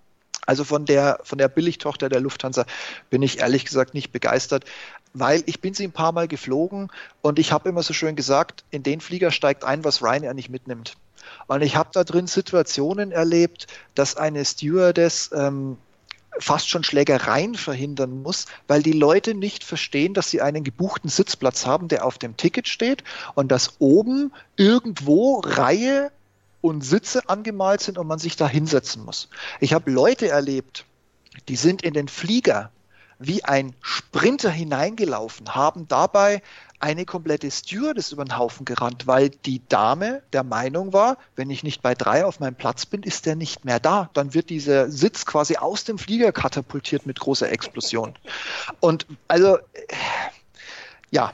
Also 0.46 0.64
von 0.64 0.84
der, 0.84 1.20
von 1.22 1.38
der 1.38 1.48
Billigtochter 1.48 2.08
der 2.08 2.20
Lufthansa 2.20 2.64
bin 3.08 3.22
ich 3.22 3.40
ehrlich 3.40 3.64
gesagt 3.64 3.94
nicht 3.94 4.10
begeistert, 4.10 4.64
weil 5.12 5.42
ich 5.46 5.60
bin 5.60 5.74
sie 5.74 5.84
ein 5.84 5.92
paar 5.92 6.12
Mal 6.12 6.28
geflogen 6.28 6.90
und 7.22 7.38
ich 7.38 7.52
habe 7.52 7.68
immer 7.68 7.82
so 7.82 7.92
schön 7.92 8.16
gesagt, 8.16 8.64
in 8.70 8.82
den 8.82 9.00
Flieger 9.00 9.30
steigt 9.30 9.64
ein, 9.64 9.84
was 9.84 10.02
Ryanair 10.02 10.34
nicht 10.34 10.48
mitnimmt. 10.48 10.96
Und 11.46 11.62
ich 11.62 11.76
habe 11.76 11.90
da 11.92 12.04
drin 12.04 12.26
Situationen 12.26 13.12
erlebt, 13.12 13.66
dass 13.94 14.16
eine 14.16 14.44
Stewardess 14.44 15.30
ähm, 15.34 15.76
fast 16.38 16.68
schon 16.68 16.84
Schlägereien 16.84 17.54
verhindern 17.54 18.22
muss, 18.22 18.46
weil 18.68 18.82
die 18.82 18.92
Leute 18.92 19.34
nicht 19.34 19.64
verstehen, 19.64 20.14
dass 20.14 20.30
sie 20.30 20.40
einen 20.40 20.64
gebuchten 20.64 21.10
Sitzplatz 21.10 21.66
haben, 21.66 21.88
der 21.88 22.04
auf 22.04 22.18
dem 22.18 22.36
Ticket 22.36 22.68
steht 22.68 23.04
und 23.34 23.50
dass 23.50 23.74
oben 23.78 24.32
irgendwo 24.56 25.40
Reihe 25.40 26.12
und 26.60 26.82
Sitze 26.82 27.28
angemalt 27.28 27.80
sind 27.80 27.98
und 27.98 28.06
man 28.06 28.18
sich 28.18 28.36
da 28.36 28.48
hinsetzen 28.48 29.04
muss. 29.04 29.28
Ich 29.60 29.72
habe 29.72 29.90
Leute 29.90 30.28
erlebt, 30.28 30.84
die 31.48 31.56
sind 31.56 31.82
in 31.82 31.94
den 31.94 32.08
Flieger 32.08 32.70
wie 33.18 33.44
ein 33.44 33.74
Sprinter 33.82 34.50
hineingelaufen, 34.50 35.54
haben 35.54 35.86
dabei 35.88 36.42
eine 36.80 37.04
komplette 37.04 37.50
Stewardess 37.50 38.10
über 38.10 38.24
den 38.24 38.36
Haufen 38.36 38.64
gerannt, 38.64 39.06
weil 39.06 39.28
die 39.28 39.62
Dame 39.68 40.22
der 40.32 40.42
Meinung 40.42 40.92
war, 40.92 41.18
wenn 41.36 41.50
ich 41.50 41.62
nicht 41.62 41.82
bei 41.82 41.94
drei 41.94 42.24
auf 42.24 42.40
meinem 42.40 42.54
Platz 42.54 42.86
bin, 42.86 43.02
ist 43.02 43.26
der 43.26 43.36
nicht 43.36 43.64
mehr 43.64 43.78
da. 43.78 44.10
Dann 44.14 44.34
wird 44.34 44.50
dieser 44.50 44.90
Sitz 44.90 45.26
quasi 45.26 45.56
aus 45.56 45.84
dem 45.84 45.98
Flieger 45.98 46.32
katapultiert 46.32 47.06
mit 47.06 47.20
großer 47.20 47.50
Explosion. 47.50 48.14
Und 48.80 49.06
also, 49.28 49.58
ja, 51.10 51.32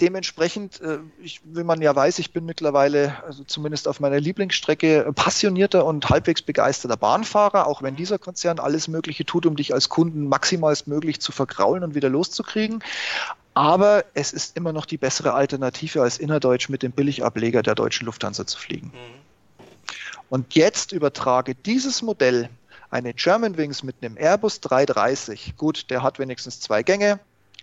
dementsprechend, 0.00 0.80
äh, 0.80 0.98
ich, 1.22 1.40
wie 1.44 1.64
man 1.64 1.82
ja 1.82 1.94
weiß, 1.94 2.18
ich 2.18 2.32
bin 2.32 2.44
mittlerweile, 2.44 3.22
also 3.24 3.44
zumindest 3.44 3.88
auf 3.88 4.00
meiner 4.00 4.20
Lieblingsstrecke, 4.20 5.12
passionierter 5.14 5.84
und 5.84 6.08
halbwegs 6.08 6.42
begeisterter 6.42 6.96
Bahnfahrer, 6.96 7.66
auch 7.66 7.82
wenn 7.82 7.96
dieser 7.96 8.18
Konzern 8.18 8.58
alles 8.58 8.88
Mögliche 8.88 9.24
tut, 9.24 9.46
um 9.46 9.56
dich 9.56 9.74
als 9.74 9.88
Kunden 9.88 10.28
maximalst 10.28 10.86
möglich 10.86 11.20
zu 11.20 11.32
vergraulen 11.32 11.84
und 11.84 11.94
wieder 11.94 12.08
loszukriegen. 12.08 12.82
Aber 13.54 14.04
es 14.14 14.32
ist 14.32 14.56
immer 14.56 14.72
noch 14.72 14.86
die 14.86 14.96
bessere 14.96 15.34
Alternative, 15.34 16.02
als 16.02 16.18
innerdeutsch 16.18 16.68
mit 16.68 16.82
dem 16.82 16.92
Billigableger 16.92 17.62
der 17.62 17.74
deutschen 17.74 18.06
Lufthansa 18.06 18.46
zu 18.46 18.58
fliegen. 18.58 18.88
Mhm. 18.88 19.64
Und 20.28 20.54
jetzt 20.54 20.92
übertrage 20.92 21.54
dieses 21.54 22.02
Modell 22.02 22.48
eine 22.90 23.14
Germanwings 23.14 23.82
mit 23.82 23.96
einem 24.00 24.16
Airbus 24.16 24.60
330. 24.60 25.54
Gut, 25.56 25.90
der 25.90 26.02
hat 26.02 26.18
wenigstens 26.18 26.60
zwei 26.60 26.82
Gänge, 26.82 27.20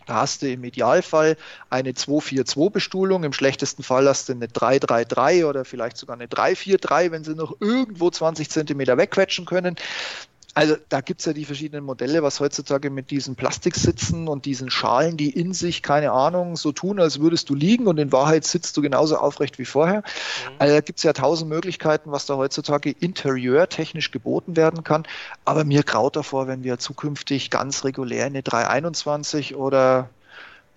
da 0.07 0.15
hast 0.15 0.41
du 0.41 0.49
im 0.49 0.63
Idealfall 0.63 1.37
eine 1.69 1.91
242-Bestuhlung, 1.91 3.23
im 3.23 3.33
schlechtesten 3.33 3.83
Fall 3.83 4.07
hast 4.07 4.29
du 4.29 4.33
eine 4.33 4.47
333 4.47 5.43
oder 5.43 5.65
vielleicht 5.65 5.97
sogar 5.97 6.15
eine 6.15 6.27
343, 6.27 7.11
wenn 7.11 7.23
sie 7.23 7.35
noch 7.35 7.57
irgendwo 7.59 8.09
20 8.09 8.49
Zentimeter 8.49 8.97
wegquetschen 8.97 9.45
können. 9.45 9.75
Also 10.57 10.75
da 10.89 11.01
gibt 11.01 11.19
es 11.19 11.27
ja 11.27 11.33
die 11.33 11.45
verschiedenen 11.45 11.85
Modelle, 11.85 12.23
was 12.23 12.39
heutzutage 12.39 12.89
mit 12.89 13.11
diesen 13.11 13.35
Plastiksitzen 13.35 14.27
und 14.27 14.45
diesen 14.45 14.71
Schalen, 14.71 15.15
die 15.15 15.29
in 15.29 15.53
sich, 15.53 15.83
keine 15.83 16.11
Ahnung, 16.11 16.55
so 16.55 16.71
tun, 16.71 16.99
als 16.99 17.19
würdest 17.19 17.51
du 17.51 17.53
liegen 17.53 17.85
und 17.85 17.99
in 17.99 18.11
Wahrheit 18.11 18.43
sitzt 18.43 18.75
du 18.75 18.81
genauso 18.81 19.17
aufrecht 19.17 19.59
wie 19.59 19.65
vorher. 19.65 19.97
Mhm. 19.97 20.55
Also 20.57 20.73
da 20.73 20.81
gibt 20.81 20.97
es 20.97 21.03
ja 21.03 21.13
tausend 21.13 21.49
Möglichkeiten, 21.49 22.11
was 22.11 22.25
da 22.25 22.37
heutzutage 22.37 22.89
interieurtechnisch 22.89 24.09
geboten 24.09 24.55
werden 24.55 24.83
kann. 24.83 25.03
Aber 25.45 25.63
mir 25.63 25.83
graut 25.83 26.15
davor, 26.15 26.47
wenn 26.47 26.63
wir 26.63 26.79
zukünftig 26.79 27.51
ganz 27.51 27.83
regulär 27.83 28.25
eine 28.25 28.41
321 28.41 29.53
oder 29.53 30.09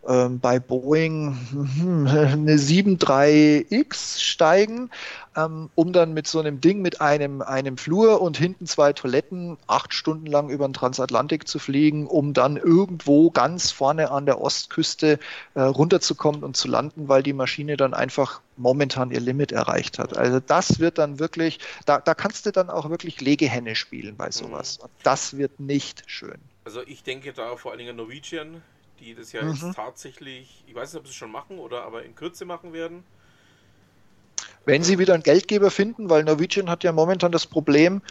ähm, 0.08 0.40
bei 0.40 0.58
Boeing 0.58 1.36
hm, 1.50 2.06
eine 2.08 2.56
7.3X 2.56 4.18
steigen, 4.18 4.90
ähm, 5.36 5.70
um 5.74 5.92
dann 5.92 6.14
mit 6.14 6.26
so 6.26 6.40
einem 6.40 6.60
Ding 6.60 6.80
mit 6.80 7.00
einem, 7.00 7.42
einem 7.42 7.76
Flur 7.76 8.22
und 8.22 8.38
hinten 8.38 8.66
zwei 8.66 8.92
Toiletten 8.92 9.58
acht 9.66 9.92
Stunden 9.92 10.26
lang 10.26 10.48
über 10.48 10.66
den 10.66 10.72
Transatlantik 10.72 11.46
zu 11.46 11.58
fliegen, 11.58 12.06
um 12.06 12.32
dann 12.32 12.56
irgendwo 12.56 13.30
ganz 13.30 13.70
vorne 13.70 14.10
an 14.10 14.26
der 14.26 14.40
Ostküste 14.40 15.18
äh, 15.54 15.60
runterzukommen 15.60 16.44
und 16.44 16.56
zu 16.56 16.68
landen, 16.68 17.08
weil 17.08 17.22
die 17.22 17.34
Maschine 17.34 17.76
dann 17.76 17.92
einfach 17.92 18.40
momentan 18.56 19.10
ihr 19.10 19.20
Limit 19.20 19.52
erreicht 19.52 19.98
hat. 19.98 20.16
Also 20.16 20.40
das 20.40 20.80
wird 20.80 20.98
dann 20.98 21.18
wirklich, 21.18 21.58
da, 21.86 21.98
da 21.98 22.14
kannst 22.14 22.46
du 22.46 22.52
dann 22.52 22.70
auch 22.70 22.88
wirklich 22.88 23.20
Legehenne 23.20 23.74
spielen 23.74 24.16
bei 24.16 24.30
sowas. 24.30 24.78
Und 24.78 24.90
das 25.02 25.36
wird 25.36 25.60
nicht 25.60 26.04
schön. 26.06 26.38
Also 26.64 26.82
ich 26.86 27.02
denke 27.02 27.32
da 27.32 27.56
vor 27.56 27.72
allen 27.72 27.78
Dingen 27.78 27.90
an 27.90 27.96
Norwegian, 27.96 28.62
die 29.00 29.14
das 29.14 29.32
ja 29.32 29.42
Mhm. 29.42 29.52
jetzt 29.52 29.74
tatsächlich, 29.74 30.64
ich 30.66 30.74
weiß 30.74 30.92
nicht, 30.92 31.00
ob 31.00 31.06
sie 31.06 31.10
es 31.10 31.16
schon 31.16 31.32
machen 31.32 31.58
oder 31.58 31.82
aber 31.82 32.04
in 32.04 32.14
Kürze 32.14 32.44
machen 32.44 32.72
werden. 32.72 33.02
Wenn 34.66 34.82
sie 34.84 34.98
wieder 34.98 35.14
einen 35.14 35.22
Geldgeber 35.22 35.70
finden, 35.70 36.10
weil 36.10 36.22
Norwegian 36.24 36.68
hat 36.68 36.84
ja 36.84 36.92
momentan 36.92 37.32
das 37.32 37.46
Problem, 37.46 38.02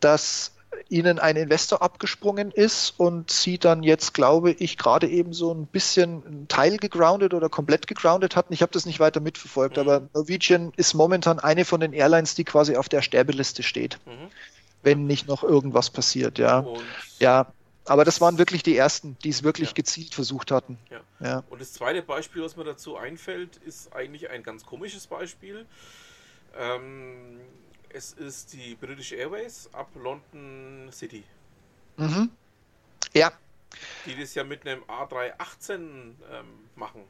dass 0.00 0.52
ihnen 0.88 1.18
ein 1.18 1.36
Investor 1.36 1.82
abgesprungen 1.82 2.50
ist 2.50 2.98
und 2.98 3.30
sie 3.30 3.58
dann 3.58 3.82
jetzt, 3.82 4.12
glaube 4.12 4.52
ich, 4.52 4.76
gerade 4.76 5.08
eben 5.08 5.32
so 5.32 5.52
ein 5.54 5.66
bisschen 5.66 6.26
einen 6.26 6.48
Teil 6.48 6.76
gegroundet 6.76 7.32
oder 7.32 7.48
komplett 7.48 7.86
gegroundet 7.86 8.36
hatten. 8.36 8.52
Ich 8.52 8.60
habe 8.60 8.72
das 8.72 8.84
nicht 8.84 9.00
weiter 9.00 9.20
mitverfolgt, 9.20 9.76
Mhm. 9.76 9.80
aber 9.80 10.08
Norwegian 10.12 10.72
ist 10.76 10.94
momentan 10.94 11.38
eine 11.38 11.64
von 11.64 11.80
den 11.80 11.92
Airlines, 11.92 12.34
die 12.34 12.44
quasi 12.44 12.76
auf 12.76 12.88
der 12.88 13.02
Sterbeliste 13.02 13.62
steht, 13.62 13.98
Mhm. 14.04 14.30
wenn 14.82 15.06
nicht 15.06 15.26
noch 15.26 15.42
irgendwas 15.42 15.90
passiert, 15.90 16.38
ja. 16.38 16.58
Und, 16.58 16.80
Ja, 17.20 17.46
aber 17.86 18.04
das 18.04 18.20
waren 18.20 18.38
wirklich 18.38 18.62
die 18.62 18.76
ersten, 18.76 19.16
die 19.24 19.28
es 19.30 19.42
wirklich 19.42 19.68
Ja. 19.70 19.74
gezielt 19.74 20.14
versucht 20.14 20.50
hatten. 20.50 20.78
Ja. 20.90 21.00
Ja. 21.20 21.44
und 21.50 21.60
das 21.60 21.72
zweite 21.72 22.02
Beispiel, 22.02 22.42
was 22.42 22.56
mir 22.56 22.64
dazu 22.64 22.96
einfällt, 22.96 23.56
ist 23.58 23.94
eigentlich 23.94 24.30
ein 24.30 24.42
ganz 24.42 24.64
komisches 24.66 25.06
Beispiel. 25.06 25.66
Ähm, 26.56 27.40
es 27.90 28.12
ist 28.12 28.52
die 28.52 28.74
British 28.74 29.12
Airways 29.12 29.68
ab 29.72 29.88
London 29.94 30.88
City, 30.92 31.24
Mhm. 31.96 32.30
Ja, 33.12 33.32
die 34.06 34.18
das 34.20 34.34
ja 34.34 34.42
mit 34.44 34.66
einem 34.66 34.82
A318 34.84 35.72
ähm, 35.78 36.14
machen. 36.76 37.02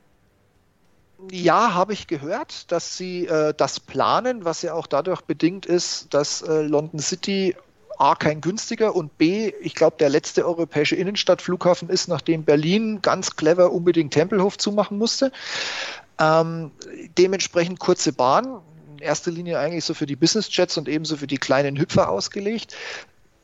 Ja, 1.30 1.72
habe 1.74 1.92
ich 1.92 2.06
gehört, 2.06 2.70
dass 2.72 2.96
sie 2.96 3.26
äh, 3.26 3.54
das 3.56 3.80
planen, 3.80 4.44
was 4.44 4.62
ja 4.62 4.74
auch 4.74 4.86
dadurch 4.86 5.22
bedingt 5.22 5.64
ist, 5.64 6.12
dass 6.12 6.42
äh, 6.42 6.62
London 6.62 6.98
City 7.00 7.56
A 7.98 8.14
kein 8.14 8.40
günstiger 8.40 8.94
und 8.94 9.16
B, 9.18 9.52
ich 9.60 9.74
glaube, 9.74 9.96
der 9.98 10.08
letzte 10.08 10.44
europäische 10.44 10.96
Innenstadtflughafen 10.96 11.88
ist, 11.88 12.08
nachdem 12.08 12.44
Berlin 12.44 13.00
ganz 13.02 13.36
clever 13.36 13.72
unbedingt 13.72 14.12
Tempelhof 14.12 14.58
zumachen 14.58 14.98
musste. 14.98 15.32
Ähm, 16.18 16.70
dementsprechend 17.18 17.78
kurze 17.78 18.12
Bahn, 18.12 18.60
in 18.92 18.98
erster 18.98 19.30
Linie 19.30 19.58
eigentlich 19.58 19.84
so 19.84 19.94
für 19.94 20.06
die 20.06 20.16
Business 20.16 20.48
Jets 20.54 20.76
und 20.78 20.88
ebenso 20.88 21.16
für 21.16 21.26
die 21.26 21.38
kleinen 21.38 21.76
Hüpfer 21.76 22.08
ausgelegt. 22.08 22.76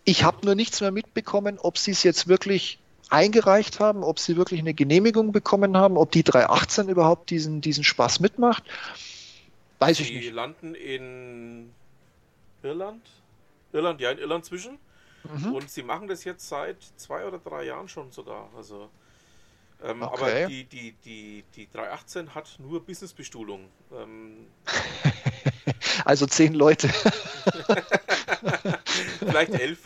Ich 0.04 0.24
habe 0.24 0.44
nur 0.44 0.54
nichts 0.54 0.80
mehr 0.80 0.92
mitbekommen, 0.92 1.58
ob 1.58 1.78
sie 1.78 1.90
es 1.90 2.02
jetzt 2.02 2.28
wirklich 2.28 2.78
eingereicht 3.10 3.80
haben, 3.80 4.02
ob 4.02 4.18
sie 4.18 4.36
wirklich 4.36 4.60
eine 4.60 4.72
Genehmigung 4.72 5.32
bekommen 5.32 5.76
haben, 5.76 5.96
ob 5.96 6.12
die 6.12 6.22
318 6.22 6.88
überhaupt 6.88 7.30
diesen, 7.30 7.60
diesen 7.60 7.84
Spaß 7.84 8.20
mitmacht. 8.20 8.62
Weiß 9.80 9.98
ich 10.00 10.08
Die 10.08 10.16
nicht. 10.16 10.32
landen 10.32 10.74
in 10.74 11.70
Irland. 12.62 13.02
Irland, 13.72 14.00
ja, 14.00 14.10
in 14.10 14.18
Irland 14.18 14.44
zwischen. 14.44 14.78
Mhm. 15.24 15.54
Und 15.54 15.70
sie 15.70 15.82
machen 15.82 16.08
das 16.08 16.24
jetzt 16.24 16.48
seit 16.48 16.82
zwei 16.96 17.26
oder 17.26 17.38
drei 17.38 17.64
Jahren 17.64 17.88
schon 17.88 18.10
sogar. 18.10 18.48
Also, 18.56 18.88
ähm, 19.82 20.02
Okay. 20.02 20.22
Aber 20.22 20.48
die, 20.48 20.64
die, 20.64 20.92
die, 21.04 21.44
die 21.54 21.70
318 21.70 22.34
hat 22.34 22.56
nur 22.58 22.84
Businessbestuhlung. 22.84 23.68
Ähm, 23.92 24.46
Also 26.04 26.26
zehn 26.26 26.54
Leute. 26.54 26.88
vielleicht 29.18 29.52
elf. 29.52 29.80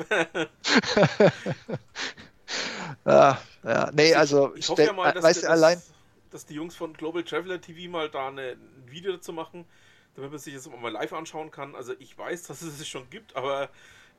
ja, 3.04 3.38
ja, 3.64 3.90
nee, 3.92 4.14
also 4.14 4.54
ich 4.54 4.68
hoffe 4.68 4.84
ja 4.84 4.92
mal, 4.92 5.10
äh, 5.10 5.14
dass, 5.14 5.24
weißt 5.24 5.38
du, 5.38 5.42
dass, 5.42 5.50
allein. 5.50 5.82
dass 6.30 6.46
die 6.46 6.54
Jungs 6.54 6.76
von 6.76 6.92
Global 6.94 7.24
Traveler 7.24 7.60
TV 7.60 7.90
mal 7.90 8.08
da 8.08 8.28
eine, 8.28 8.52
ein 8.52 8.84
Video 8.86 9.12
dazu 9.12 9.32
machen, 9.32 9.64
damit 10.14 10.30
man 10.30 10.38
sich 10.38 10.54
das 10.54 10.68
mal 10.68 10.92
live 10.92 11.12
anschauen 11.12 11.50
kann. 11.50 11.74
Also 11.74 11.94
ich 11.98 12.16
weiß, 12.16 12.44
dass 12.44 12.62
es 12.62 12.80
es 12.80 12.88
schon 12.88 13.08
gibt, 13.10 13.36
aber 13.36 13.68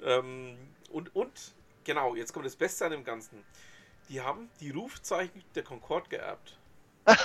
ähm, 0.03 0.57
und, 0.91 1.15
und 1.15 1.53
genau, 1.83 2.15
jetzt 2.15 2.33
kommt 2.33 2.45
das 2.45 2.55
Beste 2.55 2.85
an 2.85 2.91
dem 2.91 3.03
Ganzen. 3.03 3.43
Die 4.09 4.21
haben 4.21 4.49
die 4.59 4.71
Rufzeichen 4.71 5.43
der 5.55 5.63
Concorde 5.63 6.09
geerbt. 6.09 6.57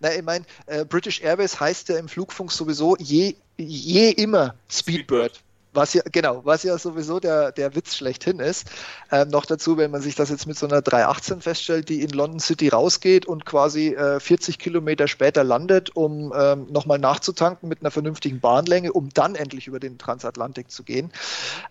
Na, 0.00 0.14
ich 0.14 0.22
meine, 0.22 0.44
äh, 0.66 0.84
British 0.84 1.20
Airways 1.20 1.58
heißt 1.58 1.88
ja 1.88 1.98
im 1.98 2.08
Flugfunk 2.08 2.50
sowieso 2.52 2.96
je, 2.96 3.36
je 3.56 4.10
immer 4.10 4.54
Speedbird. 4.68 5.36
Speedbird. 5.36 5.44
Was 5.74 5.92
ja, 5.94 6.02
genau, 6.10 6.44
was 6.44 6.62
ja 6.62 6.78
sowieso 6.78 7.20
der, 7.20 7.52
der 7.52 7.74
Witz 7.74 7.96
schlechthin 7.96 8.38
ist. 8.38 8.70
Ähm, 9.10 9.28
noch 9.28 9.44
dazu, 9.44 9.76
wenn 9.76 9.90
man 9.90 10.00
sich 10.00 10.14
das 10.14 10.30
jetzt 10.30 10.46
mit 10.46 10.56
so 10.56 10.66
einer 10.66 10.82
318 10.82 11.40
feststellt, 11.40 11.88
die 11.88 12.02
in 12.02 12.10
London 12.10 12.40
City 12.40 12.68
rausgeht 12.68 13.26
und 13.26 13.44
quasi 13.44 13.88
äh, 13.88 14.20
40 14.20 14.58
Kilometer 14.58 15.08
später 15.08 15.44
landet, 15.44 15.94
um 15.96 16.32
ähm, 16.36 16.66
nochmal 16.70 16.98
nachzutanken 16.98 17.68
mit 17.68 17.80
einer 17.80 17.90
vernünftigen 17.90 18.40
Bahnlänge, 18.40 18.92
um 18.92 19.08
dann 19.12 19.34
endlich 19.34 19.66
über 19.66 19.80
den 19.80 19.98
Transatlantik 19.98 20.70
zu 20.70 20.84
gehen. 20.84 21.12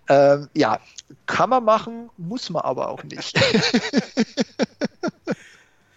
Ähm, 0.09 0.49
ja, 0.53 0.79
kann 1.25 1.49
man 1.49 1.63
machen, 1.63 2.09
muss 2.17 2.49
man 2.49 2.63
aber 2.63 2.89
auch 2.89 3.03
nicht. 3.03 3.39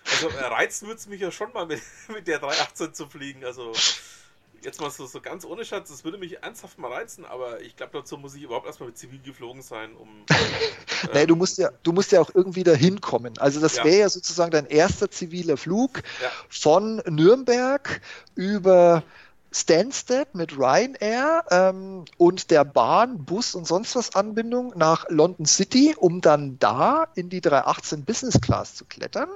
Also 0.09 0.29
reizen 0.29 0.87
würde 0.87 0.99
es 0.99 1.07
mich 1.07 1.21
ja 1.21 1.31
schon 1.31 1.53
mal 1.53 1.67
mit, 1.67 1.83
mit 2.09 2.27
der 2.27 2.39
318 2.39 2.95
zu 2.95 3.09
fliegen. 3.09 3.45
Also 3.45 3.73
jetzt 4.63 4.81
mal 4.81 4.91
so, 4.91 5.07
so 5.07 5.21
ganz 5.21 5.45
ohne 5.45 5.65
Schatz, 5.65 5.91
das 5.91 6.05
würde 6.05 6.19
mich 6.19 6.43
ernsthaft 6.43 6.79
mal 6.79 6.93
reizen, 6.93 7.25
aber 7.25 7.61
ich 7.61 7.77
glaube, 7.77 7.93
dazu 7.99 8.17
muss 8.17 8.35
ich 8.35 8.43
überhaupt 8.43 8.67
erstmal 8.67 8.89
mit 8.89 8.99
Zivil 8.99 9.21
geflogen 9.21 9.63
sein, 9.63 9.95
um. 9.97 10.25
Nee, 11.13 11.23
ähm, 11.23 11.27
du 11.29 11.37
musst 11.37 11.59
ja, 11.59 11.71
du 11.83 11.93
musst 11.93 12.11
ja 12.13 12.21
auch 12.21 12.31
irgendwie 12.35 12.65
dahin 12.65 13.01
kommen. 13.01 13.37
Also 13.39 13.61
das 13.61 13.77
Ja. 13.77 13.85
wäre 13.85 13.99
ja 13.99 14.09
sozusagen 14.09 14.51
dein 14.51 14.67
erster 14.67 15.11
ziviler 15.11 15.57
Flug 15.57 16.03
Ja. 16.23 16.31
von 16.49 17.03
Nürnberg 17.07 18.01
über 18.35 19.03
Stansted 19.53 20.35
mit 20.35 20.59
Ryanair 20.59 21.45
ähm, 21.51 22.05
und 22.19 22.51
der 22.51 22.65
Bahn, 22.65 23.25
Bus 23.25 23.55
und 23.55 23.67
sonst 23.67 23.97
was 23.97 24.15
Anbindung 24.15 24.73
nach 24.77 25.07
London 25.09 25.47
City, 25.47 25.95
um 25.99 26.21
dann 26.21 26.59
da 26.59 27.07
in 27.15 27.31
die 27.31 27.41
318 27.41 28.05
Business 28.05 28.41
Class 28.41 28.75
zu 28.75 28.85
klettern, 28.85 29.29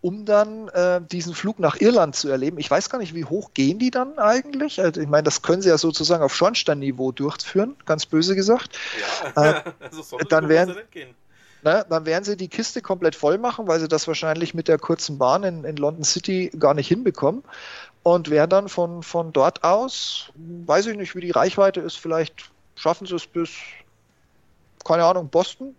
um 0.00 0.24
dann 0.24 0.68
äh, 0.68 1.00
diesen 1.00 1.34
Flug 1.34 1.58
nach 1.58 1.80
Irland 1.80 2.14
zu 2.14 2.28
erleben. 2.28 2.58
Ich 2.58 2.70
weiß 2.70 2.88
gar 2.88 2.98
nicht, 2.98 3.14
wie 3.14 3.24
hoch 3.24 3.50
gehen 3.54 3.78
die 3.78 3.90
dann 3.90 4.18
eigentlich? 4.18 4.80
Also 4.80 5.00
ich 5.00 5.08
meine, 5.08 5.24
das 5.24 5.42
können 5.42 5.60
sie 5.60 5.68
ja 5.68 5.78
sozusagen 5.78 6.22
auf 6.22 6.34
Schornsteinniveau 6.34 7.12
durchführen, 7.12 7.76
ganz 7.84 8.06
böse 8.06 8.36
gesagt. 8.36 8.78
Ja, 9.34 9.64
also 9.80 10.02
soll 10.02 10.20
dann 10.28 10.48
wären-. 10.48 10.76
Ne, 11.64 11.84
dann 11.90 12.06
werden 12.06 12.22
sie 12.22 12.36
die 12.36 12.46
Kiste 12.46 12.80
komplett 12.80 13.16
voll 13.16 13.36
machen, 13.36 13.66
weil 13.66 13.80
sie 13.80 13.88
das 13.88 14.06
wahrscheinlich 14.06 14.54
mit 14.54 14.68
der 14.68 14.78
kurzen 14.78 15.18
Bahn 15.18 15.42
in, 15.42 15.64
in 15.64 15.76
London 15.76 16.04
City 16.04 16.52
gar 16.56 16.74
nicht 16.74 16.86
hinbekommen. 16.86 17.42
Und 18.04 18.30
werden 18.30 18.50
dann 18.50 18.68
von, 18.68 19.02
von 19.02 19.32
dort 19.32 19.64
aus, 19.64 20.30
weiß 20.36 20.86
ich 20.86 20.96
nicht, 20.96 21.16
wie 21.16 21.20
die 21.20 21.32
Reichweite 21.32 21.80
ist, 21.80 21.96
vielleicht 21.96 22.52
schaffen 22.76 23.08
sie 23.08 23.16
es 23.16 23.26
bis, 23.26 23.50
keine 24.84 25.04
Ahnung, 25.04 25.28
Boston, 25.28 25.74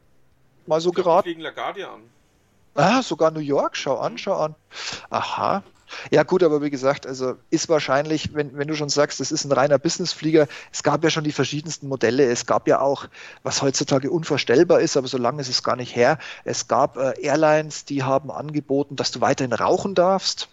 mal 0.68 0.82
so 0.82 0.90
Ich 0.90 0.96
glaub, 0.96 1.06
geraten. 1.06 1.24
fliegen 1.24 1.42
LaGuardia 1.42 1.94
an. 1.94 2.02
Ah, 2.76 3.02
sogar 3.02 3.32
New 3.32 3.40
York, 3.40 3.76
schau 3.76 3.98
an, 3.98 4.18
schau 4.18 4.38
an. 4.38 4.56
Aha. 5.10 5.64
Ja 6.12 6.24
gut, 6.24 6.44
aber 6.44 6.62
wie 6.62 6.70
gesagt, 6.70 7.08
also 7.08 7.36
ist 7.50 7.68
wahrscheinlich, 7.70 8.34
wenn, 8.34 8.56
wenn 8.58 8.68
du 8.68 8.76
schon 8.76 8.90
sagst, 8.90 9.20
das 9.20 9.32
ist 9.32 9.46
ein 9.46 9.52
reiner 9.52 9.80
Businessflieger, 9.80 10.48
es 10.72 10.84
gab 10.84 11.04
ja 11.04 11.10
schon 11.10 11.24
die 11.24 11.32
verschiedensten 11.32 11.88
Modelle. 11.88 12.26
Es 12.26 12.46
gab 12.46 12.68
ja 12.68 12.80
auch, 12.80 13.08
was 13.44 13.62
heutzutage 13.62 14.12
unvorstellbar 14.12 14.82
ist, 14.82 14.98
aber 14.98 15.08
so 15.08 15.18
lange 15.18 15.42
ist 15.42 15.50
es 15.50 15.64
gar 15.64 15.76
nicht 15.76 15.96
her, 15.96 16.20
es 16.46 16.68
gab 16.68 16.98
äh, 16.98 17.20
Airlines, 17.22 17.86
die 17.86 18.04
haben 18.04 18.32
angeboten, 18.32 18.96
dass 18.96 19.12
du 19.12 19.22
weiterhin 19.22 19.54
rauchen 19.54 19.96
darfst. 19.96 20.48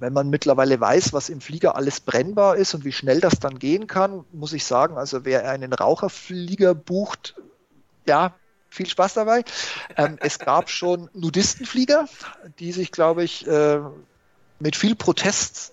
Wenn 0.00 0.12
man 0.12 0.30
mittlerweile 0.30 0.80
weiß, 0.80 1.12
was 1.12 1.28
im 1.28 1.40
Flieger 1.40 1.74
alles 1.76 2.00
brennbar 2.00 2.56
ist 2.56 2.72
und 2.72 2.84
wie 2.84 2.92
schnell 2.92 3.20
das 3.20 3.40
dann 3.40 3.58
gehen 3.58 3.88
kann, 3.88 4.24
muss 4.32 4.52
ich 4.52 4.64
sagen, 4.64 4.96
also 4.96 5.24
wer 5.24 5.50
einen 5.50 5.72
Raucherflieger 5.72 6.74
bucht, 6.74 7.34
ja, 8.06 8.32
viel 8.68 8.88
Spaß 8.88 9.14
dabei. 9.14 9.44
Ähm, 9.96 10.16
es 10.20 10.38
gab 10.38 10.70
schon 10.70 11.08
Nudistenflieger, 11.14 12.06
die 12.58 12.72
sich, 12.72 12.92
glaube 12.92 13.24
ich, 13.24 13.46
äh, 13.46 13.80
mit 14.60 14.76
viel 14.76 14.94
Protest, 14.94 15.72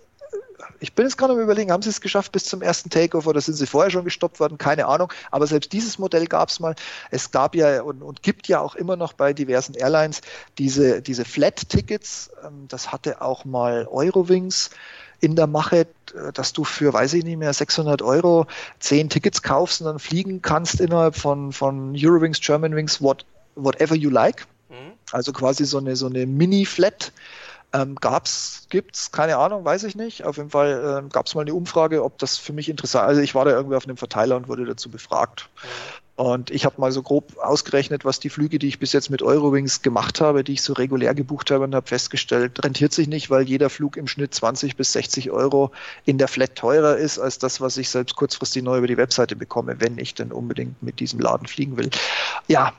ich 0.80 0.94
bin 0.94 1.06
jetzt 1.06 1.18
gerade 1.18 1.34
am 1.34 1.40
überlegen, 1.40 1.72
haben 1.72 1.82
sie 1.82 1.90
es 1.90 2.02
geschafft 2.02 2.32
bis 2.32 2.46
zum 2.46 2.62
ersten 2.62 2.90
Takeover 2.90 3.30
oder 3.30 3.42
sind 3.42 3.56
sie 3.56 3.66
vorher 3.66 3.92
schon 3.92 4.04
gestoppt 4.04 4.40
worden? 4.40 4.58
Keine 4.58 4.86
Ahnung. 4.88 5.12
Aber 5.32 5.48
selbst 5.48 5.74
dieses 5.74 6.00
Modell 6.00 6.26
gab 6.26 6.50
es 6.50 6.60
mal. 6.60 6.76
Es 7.12 7.32
gab 7.32 7.56
ja 7.56 7.82
und, 7.82 8.02
und 8.02 8.24
gibt 8.24 8.48
ja 8.48 8.60
auch 8.60 8.76
immer 8.76 8.96
noch 8.96 9.14
bei 9.14 9.34
diversen 9.34 9.76
Airlines 9.76 10.22
diese, 10.58 11.02
diese 11.02 11.26
Flat-Tickets. 11.26 12.32
Ähm, 12.44 12.68
das 12.68 12.92
hatte 12.92 13.22
auch 13.22 13.46
mal 13.46 13.88
Eurowings 13.90 14.70
in 15.20 15.36
der 15.36 15.48
Mache, 15.48 15.88
äh, 16.16 16.32
dass 16.34 16.54
du 16.54 16.64
für, 16.64 16.94
weiß 16.94 17.14
ich 17.14 17.24
nicht 17.24 17.38
mehr, 17.38 17.54
600 17.54 18.02
Euro 18.02 18.48
zehn 18.80 19.10
Tickets 19.10 19.42
kaufst 19.42 19.82
und 19.82 19.88
dann 19.88 20.00
fliegen 20.00 20.42
kannst 20.42 20.80
innerhalb 20.80 21.16
von, 21.16 21.52
von 21.52 21.96
Eurowings, 21.96 22.40
Germanwings, 22.42 23.02
what, 23.02 23.26
whatever 23.56 23.96
you 23.96 24.10
like. 24.10 24.46
Mhm. 24.70 24.94
Also 25.12 25.32
quasi 25.34 25.66
so 25.66 25.78
eine, 25.78 25.96
so 25.96 26.08
eine 26.08 26.26
Mini-Flat. 26.26 27.12
Ähm, 27.74 27.96
gab's, 27.96 28.68
gibt's, 28.70 29.12
keine 29.12 29.38
Ahnung, 29.38 29.66
weiß 29.66 29.84
ich 29.84 29.96
nicht. 29.96 30.24
Auf 30.24 30.38
jeden 30.38 30.52
Fall 30.52 31.00
ähm, 31.00 31.10
gab 31.10 31.26
es 31.26 31.36
mal 31.36 31.42
eine 31.42 31.54
Umfrage, 31.54 32.04
ob 32.04 32.18
das 32.20 32.38
für 32.38 32.54
mich 32.54 32.70
interessant 32.70 33.08
Also 33.08 33.22
ich 33.22 33.36
war 33.36 33.44
da 33.44 33.52
irgendwie 33.52 33.76
auf 33.76 33.86
einem 33.86 33.98
Verteiler 33.98 34.38
und 34.38 34.48
wurde 34.48 34.66
dazu 34.66 34.90
befragt. 34.90 35.50
Mhm. 35.62 36.05
Und 36.16 36.50
ich 36.50 36.64
habe 36.64 36.80
mal 36.80 36.94
so 36.94 37.02
grob 37.02 37.38
ausgerechnet, 37.38 38.06
was 38.06 38.22
die 38.22 38.30
Flüge, 38.30 38.58
die 38.58 38.70
ich 38.70 38.80
bis 38.80 38.94
jetzt 38.94 39.10
mit 39.10 39.22
Eurowings 39.22 39.82
gemacht 39.82 40.22
habe, 40.22 40.46
die 40.46 40.54
ich 40.54 40.62
so 40.62 40.72
regulär 40.72 41.14
gebucht 41.14 41.52
habe 41.52 41.66
und 41.66 41.76
habe 41.76 41.88
festgestellt, 41.88 42.64
rentiert 42.64 42.94
sich 42.94 43.10
nicht, 43.10 43.30
weil 43.30 43.44
jeder 43.44 43.70
Flug 43.70 43.98
im 43.98 44.08
Schnitt 44.08 44.34
20 44.34 44.78
bis 44.78 44.94
60 44.94 45.32
Euro 45.32 45.72
in 46.06 46.18
der 46.18 46.30
Flat 46.30 46.56
teurer 46.56 46.96
ist 46.96 47.20
als 47.20 47.38
das, 47.38 47.60
was 47.60 47.76
ich 47.76 47.90
selbst 47.90 48.16
kurzfristig 48.16 48.64
neu 48.64 48.78
über 48.78 48.88
die 48.88 48.98
Webseite 48.98 49.36
bekomme, 49.36 49.82
wenn 49.82 49.98
ich 49.98 50.14
denn 50.14 50.32
unbedingt 50.32 50.82
mit 50.82 51.02
diesem 51.02 51.20
Laden 51.20 51.48
fliegen 51.48 51.76
will. 51.76 51.90
Ja, 52.48 52.74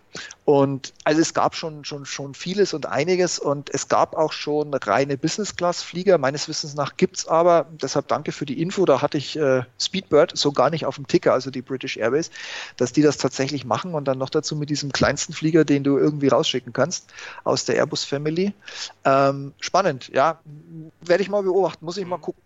und 0.47 0.95
also 1.03 1.21
es 1.21 1.35
gab 1.35 1.57
schon, 1.57 1.85
schon, 1.85 2.07
schon 2.07 2.33
vieles 2.33 2.73
und 2.73 2.87
einiges 2.87 3.41
und 3.41 3.69
es 3.75 3.89
gab 3.89 4.15
auch 4.15 4.31
schon 4.31 4.73
reine 4.73 5.19
Business-Class-Flieger. 5.19 6.19
Meines 6.19 6.49
Wissens 6.49 6.75
nach 6.75 6.97
gibt's 6.97 7.27
aber, 7.27 7.67
deshalb 7.83 8.07
danke 8.07 8.31
für 8.31 8.47
die 8.47 8.63
Info, 8.63 8.85
da 8.85 9.03
hatte 9.03 9.19
ich 9.19 9.37
äh, 9.37 9.65
Speedbird 9.81 10.39
so 10.39 10.53
gar 10.53 10.71
nicht 10.71 10.87
auf 10.87 10.95
dem 10.95 11.09
Ticker, 11.09 11.33
also 11.33 11.51
die 11.51 11.63
British 11.63 11.97
Airways, 11.97 12.31
dass 12.77 12.93
die 12.93 13.03
das 13.03 13.17
tatsächlich 13.17 13.65
machen 13.65 13.95
und 13.95 14.05
dann 14.05 14.19
noch 14.19 14.31
dazu 14.31 14.55
mit 14.55 14.71
diesem 14.71 14.93
kleinsten 14.93 15.33
Flieger, 15.33 15.65
den 15.65 15.83
du 15.83 15.99
irgendwie 15.99 16.29
rausschicken 16.29 16.73
kannst 16.73 17.13
aus 17.43 17.65
der 17.65 17.75
Airbus 17.75 18.05
Family. 18.05 18.55
Ähm, 19.05 19.53
spannend, 19.59 20.11
ja. 20.15 20.39
Werde 21.01 21.25
ich 21.25 21.29
mal 21.29 21.43
beobachten, 21.43 21.85
muss 21.85 21.97
ich 21.97 22.07
mal 22.07 22.19
gucken. 22.19 22.41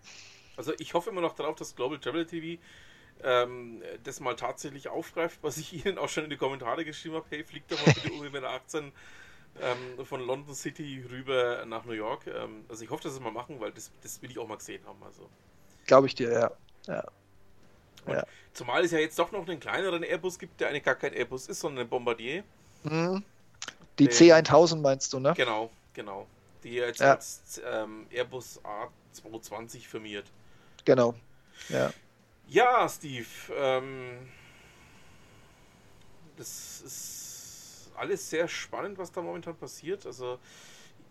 Also 0.56 0.72
ich 0.78 0.94
hoffe 0.94 1.10
immer 1.10 1.20
noch 1.20 1.34
darauf, 1.34 1.56
dass 1.56 1.76
Global 1.76 1.98
Travel 1.98 2.24
TV 2.24 2.58
ähm, 3.24 3.82
das 4.04 4.20
mal 4.20 4.36
tatsächlich 4.36 4.88
aufgreift, 4.88 5.38
was 5.42 5.56
ich 5.58 5.72
Ihnen 5.86 5.98
auch 5.98 6.08
schon 6.08 6.24
in 6.24 6.30
die 6.30 6.36
Kommentare 6.36 6.84
geschrieben 6.84 7.16
habe. 7.16 7.26
Hey, 7.30 7.44
fliegt 7.44 7.70
doch 7.72 7.86
mal 7.86 7.92
bitte 7.94 8.12
UWM 8.12 8.44
18 8.44 8.92
ähm, 9.60 10.04
von 10.04 10.20
London 10.20 10.54
City 10.54 11.04
rüber 11.10 11.64
nach 11.66 11.84
New 11.84 11.92
York. 11.92 12.26
Ähm, 12.26 12.64
also 12.68 12.84
ich 12.84 12.90
hoffe, 12.90 13.02
dass 13.02 13.12
sie 13.12 13.18
es 13.18 13.24
mal 13.24 13.32
machen, 13.32 13.60
weil 13.60 13.72
das, 13.72 13.90
das 14.02 14.22
will 14.22 14.30
ich 14.30 14.38
auch 14.38 14.46
mal 14.46 14.56
gesehen 14.56 14.82
haben. 14.86 15.02
Also. 15.02 15.28
Glaube 15.86 16.06
ich 16.06 16.14
dir, 16.14 16.32
ja. 16.32 16.50
ja. 16.86 17.04
ja. 18.06 18.24
Zumal 18.52 18.84
es 18.84 18.92
ja 18.92 18.98
jetzt 18.98 19.18
doch 19.18 19.32
noch 19.32 19.46
einen 19.46 19.60
kleineren 19.60 20.02
Airbus 20.02 20.38
gibt, 20.38 20.60
der 20.60 20.68
eigentlich 20.68 20.84
gar 20.84 20.94
kein 20.94 21.12
Airbus 21.12 21.48
ist, 21.48 21.60
sondern 21.60 21.86
ein 21.86 21.88
Bombardier. 21.88 22.44
Mhm. 22.84 23.24
Die 23.98 24.08
C1000 24.08 24.80
meinst 24.80 25.12
du, 25.12 25.20
ne? 25.20 25.34
Genau, 25.36 25.70
genau. 25.92 26.26
Die 26.64 26.74
jetzt 26.74 27.00
ja. 27.00 27.14
als 27.14 27.60
ähm, 27.64 28.06
Airbus 28.10 28.60
A220 28.64 29.86
firmiert. 29.86 30.26
Genau. 30.84 31.14
Ja. 31.68 31.92
Ja, 32.50 32.88
Steve. 32.88 33.28
Ähm, 33.54 34.28
das 36.36 36.80
ist 36.80 37.92
alles 37.96 38.28
sehr 38.28 38.48
spannend, 38.48 38.98
was 38.98 39.12
da 39.12 39.22
momentan 39.22 39.56
passiert. 39.56 40.04
Also 40.04 40.40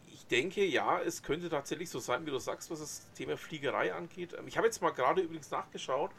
ich 0.07 0.25
denke, 0.27 0.65
ja, 0.65 0.99
es 0.99 1.23
könnte 1.23 1.47
tatsächlich 1.47 1.89
so 1.89 1.99
sein, 1.99 2.25
wie 2.25 2.31
du 2.31 2.39
sagst, 2.39 2.69
was 2.71 2.81
das 2.81 3.07
Thema 3.13 3.37
Fliegerei 3.37 3.93
angeht. 3.93 4.33
Ähm, 4.37 4.49
ich 4.49 4.57
habe 4.57 4.67
jetzt 4.67 4.81
mal 4.81 4.89
gerade 4.89 5.21
übrigens 5.21 5.49
nachgeschaut, 5.49 6.11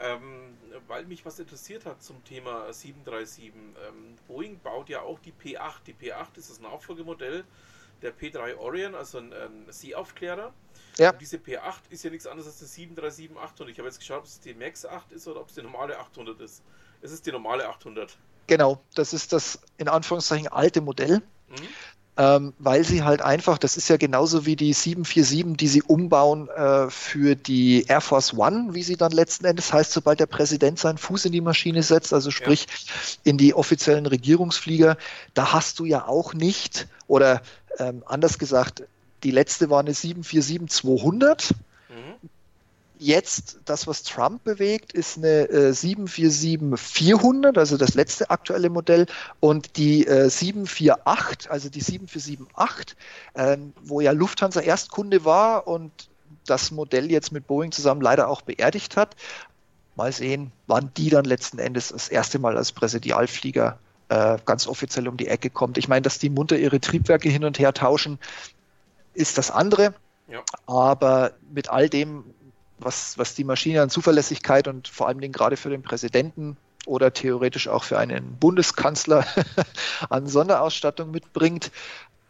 ähm, 0.00 0.58
weil 0.88 1.06
mich 1.06 1.24
was 1.24 1.38
interessiert 1.38 1.86
hat 1.86 2.02
zum 2.02 2.24
Thema 2.24 2.72
737. 2.72 3.52
Ähm, 3.54 4.16
Boeing 4.26 4.58
baut 4.58 4.88
ja 4.88 5.02
auch 5.02 5.20
die 5.20 5.32
P8. 5.32 5.84
Die 5.86 5.94
P8 5.94 6.36
ist 6.36 6.50
das 6.50 6.58
Nachfolgemodell 6.58 7.44
der 8.02 8.16
P3 8.16 8.56
Orion, 8.56 8.94
also 8.94 9.18
ein, 9.18 9.32
ein 9.32 9.66
Seeaufklärer. 9.68 10.52
Ja. 10.98 11.12
Und 11.12 11.20
diese 11.20 11.36
P8 11.36 11.90
ist 11.90 12.02
ja 12.04 12.10
nichts 12.10 12.26
anderes 12.26 12.48
als 12.48 12.78
eine 12.78 12.88
737-800. 12.94 13.68
Ich 13.68 13.78
habe 13.78 13.88
jetzt 13.88 13.98
geschaut, 13.98 14.18
ob 14.18 14.24
es 14.24 14.40
die 14.40 14.54
Max 14.54 14.84
8 14.84 15.12
ist 15.12 15.28
oder 15.28 15.40
ob 15.40 15.48
es 15.48 15.54
die 15.54 15.62
normale 15.62 15.98
800 15.98 16.40
ist. 16.40 16.62
Es 17.00 17.12
ist 17.12 17.26
die 17.26 17.32
normale 17.32 17.68
800. 17.68 18.16
Genau, 18.48 18.82
das 18.94 19.12
ist 19.12 19.32
das 19.32 19.60
in 19.76 19.88
Anführungszeichen 19.88 20.48
alte 20.48 20.80
Modell. 20.80 21.22
Mhm. 21.48 21.68
Ähm, 22.20 22.52
weil 22.58 22.82
sie 22.82 23.04
halt 23.04 23.22
einfach, 23.22 23.58
das 23.58 23.76
ist 23.76 23.88
ja 23.88 23.96
genauso 23.96 24.44
wie 24.44 24.56
die 24.56 24.72
747, 24.72 25.56
die 25.56 25.68
sie 25.68 25.82
umbauen 25.82 26.48
äh, 26.48 26.90
für 26.90 27.36
die 27.36 27.84
Air 27.86 28.00
Force 28.00 28.34
One, 28.34 28.74
wie 28.74 28.82
sie 28.82 28.96
dann 28.96 29.12
letzten 29.12 29.44
Endes 29.44 29.72
heißt, 29.72 29.92
sobald 29.92 30.18
der 30.18 30.26
Präsident 30.26 30.80
seinen 30.80 30.98
Fuß 30.98 31.26
in 31.26 31.32
die 31.32 31.40
Maschine 31.40 31.84
setzt, 31.84 32.12
also 32.12 32.32
sprich 32.32 32.66
ja. 32.66 33.30
in 33.30 33.38
die 33.38 33.54
offiziellen 33.54 34.06
Regierungsflieger, 34.06 34.96
da 35.34 35.52
hast 35.52 35.78
du 35.78 35.84
ja 35.84 36.08
auch 36.08 36.34
nicht, 36.34 36.88
oder 37.06 37.40
ähm, 37.78 38.02
anders 38.04 38.40
gesagt, 38.40 38.82
die 39.22 39.30
letzte 39.30 39.70
war 39.70 39.78
eine 39.78 39.92
747-200. 39.92 41.52
Mhm. 41.88 42.28
Jetzt, 42.98 43.60
das, 43.64 43.86
was 43.86 44.02
Trump 44.02 44.42
bewegt, 44.44 44.92
ist 44.92 45.18
eine 45.18 45.48
äh, 45.48 45.70
747-400, 45.70 47.56
also 47.56 47.76
das 47.76 47.94
letzte 47.94 48.30
aktuelle 48.30 48.70
Modell, 48.70 49.06
und 49.40 49.76
die 49.76 50.06
äh, 50.06 50.28
748, 50.28 51.50
also 51.50 51.68
die 51.68 51.82
747-8, 51.82 52.94
äh, 53.34 53.56
wo 53.82 54.00
ja 54.00 54.10
Lufthansa 54.10 54.60
Erstkunde 54.60 55.24
war 55.24 55.68
und 55.68 55.92
das 56.44 56.70
Modell 56.70 57.10
jetzt 57.10 57.30
mit 57.30 57.46
Boeing 57.46 57.72
zusammen 57.72 58.00
leider 58.00 58.28
auch 58.28 58.42
beerdigt 58.42 58.96
hat. 58.96 59.14
Mal 59.94 60.12
sehen, 60.12 60.52
wann 60.66 60.90
die 60.96 61.10
dann 61.10 61.24
letzten 61.24 61.58
Endes 61.58 61.88
das 61.88 62.08
erste 62.08 62.38
Mal 62.38 62.56
als 62.56 62.72
Präsidialflieger 62.72 63.78
äh, 64.08 64.38
ganz 64.44 64.66
offiziell 64.66 65.08
um 65.08 65.16
die 65.16 65.28
Ecke 65.28 65.50
kommt. 65.50 65.78
Ich 65.78 65.88
meine, 65.88 66.02
dass 66.02 66.18
die 66.18 66.30
munter 66.30 66.58
ihre 66.58 66.80
Triebwerke 66.80 67.28
hin 67.28 67.44
und 67.44 67.58
her 67.58 67.74
tauschen, 67.74 68.18
ist 69.14 69.38
das 69.38 69.50
andere. 69.50 69.94
Ja. 70.28 70.42
Aber 70.66 71.32
mit 71.52 71.70
all 71.70 71.88
dem, 71.88 72.24
was, 72.78 73.18
was 73.18 73.34
die 73.34 73.44
Maschine 73.44 73.82
an 73.82 73.90
Zuverlässigkeit 73.90 74.68
und 74.68 74.88
vor 74.88 75.08
allen 75.08 75.20
Dingen 75.20 75.32
gerade 75.32 75.56
für 75.56 75.70
den 75.70 75.82
Präsidenten 75.82 76.56
oder 76.86 77.12
theoretisch 77.12 77.68
auch 77.68 77.84
für 77.84 77.98
einen 77.98 78.36
Bundeskanzler 78.38 79.26
an 80.10 80.26
Sonderausstattung 80.26 81.10
mitbringt, 81.10 81.70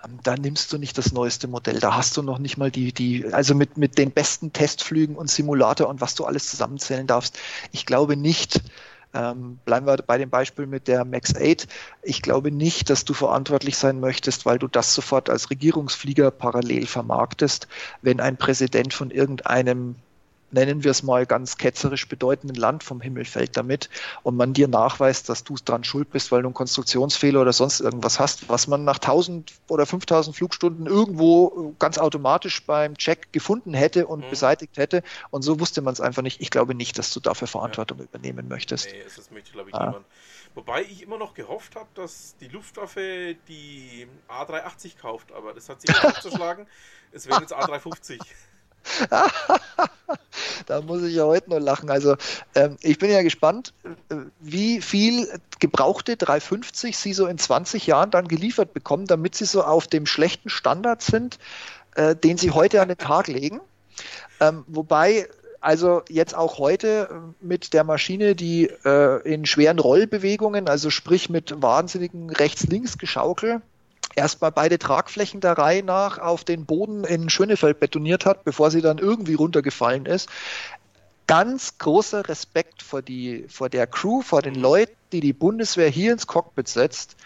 ähm, 0.05 0.19
da 0.23 0.37
nimmst 0.37 0.73
du 0.73 0.79
nicht 0.79 0.99
das 0.99 1.13
neueste 1.13 1.49
Modell. 1.49 1.81
Da 1.81 1.97
hast 1.97 2.17
du 2.17 2.23
noch 2.23 2.39
nicht 2.39 2.57
mal 2.57 2.71
die, 2.71 2.93
die, 2.93 3.33
also 3.33 3.55
mit, 3.55 3.77
mit 3.77 3.99
den 3.99 4.11
besten 4.11 4.53
Testflügen 4.53 5.17
und 5.17 5.31
Simulator 5.31 5.89
und 5.89 6.01
was 6.01 6.15
du 6.15 6.25
alles 6.25 6.51
zusammenzählen 6.51 7.07
darfst. 7.07 7.39
Ich 7.73 7.87
glaube 7.87 8.17
nicht, 8.17 8.61
ähm, 9.15 9.59
bleiben 9.65 9.87
wir 9.87 9.97
bei 9.97 10.19
dem 10.19 10.31
Beispiel 10.31 10.67
mit 10.67 10.87
der 10.87 11.05
Max 11.05 11.35
8. 11.35 11.67
Ich 12.03 12.23
glaube 12.23 12.51
nicht, 12.51 12.91
dass 12.91 13.05
du 13.05 13.15
verantwortlich 13.15 13.77
sein 13.77 14.01
möchtest, 14.01 14.45
weil 14.45 14.59
du 14.59 14.69
das 14.69 14.95
sofort 14.95 15.31
als 15.31 15.51
Regierungsflieger 15.51 16.31
parallel 16.31 16.87
vermarktest, 16.87 17.69
wenn 18.03 18.21
ein 18.21 18.37
Präsident 18.37 18.93
von 18.93 19.11
irgendeinem 19.11 19.97
nennen 20.51 20.85
wir 20.85 20.91
es 20.91 21.03
mal 21.03 21.27
ganz 21.27 21.57
ketzerisch 21.59 22.09
bedeutenden 22.09 22.57
Land 22.57 22.83
vom 22.83 23.01
Himmel 23.01 23.25
fällt 23.25 23.57
damit 23.57 23.89
und 24.23 24.37
man 24.37 24.53
dir 24.53 24.69
nachweist, 24.69 25.29
dass 25.29 25.45
du 25.45 25.57
dran 25.63 25.85
schuld 25.85 26.11
bist, 26.11 26.33
weil 26.33 26.43
du 26.43 26.49
einen 26.49 26.55
Konstruktionsfehler 26.55 27.41
oder 27.41 27.53
sonst 27.53 27.81
irgendwas 27.81 28.19
hast, 28.19 28.49
was 28.49 28.67
man 28.67 28.85
nach 28.85 28.99
1000 28.99 29.53
oder 29.69 29.87
5000 29.87 30.35
Flugstunden 30.35 30.87
irgendwo 30.87 31.75
ganz 31.79 31.99
automatisch 31.99 32.65
beim 32.65 32.97
Check 32.97 33.33
gefunden 33.33 33.75
hätte 33.75 34.07
und 34.07 34.25
mhm. 34.25 34.31
beseitigt 34.31 34.77
hätte 34.77 35.03
und 35.31 35.43
so 35.43 35.61
wusste 35.61 35.83
man 35.83 35.93
es 35.93 36.01
einfach 36.01 36.23
nicht. 36.23 36.41
Ich 36.41 36.51
glaube 36.51 36.75
nicht, 36.75 36.99
dass 36.99 37.13
du 37.13 37.21
dafür 37.21 37.49
Verantwortung 37.49 37.99
ja. 37.99 38.05
übernehmen 38.05 38.49
möchtest. 38.49 38.87
Nee, 38.87 39.03
das 39.05 39.31
möchte, 39.31 39.53
glaube 39.53 39.71
ich, 39.71 39.75
ah. 39.75 39.87
niemand. 39.87 40.07
Wobei 40.55 40.83
ich 40.83 41.03
immer 41.03 41.19
noch 41.19 41.35
gehofft 41.35 41.77
habe, 41.77 41.89
dass 41.95 42.35
die 42.41 42.49
Luftwaffe 42.49 43.37
die 43.47 44.09
A380 44.29 44.99
kauft, 44.99 45.31
aber 45.33 45.53
das 45.53 45.69
hat 45.69 45.81
sich 45.81 45.91
nicht 45.91 46.05
abzuschlagen. 46.05 46.67
Es 47.13 47.27
werden 47.29 47.43
jetzt 47.43 47.55
A350. 47.55 48.19
da 50.67 50.81
muss 50.83 51.03
ich 51.03 51.15
ja 51.15 51.25
heute 51.25 51.51
noch 51.51 51.59
lachen. 51.59 51.91
Also 51.91 52.17
ähm, 52.55 52.77
ich 52.81 52.99
bin 52.99 53.11
ja 53.11 53.23
gespannt, 53.23 53.73
äh, 54.09 54.17
wie 54.41 54.81
viel 54.81 55.29
gebrauchte 55.59 56.17
350 56.17 56.97
sie 56.97 57.13
so 57.13 57.27
in 57.27 57.39
20 57.39 57.87
Jahren 57.87 58.11
dann 58.11 58.29
geliefert 58.29 58.73
bekommen, 58.73 59.07
damit 59.07 59.35
sie 59.35 59.45
so 59.45 59.63
auf 59.63 59.87
dem 59.87 60.07
schlechten 60.07 60.49
Standard 60.49 61.03
sind, 61.03 61.39
äh, 61.95 62.15
den 62.15 62.39
sie 62.39 62.51
heute 62.51 62.81
an 62.81 62.89
den 62.89 62.99
Tag 62.99 63.29
legen. 63.29 63.61
Ähm, 64.41 64.65
wobei 64.69 65.29
also 65.61 66.03
jetzt 66.09 66.37
auch 66.37 66.59
heute 66.59 67.09
äh, 67.11 67.45
mit 67.45 67.73
der 67.73 67.85
Maschine, 67.85 68.35
die 68.35 68.71
äh, 68.85 69.23
in 69.23 69.47
schweren 69.47 69.79
Rollbewegungen, 69.79 70.69
also 70.69 70.91
sprich 70.91 71.29
mit 71.31 71.61
wahnsinnigen 71.61 72.31
Rechts-Links-Geschaukel, 72.31 73.63
erstmal 74.19 74.53
beide 74.53 74.79
Tragflächen 74.79 75.41
der 75.41 75.57
Reihe 75.57 75.83
nach 75.83 76.19
auf 76.19 76.45
den 76.45 76.67
Boden 76.67 77.05
in 77.05 77.31
Schönefeld 77.31 77.81
betoniert 77.81 78.27
hat, 78.27 78.45
bevor 78.45 78.71
sie 78.71 78.83
dann 78.83 78.99
irgendwie 78.99 79.35
runtergefallen 79.35 80.07
ist. 80.07 80.29
Ganz 81.27 81.79
großer 81.79 82.29
Respekt 82.29 82.83
vor, 82.83 83.03
die, 83.03 83.47
vor 83.49 83.69
der 83.69 83.87
Crew, 83.87 84.23
vor 84.23 84.43
den 84.43 84.55
Leuten, 84.55 84.97
die 85.13 85.21
die 85.21 85.33
Bundeswehr 85.33 85.89
hier 85.89 86.13
ins 86.13 86.27
Cockpit 86.27 86.69
setzt. 86.69 87.17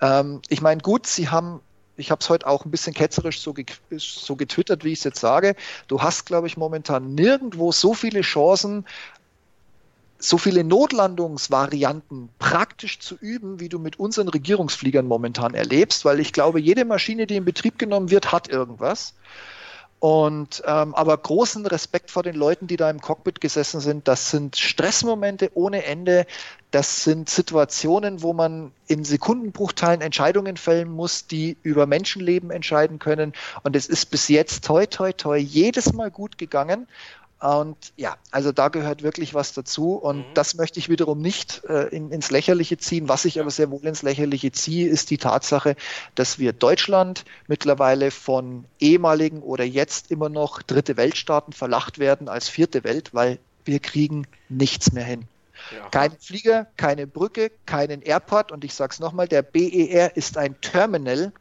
Ähm, 0.00 0.40
ich 0.48 0.60
meine, 0.60 0.80
gut, 0.80 1.06
sie 1.06 1.28
haben 1.28 1.60
ich 2.00 2.10
habe 2.10 2.20
es 2.20 2.30
heute 2.30 2.46
auch 2.46 2.64
ein 2.64 2.70
bisschen 2.70 2.94
ketzerisch 2.94 3.40
so, 3.40 3.52
ge 3.52 3.66
so 3.98 4.34
getwittert, 4.34 4.84
wie 4.84 4.92
ich 4.92 5.00
es 5.00 5.04
jetzt 5.04 5.20
sage. 5.20 5.54
Du 5.86 6.00
hast, 6.00 6.24
glaube 6.24 6.46
ich, 6.46 6.56
momentan 6.56 7.14
nirgendwo 7.14 7.72
so 7.72 7.94
viele 7.94 8.22
Chancen, 8.22 8.86
so 10.20 10.38
viele 10.38 10.64
Notlandungsvarianten 10.64 12.28
praktisch 12.38 13.00
zu 13.00 13.16
üben, 13.16 13.58
wie 13.58 13.68
du 13.68 13.78
mit 13.78 13.98
unseren 13.98 14.28
Regierungsfliegern 14.28 15.06
momentan 15.06 15.54
erlebst, 15.54 16.04
weil 16.04 16.20
ich 16.20 16.32
glaube, 16.32 16.60
jede 16.60 16.84
Maschine, 16.84 17.26
die 17.26 17.36
in 17.36 17.44
Betrieb 17.44 17.78
genommen 17.78 18.10
wird, 18.10 18.30
hat 18.30 18.48
irgendwas. 18.48 19.14
Und 20.00 20.62
ähm, 20.66 20.94
aber 20.94 21.14
großen 21.18 21.66
Respekt 21.66 22.10
vor 22.10 22.22
den 22.22 22.34
Leuten, 22.34 22.66
die 22.66 22.78
da 22.78 22.88
im 22.88 23.02
Cockpit 23.02 23.38
gesessen 23.42 23.80
sind. 23.80 24.08
Das 24.08 24.30
sind 24.30 24.56
Stressmomente 24.56 25.50
ohne 25.52 25.84
Ende. 25.84 26.26
Das 26.70 27.04
sind 27.04 27.28
Situationen, 27.28 28.22
wo 28.22 28.32
man 28.32 28.72
in 28.86 29.04
Sekundenbruchteilen 29.04 30.00
Entscheidungen 30.00 30.56
fällen 30.56 30.90
muss, 30.90 31.26
die 31.26 31.58
über 31.62 31.84
Menschenleben 31.84 32.50
entscheiden 32.50 32.98
können. 32.98 33.34
Und 33.62 33.76
es 33.76 33.86
ist 33.86 34.06
bis 34.06 34.28
jetzt 34.28 34.64
toi, 34.64 34.86
toi, 34.86 35.12
toi 35.12 35.36
jedes 35.36 35.92
Mal 35.92 36.10
gut 36.10 36.38
gegangen. 36.38 36.86
Und 37.40 37.76
ja, 37.96 38.16
also 38.30 38.52
da 38.52 38.68
gehört 38.68 39.02
wirklich 39.02 39.32
was 39.32 39.54
dazu. 39.54 39.94
Und 39.94 40.18
mhm. 40.18 40.34
das 40.34 40.54
möchte 40.54 40.78
ich 40.78 40.90
wiederum 40.90 41.22
nicht 41.22 41.64
äh, 41.64 41.84
in, 41.88 42.10
ins 42.12 42.30
Lächerliche 42.30 42.76
ziehen. 42.76 43.08
Was 43.08 43.24
ich 43.24 43.40
aber 43.40 43.50
sehr 43.50 43.70
wohl 43.70 43.86
ins 43.86 44.02
Lächerliche 44.02 44.52
ziehe, 44.52 44.88
ist 44.88 45.10
die 45.10 45.16
Tatsache, 45.16 45.74
dass 46.14 46.38
wir 46.38 46.52
Deutschland 46.52 47.24
mittlerweile 47.48 48.10
von 48.10 48.64
ehemaligen 48.78 49.40
oder 49.40 49.64
jetzt 49.64 50.10
immer 50.10 50.28
noch 50.28 50.60
dritte 50.62 50.98
Weltstaaten 50.98 51.54
verlacht 51.54 51.98
werden 51.98 52.28
als 52.28 52.50
vierte 52.50 52.84
Welt, 52.84 53.14
weil 53.14 53.38
wir 53.64 53.80
kriegen 53.80 54.26
nichts 54.50 54.92
mehr 54.92 55.04
hin. 55.04 55.24
Ja. 55.74 55.88
Kein 55.88 56.12
Flieger, 56.18 56.66
keine 56.76 57.06
Brücke, 57.06 57.50
keinen 57.64 58.02
Airport. 58.02 58.52
Und 58.52 58.64
ich 58.64 58.74
sage 58.74 58.92
es 58.92 59.00
nochmal, 59.00 59.28
der 59.28 59.42
BER 59.42 60.16
ist 60.16 60.36
ein 60.36 60.60
Terminal, 60.60 61.32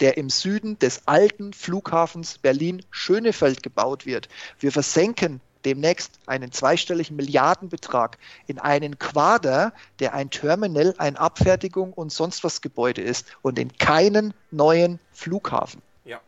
der 0.00 0.16
im 0.16 0.30
Süden 0.30 0.78
des 0.78 1.06
alten 1.06 1.52
Flughafens 1.52 2.38
Berlin-Schönefeld 2.38 3.62
gebaut 3.62 4.06
wird. 4.06 4.28
Wir 4.58 4.72
versenken 4.72 5.40
demnächst 5.64 6.18
einen 6.26 6.52
zweistelligen 6.52 7.16
Milliardenbetrag 7.16 8.18
in 8.46 8.58
einen 8.58 8.98
Quader, 8.98 9.72
der 9.98 10.14
ein 10.14 10.30
Terminal, 10.30 10.94
ein 10.98 11.16
Abfertigung 11.16 11.92
und 11.92 12.12
sonst 12.12 12.44
was 12.44 12.62
Gebäude 12.62 13.02
ist 13.02 13.26
und 13.42 13.58
in 13.58 13.76
keinen 13.76 14.32
neuen 14.50 14.98
Flughafen. 15.12 15.82
Ja. 16.04 16.20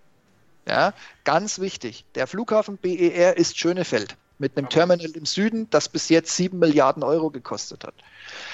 Ja, 0.69 0.93
ganz 1.25 1.59
wichtig. 1.59 2.05
Der 2.15 2.27
Flughafen 2.27 2.77
BER 2.77 3.37
ist 3.37 3.59
Schönefeld 3.59 4.17
mit 4.43 4.59
einem 4.59 4.69
Terminal 4.69 5.11
im 5.13 5.25
Süden, 5.25 5.71
das 5.71 5.89
bis 5.89 6.09
jetzt 6.09 6.37
7 6.37 6.59
Milliarden 6.59 7.05
Euro 7.05 7.31
gekostet 7.31 7.85
hat. 7.85 7.95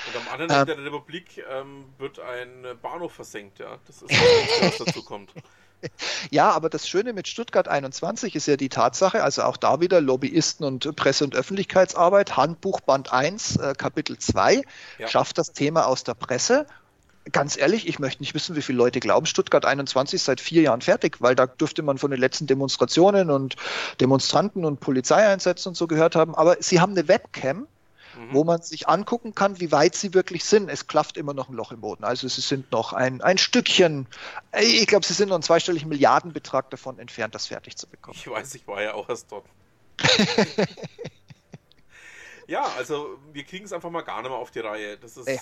Und 0.07 0.21
am 0.21 0.33
anderen 0.33 0.51
Ende 0.51 0.73
ähm, 0.73 0.85
der 0.85 0.93
Republik 0.93 1.43
ähm, 1.51 1.87
wird 1.97 2.21
ein 2.21 2.79
Bahnhof 2.81 3.15
versenkt, 3.15 3.59
ja. 3.59 3.79
Das 3.87 4.03
ist 4.03 4.11
das, 4.11 4.79
was 4.79 4.87
dazu 4.87 5.03
kommt. 5.03 5.33
Ja, 6.33 6.51
aber 6.51 6.71
das 6.71 6.89
Schöne 6.89 7.13
mit 7.13 7.29
Stuttgart 7.29 7.69
21 7.69 8.35
ist 8.35 8.49
ja 8.49 8.57
die 8.57 8.69
Tatsache, 8.69 9.23
also 9.23 9.45
auch 9.45 9.57
da 9.57 9.81
wieder 9.81 10.01
Lobbyisten 10.01 10.67
und 10.67 10.97
Presse- 10.97 11.23
und 11.23 11.37
Öffentlichkeitsarbeit, 11.37 12.37
Handbuch 12.37 12.81
Band 12.81 13.13
1, 13.13 13.59
äh, 13.59 13.75
Kapitel 13.79 14.19
2, 14.19 14.63
ja. 14.99 15.07
schafft 15.07 15.39
das 15.39 15.53
Thema 15.53 15.87
aus 15.87 16.03
der 16.03 16.15
Presse 16.15 16.67
ganz 17.33 17.57
ehrlich, 17.57 17.87
ich 17.89 17.99
möchte 17.99 18.23
nicht 18.23 18.35
wissen, 18.35 18.57
wie 18.57 18.63
viele 18.63 18.79
Leute 18.79 19.01
glauben, 19.01 19.27
Stuttgart 19.27 19.65
21 19.65 20.17
ist 20.17 20.25
seit 20.25 20.41
vier 20.41 20.63
Jahren 20.63 20.81
fertig, 20.81 21.21
weil 21.21 21.35
da 21.35 21.47
dürfte 21.47 21.83
man 21.83 21.99
von 21.99 22.11
den 22.11 22.21
letzten 22.21 22.47
Demonstrationen 22.47 23.31
und 23.31 23.57
Demonstranten 24.01 24.65
und 24.65 24.81
Polizeieinsätzen 24.81 25.71
und 25.71 25.75
so 25.75 25.87
gehört 25.87 26.17
haben. 26.17 26.35
Aber 26.35 26.57
sie 26.61 26.81
haben 26.81 26.93
eine 26.93 27.09
Webcam, 27.09 27.59
mhm. 27.59 27.67
wo 28.33 28.45
man 28.45 28.63
sich 28.63 28.89
angucken 28.89 29.35
kann, 29.35 29.61
wie 29.61 29.73
weit 29.73 29.95
sie 29.95 30.15
wirklich 30.15 30.45
sind. 30.45 30.69
Es 30.69 30.87
klafft 30.87 31.17
immer 31.17 31.35
noch 31.35 31.49
ein 31.49 31.55
Loch 31.55 31.73
im 31.73 31.81
Boden. 31.81 32.05
Also 32.05 32.29
sie 32.29 32.41
sind 32.41 32.71
noch 32.73 32.93
ein, 32.93 33.21
ein 33.21 33.39
Stückchen, 33.39 34.07
ich 34.61 34.87
glaube, 34.87 35.07
sie 35.07 35.15
sind 35.15 35.29
noch 35.29 35.37
einen 35.37 35.43
zweistelligen 35.43 35.89
Milliardenbetrag 35.89 36.71
davon 36.71 36.99
entfernt, 36.99 37.35
das 37.35 37.47
fertig 37.47 37.77
zu 37.77 37.87
bekommen. 37.87 38.17
Ich 38.19 38.29
weiß, 38.29 38.55
ich 38.55 38.67
war 38.67 38.83
ja 38.83 38.95
auch 38.95 39.09
erst 39.09 39.31
dort. 39.31 39.47
ja, 42.47 42.63
also 42.77 43.19
wir 43.33 43.45
kriegen 43.45 43.65
es 43.65 43.73
einfach 43.73 43.91
mal 43.91 44.03
gar 44.03 44.23
nicht 44.23 44.31
mehr 44.31 44.39
auf 44.39 44.51
die 44.51 44.61
Reihe. 44.61 44.97
Das 44.97 45.17
ist. 45.17 45.27
Ey 45.27 45.39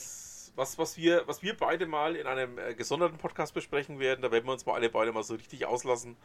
was, 0.57 0.79
was, 0.79 0.97
wir, 0.97 1.23
was 1.27 1.43
wir 1.43 1.57
beide 1.57 1.87
mal 1.87 2.17
in 2.17 2.27
einem 2.27 2.59
äh, 2.59 2.75
gesonderten 2.75 3.19
Podcast 3.19 3.55
besprechen 3.55 3.99
werden. 3.99 4.23
Da 4.23 4.33
werden 4.33 4.47
wir 4.47 4.53
uns 4.53 4.67
mal 4.67 4.75
alle 4.75 4.89
beide 4.89 5.13
mal 5.13 5.23
so 5.23 5.35
richtig 5.35 5.67
auslassen. 5.67 6.17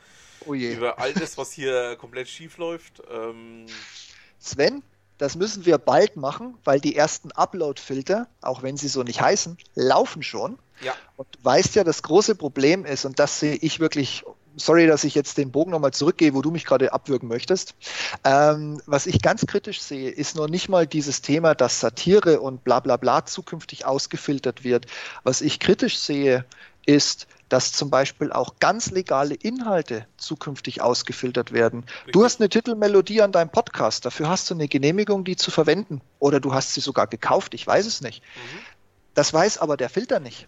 Oh 0.45 0.53
je. 0.53 0.73
Über 0.73 0.99
all 0.99 1.13
das, 1.13 1.37
was 1.37 1.51
hier 1.51 1.95
komplett 1.97 2.29
schief 2.29 2.57
läuft. 2.57 3.03
Ähm, 3.11 3.65
Sven, 4.39 4.81
das 5.17 5.35
müssen 5.35 5.65
wir 5.65 5.77
bald 5.77 6.15
machen, 6.15 6.57
weil 6.63 6.79
die 6.79 6.95
ersten 6.95 7.31
Upload-Filter, 7.31 8.27
auch 8.41 8.63
wenn 8.63 8.77
sie 8.77 8.87
so 8.87 9.03
nicht 9.03 9.21
heißen, 9.21 9.57
laufen 9.75 10.23
schon. 10.23 10.57
Ja. 10.81 10.95
Und 11.15 11.27
du 11.35 11.43
weißt 11.43 11.75
ja, 11.75 11.83
das 11.83 12.01
große 12.01 12.33
Problem 12.33 12.85
ist, 12.85 13.05
und 13.05 13.19
das 13.19 13.39
sehe 13.39 13.55
ich 13.55 13.79
wirklich 13.79 14.23
sorry, 14.55 14.87
dass 14.87 15.03
ich 15.03 15.15
jetzt 15.15 15.37
den 15.37 15.51
Bogen 15.51 15.71
nochmal 15.71 15.91
zurückgehe, 15.91 16.33
wo 16.33 16.41
du 16.41 16.51
mich 16.51 16.65
gerade 16.65 16.93
abwürgen 16.93 17.27
möchtest. 17.27 17.75
Ähm, 18.23 18.81
was 18.85 19.07
ich 19.07 19.21
ganz 19.21 19.45
kritisch 19.45 19.81
sehe, 19.81 20.09
ist 20.09 20.35
noch 20.35 20.47
nicht 20.47 20.69
mal 20.69 20.87
dieses 20.87 21.21
Thema, 21.21 21.55
dass 21.55 21.79
Satire 21.79 22.41
und 22.41 22.63
bla 22.63 22.79
bla 22.79 22.97
bla 22.97 23.25
zukünftig 23.25 23.85
ausgefiltert 23.85 24.63
wird. 24.63 24.85
Was 25.23 25.41
ich 25.41 25.59
kritisch 25.59 25.99
sehe, 25.99 26.45
ist, 26.85 27.27
dass 27.49 27.73
zum 27.73 27.89
Beispiel 27.89 28.31
auch 28.31 28.55
ganz 28.59 28.91
legale 28.91 29.35
Inhalte 29.35 30.07
zukünftig 30.17 30.81
ausgefiltert 30.81 31.51
werden. 31.51 31.81
Richtig. 31.81 32.13
Du 32.13 32.23
hast 32.23 32.39
eine 32.39 32.49
Titelmelodie 32.49 33.21
an 33.21 33.31
deinem 33.31 33.49
Podcast, 33.49 34.05
dafür 34.05 34.29
hast 34.29 34.49
du 34.49 34.53
eine 34.53 34.67
Genehmigung, 34.67 35.25
die 35.25 35.35
zu 35.35 35.51
verwenden. 35.51 36.01
Oder 36.19 36.39
du 36.39 36.53
hast 36.53 36.73
sie 36.73 36.81
sogar 36.81 37.07
gekauft, 37.07 37.53
ich 37.53 37.67
weiß 37.67 37.85
es 37.85 38.01
nicht. 38.01 38.21
Mhm. 38.21 38.59
Das 39.13 39.33
weiß 39.33 39.57
aber 39.57 39.75
der 39.75 39.89
Filter 39.89 40.19
nicht. 40.19 40.47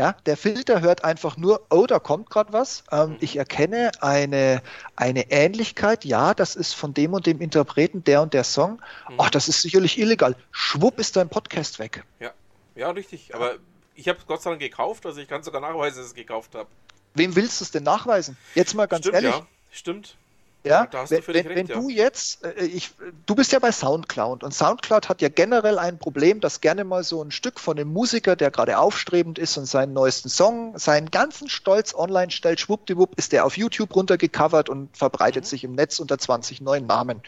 Ja, 0.00 0.12
der 0.24 0.38
Filter 0.38 0.80
hört 0.80 1.04
einfach 1.04 1.36
nur, 1.36 1.66
oh, 1.68 1.84
da 1.84 1.98
kommt 1.98 2.30
gerade 2.30 2.54
was. 2.54 2.84
Ähm, 2.90 3.18
ich 3.20 3.36
erkenne 3.36 3.90
eine, 4.00 4.62
eine 4.96 5.30
Ähnlichkeit. 5.30 6.06
Ja, 6.06 6.32
das 6.32 6.56
ist 6.56 6.72
von 6.72 6.94
dem 6.94 7.12
und 7.12 7.26
dem 7.26 7.42
Interpreten 7.42 8.02
der 8.02 8.22
und 8.22 8.32
der 8.32 8.44
Song. 8.44 8.80
Mhm. 9.10 9.16
Ach, 9.18 9.28
das 9.28 9.46
ist 9.46 9.60
sicherlich 9.60 9.98
illegal. 9.98 10.36
Schwupp 10.52 10.98
ist 10.98 11.16
dein 11.16 11.28
Podcast 11.28 11.78
weg. 11.78 12.02
Ja, 12.18 12.30
ja, 12.76 12.90
richtig. 12.92 13.34
Aber 13.34 13.56
ich 13.94 14.08
habe 14.08 14.18
es 14.18 14.26
Gott 14.26 14.40
sei 14.40 14.48
Dank 14.48 14.62
gekauft. 14.62 15.04
Also 15.04 15.20
ich 15.20 15.28
kann 15.28 15.42
sogar 15.42 15.60
nachweisen, 15.60 15.98
dass 15.98 16.06
ich 16.06 16.12
es 16.12 16.14
gekauft 16.14 16.54
habe. 16.54 16.70
Wem 17.12 17.36
willst 17.36 17.60
du 17.60 17.64
es 17.64 17.70
denn 17.70 17.82
nachweisen? 17.82 18.38
Jetzt 18.54 18.72
mal 18.74 18.86
ganz 18.86 19.02
Stimmt, 19.02 19.16
ehrlich. 19.16 19.34
Ja. 19.34 19.46
Stimmt. 19.70 20.16
Ja, 20.62 20.86
wenn, 20.92 21.26
wenn, 21.26 21.34
recht, 21.34 21.48
wenn 21.48 21.66
ja. 21.68 21.74
du 21.74 21.88
jetzt, 21.88 22.44
äh, 22.44 22.64
ich, 22.64 22.90
du 23.24 23.34
bist 23.34 23.50
ja 23.52 23.58
bei 23.58 23.72
Soundcloud 23.72 24.44
und 24.44 24.52
Soundcloud 24.52 25.08
hat 25.08 25.22
ja 25.22 25.30
generell 25.30 25.78
ein 25.78 25.98
Problem, 25.98 26.40
dass 26.40 26.60
gerne 26.60 26.84
mal 26.84 27.02
so 27.02 27.22
ein 27.22 27.30
Stück 27.30 27.58
von 27.58 27.78
einem 27.78 27.90
Musiker, 27.90 28.36
der 28.36 28.50
gerade 28.50 28.78
aufstrebend 28.78 29.38
ist 29.38 29.56
und 29.56 29.64
seinen 29.64 29.94
neuesten 29.94 30.28
Song, 30.28 30.78
seinen 30.78 31.10
ganzen 31.10 31.48
Stolz 31.48 31.94
online 31.94 32.30
stellt, 32.30 32.60
schwuppdiwupp 32.60 33.18
ist 33.18 33.32
der 33.32 33.46
auf 33.46 33.56
YouTube 33.56 33.94
runtergecovert 33.96 34.68
und 34.68 34.94
verbreitet 34.94 35.44
mhm. 35.44 35.48
sich 35.48 35.64
im 35.64 35.72
Netz 35.72 35.98
unter 35.98 36.18
20 36.18 36.60
neuen 36.60 36.86
Namen. 36.86 37.22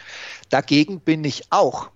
Dagegen 0.50 1.00
bin 1.00 1.24
ich 1.24 1.44
auch. 1.50 1.88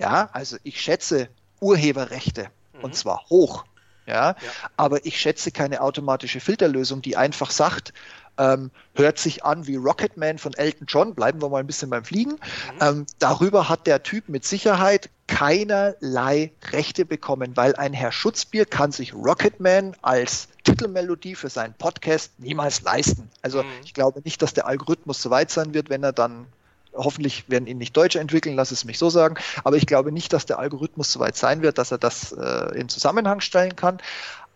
Ja, 0.00 0.30
also 0.32 0.56
ich 0.64 0.80
schätze 0.80 1.28
Urheberrechte 1.60 2.48
mhm. 2.72 2.84
und 2.84 2.96
zwar 2.96 3.24
hoch. 3.30 3.64
Ja, 4.04 4.30
ja, 4.30 4.36
aber 4.76 5.06
ich 5.06 5.20
schätze 5.20 5.52
keine 5.52 5.80
automatische 5.80 6.40
Filterlösung, 6.40 7.02
die 7.02 7.16
einfach 7.16 7.52
sagt, 7.52 7.92
ähm, 8.38 8.70
hört 8.94 9.18
sich 9.18 9.44
an 9.44 9.66
wie 9.66 9.76
Rocketman 9.76 10.38
von 10.38 10.54
Elton 10.54 10.86
John. 10.88 11.14
Bleiben 11.14 11.40
wir 11.42 11.48
mal 11.48 11.60
ein 11.60 11.66
bisschen 11.66 11.90
beim 11.90 12.04
Fliegen. 12.04 12.32
Mhm. 12.32 12.38
Ähm, 12.80 13.06
darüber 13.18 13.68
hat 13.68 13.86
der 13.86 14.02
Typ 14.02 14.28
mit 14.28 14.44
Sicherheit 14.44 15.10
keinerlei 15.26 16.52
Rechte 16.70 17.04
bekommen, 17.04 17.56
weil 17.56 17.74
ein 17.76 17.92
Herr 17.92 18.12
Schutzbier 18.12 18.66
kann 18.66 18.92
sich 18.92 19.14
Rocketman 19.14 19.96
als 20.02 20.48
Titelmelodie 20.64 21.34
für 21.34 21.48
seinen 21.48 21.74
Podcast 21.74 22.32
niemals 22.38 22.82
leisten. 22.82 23.30
Also 23.40 23.62
mhm. 23.62 23.68
ich 23.84 23.94
glaube 23.94 24.20
nicht, 24.24 24.42
dass 24.42 24.54
der 24.54 24.66
Algorithmus 24.66 25.22
so 25.22 25.30
weit 25.30 25.50
sein 25.50 25.74
wird, 25.74 25.90
wenn 25.90 26.02
er 26.02 26.12
dann 26.12 26.46
hoffentlich 26.94 27.48
werden 27.48 27.66
ihn 27.66 27.78
nicht 27.78 27.96
Deutsche 27.96 28.20
entwickeln, 28.20 28.54
lass 28.54 28.70
es 28.70 28.84
mich 28.84 28.98
so 28.98 29.08
sagen, 29.08 29.36
aber 29.64 29.76
ich 29.76 29.86
glaube 29.86 30.12
nicht, 30.12 30.32
dass 30.32 30.46
der 30.46 30.58
Algorithmus 30.58 31.10
so 31.10 31.20
weit 31.20 31.36
sein 31.36 31.62
wird, 31.62 31.78
dass 31.78 31.90
er 31.90 31.98
das 31.98 32.32
äh, 32.32 32.78
in 32.78 32.88
Zusammenhang 32.88 33.40
stellen 33.40 33.76
kann. 33.76 33.98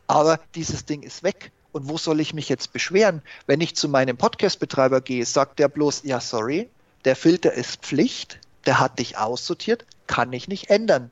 Aber 0.07 0.39
dieses 0.55 0.85
Ding 0.85 1.03
ist 1.03 1.23
weg. 1.23 1.51
Und 1.77 1.91
wo 1.91 1.99
soll 1.99 2.21
ich 2.21 2.33
mich 2.33 2.49
jetzt 2.49 2.73
beschweren? 2.73 3.21
Wenn 3.47 3.61
ich 3.61 3.77
zu 3.77 3.91
meinem 3.91 4.17
Podcast-Betreiber 4.17 5.03
gehe, 5.03 5.27
sagt 5.27 5.59
der 5.59 5.69
bloß, 5.69 6.05
ja, 6.05 6.23
sorry, 6.23 6.71
der 7.05 7.17
Filter 7.17 7.53
ist 7.53 7.83
Pflicht, 7.83 8.41
der 8.65 8.81
hat 8.81 8.99
dich 8.99 9.19
aussortiert, 9.19 9.85
kann 10.07 10.33
ich 10.33 10.49
nicht 10.49 10.71
ändern. 10.71 11.11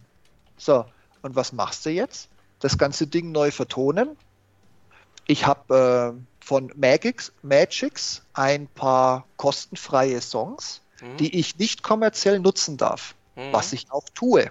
So, 0.57 0.86
und 1.20 1.36
was 1.36 1.53
machst 1.53 1.85
du 1.85 1.91
jetzt? 1.91 2.31
Das 2.61 2.78
ganze 2.78 3.07
Ding 3.07 3.31
neu 3.31 3.51
vertonen. 3.51 4.16
Ich 5.27 5.45
habe 5.45 6.16
äh, 6.16 6.43
von 6.43 6.73
Magix, 6.74 7.31
Magix 7.43 8.23
ein 8.32 8.66
paar 8.66 9.27
kostenfreie 9.36 10.23
Songs, 10.23 10.81
mhm. 11.03 11.19
die 11.19 11.39
ich 11.39 11.59
nicht 11.59 11.82
kommerziell 11.82 12.39
nutzen 12.39 12.78
darf, 12.78 13.15
mhm. 13.36 13.53
was 13.53 13.74
ich 13.74 13.93
auch 13.93 14.09
tue. 14.15 14.51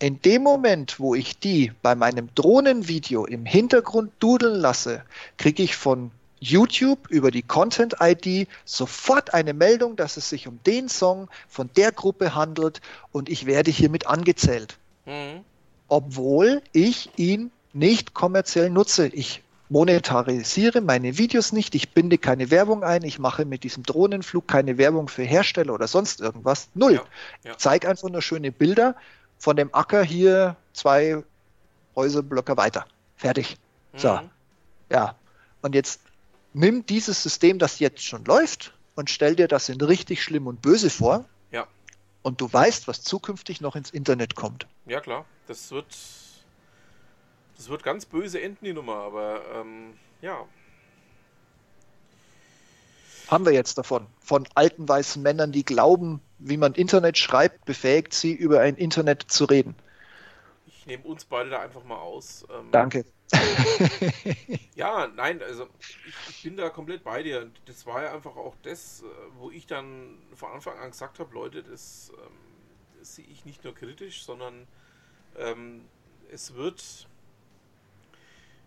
In 0.00 0.20
dem 0.22 0.42
Moment, 0.42 0.98
wo 1.00 1.14
ich 1.14 1.38
die 1.38 1.72
bei 1.82 1.94
meinem 1.94 2.28
Drohnenvideo 2.34 3.26
im 3.26 3.46
Hintergrund 3.46 4.12
dudeln 4.18 4.60
lasse, 4.60 5.02
kriege 5.36 5.62
ich 5.62 5.76
von 5.76 6.10
YouTube 6.40 7.08
über 7.08 7.30
die 7.30 7.42
Content 7.42 7.96
ID 8.00 8.48
sofort 8.64 9.32
eine 9.32 9.54
Meldung, 9.54 9.96
dass 9.96 10.16
es 10.16 10.28
sich 10.28 10.46
um 10.46 10.60
den 10.66 10.88
Song 10.88 11.28
von 11.48 11.70
der 11.76 11.90
Gruppe 11.90 12.34
handelt 12.34 12.80
und 13.12 13.28
ich 13.28 13.46
werde 13.46 13.70
hiermit 13.70 14.06
angezählt. 14.06 14.76
Mhm. 15.06 15.44
Obwohl 15.88 16.62
ich 16.72 17.10
ihn 17.16 17.50
nicht 17.72 18.14
kommerziell 18.14 18.70
nutze. 18.70 19.08
Ich 19.08 19.42
monetarisiere 19.68 20.80
meine 20.80 21.18
Videos 21.18 21.52
nicht, 21.52 21.74
ich 21.74 21.90
binde 21.90 22.18
keine 22.18 22.50
Werbung 22.50 22.84
ein, 22.84 23.02
ich 23.02 23.18
mache 23.18 23.44
mit 23.44 23.64
diesem 23.64 23.82
Drohnenflug 23.82 24.46
keine 24.46 24.78
Werbung 24.78 25.08
für 25.08 25.22
Hersteller 25.22 25.74
oder 25.74 25.88
sonst 25.88 26.20
irgendwas. 26.20 26.68
Null. 26.74 26.94
Ja, 26.94 27.04
ja. 27.44 27.50
Ich 27.52 27.56
zeige 27.56 27.88
einfach 27.88 28.08
nur 28.08 28.22
schöne 28.22 28.52
Bilder 28.52 28.94
von 29.38 29.56
dem 29.56 29.74
Acker 29.74 30.02
hier 30.02 30.56
zwei 30.72 31.22
Häuserblöcke 31.96 32.56
weiter. 32.56 32.86
Fertig. 33.16 33.56
So. 33.96 34.14
Mhm. 34.14 34.30
Ja. 34.90 35.16
Und 35.62 35.74
jetzt 35.74 36.00
nimm 36.52 36.84
dieses 36.86 37.22
System, 37.22 37.58
das 37.58 37.78
jetzt 37.78 38.02
schon 38.02 38.24
läuft, 38.24 38.74
und 38.96 39.10
stell 39.10 39.34
dir 39.34 39.48
das 39.48 39.68
in 39.68 39.80
richtig 39.80 40.22
schlimm 40.22 40.46
und 40.46 40.62
böse 40.62 40.90
vor. 40.90 41.24
Ja. 41.50 41.66
und 42.22 42.40
du 42.40 42.52
weißt, 42.52 42.88
was 42.88 43.02
zukünftig 43.02 43.60
noch 43.60 43.76
ins 43.76 43.90
Internet 43.90 44.34
kommt. 44.34 44.66
Ja, 44.86 45.00
klar. 45.00 45.24
Das 45.46 45.70
wird. 45.70 45.86
Das 47.56 47.68
wird 47.68 47.84
ganz 47.84 48.04
böse 48.06 48.40
enden, 48.40 48.64
die 48.64 48.72
Nummer, 48.72 48.96
aber 48.96 49.40
ähm, 49.54 49.94
ja. 50.20 50.44
Haben 53.28 53.44
wir 53.44 53.52
jetzt 53.52 53.78
davon. 53.78 54.06
Von 54.20 54.48
alten 54.54 54.88
weißen 54.88 55.22
Männern, 55.22 55.52
die 55.52 55.64
glauben, 55.64 56.20
wie 56.38 56.56
man 56.56 56.74
Internet 56.74 57.18
schreibt, 57.18 57.64
befähigt 57.64 58.14
sie, 58.14 58.32
über 58.32 58.60
ein 58.60 58.76
Internet 58.76 59.22
zu 59.22 59.44
reden. 59.44 59.74
Ich 60.66 60.86
nehme 60.86 61.04
uns 61.04 61.24
beide 61.24 61.50
da 61.50 61.60
einfach 61.60 61.84
mal 61.84 61.96
aus. 61.96 62.44
Ähm, 62.50 62.70
Danke. 62.70 63.04
ja, 64.74 65.08
nein, 65.08 65.42
also 65.42 65.66
ich, 65.80 65.96
ich, 66.28 66.42
bin 66.42 66.56
da 66.56 66.68
komplett 66.68 67.04
bei 67.04 67.22
dir. 67.22 67.50
Das 67.64 67.86
war 67.86 68.02
ja 68.02 68.12
einfach 68.12 68.36
auch 68.36 68.54
das, 68.62 69.02
äh, 69.02 69.04
wo 69.38 69.50
ich 69.50 69.66
dann 69.66 70.18
von 70.34 70.52
Anfang 70.52 70.78
an 70.78 70.90
gesagt 70.90 71.18
habe, 71.18 71.32
Leute, 71.34 71.62
das, 71.62 72.12
ähm, 72.14 72.32
das 72.98 73.16
sehe 73.16 73.24
ich 73.26 73.44
nicht 73.44 73.64
nur 73.64 73.74
kritisch, 73.74 74.24
sondern 74.24 74.66
ähm, 75.38 75.86
es 76.30 76.54
wird 76.54 77.08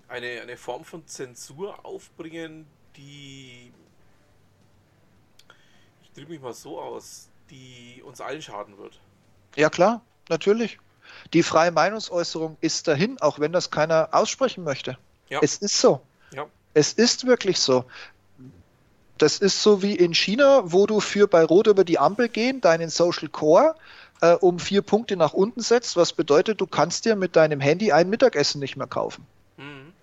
eine, 0.07 0.41
eine 0.41 0.57
Form 0.57 0.85
von 0.85 1.06
Zensur 1.06 1.85
aufbringen, 1.85 2.65
die, 2.95 3.72
ich 6.02 6.11
drücke 6.14 6.31
mich 6.31 6.41
mal 6.41 6.53
so 6.53 6.80
aus, 6.81 7.30
die 7.49 8.02
uns 8.03 8.22
allen 8.22 8.41
schaden 8.41 8.78
wird. 8.78 8.99
Ja 9.56 9.69
klar, 9.69 10.02
natürlich. 10.30 10.80
Die 11.34 11.44
freie 11.44 11.72
Meinungsäußerung 11.72 12.57
ist 12.61 12.88
dahin, 12.88 13.19
auch 13.19 13.40
wenn 13.40 13.52
das 13.52 13.72
keiner 13.72 14.10
aussprechen 14.11 14.64
möchte. 14.64 14.98
Ja. 15.30 15.40
Es 15.41 15.57
ist 15.57 15.80
so. 15.80 16.02
Ja. 16.32 16.45
Es 16.74 16.94
ist 16.94 17.26
wirklich 17.26 17.60
so. 17.60 17.86
Das 19.18 19.40
ist 19.40 19.64
so 19.64 19.82
wie 19.82 19.95
in 19.95 20.14
China, 20.14 20.61
wo 20.65 20.86
du 20.86 20.99
für 20.99 21.28
bei 21.28 21.44
Rot 21.44 21.68
über 21.68 21.84
die 21.84 21.98
Ampel 21.98 22.30
gehen, 22.30 22.61
deinen 22.61 22.90
Social 22.90 23.30
Core 23.30 23.76
äh, 24.22 24.34
um 24.34 24.60
vier 24.60 24.82
Punkte 24.82 25.18
nach 25.18 25.34
unten 25.34 25.61
setzt, 25.61 25.95
was 25.95 26.14
bedeutet, 26.14 26.61
du 26.61 26.68
kannst 26.68 27.06
dir 27.06 27.15
mit 27.15 27.36
deinem 27.36 27.60
Handy 27.60 27.91
ein 27.91 28.10
Mittagessen 28.10 28.60
nicht 28.60 28.78
mehr 28.78 28.88
kaufen. 28.88 29.26
Mhm. 29.57 29.94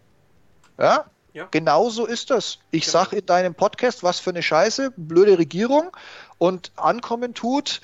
Ja? 0.78 1.06
Ja? 1.34 1.48
Genau 1.50 1.90
so 1.90 2.06
ist 2.06 2.30
das. 2.30 2.58
Ich 2.70 2.84
genau. 2.84 2.92
sage 2.92 3.16
in 3.16 3.26
deinem 3.26 3.54
Podcast, 3.54 4.02
was 4.02 4.20
für 4.20 4.30
eine 4.30 4.42
Scheiße, 4.42 4.92
blöde 4.96 5.36
Regierung 5.36 5.90
und 6.38 6.72
ankommen 6.76 7.34
tut, 7.34 7.80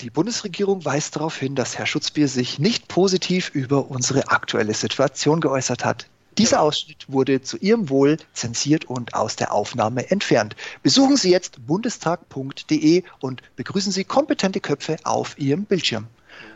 die 0.00 0.10
Bundesregierung 0.10 0.84
weist 0.84 1.16
darauf 1.16 1.36
hin, 1.36 1.54
dass 1.54 1.78
Herr 1.78 1.86
Schutzbier 1.86 2.28
sich 2.28 2.58
nicht 2.58 2.88
positiv 2.88 3.50
über 3.54 3.90
unsere 3.90 4.28
aktuelle 4.28 4.74
Situation 4.74 5.40
geäußert 5.40 5.84
hat. 5.84 6.06
Dieser 6.36 6.56
genau. 6.56 6.68
Ausschnitt 6.68 7.06
wurde 7.08 7.42
zu 7.42 7.56
Ihrem 7.58 7.88
Wohl 7.88 8.18
zensiert 8.32 8.84
und 8.84 9.14
aus 9.14 9.36
der 9.36 9.52
Aufnahme 9.52 10.10
entfernt. 10.10 10.56
Besuchen 10.82 11.16
Sie 11.16 11.30
jetzt 11.30 11.66
bundestag.de 11.66 13.04
und 13.20 13.42
begrüßen 13.56 13.92
Sie 13.92 14.04
kompetente 14.04 14.60
Köpfe 14.60 14.96
auf 15.04 15.38
Ihrem 15.38 15.64
Bildschirm. 15.64 16.08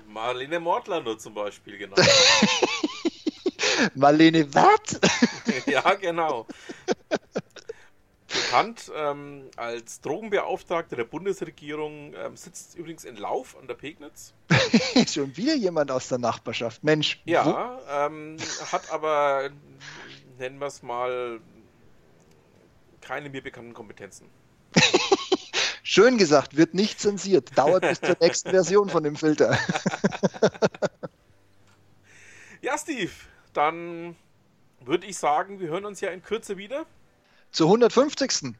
Marlene 0.08 0.58
Mordlander 0.58 1.16
zum 1.16 1.32
Beispiel, 1.32 1.78
genau. 1.78 1.96
Marlene 3.94 4.52
was? 4.52 5.00
ja, 5.66 5.94
genau 5.94 6.46
bekannt 8.48 8.90
ähm, 8.94 9.50
als 9.56 10.00
Drogenbeauftragter 10.00 10.96
der 10.96 11.04
Bundesregierung, 11.04 12.14
ähm, 12.14 12.36
sitzt 12.36 12.76
übrigens 12.76 13.04
in 13.04 13.16
Lauf 13.16 13.56
an 13.58 13.66
der 13.66 13.74
Pegnitz. 13.74 14.32
Schon 15.12 15.36
wieder 15.36 15.54
jemand 15.54 15.90
aus 15.90 16.08
der 16.08 16.18
Nachbarschaft. 16.18 16.84
Mensch. 16.84 17.20
Ja, 17.24 17.78
ähm, 17.90 18.36
hat 18.70 18.90
aber, 18.90 19.50
nennen 20.38 20.58
wir 20.58 20.66
es 20.66 20.82
mal, 20.82 21.40
keine 23.00 23.30
mir 23.30 23.42
bekannten 23.42 23.74
Kompetenzen. 23.74 24.28
Schön 25.82 26.18
gesagt, 26.18 26.56
wird 26.56 26.74
nicht 26.74 27.00
zensiert. 27.00 27.56
Dauert 27.56 27.80
bis 27.80 28.00
zur 28.00 28.16
nächsten 28.20 28.50
Version 28.50 28.90
von 28.90 29.02
dem 29.02 29.16
Filter. 29.16 29.58
ja, 32.60 32.76
Steve, 32.76 33.10
dann 33.54 34.16
würde 34.88 35.06
ich 35.06 35.16
sagen, 35.18 35.60
wir 35.60 35.68
hören 35.68 35.84
uns 35.84 36.00
ja 36.00 36.10
in 36.10 36.22
Kürze 36.22 36.56
wieder. 36.56 36.86
Zur 37.52 37.68
150. 37.68 38.54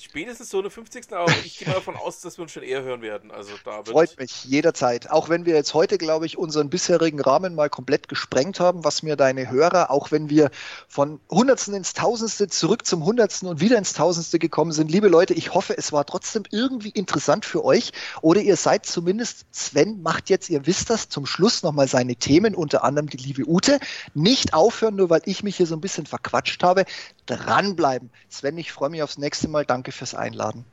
Spätestens 0.00 0.50
so 0.50 0.60
eine 0.60 0.70
50. 0.70 1.12
Aber 1.12 1.32
ich 1.44 1.58
gehe 1.58 1.68
mal 1.68 1.74
davon 1.74 1.96
aus, 1.96 2.20
dass 2.20 2.38
wir 2.38 2.42
uns 2.42 2.52
schon 2.52 2.62
eher 2.62 2.82
hören 2.82 3.02
werden. 3.02 3.30
Also 3.30 3.52
da 3.64 3.82
Freut 3.84 4.18
mich, 4.18 4.44
jederzeit. 4.44 5.10
Auch 5.10 5.28
wenn 5.28 5.44
wir 5.44 5.54
jetzt 5.54 5.74
heute, 5.74 5.98
glaube 5.98 6.26
ich, 6.26 6.38
unseren 6.38 6.70
bisherigen 6.70 7.20
Rahmen 7.20 7.54
mal 7.54 7.68
komplett 7.68 8.08
gesprengt 8.08 8.60
haben, 8.60 8.84
was 8.84 9.02
mir 9.02 9.16
deine 9.16 9.50
Hörer, 9.50 9.90
auch 9.90 10.12
wenn 10.12 10.30
wir 10.30 10.50
von 10.86 11.20
Hundertsten 11.30 11.74
ins 11.74 11.94
Tausendste 11.94 12.48
zurück 12.48 12.86
zum 12.86 13.04
Hundertsten 13.04 13.48
und 13.48 13.60
wieder 13.60 13.76
ins 13.76 13.92
Tausendste 13.92 14.38
gekommen 14.38 14.72
sind. 14.72 14.90
Liebe 14.90 15.08
Leute, 15.08 15.34
ich 15.34 15.54
hoffe, 15.54 15.76
es 15.76 15.92
war 15.92 16.06
trotzdem 16.06 16.44
irgendwie 16.50 16.90
interessant 16.90 17.44
für 17.44 17.64
euch. 17.64 17.92
Oder 18.22 18.40
ihr 18.40 18.56
seid 18.56 18.86
zumindest, 18.86 19.46
Sven 19.50 20.02
macht 20.02 20.30
jetzt, 20.30 20.48
ihr 20.48 20.66
wisst 20.66 20.90
das, 20.90 21.08
zum 21.08 21.26
Schluss 21.26 21.62
nochmal 21.62 21.88
seine 21.88 22.14
Themen, 22.14 22.54
unter 22.54 22.84
anderem 22.84 23.08
die 23.08 23.16
liebe 23.16 23.48
Ute. 23.48 23.80
Nicht 24.14 24.54
aufhören, 24.54 24.96
nur 24.96 25.10
weil 25.10 25.22
ich 25.24 25.42
mich 25.42 25.56
hier 25.56 25.66
so 25.66 25.74
ein 25.74 25.80
bisschen 25.80 26.06
verquatscht 26.06 26.62
habe. 26.62 26.84
Dranbleiben. 27.28 28.10
Sven, 28.28 28.58
ich 28.58 28.72
freue 28.72 28.90
mich 28.90 29.02
aufs 29.02 29.18
nächste 29.18 29.48
Mal. 29.48 29.64
Danke 29.64 29.92
fürs 29.92 30.14
Einladen. 30.14 30.64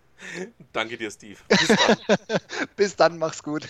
Danke 0.74 0.98
dir, 0.98 1.12
Steve. 1.12 1.38
Bis 1.48 1.68
dann. 1.68 2.18
Bis 2.76 2.96
dann, 2.96 3.18
mach's 3.18 3.44
gut. 3.44 3.68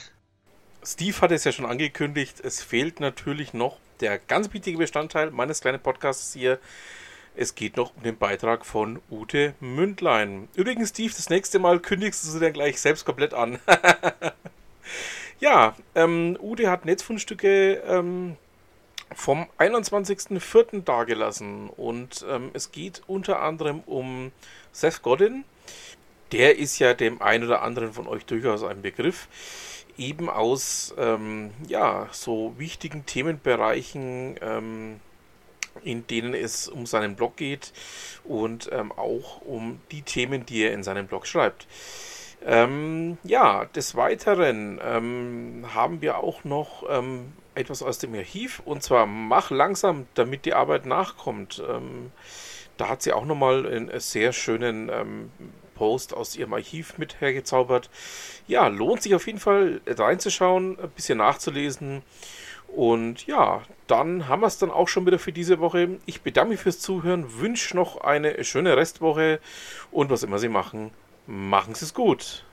Steve 0.84 1.20
hat 1.22 1.32
es 1.32 1.44
ja 1.44 1.52
schon 1.52 1.66
angekündigt. 1.66 2.40
Es 2.44 2.62
fehlt 2.62 3.00
natürlich 3.00 3.54
noch 3.54 3.78
der 4.00 4.20
ganz 4.20 4.54
wichtige 4.54 4.78
Bestandteil 4.78 5.32
meines 5.32 5.62
kleinen 5.62 5.80
Podcasts 5.80 6.34
hier. 6.34 6.60
Es 7.36 7.56
geht 7.56 7.76
noch 7.76 7.96
um 7.96 8.04
den 8.04 8.18
Beitrag 8.18 8.66
von 8.66 9.02
Ute 9.10 9.56
Mündlein. 9.60 10.48
Übrigens, 10.56 10.90
Steve, 10.90 11.14
das 11.16 11.30
nächste 11.30 11.60
Mal 11.60 11.80
kündigst 11.80 12.24
du 12.24 12.30
sie 12.30 12.40
dann 12.40 12.54
gleich 12.54 12.80
selbst 12.80 13.06
komplett 13.06 13.34
an. 13.34 13.60
ja, 15.40 15.76
ähm, 15.96 16.38
Ute 16.42 16.70
hat 16.70 16.86
Netzfundstücke 16.86 17.82
ähm, 17.88 18.38
vom 19.14 19.48
21.04. 19.60 20.84
dargelassen 20.84 21.70
und 21.70 22.26
ähm, 22.30 22.52
es 22.54 22.72
geht 22.72 23.02
unter 23.08 23.42
anderem 23.42 23.82
um 23.86 24.32
Seth 24.72 25.02
Godin. 25.02 25.46
Der 26.32 26.58
ist 26.58 26.80
ja 26.80 26.94
dem 26.94 27.22
einen 27.22 27.46
oder 27.46 27.62
anderen 27.62 27.94
von 27.94 28.08
euch 28.08 28.26
durchaus 28.26 28.64
ein 28.64 28.82
Begriff. 28.82 29.28
Eben 29.98 30.30
aus 30.30 30.94
ähm, 30.98 31.52
ja, 31.68 32.10
so 32.12 32.54
wichtigen 32.58 33.06
Themenbereichen, 33.06 34.36
ähm, 34.42 35.00
in 35.84 36.06
denen 36.08 36.34
es 36.34 36.68
um 36.68 36.86
seinen 36.86 37.16
Blog 37.16 37.38
geht 37.38 37.72
und 38.24 38.70
ähm, 38.74 38.92
auch 38.92 39.42
um 39.42 39.80
die 39.92 40.02
Themen, 40.02 40.46
die 40.46 40.64
er 40.64 40.74
in 40.74 40.84
seinem 40.84 41.08
Blog 41.08 41.28
schreibt. 41.28 41.68
Ähm, 42.46 43.18
ja, 43.24 43.66
des 43.66 43.96
Weiteren 43.96 44.80
ähm, 44.84 45.66
haben 45.74 46.02
wir 46.02 46.18
auch 46.18 46.44
noch 46.44 46.84
etwas 47.56 47.82
aus 47.82 47.98
dem 48.00 48.14
Archiv 48.14 48.62
und 48.66 48.84
zwar 48.84 49.06
mach 49.06 49.52
langsam, 49.52 50.08
damit 50.14 50.46
die 50.46 50.54
Arbeit 50.54 50.86
nachkommt. 50.86 51.62
Ähm, 51.68 52.12
da 52.78 52.90
hat 52.90 53.02
sie 53.02 53.14
auch 53.14 53.26
nochmal 53.26 53.66
einen 53.66 54.00
sehr 54.00 54.34
schönen 54.34 54.90
ähm, 54.90 55.32
Post 55.76 56.14
aus 56.14 56.36
ihrem 56.36 56.54
Archiv 56.54 56.98
mit 56.98 57.22
hergezaubert. 57.22 57.90
Ja, 58.48 58.68
lohnt 58.68 59.02
sich 59.02 59.16
auf 59.16 59.28
jeden 59.28 59.40
Fall 59.40 59.82
reinzuschauen, 59.86 60.80
ein 60.80 60.90
bisschen 60.90 61.20
nachzulesen. 61.20 62.02
Und 62.68 63.26
ja, 63.28 63.62
dann 63.88 64.28
haben 64.28 64.42
wir 64.42 64.48
es 64.48 64.58
dann 64.58 64.72
auch 64.72 64.88
schon 64.88 65.06
wieder 65.06 65.20
für 65.20 65.32
diese 65.32 65.60
Woche. 65.60 66.00
Ich 66.06 66.22
bedanke 66.22 66.52
mich 66.52 66.60
fürs 66.60 66.80
Zuhören, 66.80 67.40
wünsche 67.40 67.76
noch 67.76 68.02
eine 68.02 68.44
schöne 68.44 68.76
Restwoche 68.76 69.40
und 69.92 70.10
was 70.10 70.24
immer 70.24 70.40
Sie 70.40 70.50
machen, 70.50 70.92
machen 71.28 71.76
Sie 71.76 71.86
es 71.86 71.94
gut. 71.94 72.44